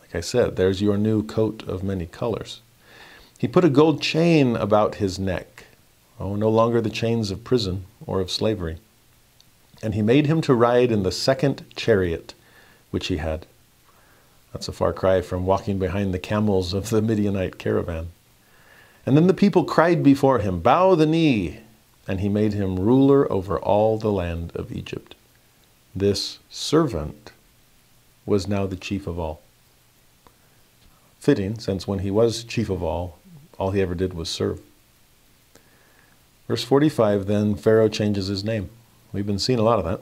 [0.00, 2.60] Like I said, there's your new coat of many colors.
[3.38, 5.64] He put a gold chain about his neck.
[6.20, 8.78] Oh, no longer the chains of prison or of slavery.
[9.82, 12.34] And he made him to ride in the second chariot
[12.90, 13.44] which he had.
[14.52, 18.12] That's a far cry from walking behind the camels of the Midianite caravan.
[19.04, 21.58] And then the people cried before him, Bow the knee!
[22.06, 25.16] And he made him ruler over all the land of Egypt.
[25.96, 27.30] This servant
[28.26, 29.40] was now the chief of all.
[31.20, 33.18] Fitting, since when he was chief of all,
[33.58, 34.60] all he ever did was serve.
[36.48, 38.70] Verse 45 then Pharaoh changes his name.
[39.12, 40.00] We've been seeing a lot of that.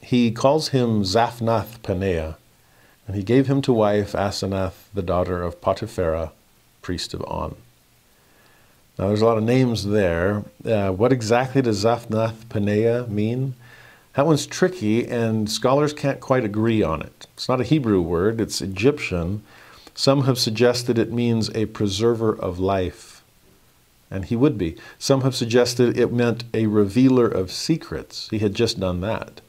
[0.00, 2.36] He calls him Zaphnath Paneah,
[3.06, 6.30] and he gave him to wife Asenath, the daughter of Potipherah,
[6.80, 7.56] priest of On.
[8.98, 10.44] Now, there's a lot of names there.
[10.64, 13.54] Uh, what exactly does Zaphnath Paneah mean?
[14.16, 17.26] That one's tricky, and scholars can't quite agree on it.
[17.34, 19.42] It's not a Hebrew word, it's Egyptian.
[19.94, 23.22] Some have suggested it means a preserver of life,
[24.10, 24.78] and he would be.
[24.98, 28.30] Some have suggested it meant a revealer of secrets.
[28.30, 29.42] He had just done that.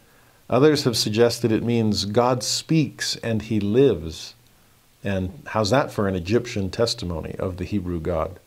[0.50, 4.34] Others have suggested it means God speaks and he lives.
[5.02, 8.38] And how's that for an Egyptian testimony of the Hebrew God?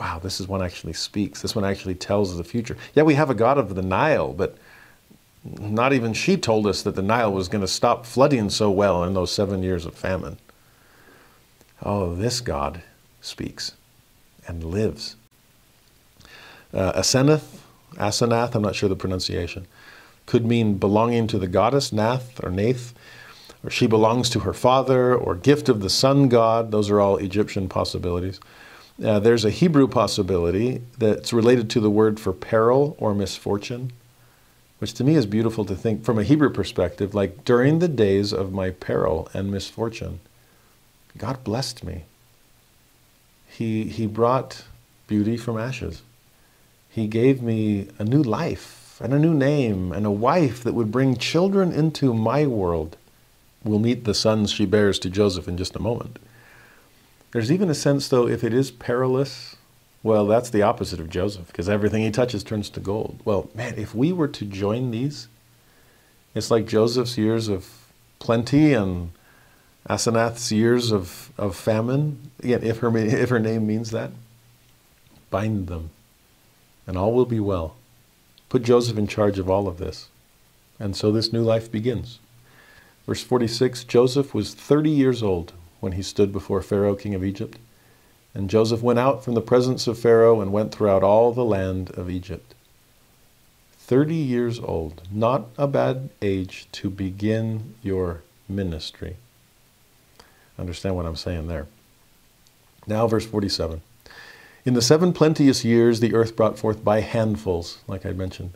[0.00, 1.40] Wow, this is one actually speaks.
[1.40, 2.76] This one actually tells the future.
[2.94, 4.56] Yeah, we have a God of the Nile, but
[5.44, 9.02] not even she told us that the Nile was going to stop flooding so well
[9.04, 10.38] in those seven years of famine.
[11.82, 12.82] Oh, this God
[13.20, 13.72] speaks
[14.46, 15.16] and lives.
[16.72, 17.58] Uh, Asenath,
[17.94, 19.66] Asenath, I'm not sure the pronunciation,
[20.26, 22.94] could mean belonging to the goddess Nath or Nath,
[23.64, 26.70] or she belongs to her father, or gift of the sun god.
[26.70, 28.40] Those are all Egyptian possibilities.
[29.04, 33.92] Uh, there's a Hebrew possibility that's related to the word for peril or misfortune,
[34.82, 37.14] which to me is beautiful to think from a Hebrew perspective.
[37.14, 40.18] Like during the days of my peril and misfortune,
[41.16, 42.02] God blessed me.
[43.46, 44.64] He, he brought
[45.06, 46.02] beauty from ashes.
[46.90, 50.90] He gave me a new life and a new name and a wife that would
[50.90, 52.96] bring children into my world.
[53.62, 56.18] We'll meet the sons she bears to Joseph in just a moment.
[57.30, 59.51] There's even a sense, though, if it is perilous,
[60.02, 63.20] well, that's the opposite of Joseph, because everything he touches turns to gold.
[63.24, 65.28] Well, man, if we were to join these,
[66.34, 69.12] it's like Joseph's years of plenty and
[69.88, 74.10] Asenath's years of, of famine, again, if her, if her name means that,
[75.30, 75.90] bind them,
[76.86, 77.76] and all will be well.
[78.48, 80.08] Put Joseph in charge of all of this.
[80.78, 82.18] And so this new life begins.
[83.06, 87.58] Verse 46 Joseph was 30 years old when he stood before Pharaoh, king of Egypt.
[88.34, 91.90] And Joseph went out from the presence of Pharaoh and went throughout all the land
[91.90, 92.54] of Egypt.
[93.78, 99.16] 30 years old, not a bad age to begin your ministry.
[100.58, 101.66] Understand what I'm saying there.
[102.86, 103.82] Now, verse 47.
[104.64, 108.52] In the seven plenteous years, the earth brought forth by handfuls, like I mentioned.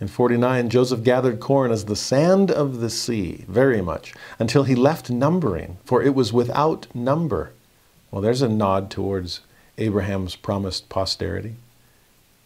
[0.00, 4.74] In 49, Joseph gathered corn as the sand of the sea, very much, until he
[4.74, 7.52] left numbering, for it was without number.
[8.14, 9.40] Well, there's a nod towards
[9.76, 11.56] Abraham's promised posterity.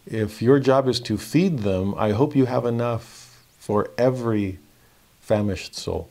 [0.03, 4.57] If your job is to feed them, I hope you have enough for every
[5.21, 6.09] famished soul.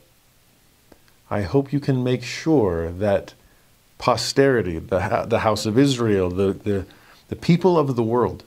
[1.29, 3.33] I hope you can make sure that
[3.97, 6.85] posterity, the, the house of Israel, the, the,
[7.27, 8.45] the people of the world,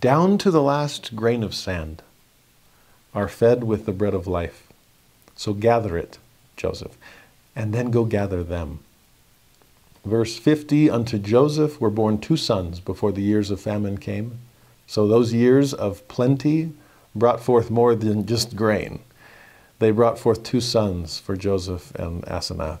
[0.00, 2.02] down to the last grain of sand,
[3.14, 4.66] are fed with the bread of life.
[5.36, 6.18] So gather it,
[6.56, 6.98] Joseph,
[7.54, 8.80] and then go gather them.
[10.04, 14.38] Verse 50 Unto Joseph were born two sons before the years of famine came.
[14.86, 16.72] So those years of plenty
[17.14, 19.00] brought forth more than just grain
[19.78, 22.80] they brought forth two sons for Joseph and Asenath.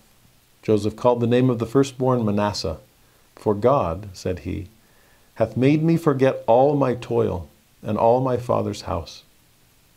[0.62, 2.78] Joseph called the name of the firstborn Manasseh,
[3.36, 4.66] for God, said he,
[5.36, 7.48] hath made me forget all my toil
[7.82, 9.22] and all my father's house.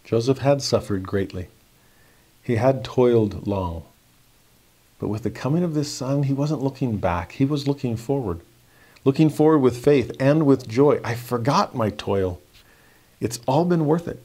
[0.03, 1.47] Joseph had suffered greatly.
[2.43, 3.83] He had toiled long.
[5.01, 8.41] But with the coming of this son, he wasn't looking back, he was looking forward.
[9.03, 11.01] Looking forward with faith and with joy.
[11.03, 12.39] I forgot my toil.
[13.19, 14.21] It's all been worth it.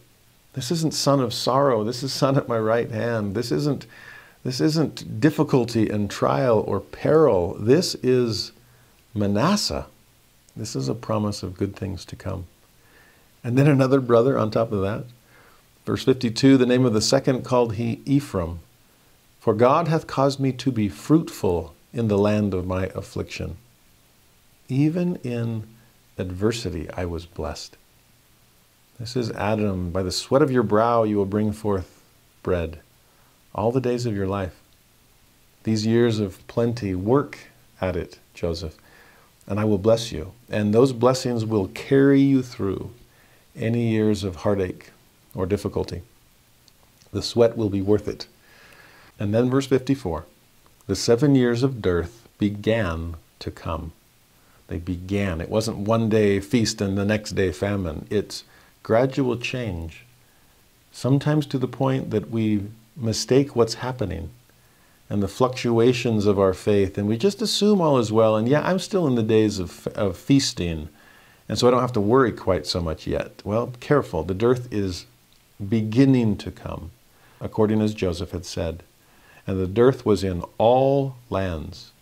[0.52, 1.82] This isn't son of sorrow.
[1.82, 3.34] This is son at my right hand.
[3.34, 3.86] This isn't,
[4.44, 7.56] this isn't difficulty and trial or peril.
[7.58, 8.52] This is
[9.14, 9.86] Manasseh.
[10.54, 12.46] This is a promise of good things to come.
[13.42, 15.06] And then another brother on top of that.
[15.86, 18.58] Verse 52 the name of the second called he Ephraim.
[19.46, 23.58] For God hath caused me to be fruitful in the land of my affliction.
[24.68, 25.68] Even in
[26.18, 27.76] adversity, I was blessed.
[28.98, 29.92] This is Adam.
[29.92, 32.02] By the sweat of your brow you will bring forth
[32.42, 32.80] bread
[33.54, 34.60] all the days of your life.
[35.62, 37.38] These years of plenty, work
[37.80, 38.76] at it, Joseph,
[39.46, 40.32] and I will bless you.
[40.50, 42.90] And those blessings will carry you through
[43.54, 44.90] any years of heartache
[45.36, 46.02] or difficulty.
[47.12, 48.26] The sweat will be worth it.
[49.18, 50.26] And then, verse 54
[50.86, 53.92] the seven years of dearth began to come.
[54.68, 55.40] They began.
[55.40, 58.06] It wasn't one day feast and the next day famine.
[58.08, 58.44] It's
[58.82, 60.04] gradual change,
[60.92, 64.30] sometimes to the point that we mistake what's happening
[65.08, 68.36] and the fluctuations of our faith, and we just assume all is well.
[68.36, 70.88] And yeah, I'm still in the days of, of feasting,
[71.48, 73.40] and so I don't have to worry quite so much yet.
[73.44, 75.06] Well, careful, the dearth is
[75.68, 76.90] beginning to come,
[77.40, 78.82] according as Joseph had said.
[79.46, 81.92] And the dearth was in all lands,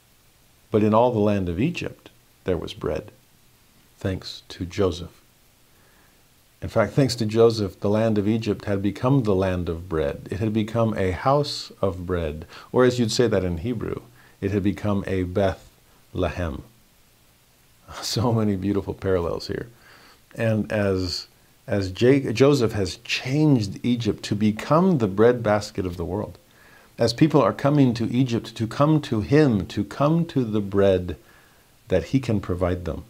[0.71, 2.11] but in all the land of Egypt
[2.45, 3.11] there was bread,
[3.99, 5.21] thanks to Joseph.
[6.65, 10.29] In fact, thanks to Joseph, the land of Egypt had become the land of bread.
[10.31, 12.47] It had become a house of bread.
[12.73, 14.01] Or as you'd say that in Hebrew,
[14.41, 15.69] it had become a Beth
[16.15, 16.63] Lehem.
[18.03, 19.69] So many beautiful parallels here.
[20.35, 21.27] And as,
[21.67, 26.39] as Joseph has changed Egypt to become the bread basket of the world,
[26.99, 31.17] as people are coming to Egypt to come to him, to come to the bread
[31.89, 33.05] that he can provide them.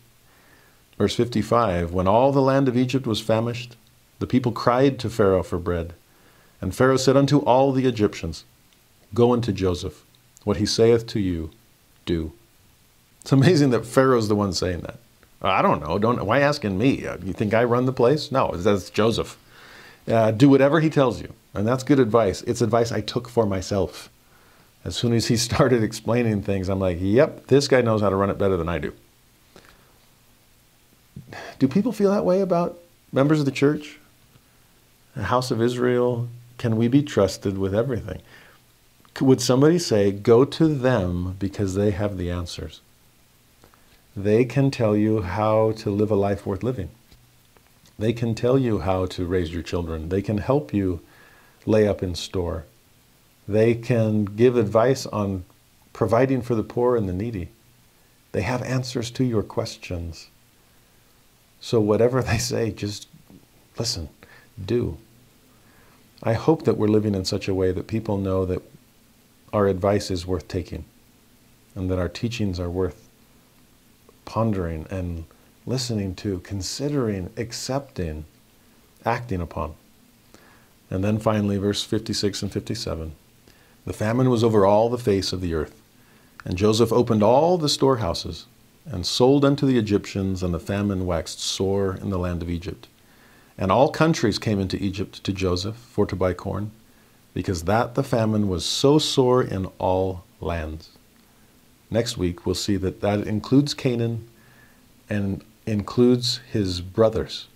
[0.98, 3.76] Verse 55 When all the land of Egypt was famished,
[4.18, 5.94] the people cried to Pharaoh for bread.
[6.60, 8.44] And Pharaoh said unto all the Egyptians,
[9.12, 10.04] Go unto Joseph,
[10.44, 11.50] what he saith to you,
[12.06, 12.32] do.
[13.20, 14.98] It's amazing that Pharaoh's the one saying that.
[15.42, 15.98] I don't know.
[15.98, 17.06] Don't why asking me?
[17.06, 18.32] Uh, you think I run the place?
[18.32, 19.36] No, that's Joseph.
[20.08, 22.42] Uh, do whatever he tells you, and that's good advice.
[22.42, 24.10] It's advice I took for myself.
[24.84, 28.16] As soon as he started explaining things, I'm like, "Yep, this guy knows how to
[28.16, 28.92] run it better than I do."
[31.58, 32.78] Do people feel that way about
[33.12, 33.98] members of the church?
[35.14, 36.28] The house of Israel?
[36.58, 38.20] Can we be trusted with everything?
[39.20, 42.80] Would somebody say, go to them because they have the answers?
[44.16, 46.90] They can tell you how to live a life worth living.
[47.96, 50.08] They can tell you how to raise your children.
[50.08, 51.00] They can help you
[51.66, 52.64] lay up in store.
[53.46, 55.44] They can give advice on
[55.92, 57.48] providing for the poor and the needy.
[58.32, 60.28] They have answers to your questions.
[61.60, 63.08] So, whatever they say, just
[63.78, 64.08] listen,
[64.62, 64.98] do.
[66.22, 68.62] I hope that we're living in such a way that people know that
[69.52, 70.84] our advice is worth taking
[71.74, 73.08] and that our teachings are worth
[74.24, 75.24] pondering and
[75.66, 78.24] listening to, considering, accepting,
[79.04, 79.74] acting upon.
[80.94, 83.16] And then finally, verse 56 and 57
[83.84, 85.82] The famine was over all the face of the earth,
[86.44, 88.46] and Joseph opened all the storehouses
[88.86, 92.86] and sold unto the Egyptians, and the famine waxed sore in the land of Egypt.
[93.58, 96.70] And all countries came into Egypt to Joseph for to buy corn,
[97.32, 100.90] because that the famine was so sore in all lands.
[101.90, 104.28] Next week, we'll see that that includes Canaan
[105.10, 107.48] and includes his brothers,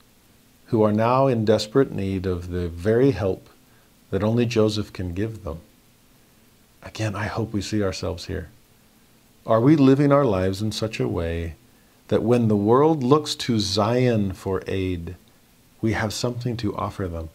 [0.68, 3.48] who are now in desperate need of the very help
[4.10, 5.60] that only Joseph can give them.
[6.82, 8.48] Again, I hope we see ourselves here.
[9.46, 11.54] Are we living our lives in such a way
[12.08, 15.16] that when the world looks to Zion for aid,
[15.80, 17.30] we have something to offer them?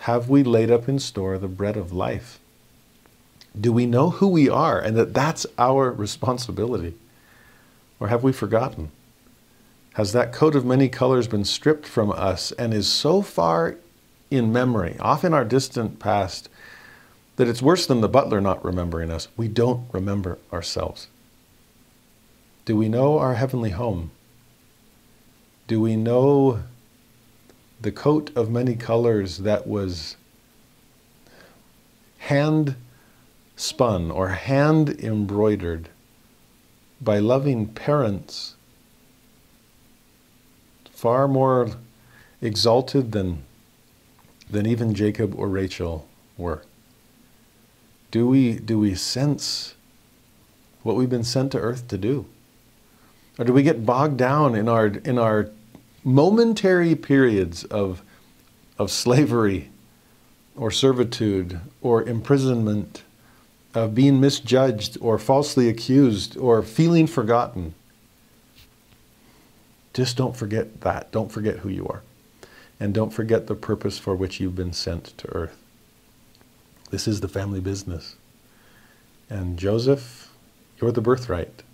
[0.00, 2.38] Have we laid up in store the bread of life?
[3.60, 6.94] Do we know who we are and that that's our responsibility?
[7.98, 8.92] Or have we forgotten?
[9.98, 13.78] Has that coat of many colors been stripped from us and is so far
[14.30, 16.48] in memory, off in our distant past,
[17.34, 19.26] that it's worse than the butler not remembering us?
[19.36, 21.08] We don't remember ourselves.
[22.64, 24.12] Do we know our heavenly home?
[25.66, 26.62] Do we know
[27.80, 30.16] the coat of many colors that was
[32.18, 32.76] hand
[33.56, 35.88] spun or hand embroidered
[37.00, 38.54] by loving parents
[40.98, 41.70] far more
[42.42, 43.40] exalted than,
[44.50, 46.64] than even Jacob or Rachel were.
[48.10, 49.76] Do we, do we sense
[50.82, 52.26] what we've been sent to earth to do?
[53.38, 55.50] Or do we get bogged down in our, in our
[56.02, 58.02] momentary periods of,
[58.76, 59.70] of slavery
[60.56, 63.04] or servitude or imprisonment,
[63.72, 67.74] of being misjudged or falsely accused or feeling forgotten?
[69.98, 71.10] Just don't forget that.
[71.10, 72.02] Don't forget who you are.
[72.78, 75.60] And don't forget the purpose for which you've been sent to earth.
[76.92, 78.14] This is the family business.
[79.28, 80.32] And Joseph,
[80.80, 81.64] you're the birthright.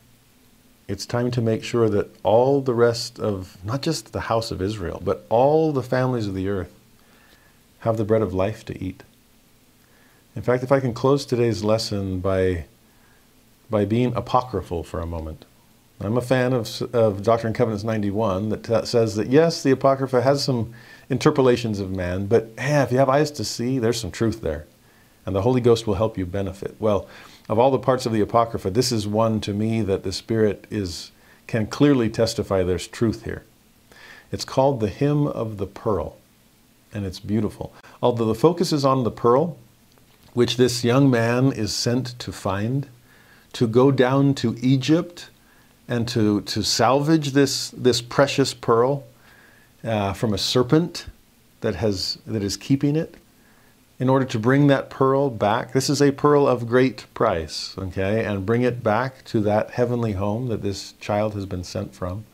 [0.89, 4.62] It's time to make sure that all the rest of, not just the house of
[4.62, 6.73] Israel, but all the families of the earth
[7.81, 9.03] have the bread of life to eat.
[10.35, 12.65] In fact, if I can close today's lesson by,
[13.69, 15.44] by being apocryphal for a moment.
[16.05, 20.23] I'm a fan of, of Doctrine and Covenants 91 that says that yes, the Apocrypha
[20.23, 20.74] has some
[21.08, 24.66] interpolations of man, but hey, if you have eyes to see, there's some truth there.
[25.26, 26.76] And the Holy Ghost will help you benefit.
[26.78, 27.08] Well,
[27.49, 30.66] of all the parts of the Apocrypha, this is one to me that the Spirit
[30.70, 31.12] is,
[31.47, 33.44] can clearly testify there's truth here.
[34.33, 36.16] It's called the Hymn of the Pearl,
[36.92, 37.73] and it's beautiful.
[38.02, 39.57] Although the focus is on the pearl,
[40.33, 42.89] which this young man is sent to find,
[43.52, 45.31] to go down to Egypt
[45.88, 49.04] and to, to salvage this, this precious pearl
[49.82, 51.06] uh, from a serpent
[51.60, 53.16] that, has, that is keeping it
[53.98, 55.72] in order to bring that pearl back.
[55.72, 60.12] This is a pearl of great price, okay, and bring it back to that heavenly
[60.12, 62.24] home that this child has been sent from.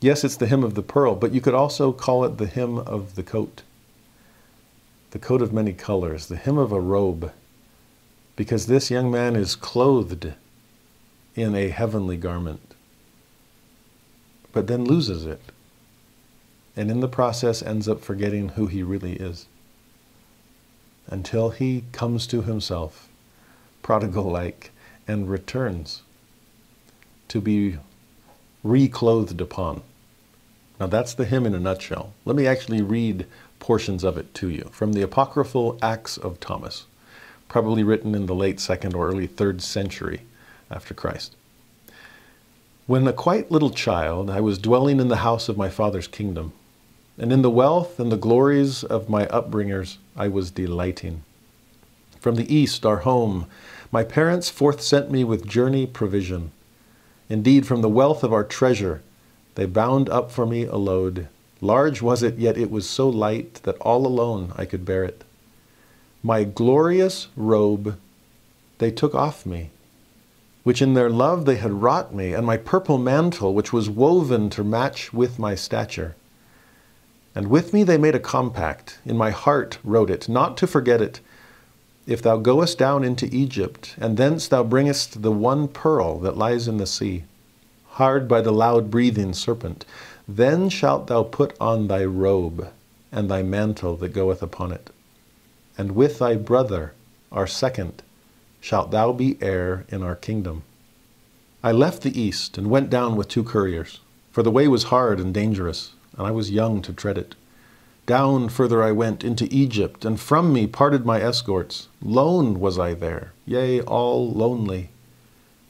[0.00, 2.78] Yes, it's the hymn of the pearl, but you could also call it the hymn
[2.78, 3.62] of the coat,
[5.10, 7.32] the coat of many colors, the hymn of a robe,
[8.36, 10.32] because this young man is clothed
[11.34, 12.74] in a heavenly garment,
[14.52, 15.40] but then loses it,
[16.76, 19.46] and in the process ends up forgetting who he really is.
[21.08, 23.08] until he comes to himself,
[23.82, 24.70] prodigal like,
[25.08, 26.02] and returns
[27.28, 27.78] to be
[28.62, 29.82] reclothed upon.
[30.78, 32.12] Now, that's the hymn in a nutshell.
[32.24, 33.26] Let me actually read
[33.58, 36.86] portions of it to you from the apocryphal Acts of Thomas,
[37.48, 40.22] probably written in the late second or early third century
[40.72, 41.36] after Christ.
[42.86, 46.52] When a quite little child, I was dwelling in the house of my father's kingdom,
[47.18, 51.22] and in the wealth and the glories of my upbringers I was delighting.
[52.20, 53.46] From the east, our home,
[53.90, 56.50] my parents forth sent me with journey provision.
[57.28, 59.02] Indeed, from the wealth of our treasure,
[59.54, 61.28] they bound up for me a load.
[61.60, 65.24] Large was it, yet it was so light that all alone I could bear it.
[66.22, 67.98] My glorious robe
[68.78, 69.70] they took off me,
[70.62, 74.48] which in their love they had wrought me, and my purple mantle, which was woven
[74.50, 76.14] to match with my stature.
[77.34, 78.98] And with me they made a compact.
[79.04, 81.20] In my heart wrote it, not to forget it.
[82.06, 86.68] If thou goest down into Egypt, and thence thou bringest the one pearl that lies
[86.68, 87.24] in the sea,
[87.92, 89.84] hard by the loud breathing serpent,
[90.26, 92.68] then shalt thou put on thy robe
[93.10, 94.90] and thy mantle that goeth upon it.
[95.76, 96.92] And with thy brother,
[97.30, 98.02] our second,
[98.62, 100.62] shalt thou be heir in our kingdom.
[101.62, 104.00] I left the east and went down with two couriers,
[104.30, 107.34] for the way was hard and dangerous and I was young to tread it.
[108.06, 111.88] Down further I went into Egypt, and from me parted my escorts.
[112.02, 114.90] Lone was I there, yea, all lonely.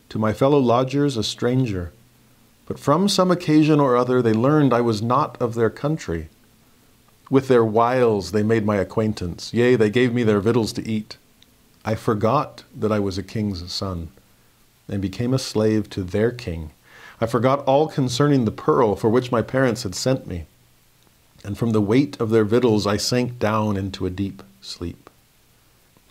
[0.09, 1.93] To my fellow lodgers a stranger.
[2.67, 6.29] But from some occasion or other they learned I was not of their country.
[7.31, 11.17] With their wiles they made my acquaintance, yea, they gave me their victuals to eat.
[11.85, 14.09] I forgot that I was a king's son,
[14.89, 16.71] and became a slave to their king.
[17.21, 20.47] I forgot all concerning the pearl for which my parents had sent me,
[21.45, 25.11] and from the weight of their victuals I sank down into a deep sleep.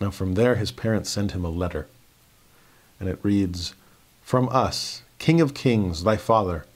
[0.00, 1.86] Now from there his parents sent him a letter,
[3.00, 3.74] and it reads,
[4.22, 6.66] From us, King of kings, thy father,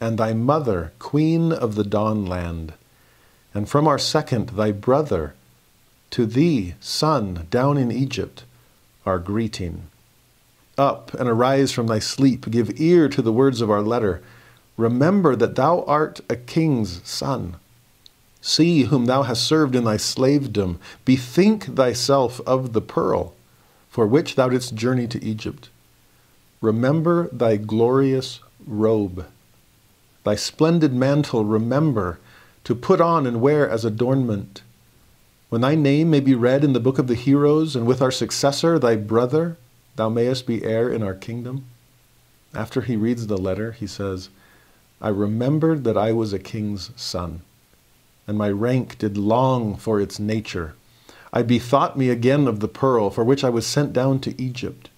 [0.00, 2.72] and thy mother, Queen of the dawn land,
[3.54, 5.34] and from our second, thy brother,
[6.12, 8.44] to thee, son, down in Egypt,
[9.04, 9.88] our greeting.
[10.78, 14.22] Up and arise from thy sleep, give ear to the words of our letter.
[14.76, 17.56] Remember that thou art a king's son.
[18.40, 20.78] See whom thou hast served in thy slavedom.
[21.04, 23.34] Bethink thyself of the pearl
[23.92, 25.68] for which thou didst journey to Egypt.
[26.62, 29.26] Remember thy glorious robe,
[30.24, 32.18] thy splendid mantle, remember
[32.64, 34.62] to put on and wear as adornment.
[35.52, 38.10] When thy name may be read in the book of the heroes, and with our
[38.10, 39.58] successor, thy brother,
[39.96, 41.66] Thou mayest be heir in our kingdom.
[42.54, 44.30] After he reads the letter, he says,
[45.02, 47.42] I remembered that I was a king's son,
[48.26, 50.74] and my rank did long for its nature.
[51.34, 54.88] I bethought me again of the pearl for which I was sent down to Egypt.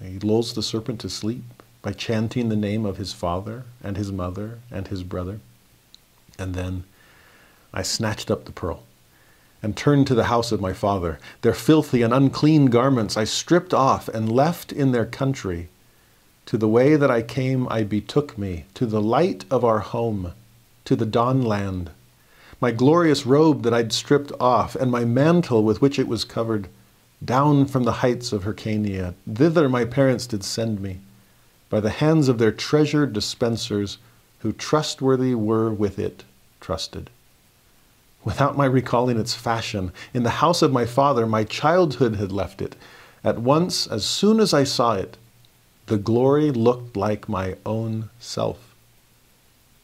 [0.00, 4.12] He lulls the serpent to sleep by chanting the name of his father and his
[4.12, 5.40] mother and his brother.
[6.38, 6.84] And then
[7.74, 8.84] I snatched up the pearl
[9.62, 11.18] and turned to the house of my father.
[11.42, 15.68] Their filthy and unclean garments I stripped off and left in their country.
[16.46, 20.32] To the way that I came I betook me, to the light of our home,
[20.84, 21.90] to the dawn land.
[22.60, 26.68] My glorious robe that I'd stripped off, and my mantle with which it was covered,
[27.24, 31.00] down from the heights of Hyrcania, thither my parents did send me,
[31.68, 33.98] by the hands of their treasured dispensers,
[34.40, 36.24] who trustworthy were with it
[36.60, 37.10] trusted
[38.24, 39.92] without my recalling its fashion.
[40.12, 42.76] In the house of my father, my childhood had left it.
[43.24, 45.16] At once, as soon as I saw it,
[45.86, 48.74] the glory looked like my own self.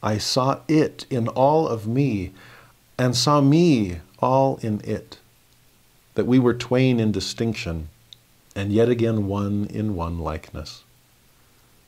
[0.02, 2.32] I saw it in all of me,
[2.98, 5.18] and saw me all in it,
[6.14, 7.88] that we were twain in distinction,
[8.54, 10.84] and yet again one in one likeness.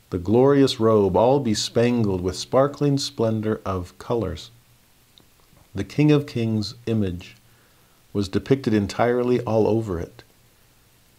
[0.09, 4.51] The glorious robe, all bespangled with sparkling splendor of colors
[5.77, 7.35] the King of Kings image
[8.13, 10.23] was depicted entirely all over it.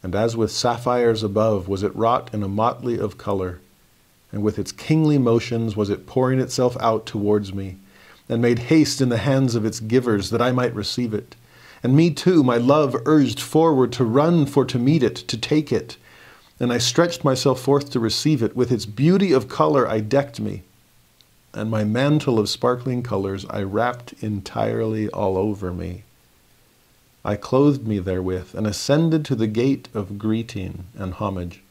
[0.03, 3.61] And as with sapphires above was it wrought in a motley of color,
[4.33, 7.77] and with its kingly motions was it pouring itself out towards me,
[8.29, 11.35] and made haste in the hands of its givers that I might receive it.
[11.83, 15.73] And me too, my love urged forward to run for to meet it, to take
[15.73, 15.97] it.
[16.61, 18.57] And I stretched myself forth to receive it.
[18.57, 20.65] With its beauty of color I decked me
[21.55, 26.05] and my mantle of sparkling colors I wrapped entirely all over me.
[27.25, 31.63] I clothed me therewith and ascended to the gate of greeting and homage.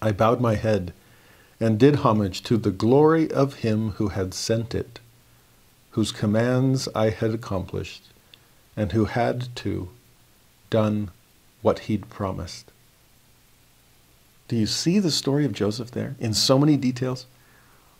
[0.00, 0.92] I bowed my head
[1.60, 4.98] and did homage to the glory of him who had sent it,
[5.90, 8.04] whose commands I had accomplished,
[8.76, 9.90] and who had, too,
[10.70, 11.10] done
[11.60, 12.72] what he'd promised.
[14.48, 17.26] Do you see the story of Joseph there in so many details?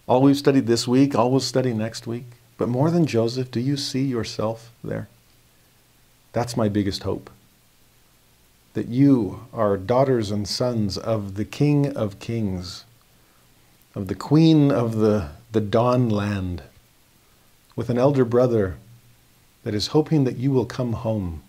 [0.08, 2.24] All we've studied this week, all we'll study next week.
[2.58, 5.08] But more than Joseph, do you see yourself there?
[6.32, 7.30] That's my biggest hope.
[8.74, 12.84] That you are daughters and sons of the King of Kings,
[13.94, 16.62] of the Queen of the, the Dawn land,
[17.76, 18.76] with an elder brother
[19.62, 21.42] that is hoping that you will come home,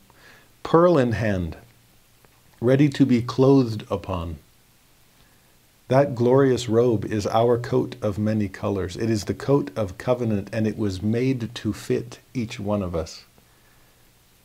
[0.62, 1.58] pearl in hand,
[2.62, 4.38] ready to be clothed upon.
[5.90, 8.96] That glorious robe is our coat of many colors.
[8.96, 12.96] It is the coat of covenant, and it was made to fit each one of
[12.96, 13.26] us.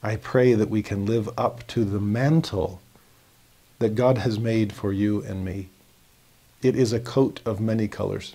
[0.02, 2.80] I pray that we can live up to the mantle
[3.78, 5.68] that God has made for you and me.
[6.62, 8.34] It is a coat of many colors.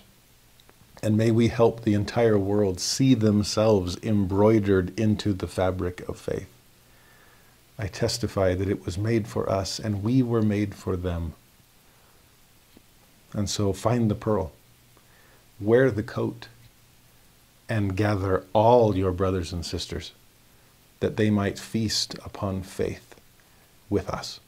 [1.02, 6.48] And may we help the entire world see themselves embroidered into the fabric of faith.
[7.78, 11.34] I testify that it was made for us and we were made for them.
[13.34, 14.52] And so find the pearl,
[15.60, 16.46] wear the coat,
[17.68, 20.12] and gather all your brothers and sisters
[21.00, 23.14] that they might feast upon faith
[23.90, 24.40] with us.